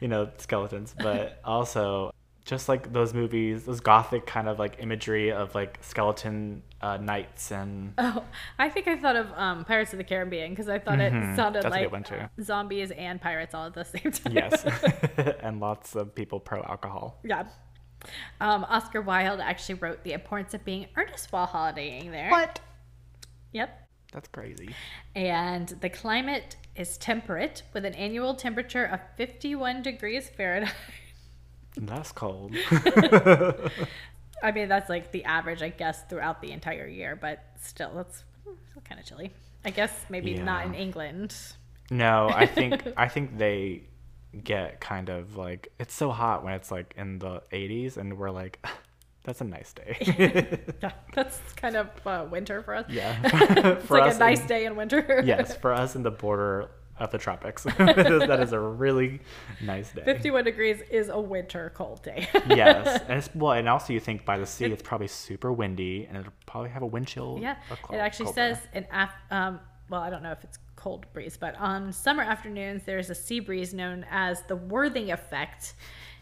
you 0.00 0.08
know 0.08 0.30
skeletons, 0.38 0.94
but 0.98 1.40
also 1.44 2.12
just 2.44 2.68
like 2.68 2.92
those 2.92 3.12
movies, 3.14 3.64
those 3.64 3.80
gothic 3.80 4.26
kind 4.26 4.48
of 4.48 4.58
like 4.58 4.76
imagery 4.78 5.32
of 5.32 5.54
like 5.54 5.78
skeleton 5.80 6.62
uh, 6.86 6.96
knights 6.98 7.50
and 7.50 7.92
Oh, 7.98 8.22
I 8.58 8.68
think 8.68 8.86
I 8.88 8.96
thought 8.96 9.16
of 9.16 9.26
um, 9.34 9.64
Pirates 9.64 9.92
of 9.92 9.98
the 9.98 10.04
Caribbean 10.04 10.50
because 10.50 10.68
I 10.68 10.78
thought 10.78 11.00
it 11.00 11.12
Mhm. 11.12 11.36
sounded 11.36 11.62
That's 11.62 11.72
like 11.74 11.90
one, 11.92 12.04
zombies 12.42 12.90
and 12.92 13.20
pirates 13.20 13.54
all 13.54 13.66
at 13.66 13.74
the 13.74 13.84
same 13.84 14.12
time. 14.12 14.32
yes, 14.32 14.64
and 15.40 15.60
lots 15.60 15.94
of 15.96 16.14
people 16.14 16.38
pro 16.40 16.62
alcohol. 16.62 17.18
yeah. 17.24 17.44
Um, 18.40 18.64
Oscar 18.68 19.00
Wilde 19.00 19.40
actually 19.40 19.76
wrote 19.76 20.04
the 20.04 20.12
importance 20.12 20.54
of 20.54 20.64
being 20.64 20.86
earnest 20.96 21.32
while 21.32 21.46
holidaying 21.46 22.10
there. 22.12 22.30
What? 22.30 22.60
Yep. 23.52 23.88
That's 24.12 24.28
crazy. 24.28 24.68
And 25.16 25.68
the 25.80 25.88
climate 25.90 26.56
is 26.76 26.98
temperate 26.98 27.62
with 27.72 27.84
an 27.84 27.94
annual 27.94 28.34
temperature 28.34 28.84
of 28.84 29.00
51 29.16 29.82
degrees 29.82 30.28
Fahrenheit. 30.28 30.74
That's 31.76 32.12
cold. 32.12 32.54
I 34.42 34.52
mean, 34.52 34.68
that's 34.68 34.88
like 34.90 35.12
the 35.12 35.24
average, 35.24 35.62
I 35.62 35.70
guess, 35.70 36.02
throughout 36.08 36.40
the 36.42 36.52
entire 36.52 36.86
year, 36.86 37.16
but 37.16 37.42
still, 37.60 37.92
that's 37.94 38.24
kind 38.84 39.00
of 39.00 39.06
chilly. 39.06 39.32
I 39.64 39.70
guess 39.70 39.92
maybe 40.08 40.34
not 40.34 40.66
in 40.66 40.74
England. 40.74 41.34
No, 41.90 42.28
I 42.32 42.46
think 42.46 42.86
I 42.96 43.08
think 43.08 43.38
they 43.38 43.82
get 44.44 44.80
kind 44.80 45.08
of 45.08 45.36
like 45.36 45.72
it's 45.78 45.94
so 45.94 46.10
hot 46.10 46.44
when 46.44 46.52
it's 46.52 46.70
like 46.70 46.92
in 46.98 47.18
the 47.18 47.40
80s 47.52 47.96
and 47.96 48.18
we're 48.18 48.30
like 48.30 48.64
that's 49.24 49.40
a 49.40 49.44
nice 49.44 49.72
day. 49.72 49.96
Yeah, 50.82 50.92
that's 51.14 51.40
kind 51.54 51.74
of 51.76 51.88
uh, 52.06 52.26
winter 52.30 52.62
for 52.62 52.74
us. 52.74 52.84
yeah. 52.88 53.16
it's 53.24 53.86
For 53.86 53.98
like 53.98 54.10
us 54.10 54.16
a 54.16 54.18
nice 54.20 54.40
in- 54.42 54.46
day 54.46 54.66
in 54.66 54.76
winter. 54.76 55.22
yes, 55.24 55.56
for 55.56 55.72
us 55.72 55.96
in 55.96 56.02
the 56.02 56.10
border 56.10 56.70
of 56.98 57.10
the 57.10 57.18
tropics. 57.18 57.62
that 57.78 58.40
is 58.40 58.52
a 58.52 58.60
really 58.60 59.20
nice 59.62 59.92
day. 59.92 60.02
51 60.04 60.44
degrees 60.44 60.80
is 60.90 61.08
a 61.08 61.20
winter 61.20 61.72
cold 61.74 62.02
day. 62.02 62.28
yes, 62.48 63.02
and 63.08 63.18
it's 63.18 63.30
well, 63.34 63.52
and 63.52 63.68
also 63.68 63.92
you 63.92 64.00
think 64.00 64.24
by 64.24 64.38
the 64.38 64.46
sea, 64.46 64.66
it's 64.66 64.82
probably 64.82 65.08
super 65.08 65.52
windy, 65.52 66.06
and 66.06 66.16
it'll 66.16 66.32
probably 66.46 66.70
have 66.70 66.82
a 66.82 66.86
wind 66.86 67.06
chill. 67.06 67.38
Yeah, 67.40 67.56
or 67.88 67.96
it 67.96 67.98
actually 67.98 68.32
says 68.32 68.58
an 68.72 68.86
af- 68.92 69.14
um, 69.30 69.60
well, 69.88 70.02
I 70.02 70.10
don't 70.10 70.22
know 70.22 70.32
if 70.32 70.42
it's 70.44 70.58
cold 70.74 71.06
breeze, 71.12 71.36
but 71.36 71.56
on 71.58 71.92
summer 71.92 72.22
afternoons 72.22 72.84
there's 72.84 73.10
a 73.10 73.14
sea 73.14 73.40
breeze 73.40 73.74
known 73.74 74.04
as 74.10 74.42
the 74.42 74.56
Worthing 74.56 75.10
effect, 75.10 75.74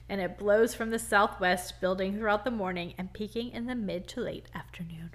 and 0.09 0.21
it 0.21 0.39
blows 0.39 0.75
from 0.75 0.91
the 0.91 0.99
southwest, 0.99 1.81
building 1.81 2.19
throughout 2.19 2.45
the 2.45 2.51
morning 2.51 2.95
and 2.99 3.13
peaking 3.13 3.51
in 3.51 3.67
the 3.67 3.75
mid 3.75 4.09
to 4.09 4.21
late 4.21 4.47
afternoon. 4.55 5.11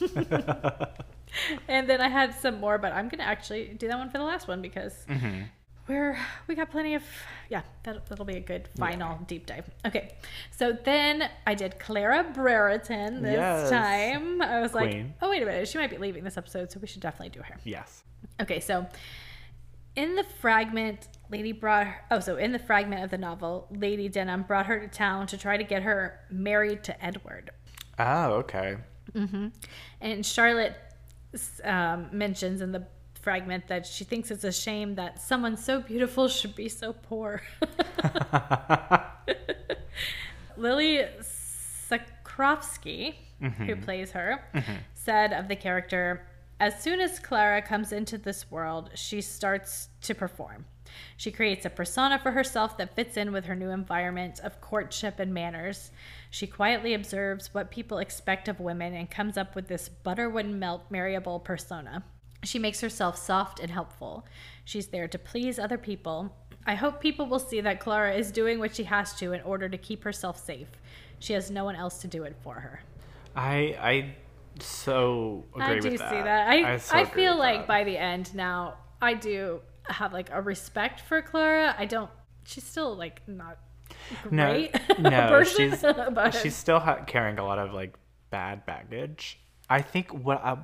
and 1.68 1.88
then 1.88 2.00
I 2.00 2.08
had 2.08 2.34
some 2.34 2.60
more, 2.60 2.78
but 2.78 2.92
I'm 2.92 3.08
gonna 3.08 3.22
actually 3.24 3.68
do 3.78 3.88
that 3.88 3.98
one 3.98 4.10
for 4.10 4.18
the 4.18 4.24
last 4.24 4.48
one 4.48 4.60
because 4.62 4.94
Mm-hmm. 5.08 5.42
we're 5.88 6.18
we 6.46 6.54
got 6.54 6.70
plenty 6.70 6.94
of 6.94 7.02
yeah 7.48 7.62
that, 7.82 8.06
that'll 8.06 8.24
be 8.24 8.36
a 8.36 8.40
good 8.40 8.68
final 8.78 9.18
deep 9.26 9.44
dive 9.46 9.68
okay 9.84 10.14
so 10.56 10.72
then 10.84 11.28
i 11.48 11.54
did 11.54 11.80
clara 11.80 12.22
brereton 12.32 13.22
this 13.22 13.32
Yes. 13.32 13.70
time 13.70 14.40
i 14.40 14.60
was 14.60 14.72
like 14.72 15.04
oh 15.20 15.30
wait 15.30 15.42
a 15.42 15.46
minute 15.46 15.66
she 15.66 15.78
might 15.78 15.90
be 15.90 15.96
leaving 15.98 16.22
this 16.22 16.36
episode 16.36 16.70
so 16.70 16.78
we 16.80 16.86
should 16.86 17.00
definitely 17.02 17.30
do 17.30 17.42
her 17.42 17.56
yes. 17.64 18.04
okay 18.40 18.60
so 18.60 18.86
in 19.96 20.14
the 20.14 20.22
fragment 20.40 21.08
lady 21.28 21.50
brought 21.50 21.86
her, 21.88 21.96
oh 22.12 22.20
so 22.20 22.36
in 22.36 22.52
the 22.52 22.58
fragment 22.60 23.02
of 23.02 23.10
the 23.10 23.18
novel 23.18 23.66
lady 23.74 24.08
denham 24.08 24.42
brought 24.44 24.66
her 24.66 24.78
to 24.78 24.86
town 24.86 25.26
to 25.26 25.36
try 25.36 25.56
to 25.56 25.64
get 25.64 25.82
her 25.82 26.20
married 26.30 26.84
to 26.84 27.04
edward 27.04 27.50
Oh, 27.98 28.32
okay. 28.44 28.76
and 30.00 30.24
Charlotte 30.24 30.74
um, 31.64 32.08
mentions 32.12 32.60
in 32.60 32.72
the 32.72 32.86
fragment 33.20 33.68
that 33.68 33.86
she 33.86 34.04
thinks 34.04 34.30
it's 34.30 34.44
a 34.44 34.52
shame 34.52 34.94
that 34.94 35.20
someone 35.20 35.56
so 35.56 35.80
beautiful 35.80 36.28
should 36.28 36.54
be 36.54 36.68
so 36.68 36.92
poor. 36.92 37.42
Lily 40.56 41.04
Sacofsky, 41.90 43.14
who 43.66 43.76
plays 43.76 44.12
her, 44.12 44.44
said 44.94 45.32
of 45.32 45.48
the 45.48 45.56
character, 45.56 46.26
as 46.58 46.82
soon 46.82 47.00
as 47.00 47.18
Clara 47.18 47.62
comes 47.62 47.92
into 47.92 48.18
this 48.18 48.50
world, 48.50 48.90
she 48.94 49.20
starts 49.22 49.88
to 50.02 50.14
perform. 50.14 50.66
She 51.16 51.30
creates 51.30 51.64
a 51.64 51.70
persona 51.70 52.18
for 52.18 52.32
herself 52.32 52.76
that 52.78 52.94
fits 52.94 53.16
in 53.16 53.32
with 53.32 53.44
her 53.46 53.54
new 53.54 53.70
environment 53.70 54.40
of 54.42 54.60
courtship 54.60 55.18
and 55.18 55.34
manners. 55.34 55.90
She 56.30 56.46
quietly 56.46 56.94
observes 56.94 57.52
what 57.52 57.70
people 57.70 57.98
expect 57.98 58.48
of 58.48 58.60
women 58.60 58.94
and 58.94 59.10
comes 59.10 59.36
up 59.36 59.54
with 59.54 59.68
this 59.68 59.88
butter 59.88 60.28
wouldn't 60.28 60.54
melt 60.54 60.90
marryable 60.90 61.40
persona. 61.40 62.04
She 62.42 62.58
makes 62.58 62.80
herself 62.80 63.18
soft 63.18 63.60
and 63.60 63.70
helpful. 63.70 64.26
She's 64.64 64.88
there 64.88 65.08
to 65.08 65.18
please 65.18 65.58
other 65.58 65.78
people. 65.78 66.34
I 66.66 66.74
hope 66.74 67.00
people 67.00 67.26
will 67.26 67.38
see 67.38 67.60
that 67.60 67.80
Clara 67.80 68.14
is 68.14 68.30
doing 68.30 68.58
what 68.58 68.74
she 68.74 68.84
has 68.84 69.14
to 69.14 69.32
in 69.32 69.42
order 69.42 69.68
to 69.68 69.78
keep 69.78 70.04
herself 70.04 70.42
safe. 70.42 70.68
She 71.18 71.32
has 71.32 71.50
no 71.50 71.64
one 71.64 71.76
else 71.76 71.98
to 71.98 72.08
do 72.08 72.22
it 72.24 72.36
for 72.42 72.54
her. 72.54 72.80
I 73.36 73.76
I 73.80 74.14
so 74.58 75.44
agree 75.54 75.64
I 75.64 75.78
do 75.78 75.98
that. 75.98 76.10
see 76.10 76.16
that. 76.16 76.48
I 76.48 76.76
so 76.78 76.96
I, 76.96 77.04
feel 77.04 77.38
like 77.38 77.60
that. 77.60 77.66
by 77.68 77.84
the 77.84 77.96
end 77.96 78.34
now, 78.34 78.74
I 79.00 79.14
do 79.14 79.60
have 79.88 80.12
like 80.12 80.30
a 80.30 80.40
respect 80.40 81.00
for 81.00 81.22
Clara. 81.22 81.74
I 81.78 81.86
don't. 81.86 82.10
She's 82.44 82.64
still 82.64 82.96
like 82.96 83.26
not 83.28 83.58
no, 84.30 84.50
great. 84.50 84.72
no, 84.98 85.10
person, 85.28 85.70
she's 86.32 86.42
she's 86.42 86.56
still 86.56 86.78
ha- 86.80 87.04
carrying 87.06 87.38
a 87.38 87.44
lot 87.44 87.58
of 87.58 87.72
like 87.72 87.94
bad 88.30 88.64
baggage. 88.66 89.38
I 89.68 89.82
think 89.82 90.08
what 90.10 90.42
I, 90.44 90.58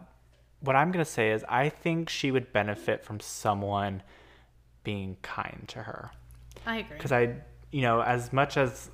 what 0.61 0.77
I'm 0.77 0.93
gonna 0.93 1.05
say 1.05 1.33
is 1.33 1.45
I 1.49 1.69
think 1.69 2.09
she 2.09 2.31
would 2.31 2.53
benefit 2.53 3.05
from 3.05 3.21
someone 3.21 4.03
being 4.85 5.17
kind 5.23 5.65
to 5.69 5.83
her. 5.83 6.11
I 6.65 6.79
agree. 6.79 6.97
because 6.97 7.13
I, 7.13 7.37
you 7.71 7.83
know, 7.83 8.01
as 8.01 8.33
much 8.33 8.57
as 8.57 8.91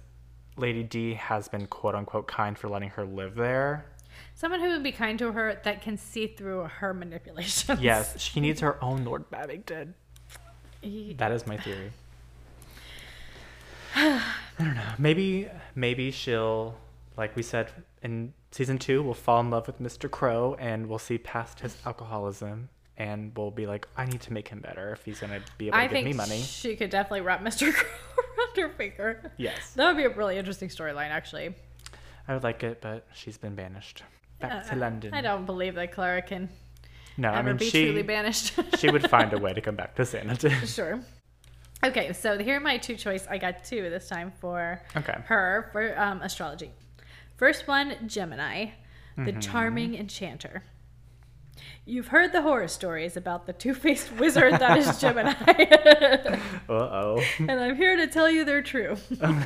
Lady 0.57 0.83
D 0.83 1.15
has 1.15 1.49
been 1.49 1.67
quote 1.67 1.95
unquote 1.95 2.29
kind 2.29 2.59
for 2.59 2.69
letting 2.69 2.91
her 2.91 3.05
live 3.05 3.35
there, 3.35 3.87
Someone 4.35 4.61
who 4.61 4.69
would 4.71 4.83
be 4.83 4.93
kind 4.93 5.19
to 5.19 5.33
her 5.33 5.61
that 5.65 5.83
can 5.83 5.97
see 5.97 6.27
through 6.27 6.65
her 6.65 6.93
manipulations. 6.93 7.81
yes, 7.81 8.21
she 8.21 8.41
needs 8.41 8.61
her 8.61 8.83
own 8.83 9.05
Lord 9.05 9.31
Babington. 9.31 9.95
He- 10.83 11.15
That 11.15 11.33
is 11.33 11.47
my 11.47 11.57
theory. 11.57 11.91
I 13.95 14.23
don't 14.59 14.75
know. 14.75 14.93
Maybe, 14.99 15.49
maybe 15.75 16.11
she'll, 16.11 16.75
like 17.17 17.37
we 17.37 17.43
said 17.43 17.71
in 18.03 18.33
season 18.51 18.79
two, 18.79 19.03
we'll 19.03 19.15
fall 19.15 19.41
in 19.41 19.51
love 19.51 19.67
with 19.67 19.81
Mr. 19.81 20.11
Crowe 20.11 20.57
and 20.59 20.89
we'll 20.89 20.99
see 20.99 21.19
past 21.19 21.61
his 21.61 21.77
alcoholism 21.87 22.69
and 22.97 23.33
we'll 23.37 23.51
be 23.51 23.67
like, 23.67 23.87
I 23.97 24.05
need 24.07 24.21
to 24.23 24.33
make 24.33 24.49
him 24.49 24.61
better 24.61 24.93
if 24.93 25.05
he's 25.05 25.21
gonna 25.21 25.41
be 25.59 25.69
able 25.69 25.79
to 25.79 25.83
I 25.83 25.87
give 25.89 26.05
me 26.05 26.13
money. 26.13 26.41
she 26.41 26.77
could 26.77 26.91
definitely 26.91 27.23
wrap 27.23 27.41
Mr. 27.43 27.73
Crowe 27.73 27.89
around 28.39 28.57
her 28.57 28.69
finger. 28.77 29.33
Yes, 29.37 29.73
That 29.75 29.87
would 29.89 29.97
be 29.97 30.05
a 30.05 30.11
really 30.15 30.37
interesting 30.39 30.69
storyline, 30.69 31.11
actually. 31.11 31.55
I 32.29 32.35
would 32.35 32.43
like 32.45 32.63
it, 32.63 32.81
but 32.81 33.07
she's 33.15 33.37
been 33.39 33.55
banished 33.55 34.03
back 34.41 34.65
to 34.67 34.73
Uh, 34.75 34.77
London. 34.77 35.13
I 35.15 35.21
don't 35.23 35.45
believe 35.47 35.75
that 35.75 35.93
Clara 35.93 36.23
can 36.23 36.49
No, 37.17 37.29
I 37.31 37.43
mean 37.43 37.57
be 37.57 37.69
she 37.69 37.85
truly 37.87 38.03
banished. 38.03 38.55
she 38.79 38.91
would 38.91 39.09
find 39.11 39.33
a 39.33 39.39
way 39.39 39.53
to 39.53 39.61
come 39.67 39.77
back 39.77 39.95
to 39.97 40.03
Sanditon. 40.03 40.67
Sure. 40.73 41.01
Okay, 41.85 42.13
so 42.13 42.39
here 42.39 42.57
are 42.57 42.61
my 42.61 42.77
two 42.79 42.95
choice. 42.97 43.27
I 43.29 43.39
got 43.39 43.65
two 43.65 43.91
this 43.91 44.09
time 44.09 44.33
for 44.41 44.81
Okay. 44.97 45.17
her 45.27 45.69
for 45.73 45.99
um, 46.01 46.23
astrology. 46.23 46.71
First 47.37 47.67
one, 47.69 47.97
Gemini, 48.07 48.67
Mm-hmm. 49.19 49.25
the 49.27 49.33
charming 49.43 49.95
enchanter. 49.95 50.63
You've 51.85 52.09
heard 52.09 52.33
the 52.33 52.41
horror 52.41 52.67
stories 52.69 53.15
about 53.15 53.45
the 53.47 53.53
two 53.53 53.75
faced 53.75 54.11
wizard 54.19 54.55
that 54.55 54.79
is 54.79 54.99
Gemini. 54.99 55.33
Uh 55.37 56.39
oh. 56.71 57.23
and 57.39 57.51
I'm 57.51 57.77
here 57.77 57.97
to 57.97 58.07
tell 58.07 58.31
you 58.31 58.47
they're 58.47 58.63
true. 58.63 58.97
Oh, 59.21 59.45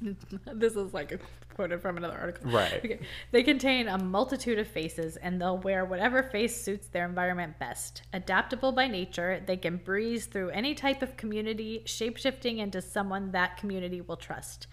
this 0.52 0.76
is 0.76 0.92
like 0.92 1.12
a 1.12 1.18
quoted 1.54 1.80
from 1.80 1.96
another 1.96 2.18
article. 2.18 2.50
Right. 2.50 2.84
Okay. 2.84 3.00
They 3.30 3.42
contain 3.42 3.88
a 3.88 3.98
multitude 3.98 4.58
of 4.58 4.68
faces 4.68 5.16
and 5.16 5.40
they'll 5.40 5.58
wear 5.58 5.84
whatever 5.84 6.22
face 6.22 6.60
suits 6.60 6.88
their 6.88 7.06
environment 7.06 7.58
best. 7.58 8.02
Adaptable 8.12 8.72
by 8.72 8.88
nature, 8.88 9.42
they 9.46 9.56
can 9.56 9.78
breeze 9.78 10.26
through 10.26 10.50
any 10.50 10.74
type 10.74 11.02
of 11.02 11.16
community, 11.16 11.82
shapeshifting 11.86 12.58
into 12.58 12.82
someone 12.82 13.32
that 13.32 13.56
community 13.56 14.00
will 14.00 14.16
trust. 14.16 14.66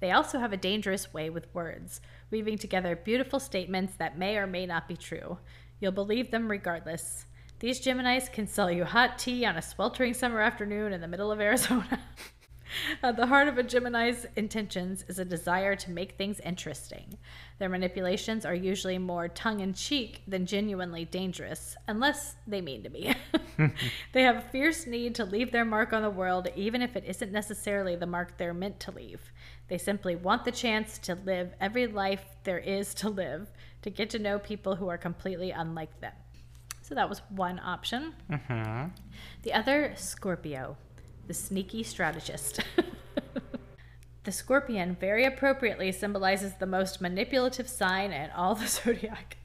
They 0.00 0.12
also 0.12 0.38
have 0.38 0.52
a 0.52 0.56
dangerous 0.56 1.12
way 1.12 1.28
with 1.28 1.52
words, 1.52 2.00
weaving 2.30 2.58
together 2.58 2.94
beautiful 2.94 3.40
statements 3.40 3.96
that 3.96 4.16
may 4.16 4.36
or 4.36 4.46
may 4.46 4.64
not 4.64 4.86
be 4.86 4.96
true. 4.96 5.38
You'll 5.80 5.90
believe 5.90 6.30
them 6.30 6.48
regardless. 6.48 7.26
These 7.58 7.80
Geminis 7.80 8.32
can 8.32 8.46
sell 8.46 8.70
you 8.70 8.84
hot 8.84 9.18
tea 9.18 9.44
on 9.44 9.56
a 9.56 9.62
sweltering 9.62 10.14
summer 10.14 10.40
afternoon 10.40 10.92
in 10.92 11.00
the 11.00 11.08
middle 11.08 11.32
of 11.32 11.40
Arizona. 11.40 12.00
At 13.02 13.16
the 13.16 13.26
heart 13.26 13.48
of 13.48 13.58
a 13.58 13.62
Gemini's 13.62 14.26
intentions 14.36 15.04
is 15.08 15.18
a 15.18 15.24
desire 15.24 15.76
to 15.76 15.90
make 15.90 16.12
things 16.12 16.40
interesting. 16.40 17.18
Their 17.58 17.68
manipulations 17.68 18.44
are 18.44 18.54
usually 18.54 18.98
more 18.98 19.28
tongue 19.28 19.60
in 19.60 19.74
cheek 19.74 20.22
than 20.26 20.46
genuinely 20.46 21.04
dangerous, 21.04 21.76
unless 21.86 22.36
they 22.46 22.60
mean 22.60 22.82
to 22.82 22.90
be. 22.90 23.14
they 24.12 24.22
have 24.22 24.36
a 24.36 24.48
fierce 24.52 24.86
need 24.86 25.14
to 25.16 25.24
leave 25.24 25.52
their 25.52 25.64
mark 25.64 25.92
on 25.92 26.02
the 26.02 26.10
world, 26.10 26.48
even 26.54 26.82
if 26.82 26.96
it 26.96 27.04
isn't 27.06 27.32
necessarily 27.32 27.96
the 27.96 28.06
mark 28.06 28.38
they're 28.38 28.54
meant 28.54 28.80
to 28.80 28.92
leave. 28.92 29.32
They 29.68 29.78
simply 29.78 30.16
want 30.16 30.44
the 30.44 30.52
chance 30.52 30.98
to 31.00 31.14
live 31.14 31.52
every 31.60 31.86
life 31.86 32.24
there 32.44 32.58
is 32.58 32.94
to 32.94 33.08
live, 33.08 33.48
to 33.82 33.90
get 33.90 34.10
to 34.10 34.18
know 34.18 34.38
people 34.38 34.76
who 34.76 34.88
are 34.88 34.98
completely 34.98 35.50
unlike 35.50 36.00
them. 36.00 36.14
So 36.82 36.94
that 36.94 37.08
was 37.08 37.20
one 37.28 37.60
option. 37.62 38.14
Mm-hmm. 38.30 38.88
The 39.42 39.52
other, 39.52 39.92
Scorpio, 39.94 40.78
the 41.28 41.34
sneaky 41.34 41.82
strategist. 41.82 42.60
the 44.24 44.32
scorpion 44.32 44.96
very 44.98 45.24
appropriately 45.24 45.92
symbolizes 45.92 46.54
the 46.54 46.66
most 46.66 47.00
manipulative 47.00 47.68
sign 47.68 48.10
in 48.12 48.30
all 48.30 48.54
the 48.54 48.66
zodiac. 48.66 49.36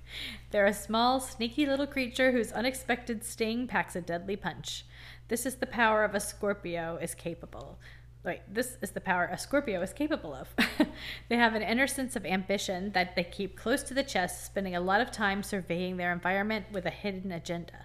They're 0.51 0.65
a 0.65 0.73
small, 0.73 1.19
sneaky 1.19 1.65
little 1.65 1.87
creature 1.87 2.31
whose 2.31 2.51
unexpected 2.53 3.25
sting 3.25 3.67
packs 3.67 3.95
a 3.95 4.01
deadly 4.01 4.37
punch. 4.37 4.85
This 5.27 5.45
is 5.45 5.55
the 5.55 5.67
power 5.67 6.03
of 6.03 6.15
a 6.15 6.19
Scorpio 6.19 6.97
is 7.01 7.13
capable. 7.13 7.79
Wait, 8.23 8.41
this 8.47 8.77
is 8.81 8.91
the 8.91 9.01
power 9.01 9.25
a 9.25 9.37
Scorpio 9.37 9.81
is 9.81 9.91
capable 9.91 10.33
of. 10.33 10.55
they 11.29 11.35
have 11.35 11.55
an 11.55 11.63
inner 11.63 11.87
sense 11.87 12.15
of 12.15 12.25
ambition 12.25 12.93
that 12.93 13.15
they 13.17 13.23
keep 13.23 13.57
close 13.57 13.83
to 13.83 13.93
the 13.93 14.03
chest, 14.03 14.45
spending 14.45 14.75
a 14.75 14.81
lot 14.81 15.01
of 15.01 15.11
time 15.11 15.43
surveying 15.43 15.97
their 15.97 16.13
environment 16.13 16.67
with 16.71 16.85
a 16.85 16.91
hidden 16.91 17.33
agenda 17.33 17.82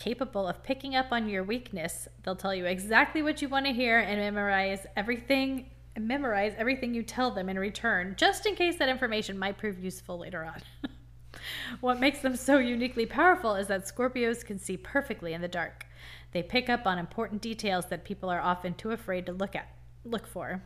capable 0.00 0.48
of 0.48 0.62
picking 0.62 0.96
up 0.96 1.12
on 1.12 1.28
your 1.28 1.44
weakness. 1.44 2.08
They'll 2.22 2.34
tell 2.34 2.54
you 2.54 2.64
exactly 2.64 3.22
what 3.22 3.42
you 3.42 3.48
want 3.48 3.66
to 3.66 3.72
hear 3.72 3.98
and 3.98 4.18
memorize 4.18 4.86
everything 4.96 5.66
memorize 5.98 6.54
everything 6.56 6.94
you 6.94 7.02
tell 7.02 7.30
them 7.30 7.48
in 7.48 7.58
return, 7.58 8.14
just 8.16 8.46
in 8.46 8.54
case 8.54 8.76
that 8.78 8.88
information 8.88 9.38
might 9.38 9.58
prove 9.58 9.78
useful 9.78 10.18
later 10.18 10.44
on. 10.44 10.90
what 11.80 12.00
makes 12.00 12.20
them 12.20 12.36
so 12.36 12.58
uniquely 12.58 13.04
powerful 13.04 13.54
is 13.54 13.66
that 13.66 13.84
Scorpios 13.84 14.44
can 14.44 14.58
see 14.58 14.76
perfectly 14.76 15.34
in 15.34 15.42
the 15.42 15.48
dark. 15.48 15.84
They 16.32 16.42
pick 16.42 16.70
up 16.70 16.86
on 16.86 16.98
important 16.98 17.42
details 17.42 17.86
that 17.86 18.04
people 18.04 18.30
are 18.30 18.40
often 18.40 18.74
too 18.74 18.92
afraid 18.92 19.26
to 19.26 19.32
look 19.32 19.54
at, 19.54 19.68
look 20.04 20.26
for. 20.26 20.62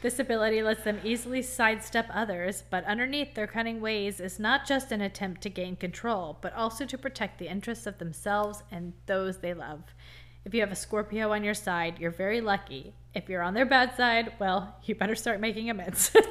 This 0.00 0.18
ability 0.18 0.62
lets 0.62 0.84
them 0.84 1.00
easily 1.02 1.42
sidestep 1.42 2.06
others, 2.12 2.62
but 2.70 2.84
underneath 2.84 3.34
their 3.34 3.48
cunning 3.48 3.80
ways 3.80 4.20
is 4.20 4.38
not 4.38 4.64
just 4.64 4.92
an 4.92 5.00
attempt 5.00 5.42
to 5.42 5.50
gain 5.50 5.74
control, 5.74 6.38
but 6.40 6.54
also 6.54 6.84
to 6.84 6.96
protect 6.96 7.38
the 7.38 7.48
interests 7.48 7.86
of 7.86 7.98
themselves 7.98 8.62
and 8.70 8.92
those 9.06 9.38
they 9.38 9.54
love. 9.54 9.82
If 10.44 10.54
you 10.54 10.60
have 10.60 10.70
a 10.70 10.76
Scorpio 10.76 11.32
on 11.32 11.42
your 11.42 11.54
side, 11.54 11.98
you're 11.98 12.12
very 12.12 12.40
lucky. 12.40 12.94
If 13.12 13.28
you're 13.28 13.42
on 13.42 13.54
their 13.54 13.66
bad 13.66 13.96
side, 13.96 14.34
well, 14.38 14.76
you 14.84 14.94
better 14.94 15.16
start 15.16 15.40
making 15.40 15.68
amends. 15.68 16.14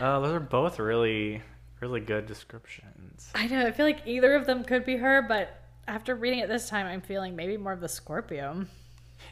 Uh, 0.00 0.18
those 0.20 0.32
are 0.32 0.40
both 0.40 0.78
really, 0.78 1.42
really 1.80 2.00
good 2.00 2.24
descriptions. 2.24 3.30
I 3.34 3.46
know, 3.46 3.66
I 3.66 3.70
feel 3.70 3.84
like 3.84 4.00
either 4.06 4.34
of 4.34 4.46
them 4.46 4.64
could 4.64 4.86
be 4.86 4.96
her, 4.96 5.20
but 5.20 5.60
after 5.86 6.14
reading 6.14 6.38
it 6.38 6.48
this 6.48 6.70
time, 6.70 6.86
I'm 6.86 7.02
feeling 7.02 7.36
maybe 7.36 7.58
more 7.58 7.72
of 7.72 7.80
the 7.80 7.88
Scorpio. 7.88 8.66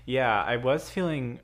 Yeah, 0.08 0.42
I 0.42 0.56
was 0.56 0.88
feeling 0.88 1.38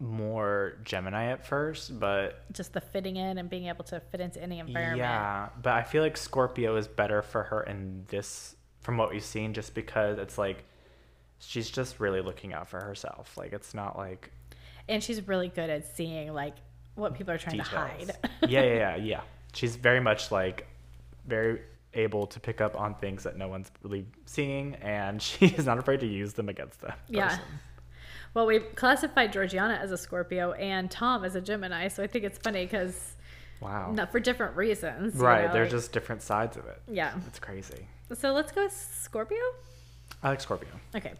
more 0.00 0.78
Gemini 0.82 1.26
at 1.26 1.46
first, 1.46 2.00
but 2.00 2.52
Just 2.52 2.72
the 2.72 2.80
fitting 2.80 3.14
in 3.14 3.38
and 3.38 3.48
being 3.48 3.68
able 3.68 3.84
to 3.84 4.00
fit 4.00 4.20
into 4.20 4.42
any 4.42 4.58
environment. 4.58 4.98
yeah, 4.98 5.50
but 5.62 5.74
I 5.74 5.84
feel 5.84 6.02
like 6.02 6.16
Scorpio 6.16 6.74
is 6.74 6.88
better 6.88 7.22
for 7.22 7.44
her 7.44 7.62
in 7.62 8.04
this, 8.08 8.56
from 8.80 8.96
what 8.96 9.10
we've 9.10 9.22
seen, 9.22 9.54
just 9.54 9.74
because 9.76 10.18
it's 10.18 10.38
like 10.38 10.64
she's 11.38 11.70
just 11.70 12.00
really 12.00 12.20
looking 12.20 12.52
out 12.52 12.68
for 12.68 12.80
herself. 12.80 13.36
Like 13.36 13.52
it's 13.52 13.74
not 13.74 13.96
like 13.96 14.32
And 14.88 15.00
she's 15.04 15.28
really 15.28 15.48
good 15.48 15.70
at 15.70 15.86
seeing 15.94 16.34
like 16.34 16.56
what 16.96 17.14
people 17.14 17.32
are 17.32 17.38
trying 17.38 17.58
details. 17.58 17.70
to 17.70 17.76
hide. 17.78 18.16
yeah, 18.50 18.62
yeah, 18.64 18.74
yeah, 18.74 18.96
yeah. 18.96 19.20
She's 19.54 19.76
very 19.76 20.00
much 20.00 20.32
like 20.32 20.66
very 21.26 21.60
able 21.94 22.26
to 22.28 22.38
pick 22.40 22.60
up 22.60 22.78
on 22.78 22.94
things 22.94 23.24
that 23.24 23.36
no 23.36 23.48
one's 23.48 23.70
really 23.82 24.06
seeing, 24.26 24.74
and 24.76 25.20
she 25.28 25.46
is 25.46 25.66
not 25.66 25.78
afraid 25.78 26.00
to 26.00 26.06
use 26.06 26.32
them 26.34 26.48
against 26.48 26.80
them. 26.80 26.92
Yeah. 27.08 27.38
Well, 28.34 28.46
we've 28.46 28.74
classified 28.76 29.32
Georgiana 29.32 29.74
as 29.74 29.90
a 29.90 29.98
Scorpio 29.98 30.52
and 30.52 30.90
Tom 30.90 31.24
as 31.24 31.34
a 31.34 31.40
Gemini, 31.40 31.88
so 31.88 32.02
I 32.02 32.06
think 32.06 32.24
it's 32.24 32.38
funny 32.38 32.64
because 32.64 33.16
Wow. 33.60 33.90
not 33.92 34.12
for 34.12 34.20
different 34.20 34.56
reasons. 34.56 35.16
you 35.16 35.20
right, 35.22 35.46
know, 35.46 35.52
they're 35.52 35.62
like- 35.64 35.70
just 35.70 35.92
different 35.92 36.22
sides 36.22 36.56
of 36.56 36.66
it. 36.66 36.80
yeah. 36.88 37.12
It's 37.26 37.38
crazy. 37.40 37.86
So 38.14 38.32
let's 38.32 38.52
go 38.52 38.64
with 38.64 38.72
Scorpio. 38.72 39.38
I 40.22 40.30
like 40.30 40.40
Scorpio. 40.40 40.68
Okay, 40.94 41.14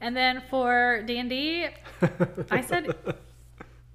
and 0.00 0.16
then 0.16 0.42
for 0.50 1.02
D 1.06 1.18
and 1.18 1.28
D, 1.30 1.66
I 2.50 2.60
said 2.60 2.94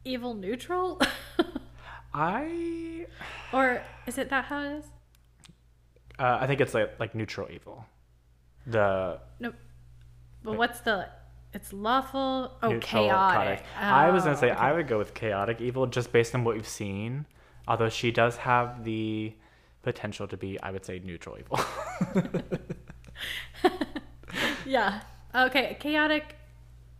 evil 0.04 0.34
neutral, 0.34 1.00
I 2.14 3.08
or 3.52 3.82
is 4.06 4.18
it 4.18 4.30
that 4.30 4.46
how 4.46 4.64
it 4.64 4.78
is? 4.80 4.86
uh, 6.20 6.38
I 6.42 6.48
think 6.48 6.62
it's 6.62 6.74
like 6.74 7.00
like 7.00 7.16
neutral 7.16 7.48
evil. 7.52 7.86
The 8.68 9.20
No, 9.40 9.54
but 10.44 10.58
what's 10.58 10.80
the? 10.82 11.08
It's 11.54 11.72
lawful. 11.72 12.52
Oh, 12.64 12.70
neutral 12.70 12.82
chaotic. 13.08 13.64
I 13.80 14.10
was 14.10 14.24
gonna 14.24 14.36
Oh, 14.36 14.40
say 14.40 14.52
okay. 14.52 14.60
I 14.60 14.74
would 14.74 14.88
go 14.88 14.98
with 14.98 15.14
chaotic 15.14 15.62
evil 15.62 15.86
just 15.88 16.12
based 16.12 16.34
on 16.34 16.44
what 16.44 16.56
we've 16.56 16.68
seen. 16.68 17.26
Although 17.68 17.90
she 17.90 18.12
does 18.12 18.38
have 18.38 18.84
the 18.84 19.34
potential 19.84 20.28
to 20.28 20.36
be, 20.38 20.60
I 20.62 20.72
would 20.72 20.84
say, 20.86 21.00
neutral 21.04 21.38
evil. 21.38 21.60
Yeah. 24.66 25.02
Okay, 25.36 25.78
chaotic 25.80 26.36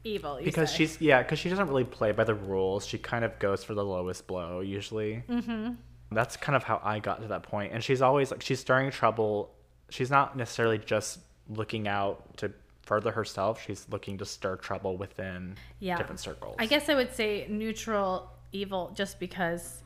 evil. 0.04 0.40
Because 0.44 0.70
say. 0.72 0.78
she's 0.78 1.02
yeah, 1.02 1.22
because 1.24 1.40
she 1.40 1.50
doesn't 1.50 1.68
really 1.68 1.84
play 1.84 2.12
by 2.12 2.24
the 2.24 2.36
rules. 2.36 2.86
She 2.86 2.98
kind 2.98 3.24
of 3.26 3.38
goes 3.40 3.64
for 3.64 3.74
the 3.74 3.84
lowest 3.84 4.28
blow 4.28 4.60
usually. 4.60 5.24
Mm-hmm. 5.30 5.74
That's 6.12 6.38
kind 6.38 6.56
of 6.56 6.64
how 6.64 6.80
I 6.84 7.00
got 7.00 7.22
to 7.22 7.28
that 7.30 7.44
point. 7.44 7.74
And 7.74 7.84
she's 7.84 8.02
always 8.02 8.32
like 8.32 8.42
she's 8.42 8.60
stirring 8.60 8.92
trouble. 8.92 9.52
She's 9.90 10.10
not 10.12 10.38
necessarily 10.38 10.78
just 10.78 11.20
looking 11.50 11.88
out 11.88 12.38
to 12.38 12.52
further 12.84 13.12
herself. 13.12 13.62
She's 13.66 13.88
looking 13.90 14.18
to 14.20 14.26
stir 14.26 14.56
trouble 14.58 14.98
within 14.98 15.56
Yeah. 15.80 15.98
different 15.98 16.20
circles. 16.20 16.56
I 16.60 16.66
guess 16.68 16.88
I 16.90 16.96
would 16.96 17.14
say 17.14 17.48
neutral 17.50 18.30
evil 18.52 18.92
just 18.96 19.20
because 19.20 19.82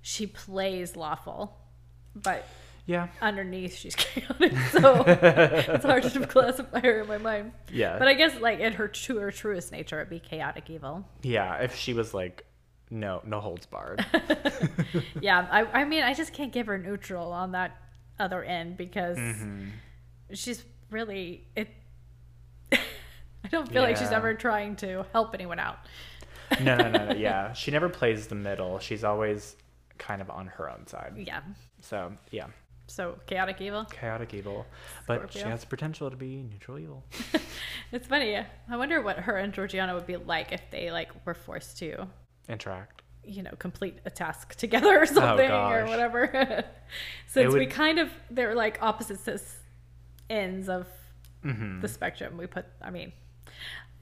she 0.00 0.26
plays 0.26 0.96
lawful, 0.96 1.56
but 2.14 2.46
yeah, 2.86 3.08
underneath 3.20 3.76
she's 3.76 3.94
chaotic. 3.96 4.52
So 4.70 5.02
it's 5.06 5.84
hard 5.84 6.04
to 6.04 6.26
classify 6.28 6.80
her 6.80 7.00
in 7.00 7.08
my 7.08 7.18
mind. 7.18 7.52
yeah, 7.72 7.98
But 7.98 8.06
I 8.08 8.14
guess 8.14 8.40
like 8.40 8.60
in 8.60 8.72
her 8.74 8.86
true 8.88 9.18
her 9.18 9.30
truest 9.32 9.72
nature, 9.72 9.98
it'd 10.00 10.08
be 10.10 10.20
chaotic 10.20 10.70
evil. 10.70 11.04
yeah. 11.22 11.56
If 11.56 11.74
she 11.76 11.92
was 11.94 12.14
like, 12.14 12.44
no, 12.88 13.20
no 13.24 13.40
holds 13.40 13.66
barred. 13.66 14.06
Yeah, 15.20 15.46
I, 15.50 15.64
I 15.80 15.84
mean, 15.84 16.02
I 16.04 16.14
just 16.14 16.32
can't 16.32 16.52
give 16.52 16.66
her 16.68 16.78
neutral 16.78 17.32
on 17.32 17.52
that 17.52 17.76
other 18.18 18.42
end 18.44 18.76
because 18.76 19.18
Mm-hmm. 19.18 19.64
she's 20.32 20.64
really 20.90 21.44
it. 21.56 21.68
I 23.46 23.48
don't 23.48 23.68
feel 23.70 23.82
like 23.82 23.96
she's 23.96 24.12
ever 24.12 24.34
trying 24.34 24.76
to 24.76 25.04
help 25.12 25.34
anyone 25.34 25.58
out. 25.58 25.78
no, 26.60 26.76
no, 26.76 26.88
no, 26.90 27.06
no. 27.08 27.14
Yeah, 27.16 27.52
she 27.52 27.70
never 27.70 27.88
plays 27.88 28.26
the 28.26 28.34
middle. 28.34 28.78
She's 28.78 29.04
always 29.04 29.56
kind 29.98 30.20
of 30.20 30.30
on 30.30 30.46
her 30.48 30.70
own 30.70 30.86
side. 30.86 31.14
Yeah. 31.16 31.40
So 31.80 32.12
yeah, 32.30 32.46
So 32.86 33.18
chaotic 33.26 33.60
evil. 33.60 33.84
chaotic 33.86 34.34
evil, 34.34 34.66
but 35.06 35.32
she 35.32 35.38
Scorpio. 35.38 35.50
has 35.50 35.64
potential 35.64 36.10
to 36.10 36.16
be 36.16 36.42
neutral 36.42 36.78
evil. 36.78 37.04
It's 37.92 38.06
funny. 38.08 38.36
I 38.36 38.76
wonder 38.76 39.00
what 39.00 39.16
her 39.20 39.36
and 39.36 39.52
Georgiana 39.52 39.94
would 39.94 40.06
be 40.06 40.16
like 40.16 40.50
if 40.52 40.60
they 40.72 40.90
like 40.90 41.10
were 41.24 41.34
forced 41.34 41.78
to, 41.78 42.08
Interact. 42.48 43.02
you 43.24 43.42
know, 43.44 43.52
complete 43.58 43.98
a 44.04 44.10
task 44.10 44.56
together 44.56 45.00
or 45.00 45.06
something 45.06 45.50
or 45.50 45.84
whatever. 45.86 46.64
Since 47.28 47.54
we 47.54 47.66
kind 47.66 47.98
of 48.00 48.10
they're 48.30 48.54
like 48.56 48.78
opposite 48.82 49.20
ends 50.28 50.68
of 50.68 50.86
hmm 51.42 51.80
the 51.80 51.88
spectrum. 51.88 52.36
We 52.36 52.46
put. 52.48 52.66
I 52.82 52.90
mean, 52.90 53.12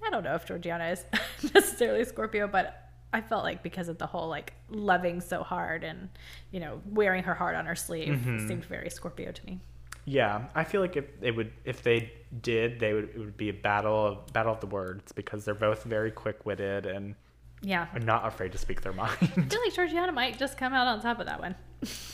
I 0.07 0.11
don't 0.11 0.25
know 0.25 0.35
if 0.35 0.47
Georgiana 0.47 0.87
is 0.89 1.05
necessarily 1.55 2.05
Scorpio, 2.05 2.47
but 2.49 2.81
I 3.13 3.21
felt 3.21 3.45
like 3.45 3.63
because 3.63 3.89
of 3.89 3.99
the 3.99 4.07
whole 4.07 4.29
like 4.29 4.53
loving 4.69 5.21
so 5.21 5.43
hard 5.43 5.85
and 5.85 6.09
you 6.51 6.61
know 6.61 6.81
wearing 6.91 7.23
her 7.25 7.35
heart 7.35 7.55
on 7.57 7.67
her 7.67 7.77
sleeve 7.77 8.15
Mhm. 8.19 8.49
seemed 8.49 8.65
very 8.65 8.91
Scorpio 8.91 9.33
to 9.33 9.47
me. 9.47 9.61
Yeah, 10.07 10.47
I 10.55 10.65
feel 10.65 10.81
like 10.83 10.97
if 10.97 11.19
they 11.21 11.31
would, 11.31 11.51
if 11.65 11.83
they 11.83 12.13
did, 12.43 12.79
they 12.79 12.93
would. 12.93 13.05
It 13.15 13.19
would 13.19 13.37
be 13.39 13.49
a 13.49 13.55
battle 13.55 14.07
of 14.07 14.33
battle 14.33 14.53
of 14.53 14.61
the 14.61 14.67
words 14.67 15.13
because 15.13 15.45
they're 15.47 15.55
both 15.55 15.85
very 15.85 16.11
quick 16.11 16.45
witted 16.45 16.85
and 16.85 17.15
Yeah. 17.63 17.87
are 17.95 18.01
not 18.01 18.27
afraid 18.27 18.53
to 18.53 18.59
speak 18.59 18.83
their 18.83 18.93
mind. 19.05 19.17
I 19.21 19.27
feel 19.27 19.61
like 19.65 19.73
Georgiana 19.75 20.13
might 20.13 20.39
just 20.39 20.59
come 20.59 20.75
out 20.75 20.87
on 20.87 21.01
top 21.01 21.21
of 21.21 21.27
that 21.27 21.41
one. 21.41 21.55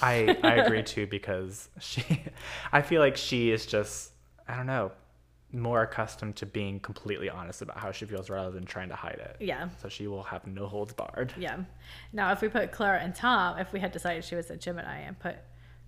I 0.01 0.37
I 0.45 0.55
agree 0.57 0.83
too 0.95 1.07
because 1.09 1.69
she, 1.81 2.05
I 2.73 2.83
feel 2.83 3.01
like 3.01 3.17
she 3.17 3.51
is 3.51 3.67
just 3.67 4.13
I 4.47 4.55
don't 4.57 4.67
know, 4.67 4.93
more 5.53 5.83
accustomed 5.83 6.37
to 6.37 6.47
being 6.47 6.81
completely 6.81 7.29
honest 7.29 7.63
about 7.63 7.79
how 7.79 7.91
she 7.93 8.05
feels 8.07 8.31
rather 8.31 8.51
than 8.51 8.65
trying 8.65 8.89
to 8.89 8.95
hide 8.97 9.19
it. 9.21 9.37
Yeah. 9.41 9.69
So 9.83 9.89
she 9.89 10.07
will 10.07 10.23
have 10.23 10.47
no 10.47 10.67
holds 10.67 10.93
barred. 10.93 11.35
Yeah. 11.37 11.59
Now, 12.13 12.33
if 12.33 12.41
we 12.41 12.49
put 12.49 12.73
Clara 12.73 13.01
and 13.01 13.15
Tom, 13.15 13.59
if 13.59 13.73
we 13.73 13.81
had 13.81 13.93
decided 13.93 14.25
she 14.25 14.37
was 14.37 14.51
a 14.51 14.57
Gemini 14.57 15.01
and 15.01 15.19
put 15.19 15.37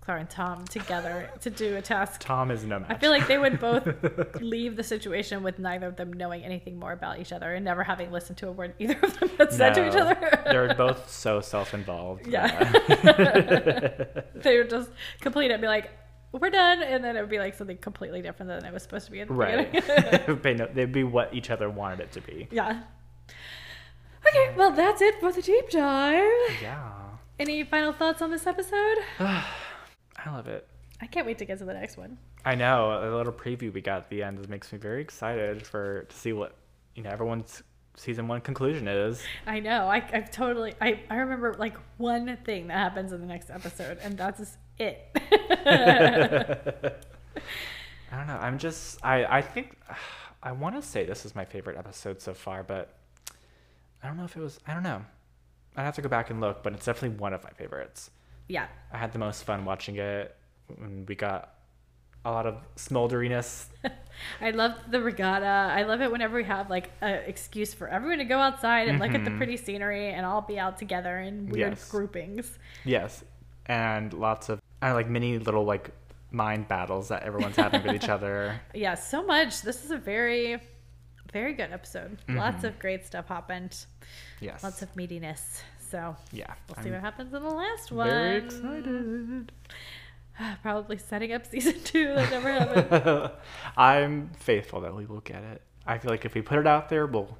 Clara 0.01 0.19
and 0.19 0.29
Tom 0.29 0.65
together 0.65 1.29
to 1.41 1.49
do 1.49 1.77
a 1.77 1.81
task, 1.81 2.19
Tom 2.19 2.51
is 2.51 2.65
no 2.65 2.79
match. 2.79 2.89
I 2.91 2.97
feel 2.97 3.09
like 3.09 3.25
they 3.27 3.37
would 3.37 3.61
both 3.61 3.87
leave 4.41 4.75
the 4.75 4.83
situation 4.83 5.43
with 5.43 5.59
neither 5.59 5.87
of 5.87 5.95
them 5.95 6.11
knowing 6.11 6.43
anything 6.43 6.77
more 6.77 6.91
about 6.91 7.19
each 7.19 7.31
other 7.31 7.53
and 7.53 7.63
never 7.63 7.83
having 7.83 8.11
listened 8.11 8.37
to 8.39 8.49
a 8.49 8.51
word 8.51 8.73
either 8.79 8.99
of 9.01 9.17
them 9.17 9.29
had 9.37 9.53
said 9.53 9.73
to 9.75 9.87
each 9.87 9.95
other. 9.95 10.41
they're 10.45 10.73
both 10.75 11.09
so 11.09 11.39
self-involved. 11.39 12.27
Yeah. 12.27 12.63
they 14.35 14.57
would 14.57 14.69
just 14.69 14.89
complete 15.21 15.51
it 15.51 15.53
and 15.53 15.61
be 15.61 15.67
like, 15.67 15.89
we're 16.41 16.49
done. 16.49 16.81
And 16.83 17.03
then 17.03 17.15
it 17.15 17.21
would 17.21 17.29
be 17.29 17.39
like 17.39 17.53
something 17.55 17.77
completely 17.77 18.21
different 18.21 18.49
than 18.49 18.65
it 18.65 18.73
was 18.73 18.83
supposed 18.83 19.05
to 19.05 19.11
be 19.11 19.19
in 19.19 19.27
the 19.27 19.33
Right. 19.33 19.71
beginning. 19.71 20.39
they 20.43 20.53
know, 20.53 20.67
they'd 20.73 20.91
be 20.91 21.03
what 21.03 21.33
each 21.33 21.49
other 21.49 21.69
wanted 21.69 21.99
it 22.01 22.11
to 22.13 22.21
be. 22.21 22.47
yeah. 22.51 22.83
Okay, 24.27 24.53
well, 24.55 24.71
that's 24.71 25.01
it 25.01 25.19
for 25.19 25.31
the 25.31 25.41
deep 25.41 25.69
dive. 25.69 26.23
Yeah. 26.61 26.91
Any 27.39 27.63
final 27.63 27.91
thoughts 27.91 28.21
on 28.21 28.31
this 28.31 28.47
episode? 28.47 28.95
I 29.19 29.43
love 30.27 30.47
it. 30.47 30.67
I 31.01 31.07
can't 31.07 31.25
wait 31.25 31.37
to 31.39 31.45
get 31.45 31.59
to 31.59 31.65
the 31.65 31.73
next 31.73 31.97
one. 31.97 32.17
I 32.45 32.55
know 32.55 32.99
a 33.03 33.11
little 33.15 33.33
preview 33.33 33.73
we 33.73 33.81
got 33.81 33.97
at 34.03 34.09
the 34.09 34.23
end 34.23 34.47
makes 34.49 34.71
me 34.71 34.77
very 34.79 35.01
excited 35.01 35.65
for 35.67 36.03
to 36.03 36.15
see 36.15 36.31
what 36.33 36.55
you 36.95 37.03
know 37.03 37.09
everyone's 37.09 37.63
season 37.95 38.27
one 38.27 38.41
conclusion 38.41 38.87
is. 38.87 39.21
I 39.45 39.59
know. 39.59 39.87
I, 39.87 40.03
I've 40.13 40.31
totally. 40.31 40.73
I, 40.79 41.01
I 41.09 41.15
remember 41.17 41.53
like 41.57 41.75
one 41.97 42.37
thing 42.45 42.67
that 42.67 42.77
happens 42.77 43.11
in 43.11 43.19
the 43.21 43.27
next 43.27 43.49
episode, 43.49 43.97
and 44.01 44.17
that's 44.17 44.57
it. 44.79 45.09
I 48.11 48.17
don't 48.17 48.27
know. 48.27 48.37
I'm 48.37 48.57
just 48.57 49.03
I 49.03 49.25
I 49.25 49.41
think 49.41 49.77
I 50.43 50.51
want 50.51 50.75
to 50.75 50.81
say 50.81 51.05
this 51.05 51.25
is 51.25 51.35
my 51.35 51.45
favorite 51.45 51.77
episode 51.77 52.21
so 52.21 52.33
far, 52.33 52.63
but 52.63 52.93
I 54.03 54.07
don't 54.07 54.17
know 54.17 54.25
if 54.25 54.35
it 54.35 54.41
was. 54.41 54.59
I 54.67 54.73
don't 54.73 54.83
know. 54.83 55.03
I'd 55.75 55.83
have 55.83 55.95
to 55.95 56.01
go 56.01 56.09
back 56.09 56.29
and 56.29 56.39
look, 56.41 56.61
but 56.63 56.73
it's 56.73 56.85
definitely 56.85 57.17
one 57.17 57.33
of 57.33 57.43
my 57.43 57.49
favorites. 57.51 58.11
yeah. 58.47 58.67
I 58.91 58.97
had 58.97 59.11
the 59.13 59.19
most 59.19 59.43
fun 59.43 59.65
watching 59.65 59.95
it 59.95 60.35
when 60.67 61.05
we 61.07 61.15
got 61.15 61.53
a 62.25 62.31
lot 62.31 62.45
of 62.45 62.57
smolderiness. 62.75 63.65
I 64.41 64.51
love 64.51 64.73
the 64.91 65.01
regatta. 65.01 65.45
I 65.73 65.83
love 65.83 66.01
it 66.01 66.11
whenever 66.11 66.35
we 66.37 66.43
have 66.43 66.69
like 66.69 66.91
an 67.01 67.23
excuse 67.25 67.73
for 67.73 67.87
everyone 67.87 68.19
to 68.19 68.25
go 68.25 68.37
outside 68.39 68.87
and 68.87 68.99
look 68.99 69.13
at 69.15 69.23
the 69.25 69.31
Mhm. 69.31 69.37
pretty 69.37 69.57
scenery 69.57 70.09
and 70.09 70.25
all 70.25 70.41
be 70.41 70.59
out 70.59 70.77
together 70.77 71.19
in 71.19 71.47
weird 71.49 71.71
Yes. 71.73 71.89
groupings. 71.89 72.59
Yes, 72.85 73.23
and 73.67 74.13
lots 74.13 74.49
of 74.49 74.61
I 74.81 74.89
know, 74.89 74.95
like 74.95 75.09
mini 75.09 75.37
little 75.39 75.63
like 75.65 75.91
mind 76.31 76.67
battles 76.67 77.07
that 77.09 77.23
everyone's 77.23 77.55
having 77.55 77.83
with 77.83 77.95
each 77.95 78.09
other. 78.17 78.59
Yeah, 78.73 78.95
so 78.95 79.23
much. 79.23 79.61
This 79.61 79.85
is 79.85 79.91
a 79.91 79.97
very, 79.97 80.59
very 81.31 81.53
good 81.53 81.71
episode. 81.71 82.17
Lots 82.27 82.63
Mhm. 82.63 82.69
of 82.69 82.79
great 82.79 83.05
stuff 83.05 83.27
happened. 83.27 83.85
Yes, 84.41 84.63
Lots 84.63 84.81
of 84.81 84.93
meatiness. 84.95 85.61
So 85.89 86.15
yeah. 86.31 86.53
we'll 86.67 86.83
see 86.83 86.89
I'm 86.89 86.95
what 86.95 87.01
happens 87.01 87.33
in 87.33 87.43
the 87.43 87.49
last 87.49 87.91
one. 87.91 88.09
very 88.09 88.37
excited. 88.45 89.51
Probably 90.63 90.97
setting 90.97 91.31
up 91.31 91.45
season 91.45 91.75
two. 91.83 92.07
That 92.15 92.31
never 92.31 92.51
happened. 92.51 93.31
I'm 93.77 94.29
faithful 94.39 94.81
that 94.81 94.95
we 94.95 95.05
will 95.05 95.19
get 95.21 95.43
it. 95.43 95.61
I 95.85 95.99
feel 95.99 96.09
like 96.09 96.25
if 96.25 96.33
we 96.33 96.41
put 96.41 96.57
it 96.59 96.65
out 96.67 96.89
there, 96.89 97.05
we'll 97.05 97.37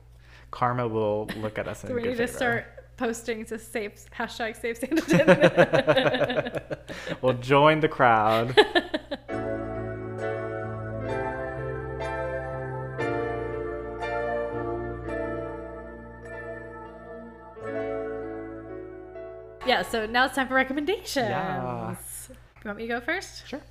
karma 0.51 0.87
will 0.87 1.27
look 1.37 1.57
at 1.57 1.67
us 1.67 1.79
so 1.81 1.93
we 1.95 2.03
need 2.03 2.09
to 2.09 2.15
favor. 2.15 2.27
start 2.27 2.82
posting 2.97 3.45
to 3.45 3.57
save 3.59 3.93
hashtag 4.17 4.59
save 4.59 4.79
Sanditon. 4.79 6.61
we'll 7.21 7.33
join 7.33 7.79
the 7.79 7.87
crowd. 7.87 8.55
yeah. 19.65 19.81
So 19.83 20.05
now 20.05 20.25
it's 20.25 20.35
time 20.35 20.47
for 20.47 20.53
recommendations. 20.55 21.29
Yeah. 21.29 21.95
You 22.29 22.69
want 22.69 22.77
me 22.77 22.87
to 22.87 22.93
go 22.93 23.01
first? 23.01 23.47
Sure. 23.47 23.61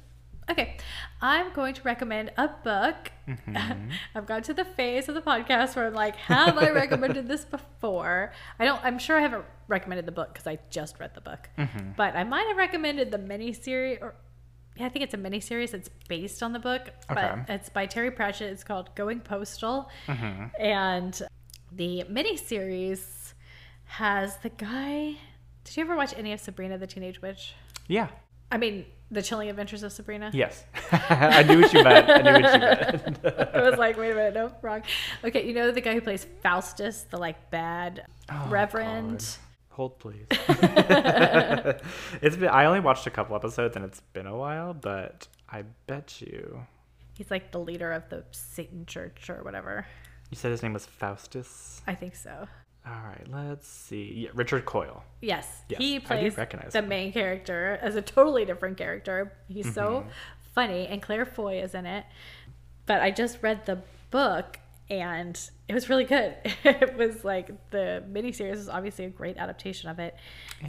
Okay, 0.51 0.77
I'm 1.21 1.53
going 1.53 1.73
to 1.75 1.83
recommend 1.83 2.33
a 2.37 2.49
book. 2.49 3.13
Mhm. 3.29 3.91
I've 4.15 4.27
got 4.27 4.45
to 4.45 4.55
the 4.55 4.65
phase 4.65 5.09
of 5.09 5.15
the 5.15 5.23
podcast 5.23 5.77
where 5.77 5.87
I'm 5.87 5.95
like, 5.95 6.17
have 6.17 6.59
I 6.59 6.71
recommended 6.71 7.29
this 7.29 7.45
before? 7.45 8.33
I 8.59 8.65
don't. 8.65 8.83
I'm 8.85 8.99
sure 8.99 9.19
I 9.19 9.23
haven't 9.23 9.45
recommended 9.69 10.05
the 10.07 10.13
book 10.13 10.33
because 10.33 10.47
I 10.47 10.59
just 10.71 10.99
read 10.99 11.15
the 11.15 11.21
book, 11.21 11.49
Mhm. 11.57 11.97
but 11.97 12.17
I 12.17 12.25
might 12.25 12.47
have 12.49 12.57
recommended 12.57 13.11
the 13.13 13.19
miniseries. 13.19 14.03
Or 14.03 14.15
yeah, 14.77 14.87
I 14.87 14.89
think 14.89 15.05
it's 15.05 15.15
a 15.15 15.19
miniseries. 15.19 15.75
It's 15.75 15.89
based 16.09 16.43
on 16.43 16.53
the 16.53 16.59
book, 16.59 16.91
but 17.09 17.19
Okay. 17.19 17.55
it's 17.55 17.69
by 17.69 17.87
Terry 17.87 18.11
Pratchett. 18.11 18.51
It's 18.53 18.65
called 18.65 18.95
Going 18.97 19.21
Postal, 19.21 19.89
Mhm. 20.09 20.51
and 20.59 21.23
the 21.71 22.05
miniseries 22.11 23.35
has 23.85 24.39
the 24.39 24.49
guy. 24.51 25.17
Did 25.65 25.77
you 25.77 25.83
ever 25.85 25.95
watch 25.95 26.15
any 26.17 26.33
of 26.33 26.41
Sabrina 26.41 26.79
the 26.79 26.87
Teenage 26.89 27.23
Witch? 27.23 27.55
Yeah. 27.87 28.09
I 28.51 28.59
mean, 28.59 28.85
The 29.13 29.23
Chilling 29.23 29.49
Adventures 29.51 29.83
of 29.83 29.93
Sabrina. 29.93 30.31
Yes. 30.33 30.65
I 30.93 31.43
knew 31.43 31.61
what 31.61 31.73
you 31.73 31.85
meant. 31.85 32.09
I 32.09 32.23
knew 32.23 32.33
what 32.43 32.55
you 32.55 32.61
meant. 32.61 33.19
I 33.55 33.69
was 33.69 33.79
like, 33.79 33.97
wait 33.99 34.11
a 34.13 34.15
minute, 34.15 34.35
no, 34.35 34.53
wrong. 34.63 34.83
Okay, 35.23 35.47
you 35.47 35.53
know 35.53 35.71
the 35.71 35.81
guy 35.83 35.93
who 35.95 36.01
plays 36.01 36.27
Faustus, 36.43 37.03
the 37.11 37.19
like 37.19 37.51
bad 37.51 38.07
Oh, 38.31 38.47
reverend. 38.49 39.19
God. 39.19 39.27
Hold 39.77 39.99
please. 39.99 40.27
it's 42.23 42.37
been 42.37 42.49
I 42.49 42.65
only 42.67 42.81
watched 42.81 43.07
a 43.07 43.11
couple 43.11 43.37
episodes 43.37 43.77
and 43.77 43.85
it's 43.85 44.01
been 44.13 44.27
a 44.27 44.37
while, 44.37 44.75
but 44.75 45.29
I 45.49 45.65
bet 45.87 46.21
you 46.21 46.61
He's 47.15 47.31
like 47.31 47.53
the 47.53 47.61
leader 47.61 47.93
of 47.93 48.09
the 48.09 48.25
Satan 48.33 48.87
Church 48.87 49.29
or 49.29 49.43
whatever. 49.45 49.87
you 50.31 50.37
said 50.37 50.51
his 50.51 50.63
name 50.63 50.73
was 50.73 50.87
Faustus. 50.87 51.83
I 51.87 51.95
think 51.95 52.17
so. 52.17 52.49
All 52.87 52.93
right, 53.05 53.27
let's 53.31 53.69
see. 53.69 54.13
Yeah, 54.25 54.31
Richard 54.35 54.65
Coyle. 54.65 55.05
Yes, 55.21 55.63
Yes, 55.69 55.79
he 55.79 56.01
plays 56.01 56.35
the 56.35 56.79
him. 56.81 56.89
main 56.89 57.13
character 57.13 57.79
as 57.81 57.95
a 57.95 58.03
totally 58.03 58.45
different 58.45 58.77
character. 58.77 59.33
He's 59.49 59.73
so 59.73 60.01
Mm-hmm. 60.01 60.09
funny, 60.55 60.87
and 60.89 61.01
Claire 61.01 61.25
Foy 61.25 61.63
is 61.63 61.75
in 61.75 61.87
it. 61.87 62.05
But 62.87 63.01
I 63.01 63.13
just 63.13 63.39
read 63.41 63.65
the 63.67 63.79
book, 64.11 64.59
and 64.91 65.39
it 65.69 65.75
was 65.75 65.89
really 65.89 66.05
good. 66.05 66.35
it 66.65 66.97
was 66.97 67.25
like 67.25 67.71
the 67.71 68.03
miniseries 68.11 68.55
is 68.55 68.69
obviously 68.69 69.05
a 69.05 69.11
great 69.11 69.37
adaptation 69.37 69.89
of 69.89 70.01
it, 70.01 70.17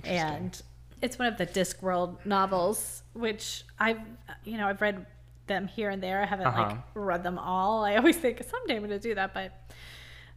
and 0.06 0.62
it's 1.02 1.18
one 1.18 1.28
of 1.28 1.38
the 1.38 1.48
Discworld 1.48 2.24
novels, 2.26 3.02
which 3.14 3.64
I've 3.80 4.00
you 4.44 4.58
know 4.58 4.68
I've 4.68 4.82
read 4.82 5.06
them 5.48 5.68
here 5.68 5.90
and 5.90 6.02
there. 6.02 6.22
I 6.22 6.26
haven't 6.28 6.46
like 6.46 6.72
Uh-huh. 6.74 6.78
read 6.94 7.24
them 7.24 7.40
all. 7.40 7.84
I 7.84 7.96
always 7.96 8.18
think 8.18 8.42
someday 8.44 8.76
I'm 8.76 8.86
going 8.86 8.92
to 8.92 9.00
do 9.00 9.16
that, 9.16 9.34
but 9.34 9.52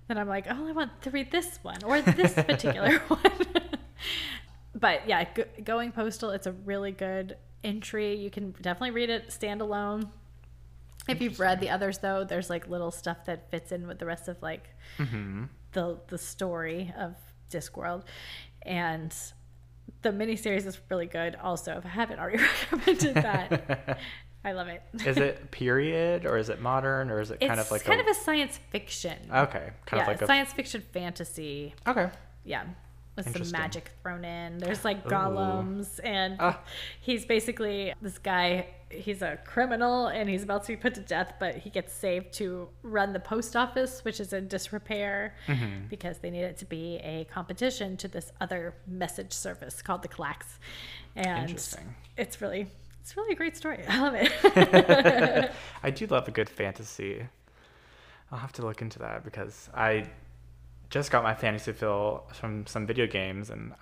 then 0.08 0.18
I'm 0.18 0.28
like, 0.28 0.46
oh, 0.48 0.68
I 0.68 0.72
want 0.72 1.02
to 1.02 1.10
read 1.10 1.30
this 1.30 1.58
one 1.62 1.82
or 1.84 2.00
this 2.00 2.32
particular 2.50 2.98
one. 3.08 3.46
but 4.74 5.06
yeah, 5.08 5.24
go- 5.34 5.44
going 5.64 5.92
postal, 5.92 6.30
it's 6.30 6.46
a 6.46 6.52
really 6.52 6.92
good 6.92 7.36
entry. 7.64 8.14
You 8.16 8.30
can 8.30 8.52
definitely 8.60 8.90
read 8.92 9.10
it 9.10 9.28
standalone. 9.28 10.08
If 11.08 11.20
you've 11.20 11.38
read 11.38 11.60
the 11.60 11.70
others, 11.70 11.98
though, 11.98 12.24
there's 12.24 12.50
like 12.50 12.68
little 12.68 12.90
stuff 12.90 13.24
that 13.26 13.50
fits 13.50 13.70
in 13.72 13.86
with 13.86 13.98
the 13.98 14.06
rest 14.06 14.28
of 14.28 14.40
like 14.42 14.68
Mm-hmm. 14.98 15.44
the 15.72 15.98
the 16.08 16.18
story 16.18 16.92
of 16.98 17.14
Discworld, 17.50 18.02
and 18.62 19.14
the 20.02 20.10
miniseries 20.10 20.66
is 20.66 20.80
really 20.90 21.06
good. 21.06 21.36
Also, 21.36 21.76
if 21.78 21.86
I 21.86 21.90
haven't 21.90 22.18
already 22.18 22.42
recommended 22.72 23.14
that, 23.14 23.98
I 24.46 24.52
love 24.52 24.68
it. 24.68 24.80
is 25.04 25.16
it 25.18 25.50
period 25.50 26.24
or 26.24 26.38
is 26.38 26.48
it 26.48 26.60
modern 26.62 27.10
or 27.10 27.20
is 27.20 27.30
it 27.32 27.38
It's 27.40 27.48
kind 27.48 27.60
of 27.60 27.70
like 27.70 27.84
kind 27.84 28.00
a, 28.00 28.04
of 28.04 28.08
a 28.08 28.14
science 28.14 28.58
fiction. 28.70 29.18
okay, 29.30 29.70
kind 29.86 29.98
yeah, 29.98 30.02
of 30.02 30.06
like 30.08 30.22
a 30.22 30.26
science 30.26 30.52
fiction 30.52 30.82
fantasy. 30.92 31.74
okay. 31.86 32.10
Yeah, 32.44 32.64
with 33.16 33.32
some 33.36 33.50
magic 33.50 33.90
thrown 34.02 34.24
in. 34.24 34.58
There's 34.58 34.84
like 34.84 35.04
Ooh. 35.04 35.08
and 36.04 36.36
Ah. 36.38 36.60
he's 37.00 37.24
basically 37.26 37.92
this 38.00 38.18
guy. 38.18 38.68
He's 38.88 39.20
a 39.20 39.36
criminal, 39.44 40.06
and 40.06 40.28
he's 40.30 40.44
about 40.44 40.62
to 40.62 40.68
be 40.68 40.76
put 40.76 40.94
to 40.94 41.00
death, 41.00 41.34
but 41.40 41.56
he 41.56 41.70
gets 41.70 41.92
saved 41.92 42.32
to 42.34 42.68
run 42.84 43.12
the 43.12 43.18
post 43.18 43.56
office, 43.56 44.04
which 44.04 44.20
is 44.20 44.32
in 44.32 44.46
disrepair 44.46 45.34
Mhm. 45.48 45.88
because 45.88 46.18
they 46.20 46.30
need 46.30 46.44
it 46.44 46.56
to 46.58 46.64
be 46.66 46.98
a 47.02 47.24
competition 47.24 47.96
to 47.96 48.06
this 48.06 48.30
other 48.40 48.74
message 48.86 49.32
service 49.32 49.82
called 49.82 50.02
the 50.02 50.08
Clacks. 50.08 50.60
And 51.16 51.40
Interesting. 51.48 51.96
it's 52.16 52.40
really, 52.40 52.70
it's 53.06 53.16
really 53.16 53.34
a 53.34 53.36
great 53.36 53.56
story. 53.56 53.84
I 53.88 54.00
love 54.00 54.14
it. 54.16 55.52
I 55.84 55.90
do 55.90 56.08
love 56.08 56.26
a 56.26 56.32
good 56.32 56.48
fantasy. 56.48 57.24
I'll 58.32 58.38
have 58.40 58.52
to 58.54 58.62
look 58.62 58.82
into 58.82 58.98
that 58.98 59.22
because 59.22 59.70
I 59.72 60.08
just 60.90 61.12
got 61.12 61.22
my 61.22 61.32
fantasy 61.32 61.70
fill 61.70 62.24
from 62.32 62.66
some 62.66 62.84
video 62.84 63.06
games, 63.06 63.50
and 63.50 63.74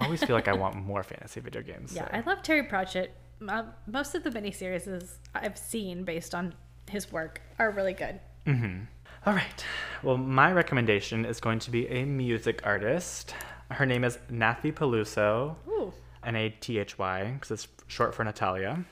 I 0.00 0.04
always 0.06 0.24
feel 0.24 0.34
like 0.34 0.48
I 0.48 0.54
want 0.54 0.76
more 0.82 1.02
fantasy 1.02 1.40
video 1.40 1.60
games. 1.60 1.92
Yeah, 1.94 2.06
so- 2.06 2.16
I 2.16 2.20
love 2.20 2.42
Terry 2.42 2.62
Pratchett. 2.62 3.14
Uh, 3.46 3.64
most 3.86 4.14
of 4.14 4.24
the 4.24 4.30
miniseries 4.30 5.08
I've 5.34 5.58
seen 5.58 6.04
based 6.04 6.34
on 6.34 6.54
his 6.88 7.12
work 7.12 7.42
are 7.58 7.70
really 7.70 7.92
good. 7.92 8.18
Mm-hmm. 8.46 8.84
All 9.26 9.34
right. 9.34 9.64
Well, 10.02 10.16
my 10.16 10.50
recommendation 10.52 11.26
is 11.26 11.38
going 11.38 11.58
to 11.58 11.70
be 11.70 11.86
a 11.88 12.06
music 12.06 12.62
artist. 12.64 13.34
Her 13.70 13.84
name 13.84 14.04
is 14.04 14.18
Nathy 14.30 14.72
Peluso, 14.72 15.56
Ooh, 15.68 15.92
N 16.26 16.36
A 16.36 16.50
T 16.50 16.78
H 16.78 16.98
Y, 16.98 17.32
because 17.34 17.50
it's 17.50 17.68
short 17.86 18.14
for 18.14 18.24
Natalia. 18.24 18.84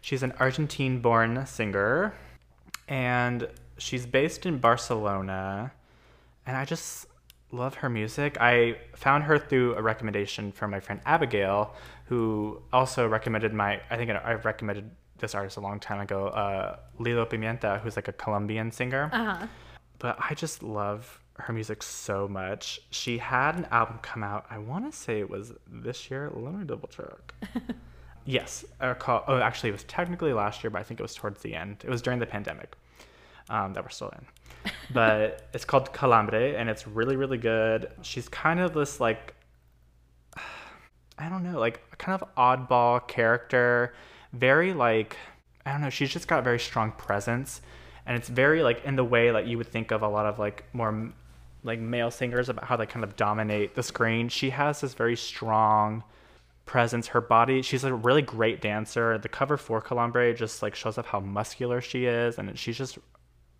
She's 0.00 0.22
an 0.22 0.32
Argentine 0.38 1.00
born 1.00 1.46
singer, 1.46 2.14
and 2.88 3.48
she's 3.78 4.06
based 4.06 4.46
in 4.46 4.58
Barcelona. 4.58 5.72
And 6.44 6.56
I 6.56 6.64
just 6.64 7.06
love 7.52 7.74
her 7.76 7.88
music. 7.88 8.36
I 8.40 8.78
found 8.96 9.24
her 9.24 9.38
through 9.38 9.76
a 9.76 9.82
recommendation 9.82 10.50
from 10.52 10.70
my 10.72 10.80
friend 10.80 11.00
Abigail, 11.06 11.74
who 12.06 12.60
also 12.72 13.06
recommended 13.06 13.52
my, 13.52 13.80
I 13.90 13.96
think 13.96 14.10
I've 14.10 14.44
recommended 14.44 14.90
this 15.18 15.34
artist 15.36 15.56
a 15.56 15.60
long 15.60 15.78
time 15.78 16.00
ago, 16.00 16.28
uh, 16.28 16.76
Lido 16.98 17.24
Pimienta, 17.24 17.80
who's 17.80 17.94
like 17.94 18.08
a 18.08 18.12
Colombian 18.12 18.72
singer 18.72 19.08
uh 19.12 19.24
huh. 19.36 19.46
but 20.00 20.16
I 20.18 20.34
just 20.34 20.64
love 20.64 21.20
her 21.42 21.52
music 21.52 21.82
so 21.82 22.28
much. 22.28 22.80
She 22.90 23.18
had 23.18 23.56
an 23.56 23.66
album 23.72 23.98
come 24.00 24.22
out. 24.22 24.46
I 24.48 24.58
want 24.58 24.90
to 24.90 24.96
say 24.96 25.18
it 25.18 25.28
was 25.28 25.52
this 25.66 26.10
year. 26.10 26.30
Let 26.32 26.54
me 26.54 26.64
double 26.64 26.88
check. 26.88 27.34
yes, 28.24 28.64
call, 29.00 29.24
oh, 29.26 29.38
actually, 29.38 29.70
it 29.70 29.72
was 29.72 29.84
technically 29.84 30.32
last 30.32 30.62
year, 30.62 30.70
but 30.70 30.78
I 30.78 30.84
think 30.84 31.00
it 31.00 31.02
was 31.02 31.14
towards 31.14 31.42
the 31.42 31.54
end. 31.54 31.78
It 31.84 31.90
was 31.90 32.00
during 32.00 32.20
the 32.20 32.26
pandemic 32.26 32.76
um, 33.50 33.72
that 33.72 33.82
we're 33.82 33.90
still 33.90 34.10
in. 34.10 34.26
But 34.94 35.48
it's 35.54 35.64
called 35.64 35.92
Calambre, 35.92 36.54
and 36.56 36.68
it's 36.68 36.86
really, 36.86 37.16
really 37.16 37.38
good. 37.38 37.90
She's 38.02 38.28
kind 38.28 38.60
of 38.60 38.74
this 38.74 39.00
like 39.00 39.34
I 41.18 41.28
don't 41.28 41.42
know, 41.42 41.58
like 41.58 41.98
kind 41.98 42.20
of 42.20 42.28
oddball 42.36 43.06
character, 43.08 43.94
very 44.32 44.72
like 44.72 45.16
I 45.66 45.72
don't 45.72 45.80
know, 45.80 45.90
she's 45.90 46.10
just 46.10 46.28
got 46.28 46.38
a 46.38 46.42
very 46.42 46.60
strong 46.60 46.92
presence 46.92 47.62
and 48.06 48.16
it's 48.16 48.28
very 48.28 48.62
like 48.62 48.84
in 48.84 48.96
the 48.96 49.04
way 49.04 49.30
like 49.30 49.46
you 49.46 49.56
would 49.56 49.68
think 49.68 49.90
of 49.90 50.02
a 50.02 50.08
lot 50.08 50.26
of 50.26 50.38
like 50.38 50.64
more 50.72 51.12
like 51.64 51.78
male 51.78 52.10
singers 52.10 52.48
about 52.48 52.64
how 52.64 52.76
they 52.76 52.86
kind 52.86 53.04
of 53.04 53.16
dominate 53.16 53.74
the 53.74 53.82
screen. 53.82 54.28
She 54.28 54.50
has 54.50 54.80
this 54.80 54.94
very 54.94 55.16
strong 55.16 56.02
presence. 56.64 57.08
Her 57.08 57.20
body, 57.20 57.62
she's 57.62 57.84
a 57.84 57.94
really 57.94 58.22
great 58.22 58.60
dancer. 58.60 59.18
The 59.18 59.28
cover 59.28 59.56
for 59.56 59.80
Calambre 59.80 60.34
just 60.36 60.62
like 60.62 60.74
shows 60.74 60.98
up 60.98 61.06
how 61.06 61.20
muscular 61.20 61.80
she 61.80 62.06
is 62.06 62.38
and 62.38 62.58
she's 62.58 62.78
just 62.78 62.98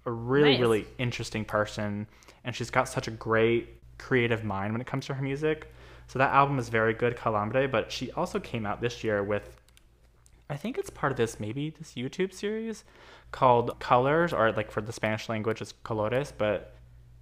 a 0.06 0.10
really 0.10 0.52
Nice. 0.52 0.60
really 0.60 0.86
interesting 0.98 1.44
person 1.44 2.06
and 2.44 2.54
she's 2.54 2.70
got 2.70 2.88
such 2.88 3.06
a 3.06 3.12
great 3.12 3.68
creative 3.98 4.42
mind 4.42 4.72
when 4.72 4.80
it 4.80 4.86
comes 4.86 5.06
to 5.06 5.14
her 5.14 5.22
music. 5.22 5.72
So 6.08 6.18
that 6.18 6.32
album 6.32 6.58
is 6.58 6.68
very 6.68 6.94
good, 6.94 7.16
Calambre, 7.16 7.70
but 7.70 7.90
she 7.92 8.10
also 8.12 8.40
came 8.40 8.66
out 8.66 8.80
this 8.80 9.04
year 9.04 9.22
with 9.22 9.56
I 10.50 10.56
think 10.56 10.76
it's 10.76 10.90
part 10.90 11.12
of 11.12 11.16
this 11.16 11.40
maybe 11.40 11.70
this 11.70 11.92
YouTube 11.94 12.32
series 12.34 12.84
called 13.30 13.78
Colors, 13.78 14.34
or 14.34 14.52
like 14.52 14.70
for 14.70 14.82
the 14.82 14.92
Spanish 14.92 15.28
language, 15.28 15.62
it's 15.62 15.72
Colores. 15.84 16.30
But 16.36 16.74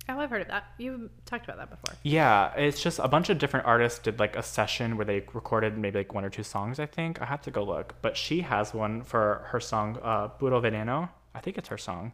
Oh, 0.08 0.18
I've 0.18 0.30
heard 0.30 0.42
of 0.42 0.48
that. 0.48 0.64
You've 0.78 1.08
talked 1.24 1.44
about 1.44 1.58
that 1.58 1.70
before. 1.70 1.96
yeah, 2.02 2.52
it's 2.56 2.82
just 2.82 2.98
a 2.98 3.06
bunch 3.06 3.28
of 3.30 3.38
different 3.38 3.66
artists 3.66 3.98
did 4.00 4.18
like 4.18 4.34
a 4.36 4.42
session 4.42 4.96
where 4.96 5.04
they 5.04 5.24
recorded 5.32 5.78
maybe 5.78 5.98
like 5.98 6.14
one 6.14 6.24
or 6.24 6.30
two 6.30 6.42
songs. 6.42 6.80
I 6.80 6.86
think 6.86 7.22
I 7.22 7.26
have 7.26 7.42
to 7.42 7.50
go 7.50 7.62
look, 7.62 7.94
but 8.02 8.16
she 8.16 8.40
has 8.40 8.74
one 8.74 9.02
for 9.02 9.44
her 9.48 9.60
song 9.60 9.98
uh, 10.02 10.28
"Puro 10.28 10.60
Veneno." 10.60 11.10
I 11.34 11.40
think 11.40 11.58
it's 11.58 11.68
her 11.68 11.78
song, 11.78 12.12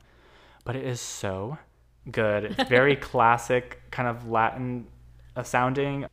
but 0.64 0.76
it 0.76 0.84
is 0.84 1.00
so 1.00 1.56
good. 2.10 2.44
It's 2.44 2.68
very 2.68 2.96
classic, 3.10 3.80
kind 3.90 4.08
of 4.08 4.28
Latin 4.28 4.86
uh, 5.34 5.42
sounding, 5.42 6.04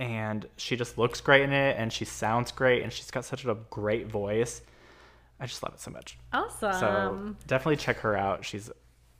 and 0.00 0.46
she 0.56 0.74
just 0.74 0.98
looks 0.98 1.20
great 1.20 1.42
in 1.42 1.52
it, 1.52 1.76
and 1.78 1.92
she 1.92 2.04
sounds 2.04 2.50
great, 2.50 2.82
and 2.82 2.92
she's 2.92 3.10
got 3.12 3.24
such 3.24 3.44
a 3.44 3.56
great 3.70 4.08
voice. 4.08 4.62
I 5.38 5.46
just 5.46 5.62
love 5.62 5.74
it 5.74 5.80
so 5.80 5.92
much. 5.92 6.18
Awesome. 6.32 6.72
So 6.72 7.36
definitely 7.46 7.76
check 7.76 7.98
her 7.98 8.16
out. 8.16 8.44
She's 8.44 8.68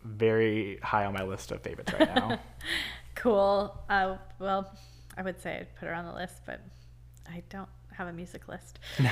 very 0.05 0.79
high 0.83 1.05
on 1.07 1.13
my 1.15 1.23
list 1.23 1.51
of 1.53 1.63
favorites 1.63 1.93
right 1.93 2.15
now. 2.15 2.39
Cool. 3.15 3.77
Uh, 3.89 4.17
well, 4.39 4.73
I 5.17 5.23
would 5.23 5.41
say 5.43 5.57
I'd 5.59 5.75
put 5.75 5.89
her 5.89 5.95
on 5.95 6.05
the 6.05 6.13
list, 6.13 6.35
but 6.47 6.61
I 7.29 7.43
don't 7.51 7.69
have 7.93 8.07
a 8.07 8.13
music 8.13 8.47
list. 8.47 8.79
on 9.01 9.05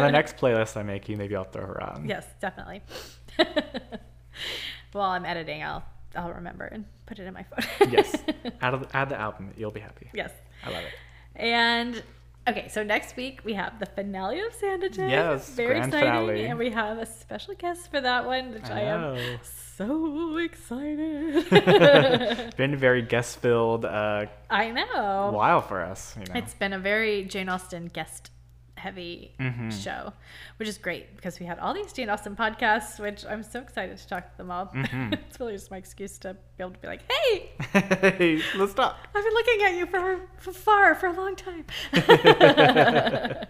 the 0.00 0.10
next 0.12 0.36
playlist 0.36 0.76
I'm 0.76 0.86
making, 0.86 1.18
maybe 1.18 1.34
I'll 1.34 1.42
throw 1.42 1.66
her 1.66 1.82
on. 1.82 2.06
Yes, 2.08 2.24
definitely. 2.40 2.82
While 4.92 5.10
I'm 5.10 5.24
editing, 5.24 5.64
I'll 5.64 5.82
I'll 6.14 6.32
remember 6.32 6.66
and 6.66 6.84
put 7.06 7.18
it 7.18 7.24
in 7.26 7.34
my 7.34 7.42
phone. 7.42 7.90
yes. 7.90 8.14
Add, 8.60 8.86
add 8.94 9.08
the 9.08 9.18
album. 9.20 9.50
You'll 9.56 9.72
be 9.72 9.80
happy. 9.80 10.08
yes. 10.14 10.30
I 10.64 10.70
love 10.70 10.84
it. 10.84 10.92
And 11.34 12.00
okay, 12.48 12.68
so 12.68 12.82
next 12.82 13.16
week 13.16 13.40
we 13.44 13.54
have 13.54 13.78
the 13.78 13.86
finale 13.86 14.40
of 14.40 14.52
Sanditon. 14.52 15.10
Yes, 15.10 15.50
very 15.50 15.78
exciting, 15.78 16.00
finale. 16.00 16.44
and 16.46 16.58
we 16.58 16.70
have 16.70 16.98
a 16.98 17.06
special 17.06 17.54
guest 17.54 17.90
for 17.90 18.00
that 18.00 18.26
one, 18.26 18.52
which 18.52 18.70
I, 18.70 18.80
I 18.80 18.82
am 18.82 19.38
so 19.76 20.36
excited. 20.38 21.50
Been 22.56 22.76
very 22.76 23.02
guest 23.02 23.38
filled 23.40 23.84
uh, 23.84 24.26
I 24.50 24.70
know. 24.70 25.30
while 25.32 25.60
for 25.60 25.82
us. 25.82 26.14
You 26.18 26.26
know. 26.26 26.38
It's 26.38 26.54
been 26.54 26.72
a 26.72 26.78
very 26.78 27.24
Jane 27.24 27.48
Austen 27.48 27.86
guest 27.86 28.30
heavy 28.84 29.32
Mm-hmm. 29.40 29.70
show, 29.70 30.12
which 30.58 30.68
is 30.68 30.76
great 30.78 31.16
because 31.16 31.40
we 31.40 31.46
had 31.46 31.58
all 31.58 31.72
these 31.74 31.92
Jane 31.92 32.10
Austen 32.10 32.36
podcasts, 32.36 33.00
which 33.00 33.24
I'm 33.26 33.42
so 33.42 33.60
excited 33.60 33.96
to 33.98 34.06
talk 34.08 34.30
to 34.30 34.36
them 34.36 34.50
all. 34.50 34.66
Mm-hmm. 34.66 35.12
it's 35.26 35.40
really 35.40 35.54
just 35.54 35.70
my 35.70 35.78
excuse 35.78 36.18
to 36.18 36.34
be 36.34 36.62
able 36.64 36.72
to 36.72 36.78
be 36.78 36.86
like, 36.86 37.00
hey, 37.10 37.50
hey, 38.18 38.42
let's 38.56 38.74
talk. 38.74 38.96
I've 39.14 39.24
been 39.24 39.34
looking 39.34 39.62
at 39.62 39.74
you 39.78 39.86
for, 39.86 40.20
for 40.38 40.52
far 40.52 40.94
for 40.94 41.06
a 41.06 41.12
long 41.12 41.34
time. 41.34 41.64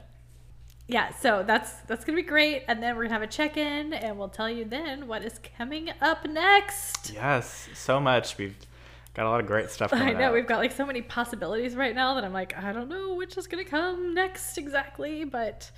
yeah, 0.86 1.12
so 1.15 1.43
that's 1.47 1.73
that's 1.89 2.05
gonna 2.05 2.16
be 2.16 2.23
great, 2.23 2.62
and 2.69 2.82
then 2.82 2.97
we're 2.97 3.05
gonna 3.05 3.15
have 3.15 3.23
a 3.23 3.27
check 3.27 3.56
in, 3.56 3.93
and 3.93 4.19
we'll 4.19 4.28
tell 4.28 4.51
you 4.51 4.65
then 4.65 5.06
what 5.09 5.24
is 5.24 5.40
coming 5.59 5.90
up 6.01 6.27
next. 6.28 7.12
Yes, 7.12 7.69
so 7.74 7.98
much. 8.01 8.36
We've 8.39 8.56
got 9.15 9.27
a 9.27 9.31
lot 9.31 9.41
of 9.41 9.47
great 9.47 9.70
stuff 9.70 9.93
I 9.93 10.12
know 10.12 10.27
out. 10.27 10.35
we've 10.35 10.47
got 10.47 10.59
like 10.59 10.73
so 10.73 10.85
many 10.85 11.01
possibilities 11.03 11.77
right 11.77 11.95
now 11.95 12.15
that 12.15 12.24
I'm 12.24 12.32
like, 12.32 12.57
I 12.57 12.73
don't 12.73 12.89
know 12.89 13.15
which 13.15 13.36
is 13.39 13.47
gonna 13.47 13.65
come 13.65 14.15
next 14.15 14.59
exactly, 14.59 15.24
but 15.24 15.70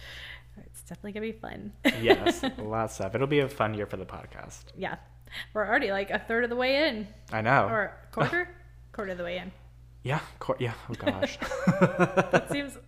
it's 0.65 0.83
definitely 0.83 1.13
gonna 1.13 1.27
be 1.27 1.39
fun. 1.39 1.73
yes, 2.03 2.43
lots 2.59 2.93
of 2.93 2.97
stuff. 2.97 3.15
It'll 3.15 3.27
be 3.27 3.41
a 3.41 3.49
fun 3.49 3.75
year 3.75 3.87
for 3.87 3.97
the 3.99 4.07
podcast. 4.07 4.65
yeah, 4.77 4.97
we're 5.55 5.67
already 5.67 5.91
like 5.91 6.11
a 6.11 6.19
third 6.19 6.45
of 6.45 6.51
the 6.51 6.57
way 6.57 6.89
in, 6.89 7.07
I 7.33 7.43
know. 7.43 7.67
or 7.69 7.83
a 8.03 8.07
quarter, 8.15 8.49
quarter 8.93 9.13
of 9.13 9.19
the 9.19 9.25
way 9.25 9.39
in. 9.39 9.53
yeah, 10.03 10.21
cor- 10.39 10.57
yeah. 10.59 10.73
Oh 10.91 10.95
gosh. 10.99 11.39
That 11.81 12.49
seems 12.51 12.79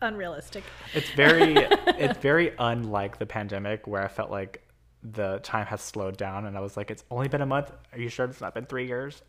unrealistic. 0.00 0.64
It's 0.94 1.10
very 1.10 1.54
it's 1.56 2.18
very 2.18 2.52
unlike 2.58 3.18
the 3.18 3.26
pandemic 3.26 3.86
where 3.86 4.02
I 4.04 4.08
felt 4.08 4.30
like 4.30 4.66
the 5.04 5.38
time 5.42 5.66
has 5.66 5.80
slowed 5.80 6.16
down 6.16 6.46
and 6.46 6.56
I 6.56 6.60
was 6.60 6.76
like, 6.76 6.90
it's 6.90 7.04
only 7.10 7.28
been 7.28 7.40
a 7.42 7.46
month. 7.46 7.72
Are 7.92 7.98
you 7.98 8.08
sure 8.08 8.24
it's 8.26 8.40
not 8.40 8.54
been 8.54 8.66
three 8.66 8.86
years? 8.86 9.22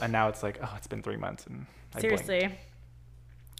And 0.00 0.12
now 0.12 0.28
it's 0.28 0.42
like, 0.42 0.58
oh, 0.62 0.74
it's 0.76 0.86
been 0.86 1.02
three 1.02 1.16
months 1.16 1.46
and 1.46 1.66
I 1.94 2.00
blinked. 2.00 2.26
Seriously. 2.26 2.58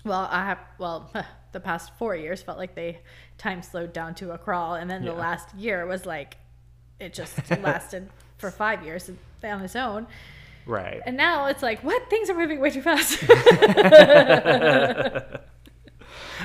Well, 0.04 0.28
I 0.30 0.44
have 0.44 0.58
well, 0.78 1.12
the 1.52 1.60
past 1.60 1.92
four 1.98 2.16
years 2.16 2.42
felt 2.42 2.58
like 2.58 2.74
they 2.74 3.00
time 3.38 3.62
slowed 3.62 3.92
down 3.92 4.14
to 4.16 4.32
a 4.32 4.38
crawl, 4.38 4.74
and 4.74 4.90
then 4.90 5.04
the 5.04 5.12
last 5.12 5.54
year 5.54 5.86
was 5.86 6.06
like 6.06 6.36
it 6.98 7.12
just 7.12 7.38
lasted 7.62 8.08
for 8.38 8.50
five 8.50 8.82
years 8.84 9.10
on 9.42 9.62
its 9.62 9.76
own. 9.76 10.06
Right. 10.64 11.00
And 11.04 11.16
now 11.16 11.46
it's 11.46 11.62
like, 11.62 11.82
what? 11.82 12.08
Things 12.08 12.30
are 12.30 12.34
moving 12.34 12.60
way 12.60 12.70
too 12.70 12.82
fast. 12.82 13.20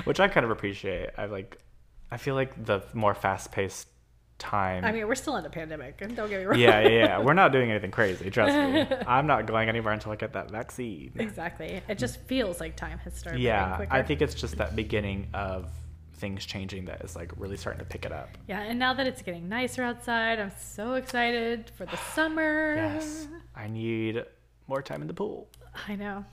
Which 0.06 0.20
I 0.20 0.28
kind 0.28 0.44
of 0.44 0.52
appreciate. 0.52 1.10
I 1.18 1.26
like 1.26 1.60
I 2.12 2.18
feel 2.18 2.36
like 2.36 2.66
the 2.66 2.82
more 2.94 3.14
fast 3.14 3.52
paced 3.52 3.88
time 4.38 4.86
I 4.86 4.92
mean, 4.92 5.08
we're 5.08 5.16
still 5.16 5.36
in 5.38 5.46
a 5.46 5.50
pandemic, 5.50 5.98
don't 5.98 6.30
get 6.30 6.40
me 6.40 6.46
wrong. 6.46 6.60
yeah, 6.60 6.82
yeah, 6.82 6.90
yeah. 6.90 7.20
We're 7.20 7.34
not 7.34 7.52
doing 7.52 7.72
anything 7.72 7.92
crazy, 7.92 8.30
trust 8.32 8.56
me. 8.56 8.98
I'm 9.08 9.28
not 9.28 9.46
going 9.46 9.70
anywhere 9.70 9.94
until 9.94 10.12
I 10.12 10.16
get 10.16 10.34
that 10.34 10.52
vaccine. 10.52 11.12
exactly. 11.16 11.82
It 11.88 11.98
just 11.98 12.20
feels 12.22 12.60
like 12.60 12.76
time 12.76 13.00
has 13.00 13.16
started. 13.16 13.42
Yeah, 13.42 13.76
quicker. 13.78 13.94
I 13.94 14.04
think 14.04 14.22
it's 14.22 14.36
just 14.36 14.58
that 14.58 14.76
beginning 14.76 15.28
of 15.34 15.70
things 16.16 16.46
changing 16.46 16.86
that 16.86 17.04
is 17.04 17.16
like 17.16 17.32
really 17.38 17.58
starting 17.58 17.80
to 17.80 17.86
pick 17.86 18.06
it 18.06 18.12
up. 18.12 18.30
Yeah, 18.48 18.62
and 18.62 18.80
now 18.80 18.94
that 18.94 19.08
it's 19.08 19.22
getting 19.22 19.48
nicer 19.50 19.84
outside, 19.84 20.40
I'm 20.40 20.52
so 20.60 20.96
excited 20.96 21.72
for 21.76 21.86
the 21.86 21.98
summer. 22.14 22.76
Yes, 22.76 23.28
I 23.56 23.68
need 23.68 24.24
more 24.68 24.82
time 24.82 25.02
in 25.02 25.08
the 25.08 25.14
pool. 25.14 25.48
I 25.88 25.96
know. 25.96 26.26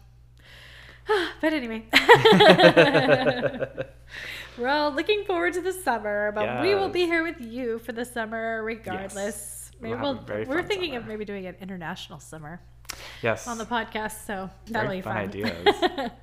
but 1.40 1.52
anyway, 1.52 1.84
we're 4.58 4.68
all 4.68 4.90
looking 4.92 5.24
forward 5.24 5.52
to 5.54 5.60
the 5.60 5.72
summer, 5.72 6.32
but 6.32 6.62
we 6.62 6.74
will 6.74 6.88
be 6.88 7.06
here 7.06 7.22
with 7.22 7.40
you 7.40 7.78
for 7.80 7.92
the 7.92 8.04
summer 8.04 8.62
regardless. 8.62 9.70
We'll 9.80 9.90
Maybe 9.90 10.02
we'll, 10.02 10.14
very 10.14 10.44
we're 10.44 10.60
fun 10.60 10.68
thinking 10.68 10.96
of 10.96 11.06
maybe 11.06 11.24
doing 11.24 11.46
an 11.46 11.56
international 11.60 12.20
summer 12.20 12.60
Yes, 13.22 13.48
on 13.48 13.58
the 13.58 13.64
podcast, 13.66 14.24
so 14.26 14.48
that'll 14.66 14.88
very 14.88 14.98
be 14.98 15.02
fun 15.02 15.14
fun. 15.14 15.24
ideas. 15.24 16.10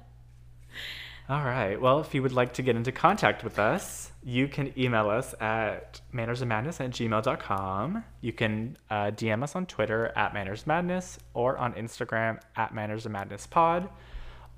All 1.29 1.43
right. 1.45 1.79
Well, 1.79 1.99
if 2.01 2.13
you 2.13 2.21
would 2.23 2.33
like 2.33 2.53
to 2.55 2.61
get 2.61 2.75
into 2.75 2.91
contact 2.91 3.41
with 3.43 3.57
us, 3.57 4.11
you 4.23 4.49
can 4.49 4.73
email 4.77 5.09
us 5.09 5.33
at 5.39 6.01
mannersofmadness 6.13 6.81
at 6.81 6.89
gmail.com. 6.91 8.03
You 8.19 8.33
can 8.33 8.75
uh, 8.89 9.11
DM 9.11 9.41
us 9.43 9.55
on 9.55 9.65
Twitter 9.65 10.11
at 10.17 10.33
mannersmadness 10.33 11.19
or 11.33 11.57
on 11.57 11.73
Instagram 11.75 12.41
at 12.57 12.73
mannersofmadnesspod. 12.73 13.89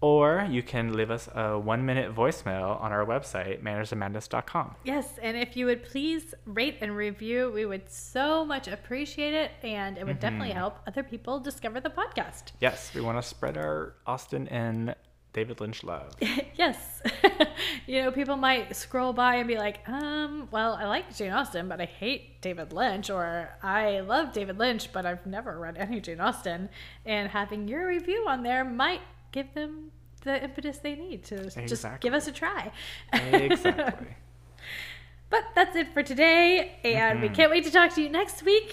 Or 0.03 0.45
you 0.51 0.61
can 0.61 0.91
leave 0.97 1.09
us 1.09 1.29
a 1.33 1.57
one 1.57 1.85
minute 1.85 2.13
voicemail 2.13 2.77
on 2.81 2.91
our 2.91 3.05
website, 3.05 3.63
mannersofmadness.com. 3.63 4.75
Yes, 4.83 5.07
and 5.21 5.37
if 5.37 5.55
you 5.55 5.65
would 5.67 5.81
please 5.81 6.33
rate 6.45 6.77
and 6.81 6.93
review, 6.97 7.49
we 7.53 7.65
would 7.65 7.89
so 7.89 8.43
much 8.43 8.67
appreciate 8.67 9.33
it, 9.33 9.51
and 9.63 9.97
it 9.97 10.05
would 10.05 10.19
definitely 10.19 10.49
Mm-hmm. 10.49 10.57
help 10.57 10.79
other 10.85 11.03
people 11.03 11.39
discover 11.39 11.79
the 11.79 11.89
podcast. 11.89 12.51
Yes, 12.59 12.91
we 12.93 12.99
want 12.99 13.17
to 13.17 13.21
spread 13.25 13.55
our 13.57 13.93
Austen 14.05 14.49
and 14.49 14.93
David 15.31 15.61
Lynch 15.61 15.85
love. 15.85 16.11
yes. 16.55 17.01
you 17.87 18.01
know, 18.03 18.11
people 18.11 18.35
might 18.35 18.75
scroll 18.75 19.13
by 19.13 19.35
and 19.35 19.47
be 19.47 19.57
like, 19.57 19.87
um, 19.87 20.49
well, 20.51 20.73
I 20.73 20.83
like 20.85 21.15
Jane 21.15 21.31
Austen, 21.31 21.69
but 21.69 21.79
I 21.79 21.85
hate 21.85 22.41
David 22.41 22.73
Lynch, 22.73 23.09
or 23.09 23.49
I 23.63 24.01
love 24.01 24.33
David 24.33 24.59
Lynch, 24.59 24.91
but 24.91 25.05
I've 25.05 25.25
never 25.25 25.57
read 25.57 25.77
any 25.77 26.01
Jane 26.01 26.19
Austen. 26.19 26.67
And 27.05 27.29
having 27.29 27.69
your 27.69 27.87
review 27.87 28.25
on 28.27 28.43
there 28.43 28.65
might 28.65 28.99
give 29.33 29.53
them 29.53 29.91
the 30.23 30.41
impetus 30.41 30.77
they 30.77 30.95
need 30.95 31.25
to 31.25 31.49
just 31.67 31.85
give 31.99 32.13
us 32.13 32.27
a 32.29 32.31
try. 32.31 32.71
Exactly. 33.11 34.07
But 35.29 35.45
that's 35.55 35.75
it 35.75 35.91
for 35.95 36.03
today, 36.03 36.75
and 36.83 37.19
we 37.19 37.27
can't 37.27 37.49
wait 37.49 37.63
to 37.63 37.71
talk 37.71 37.95
to 37.95 38.01
you 38.03 38.07
next 38.09 38.43
week 38.43 38.71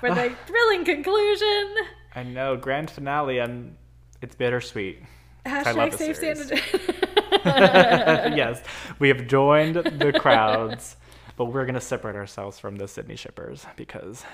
for 0.00 0.12
the 0.12 0.34
thrilling 0.48 0.84
conclusion. 0.84 1.74
I 2.16 2.24
know, 2.24 2.56
grand 2.56 2.90
finale, 2.90 3.38
and 3.38 3.76
it's 4.20 4.34
bittersweet. 4.34 5.00
Hashtag 5.46 5.94
save 5.94 6.16
series. 6.16 6.50
Yes, 7.44 8.62
we 8.98 9.08
have 9.08 9.28
joined 9.28 9.76
the 9.76 10.12
crowds, 10.12 10.96
but 11.36 11.46
we're 11.46 11.66
going 11.66 11.74
to 11.74 11.80
separate 11.80 12.16
ourselves 12.16 12.58
from 12.58 12.74
the 12.76 12.88
Sidney 12.88 13.14
shippers 13.14 13.64
because 13.76 14.24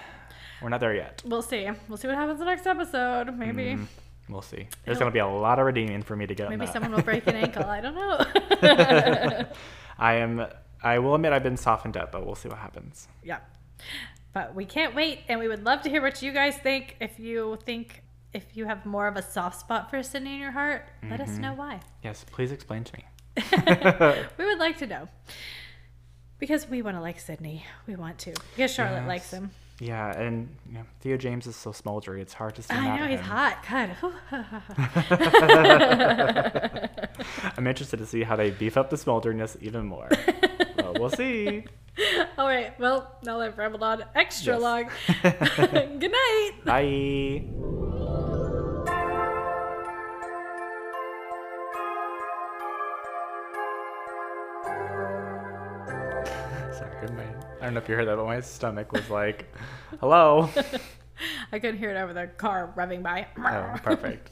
we're 0.62 0.70
not 0.70 0.80
there 0.80 0.94
yet. 0.94 1.22
we'll 1.26 1.42
see. 1.42 1.68
We'll 1.86 1.98
see 1.98 2.08
what 2.08 2.16
happens 2.16 2.38
the 2.38 2.46
next 2.46 2.66
episode. 2.66 3.36
Maybe. 3.36 3.74
Mm, 3.74 3.86
we'll 4.28 4.42
see. 4.42 4.68
There's 4.84 4.98
going 4.98 5.10
to 5.10 5.14
be 5.14 5.20
a 5.20 5.26
lot 5.26 5.58
of 5.58 5.66
redeeming 5.66 6.02
for 6.02 6.16
me 6.16 6.26
to 6.26 6.34
get 6.34 6.50
Maybe 6.50 6.66
someone 6.66 6.92
will 6.92 7.02
break 7.02 7.26
an 7.26 7.36
ankle. 7.36 7.64
I 7.64 7.80
don't 7.80 7.94
know. 7.94 9.46
I 9.98 10.14
am. 10.14 10.46
I 10.82 10.98
will 11.00 11.14
admit 11.14 11.32
I've 11.32 11.42
been 11.42 11.56
softened 11.56 11.96
up, 11.96 12.12
but 12.12 12.24
we'll 12.24 12.34
see 12.34 12.48
what 12.48 12.58
happens. 12.58 13.08
yeah. 13.22 13.38
But 14.32 14.54
we 14.54 14.66
can't 14.66 14.94
wait, 14.94 15.20
and 15.28 15.40
we 15.40 15.48
would 15.48 15.64
love 15.64 15.82
to 15.82 15.90
hear 15.90 16.02
what 16.02 16.22
you 16.22 16.32
guys 16.32 16.56
think. 16.56 16.96
If 17.00 17.18
you 17.18 17.58
think 17.64 18.02
if 18.32 18.56
you 18.56 18.66
have 18.66 18.84
more 18.84 19.08
of 19.08 19.16
a 19.16 19.22
soft 19.22 19.58
spot 19.58 19.90
for 19.90 20.02
Sidney 20.02 20.34
in 20.34 20.40
your 20.40 20.50
heart, 20.50 20.86
let 21.08 21.20
us 21.20 21.30
mm-hmm. 21.30 21.42
know 21.42 21.54
why. 21.54 21.80
Yes, 22.02 22.24
please 22.30 22.52
explain 22.52 22.84
to 22.84 22.92
me. 22.96 23.04
We 24.38 24.44
would 24.44 24.58
like 24.58 24.78
to 24.78 24.86
know. 24.86 25.08
Because 26.38 26.68
we 26.68 26.82
want 26.82 26.96
to 26.96 27.00
like 27.00 27.18
Sidney. 27.18 27.64
We 27.86 27.96
want 27.96 28.18
to. 28.20 28.34
Because 28.54 28.72
Charlotte 28.72 29.00
Yes. 29.00 29.08
likes 29.08 29.30
him. 29.32 29.50
Yeah, 29.80 30.10
and 30.18 30.48
you 30.68 30.74
know, 30.78 30.84
Theo 31.00 31.16
James 31.16 31.46
is 31.46 31.54
so 31.54 31.70
smoldery. 31.70 32.20
It's 32.20 32.34
hard 32.34 32.56
to 32.56 32.62
see. 32.62 32.74
I 32.74 32.98
know 32.98 33.06
he's 33.06 33.20
him. 33.20 33.26
hot. 33.26 33.64
God. 33.70 33.90
I'm 37.56 37.66
interested 37.66 37.98
to 37.98 38.06
see 38.06 38.22
how 38.24 38.34
they 38.36 38.50
beef 38.50 38.76
up 38.76 38.90
the 38.90 38.96
smolderiness 38.96 39.56
even 39.62 39.86
more. 39.86 40.08
So 40.80 40.92
we'll 40.98 41.10
see. 41.10 41.64
All 42.38 42.46
right. 42.46 42.78
Well, 42.80 43.16
now 43.24 43.38
that 43.38 43.48
I've 43.48 43.58
rambled 43.58 43.82
on 43.84 44.04
extra 44.14 44.54
Yes. 44.54 44.62
long. 44.62 44.88
Good 46.00 46.12
night. 46.12 46.52
Bye. 46.64 47.97
I 57.60 57.64
don't 57.64 57.74
know 57.74 57.80
if 57.80 57.88
you 57.88 57.96
heard 57.96 58.06
that, 58.06 58.16
but 58.16 58.26
my 58.26 58.40
stomach 58.40 58.92
was 58.92 59.10
like, 59.10 59.52
hello. 60.00 60.48
I 61.52 61.58
couldn't 61.58 61.78
hear 61.78 61.90
it 61.90 61.96
over 61.96 62.12
the 62.12 62.28
car 62.28 62.72
revving 62.76 63.02
by. 63.02 63.26
Oh, 63.36 63.78
perfect. 63.82 64.30